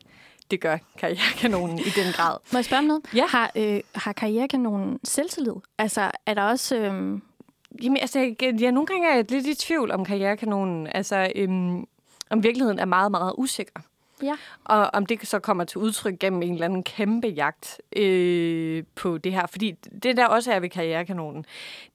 Det 0.51 0.61
gør 0.61 0.77
karrierekanonen 0.97 1.79
i 1.79 1.89
den 1.95 2.13
grad. 2.13 2.37
må 2.53 2.57
jeg 2.57 2.65
spørge 2.65 2.79
om 2.79 2.85
noget? 2.85 3.03
Ja. 3.15 3.25
Har, 3.27 3.51
øh, 3.55 3.79
har 3.95 4.13
karrierekanonen 4.13 4.99
selvtillid? 5.03 5.53
Altså, 5.77 6.11
er 6.25 6.33
der 6.33 6.43
også... 6.43 6.75
Øh, 6.77 7.19
Jamen, 7.83 7.97
altså, 7.97 8.19
jeg, 8.19 8.61
jeg, 8.61 8.71
nogle 8.71 8.87
gange 8.87 9.09
er 9.09 9.15
jeg 9.15 9.31
lidt 9.31 9.47
i 9.47 9.55
tvivl 9.55 9.91
om 9.91 10.05
karrierekanonen. 10.05 10.87
Altså, 10.87 11.31
øhm, 11.35 11.85
om 12.29 12.43
virkeligheden 12.43 12.79
er 12.79 12.85
meget, 12.85 13.11
meget 13.11 13.33
usikker. 13.37 13.79
Ja. 14.23 14.35
Og 14.65 14.89
om 14.93 15.05
det 15.05 15.27
så 15.27 15.39
kommer 15.39 15.63
til 15.63 15.77
udtryk 15.77 16.19
gennem 16.19 16.41
en 16.41 16.53
eller 16.53 16.65
anden 16.65 16.83
kæmpe 16.83 17.27
jagt 17.27 17.81
øh, 17.95 18.83
på 18.95 19.17
det 19.17 19.31
her. 19.31 19.47
Fordi 19.47 19.71
det 20.03 20.17
der 20.17 20.25
også 20.25 20.51
er 20.51 20.59
ved 20.59 20.69
karrierekanonen, 20.69 21.45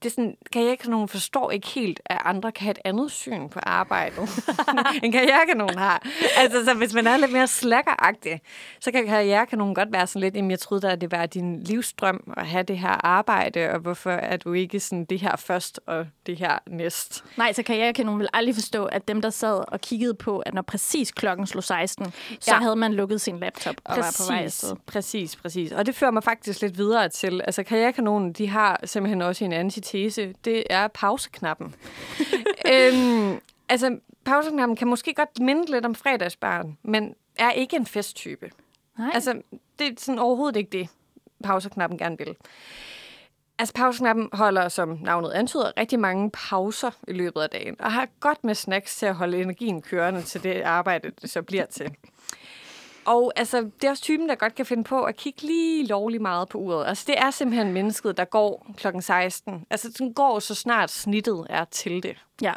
det 0.02 0.08
er 0.08 0.10
sådan, 0.10 0.36
karrierekanonen 0.52 1.08
forstår 1.08 1.50
ikke 1.50 1.68
helt, 1.68 2.00
at 2.06 2.18
andre 2.24 2.52
kan 2.52 2.62
have 2.62 2.70
et 2.70 2.78
andet 2.84 3.10
syn 3.10 3.48
på 3.48 3.58
arbejdet, 3.62 4.28
end 5.02 5.12
karrierekanonen 5.12 5.78
har. 5.78 6.06
Altså, 6.36 6.64
så 6.64 6.74
hvis 6.74 6.94
man 6.94 7.06
er 7.06 7.16
lidt 7.16 7.32
mere 7.32 7.46
slackeragtig, 7.46 8.40
så 8.80 8.92
kan 8.92 9.06
karrierekanonen 9.06 9.74
godt 9.74 9.92
være 9.92 10.06
sådan 10.06 10.20
lidt, 10.20 10.36
jamen 10.36 10.50
jeg 10.50 10.58
troede 10.58 10.86
da, 10.86 10.92
at 10.92 11.00
det 11.00 11.12
var 11.12 11.26
din 11.26 11.62
livsdrøm 11.62 12.32
at 12.36 12.46
have 12.46 12.62
det 12.62 12.78
her 12.78 13.06
arbejde, 13.06 13.70
og 13.70 13.78
hvorfor 13.78 14.10
er 14.10 14.36
du 14.36 14.52
ikke 14.52 14.80
sådan 14.80 15.04
det 15.04 15.20
her 15.20 15.36
først 15.36 15.80
og 15.86 16.06
det 16.26 16.36
her 16.36 16.58
næst? 16.66 17.24
nej, 17.36 17.52
så 17.52 17.62
karrierekanonen 17.62 18.20
vil 18.20 18.28
aldrig 18.32 18.54
forstå, 18.54 18.84
at 18.84 19.08
dem, 19.08 19.22
der 19.22 19.30
sad 19.30 19.72
og 19.72 19.80
kiggede 19.80 20.14
på, 20.14 20.38
at 20.38 20.54
når 20.54 20.62
præcis 20.62 21.12
klokken 21.12 21.46
slog 21.46 21.64
16, 21.64 22.11
så 22.40 22.50
Ja. 22.54 22.58
havde 22.58 22.76
man 22.76 22.94
lukket 22.94 23.20
sin 23.20 23.38
laptop 23.38 23.74
og 23.84 23.96
var 23.96 24.14
på 24.18 24.32
vej 24.32 24.42
afsted. 24.42 24.76
Præcis, 24.86 25.36
præcis. 25.36 25.72
Og 25.72 25.86
det 25.86 25.94
fører 25.94 26.10
mig 26.10 26.24
faktisk 26.24 26.60
lidt 26.62 26.78
videre 26.78 27.08
til, 27.08 27.40
altså 27.44 27.62
karrierekanonen, 27.62 28.32
de 28.32 28.48
har 28.48 28.80
simpelthen 28.84 29.22
også 29.22 29.44
en 29.44 29.52
antitese. 29.52 30.34
Det 30.44 30.64
er 30.70 30.88
pauseknappen. 30.88 31.74
øhm, 32.72 33.40
altså, 33.68 33.98
pauseknappen 34.24 34.76
kan 34.76 34.88
måske 34.88 35.14
godt 35.14 35.40
minde 35.40 35.70
lidt 35.70 35.84
om 35.86 35.94
fredagsbarn, 35.94 36.78
men 36.82 37.14
er 37.38 37.50
ikke 37.50 37.76
en 37.76 37.86
festtype. 37.86 38.50
Nej. 38.98 39.10
Altså, 39.14 39.42
det 39.78 39.86
er 39.86 39.92
sådan 39.98 40.18
overhovedet 40.18 40.56
ikke 40.56 40.70
det, 40.78 40.88
pauseknappen 41.44 41.98
gerne 41.98 42.18
vil. 42.18 42.36
Altså, 43.62 43.74
pauseknappen 43.74 44.28
holder, 44.32 44.68
som 44.68 44.98
navnet 45.02 45.30
antyder, 45.30 45.70
rigtig 45.76 46.00
mange 46.00 46.30
pauser 46.30 46.90
i 47.08 47.12
løbet 47.12 47.40
af 47.40 47.50
dagen, 47.50 47.76
og 47.78 47.92
har 47.92 48.08
godt 48.20 48.44
med 48.44 48.54
snacks 48.54 48.96
til 48.96 49.06
at 49.06 49.14
holde 49.14 49.40
energien 49.40 49.82
kørende 49.82 50.22
til 50.22 50.42
det 50.42 50.60
arbejde, 50.60 51.10
det 51.22 51.30
så 51.30 51.42
bliver 51.42 51.66
til. 51.66 51.90
Og 53.04 53.32
altså, 53.36 53.60
det 53.60 53.84
er 53.84 53.90
også 53.90 54.02
typen, 54.02 54.28
der 54.28 54.34
godt 54.34 54.54
kan 54.54 54.66
finde 54.66 54.84
på 54.84 55.02
at 55.02 55.16
kigge 55.16 55.42
lige 55.42 55.86
lovlig 55.86 56.22
meget 56.22 56.48
på 56.48 56.58
uret. 56.58 56.86
Altså, 56.86 57.04
det 57.06 57.14
er 57.18 57.30
simpelthen 57.30 57.72
mennesket, 57.72 58.16
der 58.16 58.24
går 58.24 58.66
klokken 58.76 59.02
16. 59.02 59.66
Altså, 59.70 59.94
den 59.98 60.14
går 60.14 60.38
så 60.38 60.54
snart 60.54 60.90
snittet 60.90 61.46
er 61.50 61.64
til 61.64 62.02
det. 62.02 62.16
Ja, 62.42 62.52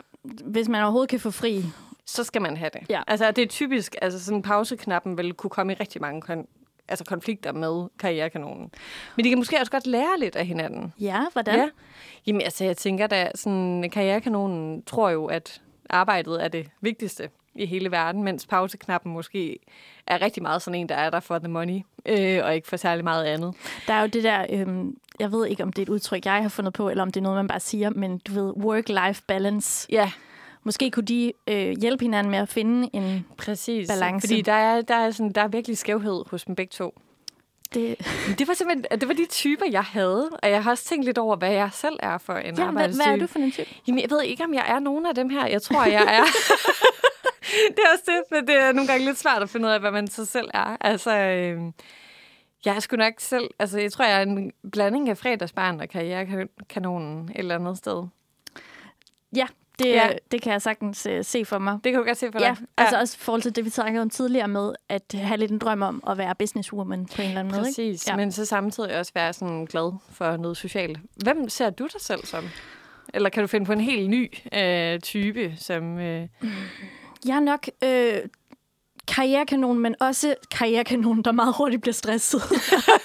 hvis 0.46 0.68
man 0.68 0.84
overhovedet 0.84 1.10
kan 1.10 1.20
få 1.20 1.32
fri. 1.32 1.64
Så 2.06 2.24
skal 2.24 2.42
man 2.42 2.58
have 2.58 2.70
det. 2.74 2.82
Ja. 2.90 3.02
Altså, 3.08 3.32
det 3.32 3.42
er 3.42 3.48
typisk, 3.48 3.96
altså 4.02 4.26
sådan 4.26 4.42
pauseknappen 4.42 5.18
vil 5.18 5.34
kunne 5.34 5.50
komme 5.50 5.74
i 5.74 5.76
rigtig 5.80 6.02
mange 6.02 6.22
kon- 6.30 6.65
altså 6.88 7.06
konflikter 7.06 7.52
med 7.52 7.88
karrierekanonen. 8.00 8.72
Men 9.16 9.26
de 9.26 9.30
kan 9.30 9.38
måske 9.38 9.58
også 9.60 9.72
godt 9.72 9.88
lære 9.88 10.20
lidt 10.20 10.36
af 10.36 10.46
hinanden. 10.46 10.94
Ja, 11.00 11.26
hvordan? 11.34 11.60
Ja. 11.60 11.70
Jamen, 12.28 12.42
altså, 12.42 12.64
jeg 12.66 12.78
tænker 12.78 13.08
da, 13.08 13.32
sådan, 13.36 13.90
karrierekanonen 13.92 14.84
tror 14.84 15.10
jo, 15.10 15.26
at 15.26 15.62
arbejdet 15.90 16.44
er 16.44 16.48
det 16.48 16.70
vigtigste 16.82 17.30
i 17.56 17.66
hele 17.66 17.92
verden, 17.92 18.24
mens 18.24 18.48
pauseknappen 18.48 19.14
måske 19.14 19.60
er 20.08 20.22
rigtig 20.22 20.44
meget 20.44 20.62
sådan 20.62 20.80
en, 20.80 20.90
der 20.90 20.96
er 20.96 21.10
der 21.10 21.20
for 21.20 21.40
the 21.40 21.48
money, 21.48 21.82
øh, 22.06 22.40
og 22.44 22.56
ikke 22.56 22.68
for 22.68 22.78
særlig 22.78 23.04
meget 23.04 23.26
andet. 23.26 23.56
Der 23.88 23.94
er 23.94 24.02
jo 24.02 24.08
det 24.08 24.24
der, 24.24 24.46
øhm, 24.50 24.98
jeg 25.20 25.32
ved 25.32 25.48
ikke, 25.48 25.64
om 25.64 25.74
det 25.74 25.82
er 25.82 25.86
et 25.86 25.90
udtryk, 25.90 26.26
jeg 26.26 26.42
har 26.42 26.50
fundet 26.50 26.74
på, 26.74 26.90
eller 26.90 27.04
om 27.04 27.12
det 27.12 27.20
er 27.20 27.24
noget, 27.24 27.38
man 27.38 27.48
bare 27.48 27.60
siger, 27.60 27.90
men 27.90 28.18
du 28.18 28.34
ved, 28.34 28.54
work-life 28.58 29.22
balance. 29.28 29.88
Ja, 29.92 30.12
Måske 30.66 30.92
kunne 30.92 31.06
de 31.06 31.34
øh, 31.48 31.72
hjælpe 31.82 32.04
hinanden 32.04 32.32
med 32.32 32.40
at 32.40 32.50
finde 32.50 32.90
en... 32.94 33.26
præcis. 33.38 33.88
Balance. 33.88 34.28
Fordi 34.28 34.42
der 34.42 34.54
er, 34.54 34.82
der, 34.82 34.96
er 34.96 35.12
sådan, 35.12 35.32
der 35.32 35.42
er 35.42 35.48
virkelig 35.48 35.78
skævhed 35.78 36.24
hos 36.30 36.44
dem 36.44 36.56
begge 36.56 36.72
to. 36.72 37.00
Det, 37.74 37.96
det 38.40 38.48
var 38.48 38.54
simpelthen 38.54 39.00
det 39.00 39.08
var 39.08 39.14
de 39.14 39.26
typer, 39.30 39.66
jeg 39.72 39.84
havde, 39.84 40.30
og 40.44 40.50
jeg 40.50 40.64
har 40.64 40.72
også 40.72 40.86
tænkt 40.86 41.06
lidt 41.06 41.18
over, 41.18 41.36
hvad 41.36 41.52
jeg 41.52 41.70
selv 41.74 41.96
er 42.00 42.18
for 42.18 42.34
en 42.34 42.58
ja, 42.58 42.72
hvad, 42.72 42.88
hvad 42.88 43.06
er 43.06 43.16
du 43.16 43.28
for 43.28 43.40
en 43.40 43.52
type? 43.52 43.70
Jamen, 43.88 44.02
jeg 44.02 44.10
ved 44.10 44.24
ikke, 44.24 44.44
om 44.44 44.54
jeg 44.54 44.66
er 44.68 44.80
nogen 44.80 45.06
af 45.06 45.16
dem 45.16 45.30
her. 45.30 45.48
Jeg 45.48 45.62
tror, 45.62 45.86
jeg 45.86 46.02
er. 46.02 46.24
det 47.76 47.80
er 47.86 47.94
også 47.94 48.04
det, 48.06 48.24
men 48.32 48.48
det 48.48 48.56
er 48.56 48.72
nogle 48.72 48.88
gange 48.88 49.06
lidt 49.06 49.18
svært 49.18 49.42
at 49.42 49.50
finde 49.50 49.68
ud 49.68 49.72
af, 49.72 49.80
hvad 49.80 49.92
man 49.92 50.08
så 50.08 50.26
selv 50.26 50.50
er. 50.54 50.78
Altså, 50.82 51.18
øh, 51.18 51.62
jeg 52.66 52.76
er 52.76 52.80
sgu 52.80 52.96
nok 52.96 53.14
selv... 53.18 53.50
Altså, 53.60 53.80
jeg 53.80 53.92
tror, 53.92 54.06
jeg 54.06 54.18
er 54.18 54.22
en 54.22 54.52
blanding 54.72 55.10
af 55.10 55.18
fredagsbarn 55.18 55.80
og 55.80 55.90
karrierekanonen 55.90 57.30
et 57.30 57.40
eller 57.40 57.56
andet 57.56 57.78
sted. 57.78 58.04
Ja, 59.36 59.48
det, 59.80 59.86
Ja. 59.86 60.08
ja. 60.08 60.14
det 60.32 60.42
kan 60.42 60.52
jeg 60.52 60.62
sagtens 60.62 61.06
øh, 61.06 61.26
se 61.26 61.46
for 61.46 61.58
mig. 61.58 61.80
Det 61.84 61.92
kan 61.92 62.00
du 62.02 62.06
godt 62.08 62.18
se 62.18 62.32
for 62.32 62.40
Ja, 62.42 62.48
dig. 62.60 62.68
altså 62.78 63.00
også 63.00 63.18
i 63.20 63.24
forhold 63.24 63.42
til 63.42 63.56
det, 63.56 63.66
vi 63.66 63.70
snakkede 63.70 64.02
om 64.02 64.10
tidligere 64.10 64.48
med, 64.48 64.74
at 64.90 65.04
have 65.14 65.38
lidt 65.38 65.52
en 65.52 65.60
drøm 65.60 65.82
om 65.82 66.04
at 66.10 66.18
være 66.18 66.36
businesswoman 66.40 67.06
på 67.06 67.22
en 67.22 67.28
eller 67.28 67.40
anden 67.40 67.56
måde. 67.56 67.68
Ikke? 67.68 67.70
Præcis, 67.70 68.08
Ja. 68.08 68.12
ja. 68.12 68.18
men 68.18 68.32
så 68.32 68.46
samtidig 68.46 69.00
også 69.00 69.12
være 69.16 69.34
sådan 69.34 69.66
glad 69.66 69.92
for 70.12 70.38
noget 70.38 70.58
socialt. 70.58 70.98
Hvem 71.24 71.50
ser 71.50 71.70
du 71.70 71.88
dig 71.94 72.02
selv 72.02 72.26
som? 72.26 72.44
Eller 73.14 73.30
kan 73.30 73.44
du 73.44 73.48
finde 73.48 73.66
på 73.66 73.74
en 73.74 73.82
helt 73.82 74.10
ny 74.10 74.32
øh, 74.54 75.00
type, 75.00 75.54
som... 75.58 76.00
Øh, 76.00 76.28
Jeg 77.26 77.36
er 77.36 77.40
nok 77.40 77.68
øh, 77.84 78.18
karrierekanon, 79.08 79.80
men 79.80 79.96
også 80.00 80.36
karrierekanon, 80.52 81.22
der 81.22 81.32
meget 81.32 81.54
hurtigt 81.58 81.82
bliver 81.82 81.94
stresset. 81.94 82.42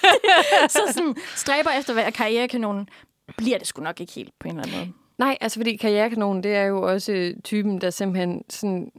så 0.69 0.81
sådan, 0.93 1.15
stræber 1.37 1.71
efter 1.71 1.93
at 1.93 1.97
være 1.97 2.13
karrierekanonen, 2.13 2.89
bliver 3.37 3.59
det 3.59 3.67
sgu 3.67 3.83
nok 3.83 4.01
ikke 4.01 4.13
helt 4.13 4.31
på 4.41 4.49
en 4.49 4.59
eller 4.59 4.63
anden 4.63 4.79
måde. 4.79 4.93
Nej, 5.21 5.39
altså 5.41 5.59
fordi 5.61 5.77
karrierekanonen, 5.77 6.43
det 6.43 6.55
er 6.55 6.65
jo 6.65 6.83
også 6.83 7.35
typen, 7.45 7.81
der 7.81 7.91
simpelthen 7.91 8.45
sådan 8.49 8.93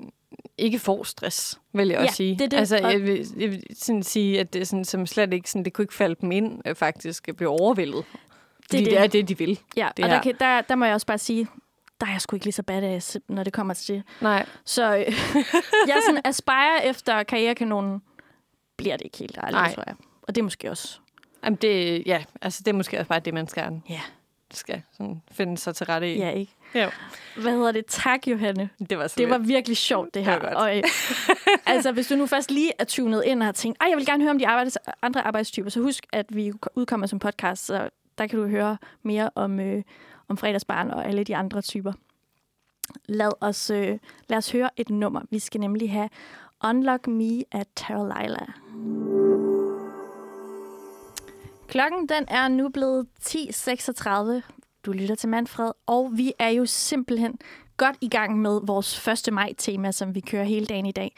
ikke 0.58 0.80
får 0.80 1.04
stress, 1.04 1.60
vil 1.74 1.88
jeg 1.88 1.98
Ja, 1.98 2.02
også 2.04 2.16
sige. 2.16 2.36
det 2.40 2.52
det. 2.52 2.58
Altså, 2.58 2.78
jeg 2.78 3.02
vil, 3.02 3.28
jeg 3.38 3.50
vil 3.52 3.64
sådan 3.76 4.04
sige, 4.04 4.40
at 4.40 4.54
det 4.54 4.68
sådan, 4.68 4.86
som 4.86 5.06
slet 5.06 5.34
ikke 5.34 5.50
sådan, 5.52 5.66
det 5.66 5.74
kunne 5.74 5.84
ikke 5.84 5.94
falde 5.94 6.16
dem 6.22 6.32
ind, 6.32 6.62
øh, 6.66 6.76
faktisk, 6.76 7.28
at 7.28 7.36
blive 7.36 7.50
overvældet. 7.50 8.06
Fordi 8.66 8.78
det, 8.78 8.86
det. 8.86 8.92
det 8.92 9.00
er 9.00 9.08
det, 9.08 9.28
de 9.30 9.38
vil. 9.38 9.60
Ja, 9.78 9.90
Det 9.98 10.06
og 10.06 10.12
der, 10.12 10.22
kan, 10.22 10.36
der, 10.40 10.62
der 10.62 10.76
må 10.76 10.86
jeg 10.86 10.94
også 10.94 11.08
bare 11.08 11.18
sige, 11.18 11.48
der 12.02 12.08
er 12.08 12.12
jeg 12.12 12.22
sgu 12.22 12.36
ikke 12.36 12.46
lige 12.46 12.54
så 12.54 12.64
badass, 12.64 13.18
når 13.28 13.44
det 13.44 13.54
kommer 13.54 13.74
til 13.74 13.96
det. 13.96 14.04
Nej. 14.22 14.46
Så 14.66 14.96
øh, 14.98 15.06
jeg 15.88 15.98
sådan 16.08 16.22
aspire 16.26 16.86
efter 16.86 17.24
karrierekanonen, 17.24 18.02
bliver 18.78 18.98
det 18.98 19.06
ikke 19.06 19.18
helt 19.18 19.38
ærligt, 19.44 19.76
tror 19.76 19.84
jeg. 19.88 19.96
Og 20.22 20.36
det 20.36 20.42
er 20.42 20.44
måske 20.44 20.70
også. 20.72 21.00
Jamen 21.44 21.58
det, 21.62 22.04
ja, 22.06 22.24
altså 22.42 22.62
det 22.66 22.72
er 22.72 22.76
måske 22.76 22.98
også 22.98 23.10
bare 23.10 23.20
det, 23.20 23.34
man 23.34 23.48
skal, 23.48 23.82
Ja. 23.90 24.02
Skal 24.56 24.82
sådan 24.92 25.22
finde 25.32 25.58
sig 25.58 25.76
til 25.76 25.86
rette 25.86 26.14
i. 26.14 26.18
Ja, 26.18 26.30
ikke? 26.30 26.54
Jo. 26.76 26.90
Hvad 27.42 27.52
hedder 27.52 27.72
det? 27.72 27.86
Tak, 27.88 28.28
Johanne. 28.28 28.70
Det 28.90 28.98
var, 28.98 29.14
Det 29.18 29.30
var 29.30 29.38
virkelig 29.38 29.78
sjovt, 29.78 30.14
det 30.14 30.26
her. 30.26 30.40
Det 30.40 30.50
og, 30.50 30.78
øh, 30.78 30.84
altså, 31.66 31.92
hvis 31.92 32.08
du 32.08 32.16
nu 32.16 32.26
først 32.26 32.52
lige 32.52 32.72
er 32.80 32.84
tunet 32.84 33.24
ind 33.26 33.40
og 33.40 33.46
har 33.46 33.52
tænkt, 33.52 33.84
at 33.84 33.90
jeg 33.90 33.98
vil 33.98 34.06
gerne 34.06 34.24
høre 34.24 34.32
om 34.32 34.40
de 34.40 34.48
arbejdes, 34.48 34.78
andre 35.02 35.22
arbejdstyper, 35.22 35.70
så 35.70 35.80
husk, 35.82 36.06
at 36.14 36.36
vi 36.36 36.52
udkommer 36.76 37.08
som 37.08 37.20
podcast, 37.20 37.66
så 37.66 37.90
der 38.18 38.28
kan 38.28 38.40
du 38.40 38.48
høre 38.48 38.78
mere 39.04 39.30
om, 39.36 39.60
øh, 39.60 39.84
om 40.28 40.38
fredagsbarn 40.38 40.92
og 40.92 41.08
alle 41.08 41.24
de 41.24 41.36
andre 41.36 41.62
typer. 41.62 41.94
Lad 43.06 43.32
os, 43.42 43.70
øh, 43.70 43.98
lad 44.28 44.38
os 44.38 44.52
høre 44.52 44.70
et 44.78 44.90
nummer. 44.90 45.22
Vi 45.30 45.40
skal 45.40 45.62
nemlig 45.62 45.92
have 45.92 46.10
Unlock 46.64 47.08
Me 47.08 47.44
af 47.52 47.66
Tara 47.76 48.22
Lila. 48.22 48.46
Klokken 51.72 52.10
den 52.10 52.26
er 52.28 52.48
nu 52.48 52.70
blevet 52.70 53.08
10.36. 53.24 54.42
Du 54.86 54.92
lytter 54.92 55.16
til 55.16 55.30
Manfred, 55.30 55.72
og 55.88 56.10
vi 56.14 56.34
er 56.40 56.50
jo 56.50 56.66
simpelthen 56.66 57.40
godt 57.78 57.96
i 58.02 58.10
gang 58.10 58.40
med 58.40 58.60
vores 58.64 59.08
1. 59.28 59.34
maj-tema, 59.34 59.92
som 59.92 60.16
vi 60.16 60.20
kører 60.20 60.44
hele 60.44 60.66
dagen 60.66 60.86
i 60.86 60.92
dag. 60.92 61.16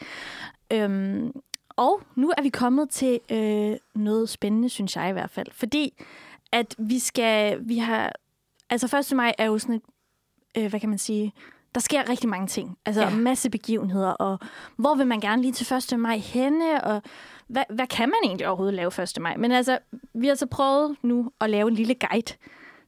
Øhm, 0.70 1.32
og 1.76 2.02
nu 2.14 2.32
er 2.38 2.42
vi 2.42 2.48
kommet 2.48 2.90
til 2.90 3.20
øh, 3.30 3.76
noget 3.94 4.28
spændende, 4.28 4.68
synes 4.68 4.96
jeg 4.96 5.08
i 5.08 5.12
hvert 5.12 5.30
fald. 5.30 5.46
Fordi 5.52 6.02
at 6.52 6.74
vi 6.78 6.98
skal, 6.98 7.58
vi 7.68 7.78
har, 7.78 8.12
altså 8.70 8.98
1. 9.10 9.16
maj 9.16 9.34
er 9.38 9.44
jo 9.44 9.58
sådan 9.58 9.74
et, 9.74 9.82
øh, 10.62 10.70
hvad 10.70 10.80
kan 10.80 10.88
man 10.88 10.98
sige, 10.98 11.32
der 11.74 11.80
sker 11.80 12.08
rigtig 12.08 12.28
mange 12.28 12.46
ting. 12.46 12.78
Altså 12.86 13.02
Ja. 13.02 13.10
masse 13.10 13.50
begivenheder, 13.50 14.08
og 14.10 14.38
hvor 14.76 14.94
vil 14.94 15.06
man 15.06 15.20
gerne 15.20 15.42
lige 15.42 15.52
til 15.52 15.74
1. 15.92 16.00
maj 16.00 16.16
henne, 16.16 16.84
og 16.84 17.02
hvad, 17.48 17.64
hvad 17.70 17.86
kan 17.86 18.08
man 18.08 18.18
egentlig 18.24 18.46
overhovedet 18.46 18.74
lave 18.74 19.02
1. 19.02 19.12
maj? 19.20 19.36
Men 19.36 19.52
altså, 19.52 19.78
vi 20.14 20.26
har 20.28 20.34
så 20.34 20.46
prøvet 20.46 20.96
nu 21.02 21.30
at 21.40 21.50
lave 21.50 21.68
en 21.68 21.74
lille 21.74 21.94
guide 21.94 22.32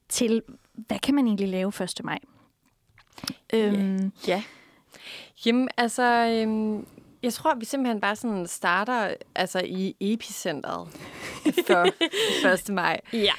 til, 0.09 0.43
hvad 0.75 0.99
kan 0.99 1.15
man 1.15 1.27
egentlig 1.27 1.49
lave 1.49 1.69
1. 1.83 2.05
maj? 2.05 2.19
Øhm, 3.55 4.13
Ja. 4.29 4.43
Jamen, 5.47 5.69
altså, 5.77 6.03
øhm, 6.43 6.87
jeg 7.23 7.33
tror, 7.33 7.55
vi 7.55 7.65
simpelthen 7.65 8.01
bare 8.01 8.17
sådan 8.17 8.47
starter 8.47 9.15
altså, 9.35 9.63
i 9.65 9.97
epicentret 10.01 10.89
for 11.67 11.87
1. 12.71 12.75
maj. 12.75 13.01
Ja. 13.13 13.33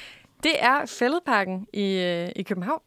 Det 0.44 0.64
er 0.64 0.86
Fælledparken 0.86 1.68
i, 1.74 1.94
øh, 1.96 2.30
i 2.36 2.44
København. 2.44 2.82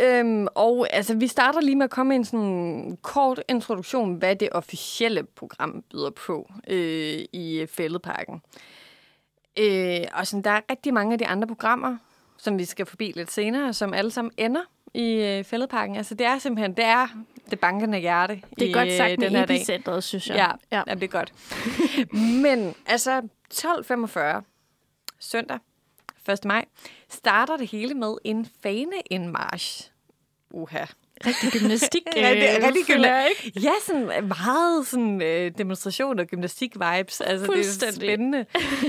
Øhm, 0.00 0.46
og 0.54 0.86
altså, 0.90 1.14
vi 1.14 1.26
starter 1.26 1.60
lige 1.60 1.76
med 1.76 1.84
at 1.84 1.90
komme 1.90 2.14
en 2.14 2.24
sådan 2.24 2.98
kort 3.02 3.42
introduktion, 3.48 4.14
hvad 4.14 4.36
det 4.36 4.48
officielle 4.52 5.22
program 5.22 5.84
byder 5.90 6.10
på 6.10 6.50
øh, 6.68 7.24
i 7.32 7.66
Fælledparken. 7.70 8.42
Øh, 9.58 10.00
og 10.14 10.26
sådan, 10.26 10.44
der 10.44 10.50
er 10.50 10.60
rigtig 10.70 10.94
mange 10.94 11.12
af 11.12 11.18
de 11.18 11.26
andre 11.26 11.48
programmer, 11.48 11.96
som 12.38 12.58
vi 12.58 12.64
skal 12.64 12.86
forbi 12.86 13.12
lidt 13.16 13.32
senere, 13.32 13.72
som 13.72 13.94
alle 13.94 14.10
sammen 14.10 14.32
ender 14.36 14.60
i 14.94 15.12
øh, 15.14 15.44
Fælledparken. 15.44 15.96
Altså, 15.96 16.14
det 16.14 16.26
er 16.26 16.38
simpelthen, 16.38 16.76
det 16.76 16.84
er 16.84 17.08
det 17.50 17.60
bankende 17.60 17.98
hjerte 17.98 18.42
det 18.58 18.64
er 18.64 18.68
i, 18.68 18.72
godt 18.72 18.92
sagt 18.92 19.12
øh, 19.12 19.18
den 19.20 19.30
her 19.30 19.44
epicentret, 19.44 20.04
synes 20.04 20.28
jeg. 20.28 20.36
Ja, 20.36 20.76
ja. 20.76 20.82
Jamen, 20.86 21.00
det 21.00 21.06
er 21.06 21.18
godt. 21.18 21.32
Men 22.42 22.74
altså, 22.86 23.22
12.45 23.54 24.42
søndag, 25.20 25.58
1. 26.28 26.44
maj, 26.44 26.64
starter 27.10 27.56
det 27.56 27.70
hele 27.70 27.94
med 27.94 28.14
en 28.24 28.46
faneindmarsch. 28.62 29.90
Uha. 30.50 30.84
Rigtig 31.26 31.60
gymnastik. 31.60 32.02
Ja, 32.16 32.30
det 32.30 32.50
er 32.50 32.58
øh, 32.58 32.66
rigtig 32.66 32.86
føler 32.86 33.08
jeg, 33.08 33.30
gymna- 33.38 33.60
Ja, 33.60 33.70
sådan 33.86 34.28
meget 34.28 34.86
sådan, 34.86 35.22
øh, 35.22 35.52
demonstration 35.58 36.18
og 36.18 36.26
gymnastik-vibes. 36.26 37.20
Altså, 37.20 37.46
det 37.52 37.82
er 37.88 37.92
spændende. 37.92 38.46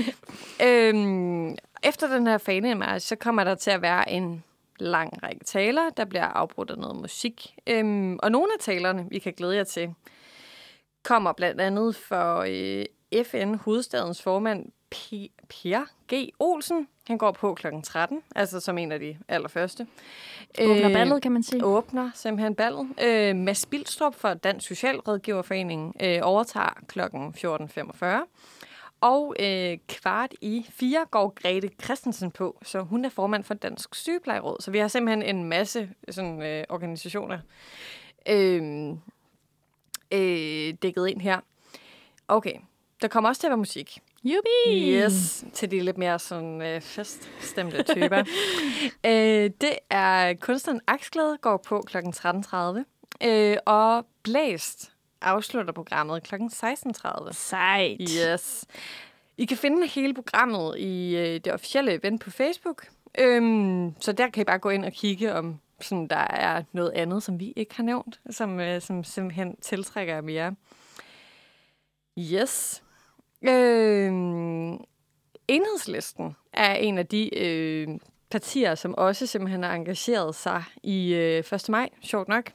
øhm, 0.66 1.56
efter 1.82 2.08
den 2.16 2.26
her 2.26 2.38
fanemarsch, 2.38 3.06
så 3.06 3.16
kommer 3.16 3.44
der 3.44 3.54
til 3.54 3.70
at 3.70 3.82
være 3.82 4.10
en 4.10 4.44
lang 4.78 5.22
række 5.22 5.44
taler, 5.44 5.90
der 5.90 6.04
bliver 6.04 6.24
afbrudt 6.24 6.70
af 6.70 6.78
noget 6.78 6.96
musik. 6.96 7.54
Øhm, 7.66 8.18
og 8.22 8.30
nogle 8.32 8.52
af 8.58 8.60
talerne, 8.60 9.06
vi 9.10 9.18
kan 9.18 9.32
glæde 9.36 9.56
jer 9.56 9.64
til, 9.64 9.94
kommer 11.04 11.32
blandt 11.32 11.60
andet 11.60 11.96
for 11.96 12.44
øh, 12.48 12.84
FN, 13.24 13.54
hovedstadens 13.54 14.22
formand, 14.22 14.66
P- 14.94 15.28
G. 16.14 16.28
Olsen. 16.38 16.88
Han 17.06 17.18
går 17.18 17.30
på 17.32 17.54
kl. 17.54 17.66
13, 17.84 18.22
altså 18.36 18.60
som 18.60 18.78
en 18.78 18.92
af 18.92 19.00
de 19.00 19.18
allerførste. 19.28 19.86
Åbner 20.60 20.86
Øh, 20.88 20.92
ballet, 20.92 21.22
kan 21.22 21.32
man 21.32 21.42
sige. 21.42 21.64
åbner 21.64 22.10
simpelthen 22.14 22.54
ballet. 22.54 22.88
Øh, 23.02 23.36
Mads 23.36 23.66
Bilstrup 23.66 24.14
fra 24.14 24.34
Dansk 24.34 24.66
Socialrådgiverforening 24.68 25.96
øh, 26.02 26.18
overtager 26.22 26.78
kl. 26.88 27.00
14.45. 27.00 28.06
Og 29.00 29.34
øh, 29.38 29.78
kvart 29.88 30.34
i 30.40 30.66
fire 30.70 31.06
går 31.10 31.28
Grete 31.42 31.70
Christensen 31.82 32.30
på, 32.30 32.58
så 32.62 32.80
hun 32.80 33.04
er 33.04 33.08
formand 33.08 33.44
for 33.44 33.54
Dansk 33.54 33.94
Sygeplejeråd. 33.94 34.56
Så 34.60 34.70
vi 34.70 34.78
har 34.78 34.88
simpelthen 34.88 35.36
en 35.36 35.44
masse 35.44 35.90
sådan, 36.10 36.42
øh, 36.42 36.64
organisationer 36.68 37.38
øh, 38.28 38.88
øh, 40.12 40.74
dækket 40.82 41.08
ind 41.08 41.20
her. 41.20 41.40
Okay, 42.28 42.54
der 43.02 43.08
kommer 43.08 43.28
også 43.30 43.40
til 43.40 43.46
at 43.46 43.50
være 43.50 43.56
musik. 43.58 43.98
Jubi! 44.24 44.94
Yes, 44.94 45.44
til 45.52 45.70
de 45.70 45.80
lidt 45.80 45.98
mere 45.98 46.18
sådan 46.18 46.62
øh, 46.62 46.80
feststemte 46.80 47.82
typer. 47.94 48.18
øh, 49.06 49.50
det 49.60 49.78
er 49.90 50.34
kunstneren 50.34 50.80
Aksglæde 50.86 51.38
går 51.40 51.56
på 51.56 51.84
kl. 51.86 51.96
13.30, 51.96 53.26
øh, 53.28 53.56
og 53.66 54.06
Blæst 54.22 54.92
afslutter 55.20 55.72
programmet 55.72 56.22
kl. 56.22 56.34
16.30. 56.34 57.32
Sejt. 57.32 58.00
Yes. 58.00 58.64
I 59.38 59.44
kan 59.44 59.56
finde 59.56 59.86
hele 59.86 60.14
programmet 60.14 60.78
i 60.78 61.16
øh, 61.16 61.40
det 61.44 61.52
officielle 61.52 61.92
event 61.92 62.20
på 62.20 62.30
Facebook. 62.30 62.86
Øhm, 63.18 63.94
så 64.00 64.12
der 64.12 64.30
kan 64.30 64.40
I 64.40 64.44
bare 64.44 64.58
gå 64.58 64.70
ind 64.70 64.84
og 64.84 64.92
kigge, 64.92 65.34
om 65.34 65.60
sådan, 65.80 66.06
der 66.06 66.26
er 66.30 66.62
noget 66.72 66.90
andet, 66.90 67.22
som 67.22 67.40
vi 67.40 67.52
ikke 67.56 67.74
har 67.76 67.82
nævnt, 67.82 68.20
som, 68.30 68.60
øh, 68.60 68.80
som 68.80 69.04
simpelthen 69.04 69.56
tiltrækker 69.56 70.20
mere. 70.20 70.54
Yes. 72.18 72.83
Øhm, 73.48 74.78
enhedslisten 75.48 76.36
er 76.52 76.74
en 76.74 76.98
af 76.98 77.06
de 77.06 77.38
øh, 77.38 77.88
partier, 78.30 78.74
som 78.74 78.94
også 78.94 79.26
simpelthen 79.26 79.62
har 79.62 79.74
engageret 79.74 80.34
sig 80.34 80.64
i 80.82 81.14
øh, 81.14 81.44
1. 81.52 81.68
maj, 81.68 81.88
sjovt 82.02 82.28
nok. 82.28 82.50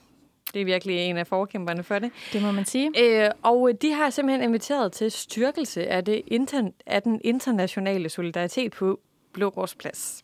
Det 0.54 0.62
er 0.62 0.66
virkelig 0.66 0.98
en 0.98 1.18
af 1.18 1.28
forkæmperne 1.28 1.84
for 1.84 2.00
det. 2.00 2.12
Det 2.34 2.42
må 2.42 2.52
man 2.52 2.66
sige. 2.66 2.92
Øh, 2.98 3.32
og 3.44 3.72
de 3.82 3.92
har 3.94 4.10
simpelthen 4.10 4.50
inviteret 4.50 4.92
til 4.92 5.12
styrkelse 5.12 5.88
af, 5.88 6.06
det 6.06 6.22
inter- 6.32 6.72
af 6.86 7.02
den 7.02 7.22
internationale 7.24 8.10
solidaritet 8.10 8.72
på 8.72 9.00
Blågårdsplads. 9.34 10.24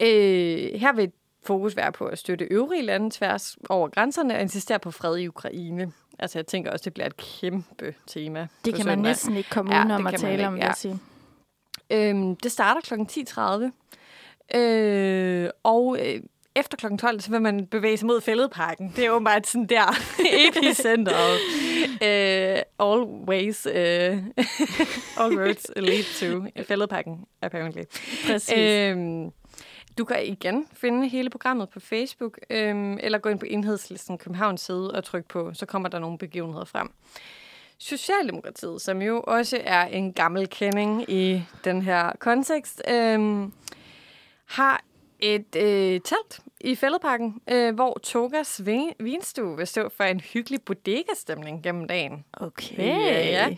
Øh, 0.00 0.80
her 0.80 0.92
vil 0.92 1.12
fokus 1.46 1.76
være 1.76 1.92
på 1.92 2.06
at 2.06 2.18
støtte 2.18 2.44
øvrige 2.44 2.82
lande 2.82 3.10
tværs 3.10 3.56
over 3.68 3.88
grænserne 3.88 4.34
og 4.34 4.40
insistere 4.40 4.78
på 4.78 4.90
fred 4.90 5.16
i 5.16 5.28
Ukraine. 5.28 5.92
Altså, 6.18 6.38
jeg 6.38 6.46
tænker 6.46 6.70
også, 6.70 6.84
det 6.84 6.94
bliver 6.94 7.06
et 7.06 7.16
kæmpe 7.16 7.94
tema. 8.06 8.46
Det 8.64 8.74
kan 8.74 8.86
man 8.86 8.96
søndag. 8.96 9.10
næsten 9.10 9.36
ikke 9.36 9.50
komme 9.50 9.74
Ja, 9.74 9.80
udenom 9.80 10.06
at 10.06 10.12
man 10.12 10.20
tale 10.20 10.46
om, 10.46 10.54
ikke, 10.54 10.60
vil 10.60 10.60
ja. 10.60 10.66
jeg 10.66 10.74
sige. 10.76 10.98
Øhm, 11.90 12.36
det 12.36 12.52
starter 12.52 12.80
kl. 12.80 12.94
10.30. 12.94 14.58
Øh, 14.58 15.50
og 15.62 15.96
øh, 16.00 16.20
efter 16.56 16.76
kl. 16.76 16.96
12, 16.96 17.20
så 17.20 17.30
vil 17.30 17.42
man 17.42 17.66
bevæge 17.66 17.96
sig 17.96 18.06
mod 18.06 18.20
Fælledparken. 18.20 18.92
Det 18.96 19.04
er 19.04 19.08
jo 19.08 19.18
bare 19.18 19.40
sådan 19.44 19.66
der 19.66 19.96
epicenteret. 20.48 21.38
øh, 22.02 22.62
always, 22.80 23.66
øh, 23.66 23.74
all 25.20 25.38
roads 25.40 25.66
lead 25.76 26.04
to 26.20 26.62
Fælledparken, 26.64 27.24
apparently. 27.42 27.82
Præcis. 28.26 28.54
Øhm, 28.58 29.30
du 29.98 30.04
kan 30.04 30.26
igen 30.26 30.66
finde 30.72 31.08
hele 31.08 31.30
programmet 31.30 31.68
på 31.68 31.80
Facebook, 31.80 32.38
øhm, 32.50 32.98
eller 33.02 33.18
gå 33.18 33.28
ind 33.28 33.38
på 33.38 33.46
enhedslisten 33.48 34.18
Københavns 34.18 34.60
side 34.60 34.90
og 34.90 35.04
trykke 35.04 35.28
på, 35.28 35.50
så 35.54 35.66
kommer 35.66 35.88
der 35.88 35.98
nogle 35.98 36.18
begivenheder 36.18 36.64
frem. 36.64 36.90
Socialdemokratiet, 37.78 38.80
som 38.80 39.02
jo 39.02 39.20
også 39.26 39.60
er 39.64 39.86
en 39.86 40.12
gammel 40.12 40.48
kending 40.48 41.10
i 41.10 41.42
den 41.64 41.82
her 41.82 42.12
kontekst, 42.18 42.82
øhm, 42.90 43.52
har 44.46 44.82
Et 45.20 45.56
øh, 45.56 46.00
telt 46.00 46.40
i 46.60 46.74
Fælledparken, 46.74 47.40
øh, 47.50 47.74
hvor 47.74 47.98
Togas 48.02 48.60
vin- 48.64 48.92
vinstue 49.00 49.56
vil 49.56 49.66
stå 49.66 49.88
for 49.88 50.04
en 50.04 50.20
hyggelig 50.20 50.62
bodega-stemning 50.62 51.62
gennem 51.62 51.88
dagen. 51.88 52.24
Okay. 52.32 52.78
Ja, 52.78 53.24
ja. 53.30 53.56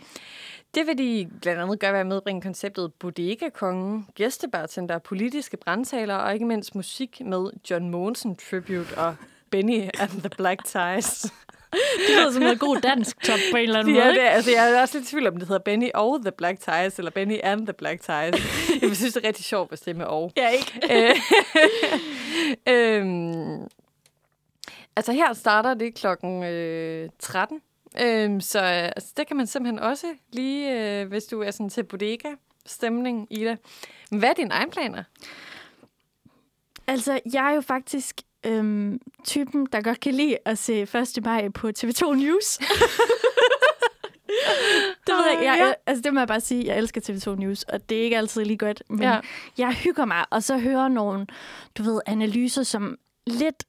Det 0.75 0.87
vil 0.87 0.97
de 0.97 1.29
blandt 1.41 1.61
andet 1.61 1.79
gøre 1.79 1.93
ved 1.93 1.99
at 1.99 2.07
medbringe 2.07 2.41
konceptet 2.41 2.93
Bodega-kongen, 2.99 4.07
gæstebartender, 4.15 4.97
politiske 4.99 5.57
brandtaler 5.57 6.15
og 6.15 6.33
ikke 6.33 6.45
mindst 6.45 6.75
musik 6.75 7.21
med 7.25 7.49
John 7.69 7.89
Monsen 7.89 8.35
Tribute 8.35 8.97
og 8.97 9.15
Benny 9.49 9.81
and 9.99 10.09
the 10.19 10.29
Black 10.37 10.65
Ties. 10.65 11.21
Det 12.07 12.15
lyder 12.17 12.31
som 12.31 12.41
noget 12.43 12.59
god 12.59 12.77
dansk 12.81 13.23
top 13.23 13.39
på 13.51 13.57
en 13.57 13.63
eller 13.63 13.79
anden 13.79 13.95
Ja, 13.95 14.03
måde. 14.03 14.13
det, 14.15 14.23
er- 14.23 14.29
altså, 14.29 14.51
jeg 14.51 14.71
er 14.71 14.81
også 14.81 14.97
lidt 14.97 15.07
i 15.07 15.11
tvivl 15.11 15.27
om, 15.27 15.37
det 15.37 15.47
hedder 15.47 15.61
Benny 15.61 15.89
og 15.93 16.19
The 16.21 16.31
Black 16.31 16.59
Ties, 16.59 16.97
eller 16.99 17.11
Benny 17.11 17.37
and 17.43 17.65
The 17.67 17.73
Black 17.73 18.01
Ties. 18.01 18.09
jeg 18.81 18.95
synes, 18.95 19.13
det 19.13 19.23
er 19.23 19.27
rigtig 19.27 19.45
sjovt, 19.45 19.69
hvis 19.69 19.79
det 19.81 19.91
er 19.91 19.95
med 19.95 20.05
og. 20.05 20.31
Ja, 20.37 20.47
ikke? 20.49 21.09
Øh, 21.09 21.15
øhm, 22.73 23.67
altså 24.95 25.11
her 25.11 25.33
starter 25.33 25.73
det 25.73 25.95
klokken 25.95 26.43
øh, 26.43 27.09
13. 27.19 27.61
Øhm, 27.99 28.41
så 28.41 28.59
altså, 28.59 29.13
det 29.17 29.27
kan 29.27 29.37
man 29.37 29.47
simpelthen 29.47 29.79
også 29.79 30.07
lige, 30.33 30.79
øh, 31.01 31.07
hvis 31.07 31.23
du 31.23 31.41
er 31.41 31.51
sådan 31.51 31.69
til 31.69 31.83
bodega-stemning, 31.83 33.27
Ida. 33.29 33.55
Hvad 34.11 34.29
er 34.29 34.33
dine 34.33 34.53
egne 34.53 34.71
planer? 34.71 35.03
Altså, 36.87 37.19
jeg 37.33 37.51
er 37.51 37.55
jo 37.55 37.61
faktisk 37.61 38.21
øhm, 38.45 38.99
typen, 39.25 39.67
der 39.71 39.81
godt 39.81 39.99
kan 39.99 40.13
lide 40.13 40.37
at 40.45 40.57
se 40.57 40.81
1. 40.81 41.17
maj 41.23 41.49
på 41.49 41.67
TV2 41.79 42.13
News. 42.13 42.57
det 45.07 45.15
ved 45.15 45.25
jeg, 45.33 45.43
jeg, 45.43 45.55
jeg, 45.59 45.75
altså 45.85 46.01
det 46.01 46.13
må 46.13 46.19
jeg 46.19 46.27
bare 46.27 46.41
sige, 46.41 46.65
jeg 46.65 46.77
elsker 46.77 47.01
TV2 47.01 47.35
News, 47.39 47.63
og 47.63 47.89
det 47.89 47.97
er 47.99 48.03
ikke 48.03 48.17
altid 48.17 48.45
lige 48.45 48.57
godt, 48.57 48.83
men 48.89 49.01
Ja. 49.01 49.19
jeg 49.57 49.73
hygger 49.73 50.05
mig, 50.05 50.25
og 50.29 50.43
så 50.43 50.57
hører 50.57 50.87
nogle, 50.87 51.27
du 51.77 51.83
ved, 51.83 52.01
analyser, 52.05 52.63
som 52.63 52.97
lidt, 53.27 53.63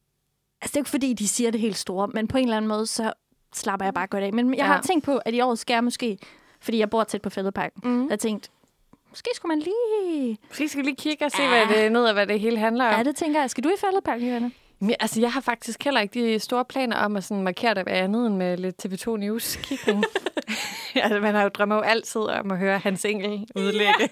altså 0.63 0.73
det 0.73 0.75
er 0.77 0.79
ikke 0.81 0.91
fordi, 0.91 1.13
de 1.13 1.29
siger 1.29 1.51
det 1.51 1.61
helt 1.61 1.77
store, 1.77 2.09
men 2.09 2.29
på 2.29 2.39
en 2.39 2.45
eller 2.45 2.57
anden 2.57 2.69
måde, 2.69 2.87
så 2.87 3.13
slapper 3.55 3.87
jeg 3.87 3.95
bare 3.95 4.07
godt 4.07 4.25
af. 4.25 4.33
Men 4.33 4.49
jeg 4.51 4.59
Ja. 4.59 4.65
har 4.65 4.81
tænkt 4.83 5.05
på, 5.05 5.17
at 5.25 5.35
i 5.35 5.41
år 5.41 5.55
skal 5.55 5.75
jeg 5.75 5.85
måske, 5.85 6.19
fordi 6.61 6.79
jeg 6.79 6.91
bor 6.91 7.05
tæt 7.05 7.23
på 7.23 7.31
Fældeparken, 7.31 7.81
mm. 7.91 8.01
jeg 8.03 8.11
har 8.11 8.17
tænkt, 8.17 8.51
måske 9.11 9.31
skulle 9.35 9.57
man 9.57 9.59
lige... 9.59 10.39
Måske 10.49 10.69
skal 10.69 10.85
lige 10.85 10.97
kigge 10.97 11.25
og 11.25 11.31
se, 11.31 11.43
Ja. 11.43 11.49
hvad 11.67 11.77
det, 11.77 11.93
ned 11.93 12.05
af, 12.07 12.15
hvad 12.15 12.27
det 12.27 12.41
hele 12.41 12.59
handler 12.59 12.85
om. 12.87 12.95
Ja, 12.97 13.03
det 13.03 13.17
tænker 13.17 13.41
jeg. 13.41 13.51
Skal 13.51 13.65
du 13.65 13.69
i 13.69 13.73
Fældeparken, 13.81 14.27
Johanna? 14.27 14.51
Men, 14.81 14.95
altså, 15.01 15.21
jeg 15.21 15.33
har 15.33 15.41
faktisk 15.41 15.85
heller 15.85 16.01
ikke 16.01 16.33
de 16.35 16.39
store 16.39 16.65
planer 16.65 16.97
om 16.97 17.17
at 17.17 17.25
sådan 17.25 17.43
markere 17.43 17.75
det 17.75 17.89
andet 17.89 18.27
end 18.27 18.37
med 18.37 18.57
lidt 18.57 18.87
TV2 18.87 19.17
News 19.17 19.57
kigning. 19.63 20.05
altså, 20.95 21.21
man 21.21 21.35
har 21.35 21.43
jo 21.43 21.49
drømmer 21.49 21.75
jo 21.77 21.81
altid 21.83 22.21
om 22.21 22.51
at 22.51 22.59
høre 22.59 22.79
Hans 22.79 23.05
Engel 23.05 23.47
udlægge 23.57 23.95
ja, 24.01 24.07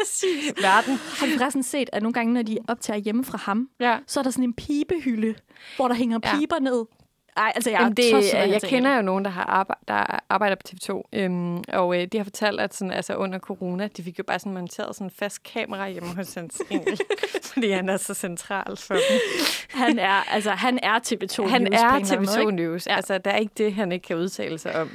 Præcis. 0.00 0.54
verden. 0.62 0.94
Har 1.18 1.26
du 1.26 1.32
forresten 1.38 1.62
set, 1.62 1.90
at 1.92 2.02
nogle 2.02 2.12
gange, 2.14 2.32
når 2.34 2.42
de 2.42 2.58
optager 2.68 2.98
hjemme 2.98 3.24
fra 3.24 3.38
ham, 3.38 3.68
Ja. 3.80 3.98
så 4.06 4.20
er 4.20 4.24
der 4.24 4.30
sådan 4.30 4.44
en 4.44 4.52
pibehylde, 4.54 5.34
hvor 5.76 5.88
der 5.88 5.94
hænger 5.94 6.18
Ja. 6.24 6.38
piber 6.38 6.58
ned. 6.60 6.84
Ej, 7.36 7.52
altså 7.54 7.70
jeg, 7.70 7.80
Jamen, 7.80 7.96
det, 7.96 8.10
tosset 8.10 8.34
jeg 8.34 8.62
kender 8.62 8.96
jo 8.96 9.02
nogen, 9.02 9.24
der, 9.24 9.30
har 9.30 9.44
arbejde, 9.44 9.80
der 9.88 10.20
arbejder 10.28 10.56
på 10.56 10.62
TV2, 10.68 11.02
øhm, 11.12 11.56
og 11.68 12.00
øh, 12.00 12.06
de 12.06 12.16
har 12.16 12.24
fortalt, 12.24 12.60
at 12.60 12.74
sådan, 12.74 12.92
altså, 12.92 13.14
under 13.14 13.38
corona, 13.38 13.88
de 13.96 14.02
fik 14.02 14.18
jo 14.18 14.24
bare 14.24 14.38
sådan 14.38 14.52
monteret 14.52 14.96
sådan 14.96 15.06
en 15.06 15.10
fast 15.10 15.42
kamera 15.42 15.88
hjemme 15.88 16.08
hos 16.14 16.34
Hans 16.34 16.62
Engel, 16.70 17.00
fordi 17.52 17.70
han 17.70 17.88
er 17.88 17.96
så 17.96 18.14
central 18.14 18.76
for 18.76 18.94
dem. 18.94 19.20
Han 19.70 19.98
er, 19.98 20.32
altså, 20.32 20.50
han 20.50 20.78
er 20.82 20.98
TV2 20.98 21.48
Han 21.48 21.62
News 21.62 21.80
er 21.80 21.88
en 21.88 22.02
eller 22.02 22.12
anden 22.12 22.18
måde, 22.18 22.36
TV2 22.36 22.40
ikke? 22.40 22.52
News. 22.52 22.86
Ja. 22.86 22.96
Altså, 22.96 23.18
der 23.18 23.30
er 23.30 23.38
ikke 23.38 23.54
det, 23.56 23.74
han 23.74 23.92
ikke 23.92 24.06
kan 24.06 24.16
udtale 24.16 24.58
sig 24.58 24.80
om. 24.80 24.90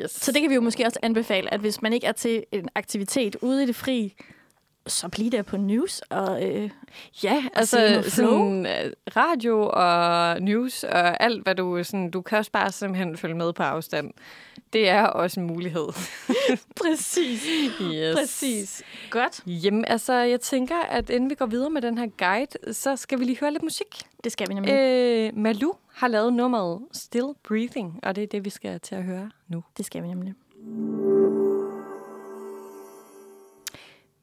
Yes. 0.00 0.10
Så 0.10 0.32
det 0.32 0.40
kan 0.40 0.50
vi 0.50 0.54
jo 0.54 0.60
måske 0.60 0.86
også 0.86 0.98
anbefale, 1.02 1.54
at 1.54 1.60
hvis 1.60 1.82
man 1.82 1.92
ikke 1.92 2.06
er 2.06 2.12
til 2.12 2.44
en 2.52 2.68
aktivitet 2.74 3.36
ude 3.42 3.62
i 3.62 3.66
det 3.66 3.76
fri, 3.76 4.14
så 4.86 5.08
bliv 5.08 5.30
der 5.30 5.42
på 5.42 5.56
news. 5.56 6.00
Og, 6.00 6.44
øh, 6.44 6.70
Ja, 7.24 7.44
altså 7.54 8.04
sådan, 8.08 8.66
øh, 8.66 8.92
radio 9.16 9.70
og 9.72 10.42
news 10.42 10.84
og 10.84 11.22
alt, 11.22 11.42
hvad 11.42 11.54
du... 11.54 11.84
Sådan, 11.84 12.10
du 12.10 12.22
kan 12.22 12.38
også 12.38 12.50
bare 12.50 12.72
simpelthen 12.72 13.16
følge 13.16 13.34
med 13.34 13.52
på 13.52 13.62
afstand. 13.62 14.10
Det 14.72 14.88
er 14.88 15.06
også 15.06 15.40
en 15.40 15.46
mulighed. 15.46 15.86
præcis. 16.82 17.46
Yes. 17.80 18.16
Præcis. 18.16 18.82
Godt. 19.10 19.42
Jamen, 19.46 19.84
altså, 19.88 20.12
jeg 20.12 20.40
tænker, 20.40 20.76
at 20.90 21.10
inden 21.10 21.30
vi 21.30 21.34
går 21.34 21.46
videre 21.46 21.70
med 21.70 21.82
den 21.82 21.98
her 21.98 22.06
guide, 22.18 22.74
så 22.74 22.96
skal 22.96 23.18
vi 23.18 23.24
lige 23.24 23.38
høre 23.40 23.52
lidt 23.52 23.62
musik. 23.62 24.02
Det 24.24 24.32
skal 24.32 24.48
vi 24.48 24.54
nemlig. 24.54 24.72
Øh, 24.72 25.36
Malou 25.36 25.72
har 25.94 26.08
lavet 26.08 26.32
nummeret 26.32 26.80
Still 26.92 27.28
Breathing, 27.48 28.00
og 28.02 28.16
det 28.16 28.22
er 28.22 28.26
det, 28.26 28.44
vi 28.44 28.50
skal 28.50 28.80
til 28.80 28.94
at 28.94 29.02
høre 29.02 29.30
nu. 29.48 29.64
Det 29.76 29.86
skal 29.86 30.02
vi 30.02 30.08
nemlig. 30.08 30.34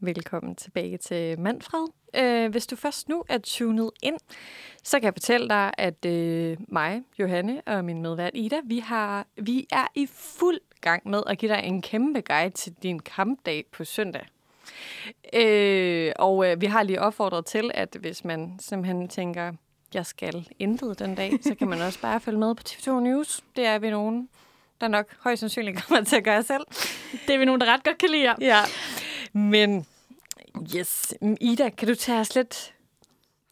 Velkommen 0.05 0.55
tilbage 0.55 0.97
til 0.97 1.39
Manfred. 1.39 1.87
Øh, 2.15 2.51
hvis 2.51 2.67
du 2.67 2.75
først 2.75 3.09
nu 3.09 3.23
er 3.29 3.37
tunet 3.37 3.91
ind, 4.01 4.17
så 4.83 4.99
kan 4.99 5.05
jeg 5.05 5.13
fortælle 5.13 5.49
dig, 5.49 5.71
at 5.77 6.05
øh, 6.05 6.57
mig, 6.67 7.01
Johanne 7.19 7.61
og 7.65 7.85
min 7.85 8.01
medvært 8.01 8.31
Ida, 8.33 8.55
vi, 8.63 8.79
har, 8.79 9.27
vi 9.37 9.67
er 9.71 9.87
i 9.95 10.07
fuld 10.11 10.59
gang 10.81 11.09
med 11.09 11.23
at 11.27 11.37
give 11.37 11.51
dig 11.51 11.61
en 11.63 11.81
kæmpe 11.81 12.21
guide 12.21 12.49
til 12.49 12.73
din 12.83 12.99
kampdag 12.99 13.65
på 13.71 13.83
søndag. 13.83 14.25
Øh, 15.33 16.11
og 16.19 16.51
øh, 16.51 16.61
vi 16.61 16.65
har 16.65 16.83
lige 16.83 17.01
opfordret 17.01 17.45
til, 17.45 17.71
at 17.73 17.97
hvis 17.99 18.25
man 18.25 18.59
simpelthen 18.59 19.07
tænker, 19.07 19.53
jeg 19.93 20.05
skal 20.05 20.47
intet 20.59 20.99
den 20.99 21.15
dag, 21.15 21.31
så 21.41 21.55
kan 21.55 21.67
man 21.67 21.81
også 21.81 22.01
bare 22.01 22.19
følge 22.19 22.39
med 22.39 22.55
på 22.55 22.63
TV2 22.69 22.91
News. 22.91 23.43
Det 23.55 23.65
er 23.65 23.79
vi 23.79 23.89
nogen, 23.89 24.29
der 24.81 24.87
nok 24.87 25.05
højst 25.19 25.39
sandsynligt 25.39 25.83
kommer 25.83 26.03
til 26.03 26.15
at 26.15 26.23
gøre 26.23 26.43
selv. 26.43 26.63
Det 27.27 27.35
er 27.35 27.39
vi 27.39 27.45
nogen, 27.45 27.61
der 27.61 27.73
ret 27.73 27.83
godt 27.83 27.97
kan 27.97 28.09
lide. 28.09 28.35
Ja. 28.41 28.61
Men, 29.33 29.85
yes. 30.75 31.13
Ida, 31.41 31.69
kan 31.69 31.87
du 31.87 31.95
tage 31.95 32.19
os 32.19 32.35
lidt 32.35 32.73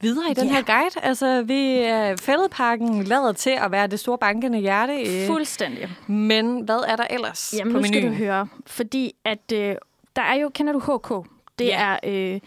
videre 0.02 0.32
i 0.32 0.34
den 0.34 0.48
Ja. 0.48 0.54
her 0.54 0.62
guide? 0.62 1.00
Altså, 1.04 1.42
vi 1.42 1.78
er 1.78 2.16
fældeparken 2.18 3.04
lader 3.04 3.32
til 3.34 3.50
at 3.50 3.72
være 3.72 3.88
det 3.88 4.00
store 4.00 4.18
bankende 4.18 4.60
hjerte. 4.60 4.94
øh, 5.22 5.28
Fuldstændig. 5.28 5.90
Men 6.08 6.62
hvad 6.62 6.80
er 6.88 6.96
der 6.96 7.08
ellers 7.10 7.54
Jamen, 7.58 7.74
på 7.74 7.80
nu 7.80 7.86
skal 7.86 7.96
menuen? 8.04 8.14
du 8.20 8.24
høre. 8.26 8.48
Fordi 8.68 9.14
at 9.26 9.52
øh, 9.54 9.76
der 10.16 10.22
er 10.22 10.34
jo, 10.36 10.50
kender 10.50 10.74
du 10.74 10.80
HK? 10.80 11.28
Det 11.60 11.66
Ja. 11.66 11.96
er 12.04 12.34
øh, 12.34 12.40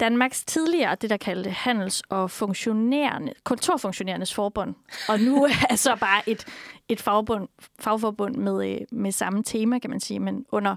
Danmarks 0.00 0.44
tidligere, 0.44 0.94
det 0.94 1.10
der 1.10 1.16
kaldte 1.16 1.50
Handels- 1.50 2.02
og 2.08 2.30
funktionærende, 2.30 3.32
Kontorfunktionærernes 3.44 4.34
Forbund. 4.34 4.74
Og 5.08 5.20
nu 5.20 5.44
er 5.70 5.76
så 5.76 5.96
bare 6.00 6.22
et, 6.28 6.44
et 6.88 7.00
fagbund, 7.00 7.48
fagforbund 7.80 8.34
med, 8.36 8.70
øh, 8.72 8.78
med 8.92 9.12
samme 9.12 9.42
tema, 9.42 9.78
kan 9.78 9.90
man 9.90 10.00
sige, 10.00 10.20
men 10.20 10.44
under 10.52 10.76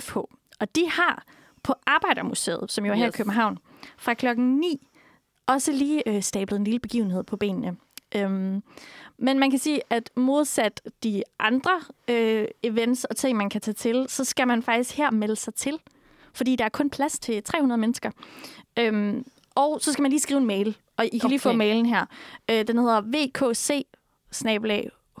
FH. 0.00 0.16
Og 0.60 0.76
de 0.76 0.90
har 0.90 1.24
på 1.62 1.74
Arbejdermuseet, 1.86 2.72
som 2.72 2.86
jo 2.86 2.92
er 2.92 2.96
her 2.96 3.04
i 3.04 3.08
Yes. 3.08 3.16
København, 3.16 3.58
fra 3.98 4.14
klokken 4.14 4.56
9 4.56 4.88
også 5.46 5.72
lige 5.72 6.08
øh, 6.08 6.22
stablet 6.22 6.58
en 6.58 6.64
lille 6.64 6.80
begivenhed 6.80 7.24
på 7.24 7.36
benene. 7.36 7.76
Øhm, 8.14 8.62
men 9.18 9.38
man 9.38 9.50
kan 9.50 9.58
sige, 9.58 9.80
at 9.90 10.10
modsat 10.16 10.80
de 11.02 11.22
andre 11.38 11.80
øh, 12.08 12.48
events 12.62 13.04
og 13.04 13.16
ting, 13.16 13.38
man 13.38 13.50
kan 13.50 13.60
tage 13.60 13.74
til, 13.74 14.06
så 14.08 14.24
skal 14.24 14.46
man 14.48 14.62
faktisk 14.62 14.96
her 14.96 15.10
melde 15.10 15.36
sig 15.36 15.54
til. 15.54 15.78
Fordi 16.32 16.56
der 16.56 16.64
er 16.64 16.68
kun 16.68 16.90
plads 16.90 17.18
til 17.18 17.42
300 17.42 17.78
mennesker. 17.80 18.10
Øhm, 18.78 19.24
og 19.54 19.80
så 19.80 19.92
skal 19.92 20.02
man 20.02 20.10
lige 20.10 20.20
skrive 20.20 20.40
en 20.40 20.46
mail, 20.46 20.76
og 20.96 21.04
I 21.04 21.08
kan 21.08 21.20
okay. 21.20 21.28
lige 21.28 21.40
få 21.40 21.52
mailen 21.52 21.86
her. 21.86 22.06
Øh, 22.50 22.66
den 22.66 22.78
hedder 22.78 23.00
vkc 23.00 23.84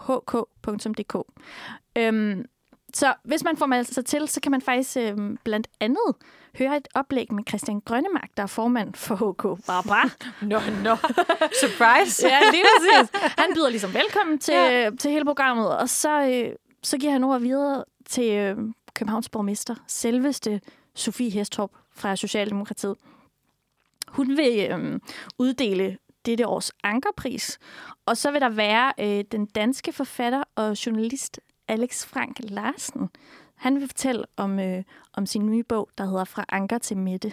hk.dk. 0.06 1.16
Øhm, 1.96 2.44
så 2.94 3.14
hvis 3.22 3.44
man 3.44 3.56
får 3.56 3.66
meldt 3.66 3.94
sig 3.94 4.04
til, 4.04 4.28
så 4.28 4.40
kan 4.40 4.50
man 4.52 4.60
faktisk 4.62 4.96
øhm, 4.96 5.38
blandt 5.44 5.68
andet 5.80 6.14
høre 6.58 6.76
et 6.76 6.88
oplæg 6.94 7.32
med 7.32 7.42
Christian 7.48 7.80
Grønnemark, 7.80 8.30
der 8.36 8.42
er 8.42 8.46
formand 8.46 8.94
for 8.94 9.14
HK. 9.14 9.66
Barbara. 9.66 10.10
Nå, 10.50 10.60
nå. 10.84 10.96
Surprise. 11.60 12.26
ja, 12.28 12.40
lige 12.50 12.64
præcis. 12.78 13.20
Han 13.42 13.54
byder 13.54 13.68
ligesom 13.68 13.94
velkommen 13.94 14.38
til, 14.38 14.54
Ja. 14.54 14.82
ja. 14.82 14.90
til 15.00 15.10
hele 15.10 15.24
programmet, 15.24 15.76
og 15.78 15.88
så, 15.88 16.20
øh, 16.22 16.56
så 16.82 16.98
giver 16.98 17.12
han 17.12 17.24
ord 17.24 17.40
videre 17.40 17.84
til 18.08 18.32
øh, 18.32 18.56
Københavns 18.94 19.28
borgmester, 19.28 19.74
selveste 19.86 20.60
Sofie 20.94 21.30
Hestorp 21.30 21.70
fra 21.96 22.16
Socialdemokratiet. 22.16 22.96
Hun 24.08 24.36
vil 24.36 24.68
øh, 24.70 25.00
uddele 25.38 25.98
dette 26.26 26.46
års 26.46 26.70
ankerpris, 26.84 27.58
og 28.06 28.16
så 28.16 28.30
vil 28.30 28.40
der 28.40 28.48
være 28.48 28.92
øh, 29.00 29.24
den 29.32 29.46
danske 29.46 29.92
forfatter 29.92 30.42
og 30.56 30.86
journalist 30.86 31.40
Alex 31.68 32.06
Frank 32.06 32.36
Larsen. 32.40 33.08
Han 33.54 33.74
vil 33.80 33.88
fortælle 33.88 34.24
om, 34.36 34.58
øh, 34.58 34.82
om 35.12 35.26
sin 35.26 35.46
nye 35.46 35.62
bog, 35.62 35.88
der 35.98 36.04
hedder 36.04 36.24
Fra 36.24 36.44
Anker 36.48 36.78
til 36.78 36.96
Mette. 36.96 37.32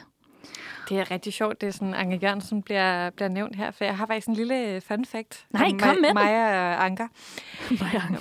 Det 0.89 0.99
er 0.99 1.11
rigtig 1.11 1.33
sjovt, 1.33 1.61
det 1.61 1.67
er 1.67 1.71
sådan, 1.71 1.93
Anke 1.93 2.19
Jørgensen 2.23 2.61
bliver, 2.61 3.09
bliver 3.09 3.29
nævnt 3.29 3.55
her, 3.55 3.71
for 3.71 3.85
jeg 3.85 3.97
har 3.97 4.05
faktisk 4.05 4.27
en 4.27 4.33
lille 4.33 4.81
fun 4.81 5.05
fact. 5.05 5.45
Nej, 5.49 5.65
om 5.71 5.79
kom 5.79 5.97
med. 6.01 6.13
Maja 6.13 6.75
og 6.75 6.83
Anker. 6.85 7.07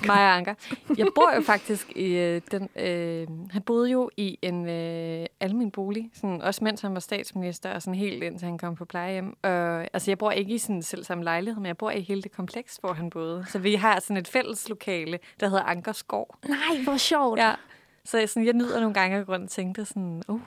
Maja 0.07 0.37
Anker. 0.37 0.53
Jeg 0.97 1.07
bor 1.15 1.35
jo 1.35 1.41
faktisk 1.41 1.91
i 1.95 2.17
øh, 2.17 2.41
den... 2.51 2.69
Øh, 2.75 3.27
han 3.51 3.61
boede 3.61 3.91
jo 3.91 4.09
i 4.17 4.39
en 4.41 4.69
øh, 4.69 5.25
almen 5.39 5.71
bolig, 5.71 6.09
sådan, 6.13 6.41
også 6.41 6.63
mens 6.63 6.81
han 6.81 6.93
var 6.93 6.99
statsminister, 6.99 7.73
og 7.73 7.81
sådan 7.81 7.99
helt 7.99 8.23
indtil 8.23 8.45
han 8.45 8.57
kom 8.57 8.75
på 8.75 8.85
plejehjem. 8.85 9.37
Og, 9.43 9.87
altså, 9.93 10.11
jeg 10.11 10.17
bor 10.17 10.31
ikke 10.31 10.53
i 10.53 10.57
sådan 10.57 10.81
selv 10.81 11.03
samme 11.03 11.23
lejlighed, 11.23 11.59
men 11.59 11.67
jeg 11.67 11.77
bor 11.77 11.91
i 11.91 12.01
hele 12.01 12.21
det 12.21 12.31
kompleks, 12.31 12.77
hvor 12.81 12.93
han 12.93 13.09
boede. 13.09 13.45
Så 13.49 13.59
vi 13.59 13.75
har 13.75 13.99
sådan 13.99 14.17
et 14.17 14.27
fælles 14.27 14.69
lokale, 14.69 15.19
der 15.39 15.47
hedder 15.47 15.63
Ankers 15.63 16.03
Gård. 16.03 16.37
Nej, 16.47 16.83
hvor 16.83 16.97
sjovt. 16.97 17.39
Ja. 17.39 17.53
Så 18.05 18.17
jeg, 18.17 18.29
sådan, 18.29 18.45
jeg 18.45 18.53
nyder 18.53 18.79
nogle 18.79 18.93
gange 18.93 19.17
at 19.17 19.25
gå 19.25 19.33
rundt 19.33 19.43
og 19.43 19.49
tænke 19.49 19.85
sådan, 19.85 20.23
uh, 20.27 20.41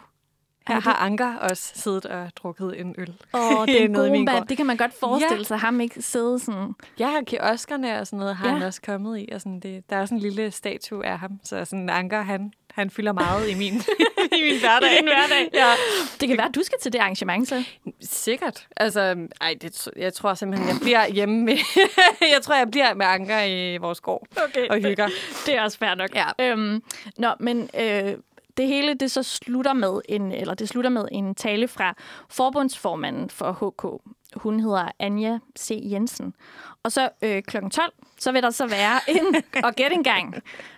Her 0.69 0.81
har 0.81 0.93
Anker 0.95 1.35
også 1.36 1.73
siddet 1.74 2.07
og 2.07 2.31
drukket 2.36 2.81
en 2.81 2.95
øl. 2.99 3.15
Åh, 3.35 3.40
det 3.66 3.82
er 3.85 3.89
noget 3.89 4.11
gode 4.12 4.24
mand. 4.24 4.47
Det 4.49 4.57
kan 4.57 4.66
man 4.66 4.77
godt 4.77 4.93
forestille 5.01 5.36
Ja. 5.39 5.45
sig. 5.45 5.59
Ham 5.59 5.81
ikke 5.81 6.03
sidde 6.03 6.39
sådan... 6.39 6.74
Ja, 6.99 7.11
her 7.11 7.23
kioskerne 7.24 8.01
og 8.01 8.07
sådan 8.07 8.19
noget 8.19 8.36
har 8.36 8.49
Ja. 8.49 8.55
han 8.55 8.62
også 8.62 8.81
kommet 8.82 9.19
i. 9.19 9.28
Og 9.32 9.40
sådan 9.40 9.61
det, 9.61 9.90
der 9.90 9.97
er 9.97 10.01
også 10.01 10.15
en 10.15 10.20
lille 10.20 10.51
statue 10.51 11.07
af 11.07 11.19
ham. 11.19 11.31
Så 11.45 11.65
sådan 11.65 11.89
Anker, 11.90 12.23
han, 12.23 12.53
han 12.70 12.90
fylder 12.90 13.12
meget 13.12 13.49
i 13.51 13.55
min, 13.55 13.74
i 14.39 14.43
min 14.43 14.61
hverdag. 14.61 14.93
I 14.93 14.97
din 14.97 15.05
hverdag. 15.05 15.49
Ja, 15.55 15.73
Det 16.20 16.28
kan 16.28 16.39
være, 16.39 16.49
at 16.49 16.55
du 16.55 16.62
skal 16.62 16.78
til 16.82 16.93
det 16.93 16.99
arrangement, 16.99 17.49
så. 17.49 17.65
sikkert. 18.01 18.66
Altså, 18.77 19.16
ej, 19.40 19.55
det, 19.62 19.89
jeg 19.97 20.12
tror 20.15 20.35
simpelthen, 20.35 20.69
jeg 20.69 20.77
bliver 20.82 21.07
hjemme 21.09 21.45
med... 21.45 21.57
jeg 22.35 22.43
tror, 22.43 22.55
jeg 22.55 22.70
bliver 22.70 22.95
med 22.95 23.07
Anker 23.07 23.43
i 23.43 23.77
vores 23.77 24.01
gård 24.01 24.27
Okay. 24.45 24.69
og 24.69 24.77
hygger. 24.77 25.09
Det 25.47 25.57
er 25.57 25.62
også 25.62 25.78
fair 25.78 25.95
nok. 25.95 26.15
Ja. 26.15 26.27
Øhm, 26.40 26.82
nå, 27.19 27.28
men 27.40 27.70
øh, 27.81 28.15
det 28.59 28.67
hele 28.69 28.95
det 28.95 29.11
så 29.11 29.23
slutter 29.23 29.73
med 29.73 30.01
en 30.09 30.33
eller 30.33 30.55
det 30.55 30.69
slutter 30.69 30.91
med 30.91 31.05
en 31.13 31.35
tale 31.35 31.69
fra 31.69 31.95
forbundsformanden 32.31 33.31
for 33.31 33.53
HK. 33.53 34.03
Hun 34.37 34.61
hedder 34.61 34.89
Anja 34.99 35.39
C. 35.59 35.81
Jensen. 35.93 36.35
Og 36.83 36.93
så 36.93 37.09
øh, 37.23 37.43
kl. 37.43 37.57
12, 37.73 37.93
så 38.19 38.33
vil 38.33 38.43
der 38.43 38.51
så 38.51 38.67
være 38.67 39.01
en, 39.09 39.43
og 39.67 39.75
gæt 39.75 39.93
en 39.93 40.05
gang, 40.05 40.35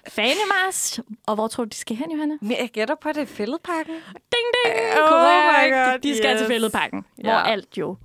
fanemars. 0.08 1.00
Og 1.26 1.34
hvor 1.34 1.48
tror 1.48 1.64
du, 1.64 1.68
de 1.68 1.76
skal 1.76 1.96
hen, 1.96 2.12
Johanne? 2.12 2.38
Men 2.40 2.50
jeg 2.50 2.70
gætter 2.72 2.94
på, 2.94 3.08
at 3.08 3.14
det 3.14 3.22
er 3.22 3.26
fældepakken. 3.26 3.94
Ding, 4.14 4.46
ding! 4.64 4.74
Oh 5.02 5.08
Korrekt. 5.08 5.74
my 5.74 5.74
God, 5.74 5.98
de 5.98 6.16
skal 6.16 6.36
til 6.36 6.44
yes. 6.44 6.48
fældeparken, 6.48 7.04
hvor 7.22 7.30
Ja. 7.30 7.50
alt 7.50 7.78
jo 7.78 7.96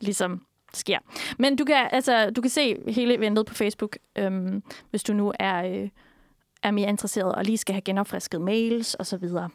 ligesom 0.00 0.42
sker. 0.74 0.98
Men 1.38 1.56
du 1.56 1.64
kan, 1.64 1.88
altså, 1.92 2.30
du 2.30 2.40
kan 2.40 2.50
se 2.50 2.76
hele 2.88 3.14
eventet 3.14 3.46
på 3.46 3.54
Facebook, 3.54 3.96
øhm, 4.18 4.62
hvis 4.90 5.02
du 5.02 5.12
nu 5.12 5.32
er, 5.38 5.64
øh, 5.66 5.88
er 6.62 6.70
mere 6.70 6.88
interesseret 6.88 7.34
og 7.34 7.44
lige 7.44 7.58
skal 7.58 7.72
have 7.72 7.82
genopfrisket 7.82 8.40
mails 8.40 8.94
og 8.94 9.06
så 9.06 9.16
videre. 9.16 9.50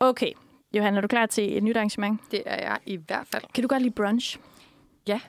Okay, 0.00 0.32
Johan, 0.72 0.96
er 0.96 1.00
du 1.00 1.08
klar 1.08 1.26
til 1.26 1.56
et 1.56 1.62
nyt 1.62 1.76
arrangement? 1.76 2.20
Det 2.30 2.42
er 2.46 2.62
jeg 2.62 2.78
i 2.86 2.96
hvert 2.96 3.26
fald. 3.26 3.42
Kan 3.54 3.62
du 3.62 3.68
godt 3.68 3.82
lide 3.82 3.94
brunch? 3.94 4.38
Ja, 5.06 5.20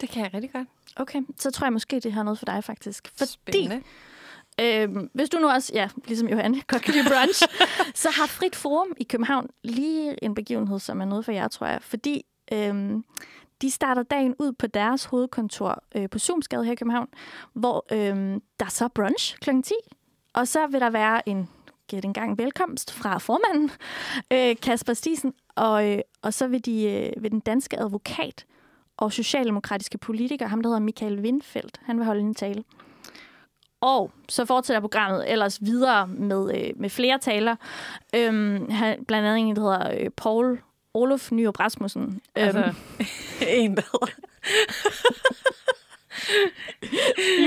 det 0.00 0.08
kan 0.08 0.22
jeg 0.22 0.34
rigtig 0.34 0.52
godt. 0.52 0.68
Okay, 0.96 1.22
så 1.36 1.50
tror 1.50 1.66
jeg 1.66 1.72
måske, 1.72 2.00
det 2.00 2.12
har 2.12 2.22
noget 2.22 2.38
for 2.38 2.46
dig 2.46 2.64
faktisk. 2.64 3.12
Fordi 3.16 3.30
Spændende. 3.30 3.82
Øhm, 4.60 5.10
hvis 5.14 5.28
du 5.28 5.38
nu 5.38 5.48
også, 5.48 5.72
ja, 5.74 5.88
ligesom 6.06 6.28
Johanne, 6.28 6.62
godt 6.72 6.82
kan 6.82 6.94
lide 6.94 7.08
brunch, 7.08 7.42
så 7.94 8.10
har 8.10 8.26
Frit 8.26 8.56
Forum 8.56 8.92
i 8.96 9.04
København 9.04 9.48
lige 9.64 10.24
en 10.24 10.34
begivenhed, 10.34 10.78
som 10.78 11.00
er 11.00 11.04
noget 11.04 11.24
for 11.24 11.32
jer, 11.32 11.48
tror 11.48 11.66
jeg. 11.66 11.82
Fordi 11.82 12.24
øhm, 12.52 13.04
de 13.62 13.70
starter 13.70 14.02
dagen 14.02 14.34
ud 14.38 14.52
på 14.52 14.66
deres 14.66 15.04
hovedkontor 15.04 15.82
øh, 15.94 16.10
på 16.10 16.18
Zoomsgade 16.18 16.64
her 16.64 16.72
i 16.72 16.76
København, 16.76 17.08
hvor 17.52 17.86
øhm, 17.92 18.42
der 18.60 18.66
er 18.66 18.70
så 18.70 18.88
brunch 18.88 19.38
kl. 19.38 19.50
10. 19.62 19.74
Og 20.34 20.48
så 20.48 20.66
vil 20.66 20.80
der 20.80 20.90
være 20.90 21.28
en 21.28 21.48
gæt 21.88 22.04
en 22.04 22.12
gang 22.12 22.38
velkomst 22.38 22.92
fra 22.92 23.18
formanden, 23.18 23.70
øh, 24.32 24.56
Kasper 24.62 24.94
Stisen, 24.94 25.34
og, 25.56 25.90
øh, 25.90 25.98
og 26.22 26.34
så 26.34 26.46
vil, 26.46 26.66
de, 26.66 26.84
øh, 26.84 27.22
vil 27.22 27.30
den 27.30 27.40
danske 27.40 27.78
advokat 27.80 28.44
og 28.96 29.12
socialdemokratiske 29.12 29.98
politiker, 29.98 30.46
ham 30.46 30.60
der 30.62 30.68
hedder 30.68 30.80
Michael 30.80 31.20
Windfeldt, 31.20 31.80
han 31.84 31.96
vil 31.96 32.06
holde 32.06 32.20
en 32.20 32.34
tale. 32.34 32.64
Og 33.80 34.10
så 34.28 34.44
fortsætter 34.44 34.80
programmet 34.80 35.32
ellers 35.32 35.58
videre 35.62 36.06
med, 36.06 36.54
øh, 36.54 36.70
med 36.76 36.90
flere 36.90 37.18
taler. 37.18 37.56
Øhm, 38.14 38.70
han, 38.70 39.04
blandt 39.04 39.28
andet 39.28 39.48
en, 39.48 39.56
der 39.56 39.62
hedder 39.62 40.00
øh, 40.00 40.10
Paul 40.10 40.60
Olof 40.94 41.32
Nyrup 41.32 41.60
Rasmussen. 41.60 42.20
Altså, 42.34 42.58
Øhm, 42.58 42.74
en, 43.48 43.76
der 43.76 43.82
hedder... 43.82 44.06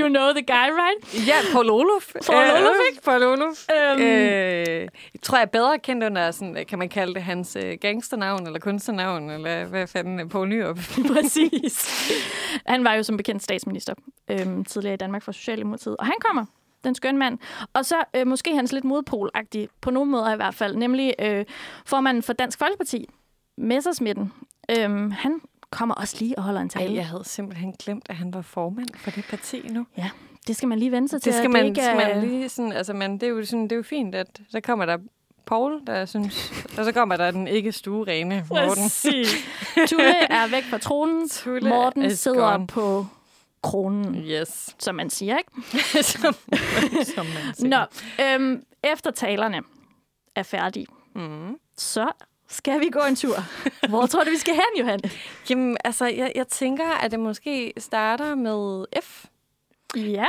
you 0.00 0.08
know 0.08 0.32
the 0.32 0.42
guy, 0.42 0.68
right? 0.82 1.26
Ja, 1.28 1.34
Paul 1.52 1.70
Olof. 1.70 2.12
Paul 2.26 2.44
Øh, 2.44 2.60
Olof, 2.60 2.76
ikke? 2.90 3.02
Paul 3.02 3.22
Olof. 3.22 3.66
Øhm. 3.76 4.02
Øh, 4.02 4.80
jeg 5.14 5.20
tror, 5.22 5.38
jeg 5.38 5.42
er 5.42 5.46
bedre 5.46 5.78
kendt 5.78 6.04
under, 6.04 6.30
sådan, 6.30 6.64
kan 6.68 6.78
man 6.78 6.88
kalde 6.88 7.14
det 7.14 7.22
hans 7.22 7.56
øh, 7.64 7.78
gangsternavn, 7.80 8.46
eller 8.46 8.58
kunstnernavn, 8.58 9.30
eller 9.30 9.64
hvad 9.64 9.86
fanden, 9.86 10.20
øh, 10.20 10.28
Paul 10.28 10.48
Nyrup. 10.48 10.78
Præcis. 11.14 12.10
Han 12.66 12.84
var 12.84 12.94
jo 12.94 13.02
som 13.02 13.16
bekendt 13.16 13.42
statsminister 13.42 13.94
øhm, 14.30 14.64
tidligere 14.64 14.94
i 14.94 14.96
Danmark 14.96 15.22
for 15.22 15.32
Socialdemokratiet. 15.32 15.96
Og 15.96 16.06
han 16.06 16.14
kommer, 16.20 16.44
den 16.84 16.94
skønne 16.94 17.18
mand. 17.18 17.38
Og 17.72 17.84
så 17.84 18.04
øh, 18.16 18.26
måske 18.26 18.54
hans 18.54 18.72
lidt 18.72 18.84
modpolagtig, 18.84 19.68
på 19.80 19.90
nogle 19.90 20.10
måder 20.10 20.32
i 20.32 20.36
hvert 20.36 20.54
fald, 20.54 20.76
nemlig 20.76 21.14
øh, 21.18 21.44
formanden 21.86 22.22
for 22.22 22.32
Dansk 22.32 22.58
Folkeparti, 22.58 23.08
Messersmitten. 23.58 24.32
Øhm, 24.78 25.10
han 25.10 25.40
kommer 25.76 25.94
også 25.94 26.16
lige 26.18 26.38
og 26.38 26.44
holder 26.44 26.60
en 26.60 26.68
tale. 26.68 26.86
Ej, 26.90 26.94
jeg 26.94 27.06
havde 27.06 27.22
simpelthen 27.24 27.72
glemt, 27.72 28.06
at 28.10 28.16
han 28.16 28.34
var 28.34 28.42
formand 28.42 28.88
for 28.96 29.10
det 29.10 29.24
parti 29.30 29.68
nu. 29.70 29.86
Ja, 29.98 30.10
det 30.46 30.56
skal 30.56 30.68
man 30.68 30.78
lige 30.78 30.92
vende 30.92 31.08
sig 31.08 31.22
til. 31.22 31.32
Det 31.32 31.38
skal 31.38 31.50
man, 31.50 31.66
ikke 31.66 31.82
skal 31.82 31.96
man 31.96 32.28
lige 32.28 32.48
sådan, 32.48 32.72
altså 32.72 32.92
man, 32.92 33.12
det, 33.12 33.22
er 33.22 33.28
jo 33.28 33.44
sådan, 33.44 33.62
det 33.64 33.72
er 33.72 33.76
jo 33.76 33.82
fint, 33.82 34.14
at 34.14 34.40
så 34.50 34.60
kommer 34.60 34.86
der 34.86 34.98
Paul, 35.46 35.80
der 35.86 36.04
synes, 36.04 36.52
og 36.78 36.84
så 36.84 36.92
kommer 36.92 37.16
der 37.16 37.30
den 37.30 37.48
ikke 37.48 37.72
stuerene 37.72 38.44
Morten. 38.50 38.82
Præcis. 38.82 39.28
Tulle 39.88 40.32
er 40.32 40.50
væk 40.50 40.64
fra 40.64 40.78
tronen. 40.78 41.28
Tulle 41.28 41.68
Morten 41.68 42.16
sidder 42.16 42.50
gone. 42.52 42.66
på 42.66 43.06
kronen, 43.62 44.14
Yes. 44.14 44.74
som 44.78 44.94
man 44.94 45.10
siger, 45.10 45.38
ikke? 45.38 46.02
som, 46.12 46.34
som 47.14 47.26
man 47.26 47.54
siger. 47.54 47.86
Nå, 48.18 48.24
øhm, 48.24 48.62
efter 48.84 49.10
talerne 49.10 49.60
er 50.34 50.42
færdige, 50.42 50.86
Mm. 51.14 51.56
så 51.76 52.10
skal 52.48 52.80
vi 52.80 52.88
gå 52.90 53.00
en 53.08 53.16
tur. 53.16 53.36
Hvor 53.88 54.06
tror 54.06 54.24
du, 54.24 54.30
vi 54.30 54.36
skal 54.36 54.54
hen, 54.54 54.78
Johanne? 54.78 55.10
Jamen, 55.50 55.76
altså, 55.84 56.06
jeg, 56.06 56.32
jeg 56.34 56.48
tænker, 56.48 56.90
at 56.90 57.10
det 57.10 57.20
måske 57.20 57.72
starter 57.78 58.34
med 58.34 58.84
F. 59.02 59.24
Ja. 59.96 60.24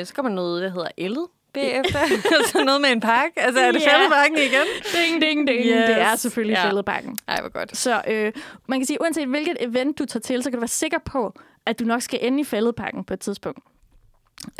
Øh, 0.00 0.06
så 0.06 0.14
kommer 0.14 0.32
noget, 0.32 0.62
der 0.62 0.68
hedder 0.70 0.88
L'et 1.00 1.50
bagefter. 1.52 1.98
så 2.52 2.64
noget 2.64 2.80
med 2.80 2.90
en 2.90 3.00
park. 3.00 3.30
Altså, 3.36 3.60
er 3.60 3.72
det 3.72 3.82
Ja. 3.82 3.96
fældeparken 3.98 4.36
igen? 4.38 4.66
Ding, 4.94 5.22
ding, 5.22 5.48
ding. 5.48 5.60
Yes. 5.66 5.86
Det 5.88 6.00
er 6.00 6.16
selvfølgelig 6.16 6.54
Ja. 6.54 6.68
fældebakken. 6.68 7.18
Ej, 7.28 7.40
hvor 7.40 7.50
godt. 7.50 7.76
Så 7.76 8.02
øh, 8.08 8.32
man 8.66 8.78
kan 8.80 8.86
sige, 8.86 9.00
uanset 9.00 9.28
hvilket 9.28 9.56
event 9.60 9.98
du 9.98 10.04
tager 10.04 10.20
til, 10.20 10.42
så 10.42 10.50
kan 10.50 10.56
du 10.56 10.60
være 10.60 10.68
sikker 10.68 10.98
på, 11.04 11.34
at 11.66 11.78
du 11.78 11.84
nok 11.84 12.02
skal 12.02 12.18
ende 12.22 12.40
i 12.40 12.44
fældepakken 12.44 13.04
på 13.04 13.14
et 13.14 13.20
tidspunkt. 13.20 13.58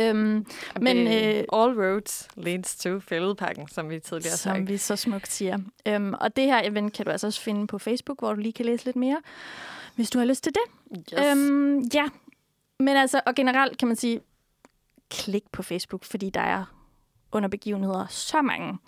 Øhm, 0.00 0.46
men 0.80 0.96
det, 0.96 1.38
øh, 1.38 1.44
all 1.52 1.80
roads 1.80 2.28
leads 2.36 2.76
to 2.76 3.00
fældeparken, 3.00 3.68
som 3.68 3.90
vi 3.90 4.00
tidligere 4.00 4.30
har 4.30 4.36
sagt. 4.36 4.56
som 4.56 4.68
vi 4.68 4.76
så 4.76 4.96
smukt 4.96 5.32
siger. 5.32 5.58
Øhm, 5.86 6.14
og 6.20 6.36
det 6.36 6.44
her 6.44 6.60
event 6.64 6.92
kan 6.92 7.04
du 7.04 7.10
altså 7.10 7.26
også 7.26 7.40
finde 7.40 7.66
på 7.66 7.78
Facebook, 7.78 8.18
hvor 8.18 8.34
du 8.34 8.40
lige 8.40 8.52
kan 8.52 8.66
læse 8.66 8.84
lidt 8.84 8.96
mere, 8.96 9.22
hvis 9.94 10.10
du 10.10 10.18
har 10.18 10.26
lyst 10.26 10.44
til 10.44 10.52
det. 10.54 10.96
Yes. 11.18 11.26
Øhm, 11.26 11.80
ja, 11.94 12.04
men 12.78 12.96
altså, 12.96 13.20
og 13.26 13.34
generelt 13.34 13.78
kan 13.78 13.88
man 13.88 13.96
sige, 13.96 14.20
klik 15.10 15.44
på 15.52 15.62
Facebook, 15.62 16.04
fordi 16.04 16.30
der 16.30 16.40
er 16.40 16.64
under 17.32 17.48
begivenheder 17.48 18.06
så 18.06 18.42
mange 18.42 18.78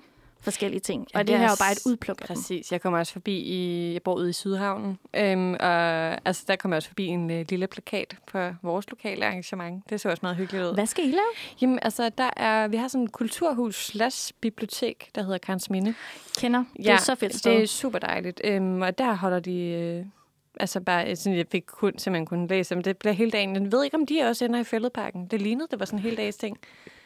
forskellige 0.42 0.80
ting. 0.80 1.06
Ja, 1.14 1.18
og 1.18 1.26
det, 1.26 1.32
det 1.32 1.38
her 1.38 1.46
er 1.46 1.50
jo 1.50 1.56
bare 1.60 1.72
et 1.72 1.80
udpluk. 1.86 2.26
Præcis. 2.26 2.72
Jeg 2.72 2.80
kommer 2.80 2.98
også 2.98 3.12
forbi 3.12 3.38
i... 3.38 3.92
Jeg 3.92 4.02
bor 4.02 4.14
ude 4.14 4.30
i 4.30 4.32
Sydhavnen. 4.32 4.98
Øhm, 5.16 5.52
og 5.52 5.68
altså, 6.28 6.44
der 6.48 6.56
kommer 6.56 6.74
jeg 6.74 6.78
også 6.78 6.88
forbi 6.88 7.06
en 7.06 7.30
øh, 7.30 7.46
lille 7.48 7.66
plakat 7.66 8.16
på 8.26 8.50
vores 8.62 8.90
lokale 8.90 9.26
arrangement. 9.26 9.90
Det 9.90 10.00
så 10.00 10.10
også 10.10 10.20
meget 10.22 10.36
hyggeligt 10.36 10.64
ud. 10.64 10.74
Hvad 10.74 10.86
skal 10.86 11.04
I 11.04 11.10
lave? 11.10 11.20
Jamen, 11.60 11.78
altså, 11.82 12.08
der 12.08 12.30
er, 12.36 12.68
vi 12.68 12.76
har 12.76 12.88
sådan 12.88 13.02
en 13.02 13.10
kulturhus 13.10 13.86
slash 13.86 14.32
bibliotek, 14.40 15.10
der 15.14 15.22
hedder 15.22 15.38
Karns 15.38 15.70
Minde. 15.70 15.94
Kender? 16.38 16.64
Det 16.76 16.90
er 16.90 16.96
så 16.96 17.14
fedt 17.14 17.36
sted. 17.36 17.52
det 17.52 17.62
er 17.62 17.66
super 17.66 17.98
dejligt. 17.98 18.40
Øhm, 18.44 18.82
og 18.82 18.98
der 18.98 19.14
holder 19.14 19.40
de... 19.40 19.60
Øh, 19.60 20.04
altså 20.60 20.80
bare, 20.80 21.16
sådan, 21.16 21.38
jeg 21.38 21.46
fik 21.52 21.64
kun, 21.66 21.98
simpelthen 21.98 22.26
kun 22.26 22.46
læse 22.46 22.74
om 22.76 22.82
det 22.82 22.96
bliver 22.96 23.12
hele 23.12 23.30
dagen. 23.30 23.54
Jeg 23.54 23.72
ved 23.72 23.84
ikke, 23.84 23.96
om 23.96 24.06
de 24.06 24.22
også 24.22 24.44
ender 24.44 24.60
i 24.60 24.64
fældeparken. 24.64 25.26
Det 25.26 25.42
lignede, 25.42 25.68
det 25.70 25.80
var 25.80 25.86
sådan 25.86 25.98
en 25.98 26.02
hel 26.02 26.16
dags 26.16 26.36
ting. 26.36 26.56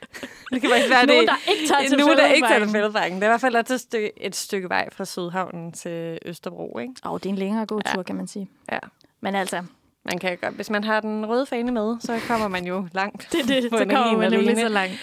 det 0.52 0.60
kan 0.60 0.70
faktisk 0.70 0.90
være, 0.90 1.06
Nogen, 1.06 1.20
det, 1.20 1.28
der 1.28 1.51
ikke 1.52 1.68
tager 1.68 1.89
til 1.89 1.98
nogen, 1.98 2.18
der 2.18 2.26
ikke 2.26 2.48
tager 2.48 2.64
til 2.64 2.68
fældeparken. 2.68 3.14
Det 3.16 3.22
er 3.22 3.26
i 3.26 3.31
hvert 3.31 3.40
fald 3.40 3.56
et 3.56 3.81
stykke, 3.81 4.12
et 4.16 4.36
stykke 4.36 4.68
vej 4.68 4.89
fra 4.93 5.05
Sydhavnen 5.05 5.72
til 5.72 6.18
Østerbro, 6.24 6.78
ikke? 6.78 6.94
Åh, 7.05 7.12
oh, 7.12 7.18
det 7.18 7.26
er 7.26 7.31
en 7.31 7.39
længere 7.39 7.66
gåtur, 7.66 7.82
Ja. 7.86 7.97
ja. 7.98 8.02
kan 8.02 8.16
man 8.16 8.26
sige. 8.26 8.51
Ja. 8.72 8.78
Men 9.20 9.35
altså, 9.35 9.62
Man 10.05 10.18
kan 10.18 10.39
godt, 10.43 10.55
hvis 10.55 10.70
man 10.70 10.85
har 10.85 11.01
den 11.01 11.28
røde 11.28 11.47
fane 11.47 11.72
med, 11.72 11.97
så 12.01 12.20
kommer 12.28 12.48
man 12.48 12.64
jo 12.66 12.89
langt. 12.93 13.28
det, 13.32 13.48
det, 13.48 13.62
så 13.62 13.86
kommer 13.90 14.18
man 14.18 14.31
nemlig 14.32 14.56
så 14.56 14.68
langt. 14.68 14.94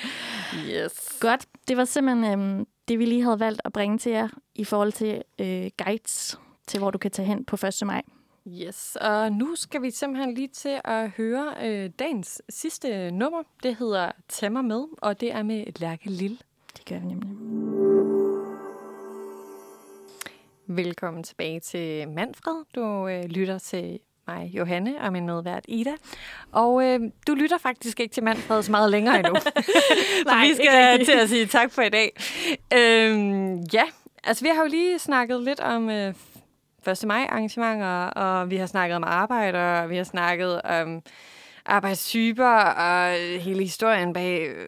Yes. 0.70 1.18
Godt. 1.20 1.46
Det 1.68 1.78
var 1.78 1.86
simpelthen 1.86 2.40
øhm, 2.40 2.68
det, 2.88 3.00
vi 3.00 3.06
lige 3.06 3.24
havde 3.24 3.40
valgt 3.40 3.62
at 3.66 3.74
bringe 3.74 3.98
til 3.98 4.12
jer 4.12 4.28
i 4.56 4.64
forhold 4.64 4.92
til 4.92 5.22
øh, 5.40 5.70
guides 5.86 6.40
til, 6.68 6.80
hvor 6.80 6.92
du 6.92 6.98
kan 6.98 7.12
tage 7.12 7.26
hen 7.26 7.46
på 7.46 7.56
1. 7.56 7.82
maj. 7.86 8.02
Yes, 8.48 8.98
og 9.02 9.32
nu 9.32 9.56
skal 9.56 9.82
vi 9.82 9.92
simpelthen 9.92 10.34
lige 10.34 10.48
til 10.48 10.82
at 10.86 11.10
høre 11.10 11.54
øh, 11.64 11.90
dagens 12.00 12.42
sidste 12.50 13.12
nummer. 13.12 13.44
Det 13.64 13.76
hedder 13.76 14.12
Tag 14.30 14.52
mig 14.52 14.66
med, 14.66 14.84
og 14.98 15.22
det 15.22 15.32
er 15.32 15.44
med 15.44 15.80
Lærke 15.80 16.10
Lille. 16.10 16.38
Det 16.78 16.86
gør 16.86 17.00
vi 17.00 17.06
nemlig. 17.06 17.32
Velkommen 20.68 21.24
tilbage 21.24 21.60
til 21.60 22.10
Manfred. 22.10 22.64
Du 22.76 23.08
øh, 23.08 23.24
lytter 23.24 23.58
til 23.58 24.00
mig, 24.28 24.52
Johanne, 24.54 25.02
og 25.02 25.12
min 25.14 25.26
medvært 25.26 25.66
Ida. 25.68 25.94
Og 26.52 26.84
øh, 26.86 27.00
du 27.28 27.34
lytter 27.34 27.58
faktisk 27.58 28.00
ikke 28.00 28.14
til 28.14 28.24
Manfred 28.24 28.64
så 28.64 28.72
meget 28.72 28.92
længere 28.92 29.20
endnu. 29.20 29.36
Så 29.42 29.52
Nej, 30.26 30.48
vi 30.48 30.54
skal 30.54 31.06
til 31.06 31.12
at 31.12 31.30
sige 31.30 31.46
tak 31.46 31.72
for 31.72 31.82
i 31.82 31.90
dag. 31.90 32.12
Øhm, 32.74 33.60
ja, 33.74 33.84
altså 34.24 34.44
vi 34.44 34.50
har 34.50 34.64
jo 34.64 34.70
lige 34.70 35.00
snakket 35.00 35.44
lidt 35.44 35.60
om 35.60 35.90
øh, 35.90 36.14
1. 36.88 37.04
maj 37.08 37.26
arrangementer, 37.30 38.06
og 38.06 38.50
vi 38.50 38.56
har 38.58 38.66
snakket 38.66 38.96
om 38.96 39.04
arbejde, 39.04 39.60
og 39.82 39.90
vi 39.90 39.98
har 39.98 40.04
snakket 40.04 40.62
om 40.62 41.02
arbejdstyper 41.66 42.46
og 42.64 43.12
hele 43.42 43.64
historien 43.64 44.14
bag 44.14 44.48
øh, 44.50 44.68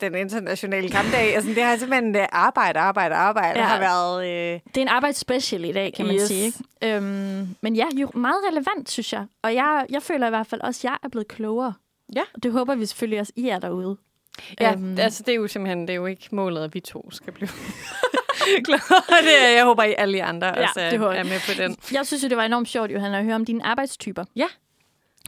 den 0.00 0.14
internationale 0.14 0.88
kampdag. 0.88 1.34
altså, 1.34 1.50
det 1.54 1.62
har 1.62 1.76
simpelthen 1.76 2.16
øh, 2.16 2.26
arbejde, 2.32 2.78
arbejde, 2.78 3.14
arbejde, 3.14 3.58
ja. 3.60 3.64
Har 3.66 3.78
været... 3.78 4.26
Øh, 4.54 4.60
Det 4.68 4.76
er 4.76 4.82
en 4.82 4.88
arbejdsspecial 4.88 5.64
i 5.64 5.72
dag, 5.72 5.92
kan 5.94 6.06
man 6.06 6.14
Yes. 6.14 6.22
sige. 6.22 6.44
Ikke? 6.44 6.96
Øhm, 6.96 7.48
men 7.60 7.76
ja, 7.76 7.86
jo 7.96 8.10
meget 8.14 8.36
relevant, 8.50 8.90
synes 8.90 9.12
jeg. 9.12 9.26
Og 9.42 9.54
jeg, 9.54 9.86
jeg 9.90 10.02
føler 10.02 10.26
i 10.26 10.30
hvert 10.30 10.46
fald 10.46 10.60
også, 10.60 10.80
at 10.80 10.84
jeg 10.84 10.96
er 11.02 11.08
blevet 11.08 11.28
klogere. 11.28 11.72
Ja. 12.16 12.22
Og 12.34 12.42
det 12.42 12.52
håber 12.52 12.74
vi 12.74 12.86
selvfølgelig 12.86 13.20
også, 13.20 13.32
I 13.36 13.48
er 13.48 13.58
derude. 13.58 13.96
ja, 14.60 14.72
Øhm. 14.72 14.96
altså 14.98 15.22
det 15.22 15.32
er 15.32 15.36
jo 15.36 15.48
simpelthen 15.48 15.80
det 15.80 15.90
er 15.90 15.94
jo 15.94 16.06
ikke 16.06 16.28
målet, 16.32 16.64
at 16.64 16.74
vi 16.74 16.80
to 16.80 17.10
skal 17.10 17.32
blive. 17.32 17.48
Det 19.26 19.56
jeg 19.56 19.64
håber, 19.64 19.82
I 19.82 19.94
alle 19.98 20.24
andre 20.24 20.46
Ja, 20.46 20.62
også 20.62 20.80
er, 20.80 20.90
det 20.90 21.00
er 21.00 21.24
med 21.24 21.40
på 21.46 21.62
den. 21.62 21.76
Jeg 21.92 22.06
synes 22.06 22.22
det 22.22 22.36
var 22.36 22.44
enormt 22.44 22.68
sjovt, 22.68 22.92
Johanna, 22.92 23.18
at 23.18 23.24
høre 23.24 23.34
om 23.34 23.44
dine 23.44 23.66
arbejdstyper. 23.66 24.24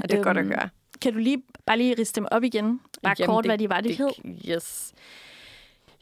Og 0.02 0.08
det 0.08 0.18
er 0.18 0.22
godt 0.22 0.36
at 0.36 0.44
Øhm, 0.44 0.52
høre. 0.52 0.68
Kan 1.02 1.12
du 1.12 1.18
lige 1.18 1.42
bare 1.66 1.78
lige 1.78 1.94
riste 1.98 2.20
dem 2.20 2.28
op 2.30 2.44
igen? 2.44 2.80
Bare 3.02 3.14
Jamen, 3.18 3.34
kort, 3.34 3.44
hvad 3.46 3.58
de 3.58 3.68
var, 3.68 3.80
de 3.80 3.92
hed. 3.92 4.10
Yes. 4.50 4.92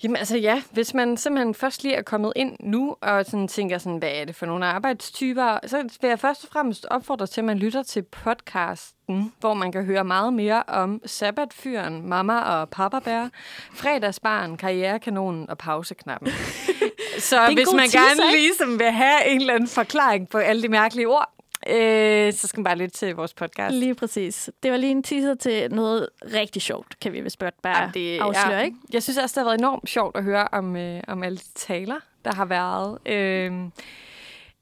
Jamen 0.03 0.17
altså 0.17 0.37
ja, 0.37 0.63
hvis 0.71 0.95
man 0.95 1.17
simpelthen 1.17 1.55
først 1.55 1.83
lige 1.83 1.95
er 1.95 2.03
kommet 2.03 2.33
ind 2.37 2.57
nu, 2.61 2.97
og 3.01 3.27
sådan 3.27 3.49
tænker 3.49 3.79
sådan, 3.79 3.99
hvad 3.99 4.11
er 4.15 4.25
det 4.25 4.37
for 4.37 4.47
nogle 4.47 4.67
arbejdstyper, 4.67 5.59
så 5.67 5.77
vil 6.01 6.09
jeg 6.09 6.19
først 6.19 6.45
og 6.45 6.51
fremmest 6.53 6.87
opfordre 6.91 7.27
til, 7.27 7.41
at 7.41 7.45
man 7.45 7.59
lytter 7.59 7.83
til 7.83 8.03
podcasten, 8.03 9.33
hvor 9.41 9.55
man 9.55 9.73
kan 9.73 9.85
høre 9.85 10.05
meget 10.05 10.33
mere 10.33 10.63
om 10.69 11.01
sabbatfyren, 11.07 12.09
mamma 12.09 12.41
og 12.41 12.69
pappabær, 12.69 13.29
fredagsbarn, 13.75 14.57
karrierekanonen 14.57 15.51
og 15.51 15.59
pauseknappen. 15.59 16.29
så 17.19 17.53
hvis 17.55 17.73
man 17.73 17.89
teaser, 17.89 17.99
gerne 17.99 18.35
ikke? 18.35 18.47
ligesom 18.47 18.79
vil 18.79 18.91
have 18.91 19.29
en 19.29 19.41
eller 19.41 19.55
anden 19.55 19.69
forklaring 19.69 20.29
på 20.29 20.39
alle 20.39 20.63
de 20.63 20.69
mærkelige 20.69 21.09
ord, 21.09 21.38
øh, 21.67 22.33
så 22.33 22.47
skal 22.47 22.59
man 22.61 22.65
bare 22.65 22.77
lytte 22.77 22.97
til 22.97 23.15
vores 23.15 23.35
podcast. 23.35 23.75
Lige 23.75 23.95
præcis. 23.95 24.51
Det 24.63 24.71
var 24.71 24.77
lige 24.77 24.91
en 24.91 25.03
teaser 25.03 25.35
til 25.35 25.75
noget 25.75 26.09
rigtig 26.35 26.63
sjovt, 26.63 27.01
kan 27.01 27.13
vi 27.13 27.21
vist 27.21 27.39
bare 27.39 27.53
Jamen, 27.65 27.95
det, 27.95 28.19
afsløre, 28.19 28.59
ja. 28.59 28.65
ikke? 28.65 28.77
Jeg 28.93 29.03
synes 29.03 29.19
også, 29.19 29.35
det 29.35 29.45
har 29.45 29.51
været 29.51 29.59
enormt 29.59 29.89
sjovt 29.89 30.17
at 30.17 30.25
høre 30.25 30.49
om, 30.53 30.77
øh, 30.77 31.01
om 31.09 31.23
alle 31.23 31.39
de 31.39 31.53
taler, 31.55 31.97
der 32.25 32.35
har 32.35 32.45
været. 32.45 32.99
Øh, 33.07 33.53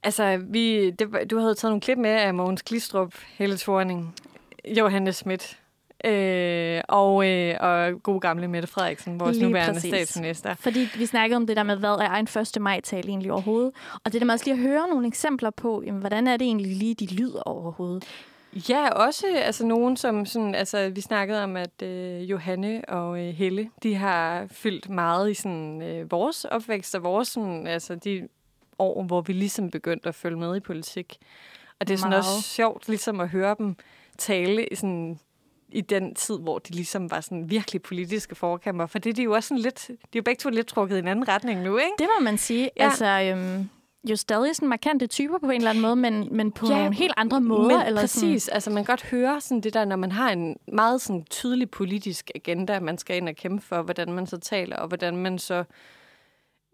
altså, 0.02 0.43
vi, 0.48 0.90
det, 0.90 1.31
du 1.31 1.39
havde 1.39 1.55
taget 1.55 1.70
nogle 1.70 1.81
klip 1.81 1.98
med 1.98 2.10
af 2.10 2.35
Mogens 2.35 2.62
Glistrup, 2.62 3.14
Helle 3.39 3.56
Thorning, 3.56 4.14
Johannes 4.64 5.16
Schmidt 5.16 5.59
øh, 6.05 6.81
og, 6.89 7.28
øh, 7.28 7.56
og 7.60 8.02
god 8.02 8.20
gamle 8.20 8.48
Mette 8.48 8.68
Frederiksen, 8.68 9.20
vores 9.20 9.36
Lige 9.36 9.47
nuværende 9.47 9.74
præcis. 9.74 9.90
statsminister. 9.90 10.55
Fordi 10.55 10.89
vi 10.97 11.06
snakkede 11.06 11.36
om 11.36 11.47
det 11.47 11.56
der 11.56 11.62
med, 11.62 11.77
hvad 11.77 11.90
er 11.90 12.14
en 12.14 12.28
1. 12.56 12.62
maj-tale 12.62 13.09
egentlig 13.09 13.32
overhovedet? 13.32 13.73
Og 14.05 14.12
det 14.12 14.20
der 14.20 14.24
med 14.24 14.35
også 14.35 14.44
lige 14.44 14.55
at 14.55 14.60
høre 14.60 14.89
nogle 14.89 15.06
eksempler 15.06 15.51
på, 15.51 15.82
jamen, 15.86 16.01
hvordan 16.01 16.27
er 16.27 16.36
det 16.36 16.44
egentlig 16.44 16.77
lige, 16.77 16.94
de 16.94 17.06
lyder 17.06 17.43
overhovedet? 17.43 18.05
Ja, 18.68 18.89
også 18.90 19.27
altså 19.36 19.66
nogen, 19.66 19.97
som 19.97 20.27
sådan, 20.27 20.55
altså 20.55 20.89
vi 20.89 21.01
snakkede 21.01 21.44
om, 21.44 21.56
at 21.56 21.82
øh, 21.82 22.31
Johanne 22.31 22.82
og 22.89 23.20
øh, 23.20 23.35
Helle, 23.35 23.70
de 23.82 23.94
har 23.94 24.47
fyldt 24.51 24.89
meget 24.89 25.31
i 25.31 25.35
sådan 25.35 25.82
øh, 25.82 26.10
vores 26.10 26.44
opvækst 26.44 26.94
og 26.94 27.02
vores 27.02 27.28
sådan, 27.28 27.66
altså 27.66 27.94
de 27.94 28.28
år, 28.78 29.02
hvor 29.02 29.20
vi 29.20 29.32
ligesom 29.32 29.70
begyndte 29.70 30.09
at 30.09 30.14
følge 30.14 30.36
med 30.36 30.56
i 30.56 30.60
politik. 30.60 31.16
Og 31.81 31.89
det 31.89 31.94
er 31.94 31.98
sådan 31.98 32.10
Meget. 32.10 32.24
også 32.24 32.43
sjovt 32.43 32.89
ligesom 32.89 33.20
at 33.20 33.28
høre 33.28 33.56
dem 33.59 33.77
tale 34.18 34.66
i 34.66 34.74
sådan 34.74 35.18
i 35.68 35.80
den 35.80 36.14
tid, 36.14 36.38
hvor 36.38 36.59
de 36.59 36.72
ligesom 36.72 37.10
var 37.10 37.20
sådan 37.20 37.51
virkelig 37.51 37.82
politiske 37.82 38.34
forkæmper. 38.34 38.86
For 38.86 38.98
det 38.98 39.10
er 39.10 39.14
de 39.14 39.22
jo 39.22 39.32
også 39.32 39.48
sådan 39.48 39.62
lidt, 39.62 39.86
de 39.88 39.93
er 39.93 40.16
jo 40.16 40.22
begge 40.22 40.40
to 40.40 40.51
lidt 40.51 40.66
trukket 40.66 40.97
i 40.97 40.98
en 40.98 41.09
anden 41.09 41.28
retning 41.28 41.62
nu, 41.62 41.76
ikke? 41.76 41.93
Det 41.98 42.06
må 42.18 42.24
man 42.24 42.38
sige. 42.38 42.70
Ja. 42.76 42.84
Altså, 42.84 43.06
øhm, 43.06 43.68
jo 44.10 44.16
stadig 44.16 44.56
sådan 44.56 44.68
markante 44.68 45.06
typer 45.06 45.38
på 45.38 45.51
en 45.51 45.56
eller 45.56 45.70
anden 45.70 45.82
måde, 45.82 45.97
men, 45.97 46.28
men 46.30 46.52
på 46.52 46.66
ja, 46.66 46.78
nogle 46.78 46.94
helt 46.94 47.14
andre 47.16 47.40
måder. 47.40 47.78
Men 47.78 47.86
eller 47.86 48.01
præcis, 48.01 48.43
sådan. 48.43 48.55
altså 48.55 48.70
man 48.70 48.84
kan 48.84 48.93
godt 48.93 49.05
høre 49.05 49.40
sådan 49.40 49.60
det 49.60 49.74
der, 49.74 49.84
når 49.84 49.97
man 49.97 50.12
har 50.12 50.30
en 50.30 50.56
meget 50.72 51.01
sådan 51.01 51.24
tydelig 51.24 51.70
politisk 51.70 52.30
agenda, 52.34 52.80
man 52.80 52.98
skal 52.98 53.16
ind 53.16 53.28
og 53.28 53.34
kæmpe 53.34 53.66
for, 53.66 53.82
hvordan 53.82 54.12
man 54.12 54.26
så 54.26 54.36
taler, 54.36 54.76
og 54.76 54.88
hvordan 54.88 55.16
man 55.16 55.38
så 55.38 55.64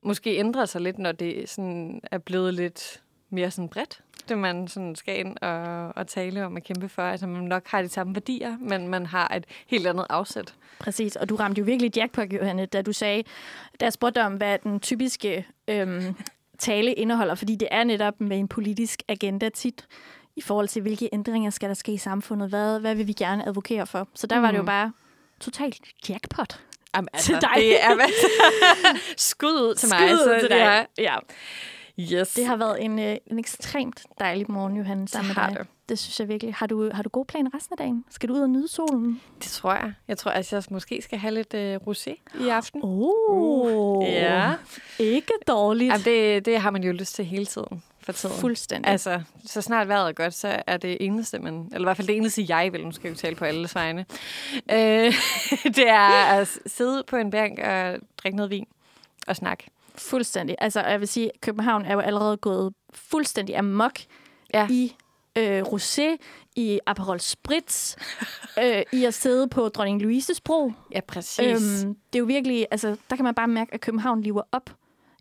måske 0.03 0.39
ændrer 0.39 0.65
sig 0.65 0.81
lidt, 0.81 0.99
når 0.99 1.13
det 1.13 1.49
sådan 1.49 2.01
er 2.13 2.19
blevet 2.19 2.55
lidt 2.55 3.03
mere 3.31 3.51
sådan 3.51 3.69
bredt, 3.69 4.01
det 4.29 4.39
man 4.39 4.69
sådan 4.69 4.95
skal 4.97 5.19
ind 5.19 5.37
og, 5.43 5.89
og 5.97 6.07
tale 6.07 6.47
om 6.47 6.57
og 6.57 6.63
kæmpe 6.63 6.89
for. 6.89 7.03
Altså 7.03 7.27
man 7.27 7.43
nok 7.45 7.63
har 7.67 7.83
de 7.83 7.89
samme 7.89 8.15
værdier, 8.15 8.57
men 8.61 8.89
man 8.89 9.07
har 9.07 9.35
et 9.37 9.45
helt 9.67 9.87
andet 9.87 10.07
afsæt. 10.11 10.55
Præcis, 10.79 11.17
og 11.17 11.29
du 11.29 11.37
ramte 11.37 11.59
jo 11.59 11.65
virkelig 11.65 11.97
jackpot, 11.97 12.33
Johanne, 12.33 12.67
da 12.67 12.83
du 12.83 12.93
sagde, 12.93 13.23
da 13.81 13.85
jeg 13.85 13.93
spurgte 13.93 14.23
om, 14.23 14.33
hvad 14.35 14.59
den 14.59 14.81
typiske 14.81 15.47
øhm, 15.69 16.15
tale 16.59 16.93
indeholder, 16.93 17.35
fordi 17.35 17.57
det 17.57 17.69
er 17.71 17.85
netop 17.85 18.21
med 18.21 18.39
en 18.39 18.49
politisk 18.49 19.03
agenda 19.09 19.49
tit, 19.49 19.87
i 20.37 20.41
forhold 20.41 20.69
til, 20.69 20.83
hvilke 20.83 21.09
ændringer 21.13 21.51
skal 21.51 21.69
der 21.69 21.75
ske 21.75 21.93
i 21.93 21.99
samfundet, 21.99 22.49
hvad, 22.49 22.81
hvad 22.81 22.95
vil 22.95 23.07
vi 23.07 23.13
gerne 23.13 23.49
advokere 23.49 23.87
for. 23.87 24.09
Så 24.15 24.27
der 24.27 24.37
mm. 24.37 24.43
var 24.43 24.51
det 24.51 24.59
jo 24.59 24.63
bare 24.63 24.93
totalt 25.41 25.81
jackpot. 26.09 26.61
Jamen, 26.97 27.09
Til 27.19 27.35
dig. 27.35 27.51
Det 27.57 27.85
er 27.85 27.91
skud 29.17 29.49
ud 29.53 29.75
til 29.75 29.89
mig. 29.89 29.99
Skud 30.19 30.41
til 30.41 30.49
dig. 30.51 30.59
er- 30.59 30.85
Ja. 30.99 31.17
Yes. 32.01 32.35
Det 32.35 32.47
har 32.47 32.57
været 32.57 32.85
en, 32.85 32.99
øh, 32.99 33.17
en 33.27 33.39
ekstremt 33.39 34.03
dejlig 34.21 34.47
morgen, 34.49 34.77
Johanne, 34.77 35.09
sammen 35.09 35.29
med 35.29 35.35
har 35.35 35.49
dig. 35.51 35.59
det. 35.59 35.67
Det 35.89 35.99
synes 35.99 36.21
jeg 36.21 36.29
virkelig. 36.29 36.55
Har 36.55 36.67
du, 36.67 36.91
har 36.95 37.03
du 37.03 37.09
gode 37.09 37.25
planer 37.27 37.51
resten 37.55 37.73
af 37.73 37.77
dagen? 37.77 38.05
Skal 38.11 38.29
du 38.29 38.35
ud 38.35 38.41
og 38.41 38.51
nyde 38.51 38.69
solen? 38.69 39.21
Det 39.39 39.51
tror 39.51 39.73
jeg. 39.73 39.93
Jeg 40.09 40.19
tror, 40.19 40.31
at 40.31 40.53
jeg 40.53 40.63
måske 40.71 41.03
skal 41.03 41.19
have 41.19 41.35
lidt 41.35 41.55
øh, 41.55 41.77
rosé 41.87 42.11
i 42.45 42.49
aften. 42.49 42.81
Oh, 42.85 44.05
Ja. 44.05 44.53
Ikke 44.99 45.33
dårligt. 45.49 45.93
Jamen, 45.93 46.05
det, 46.05 46.45
det 46.45 46.59
har 46.61 46.71
man 46.71 46.85
jo 46.85 46.93
lyst 46.93 47.15
til 47.15 47.25
hele 47.25 47.47
tiden 47.47 47.83
for 48.01 48.13
tiden. 48.13 48.37
Fuldstændig. 48.37 48.91
Altså, 48.91 49.23
så 49.47 49.61
snart 49.61 49.89
vejret 49.89 50.09
er 50.09 50.13
godt, 50.13 50.35
så 50.35 50.63
er 50.67 50.77
det 50.77 50.97
eneste, 51.01 51.39
man, 51.39 51.55
eller 51.73 51.81
i 51.81 51.85
hvert 51.87 51.97
fald 51.97 52.09
det 52.09 52.17
eneste, 52.17 52.45
jeg 52.49 52.73
vil, 52.73 52.85
nu 52.85 52.93
skal 52.93 53.09
jeg 53.09 53.17
jo 53.17 53.21
tale 53.21 53.37
på 53.37 53.45
alles 53.45 53.75
vegne, 53.75 54.07
øh, 54.71 55.15
det 55.77 55.89
er 55.89 56.09
at 56.25 56.59
sidde 56.67 57.05
på 57.07 57.17
en 57.17 57.31
bænk 57.31 57.59
og 57.59 57.97
drikke 58.17 58.37
noget 58.37 58.51
vin 58.51 58.67
og 59.27 59.37
snakke. 59.37 59.65
Fuldstændig. 59.95 60.57
Altså, 60.59 60.81
jeg 60.81 61.01
vil 61.01 61.09
sige, 61.09 61.31
at 61.35 61.41
København 61.41 61.85
er 61.85 61.93
jo 61.93 62.01
allerede 62.01 62.37
gået 62.37 62.75
fuldstændig 62.95 63.57
amok 63.59 63.93
Ja. 64.55 64.67
i 64.71 64.97
øh, 65.39 65.63
rosé, 65.63 66.17
i 66.57 66.81
Aperol 66.87 67.21
Spritz, 67.21 67.97
øh, 68.63 68.83
i 68.93 69.05
at 69.05 69.15
sidde 69.15 69.49
på 69.49 69.69
Dronning 69.69 70.03
Louises 70.03 70.41
bro. 70.41 70.73
Ja, 70.95 71.01
præcis. 71.01 71.85
Øhm, 71.85 71.95
det 72.13 72.19
er 72.19 72.21
jo 72.21 72.25
virkelig, 72.25 72.67
altså, 72.71 72.97
der 73.11 73.17
kan 73.17 73.25
man 73.25 73.35
bare 73.35 73.49
mærke, 73.49 73.75
at 73.75 73.81
København 73.81 74.21
lever 74.23 74.43
op 74.53 74.71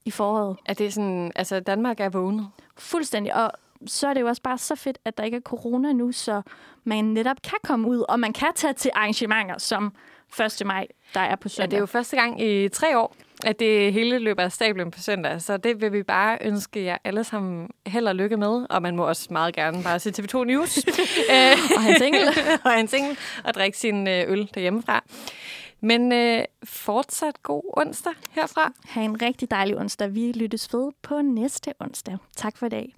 i 0.05 0.11
foråret. 0.11 0.57
er 0.65 0.73
det 0.73 0.93
sådan, 0.93 1.31
altså 1.35 1.59
Danmark 1.59 1.99
er 1.99 2.09
vågnet. 2.09 2.47
Fuldstændig. 2.77 3.35
Og 3.35 3.51
så 3.87 4.07
er 4.07 4.13
det 4.13 4.21
jo 4.21 4.27
også 4.27 4.41
bare 4.41 4.57
så 4.57 4.75
fedt, 4.75 4.97
at 5.05 5.17
der 5.17 5.23
ikke 5.23 5.37
er 5.37 5.41
corona 5.41 5.93
nu, 5.93 6.11
så 6.11 6.41
man 6.83 7.05
netop 7.05 7.37
kan 7.43 7.57
komme 7.63 7.87
ud, 7.87 8.03
og 8.09 8.19
man 8.19 8.33
kan 8.33 8.51
tage 8.55 8.73
til 8.73 8.91
arrangementer 8.93 9.57
som 9.57 9.93
1. 10.59 10.61
maj, 10.65 10.87
der 11.13 11.19
er 11.19 11.35
på 11.35 11.45
Ja, 11.45 11.49
søndag. 11.49 11.71
det 11.71 11.75
er 11.77 11.79
jo 11.79 11.85
første 11.85 12.15
gang 12.17 12.41
i 12.41 12.69
tre 12.69 12.97
år, 12.99 13.15
at 13.45 13.59
det 13.59 13.93
hele 13.93 14.19
løber 14.19 14.43
af 14.43 14.51
stablen 14.51 14.91
på 14.91 14.99
søndag, 14.99 15.41
så 15.41 15.57
det 15.57 15.81
vil 15.81 15.93
vi 15.93 16.03
bare 16.03 16.37
ønske 16.41 16.83
jer 16.83 16.97
alle 17.03 17.23
sammen 17.23 17.69
held 17.87 18.07
og 18.07 18.15
lykke 18.15 18.37
med, 18.37 18.65
og 18.69 18.81
man 18.81 18.95
må 18.95 19.07
også 19.07 19.27
meget 19.31 19.55
gerne 19.55 19.83
bare 19.83 19.99
se 19.99 20.09
TV2 20.09 20.43
News. 20.43 20.77
Øh, 21.31 21.57
Og 21.75 21.81
han 21.81 21.97
single. 21.99 22.27
og 22.65 22.71
han 22.71 22.87
single, 22.87 23.15
og 23.43 23.53
drikke 23.53 23.77
sin 23.77 24.07
øh, 24.07 24.23
øl 24.27 24.49
derhjemmefra. 24.55 25.03
Men 25.81 26.11
øh, 26.11 26.43
fortsat 26.63 27.43
god 27.43 27.63
onsdag 27.77 28.13
herfra. 28.31 28.73
Ha' 28.89 29.01
en 29.01 29.21
rigtig 29.21 29.51
dejlig 29.51 29.77
onsdag. 29.77 30.15
Vi 30.15 30.31
lyttes 30.31 30.73
ved 30.73 30.91
på 31.01 31.21
næste 31.21 31.73
onsdag. 31.79 32.17
Tak 32.35 32.57
for 32.57 32.65
i 32.65 32.69
dag. 32.69 32.95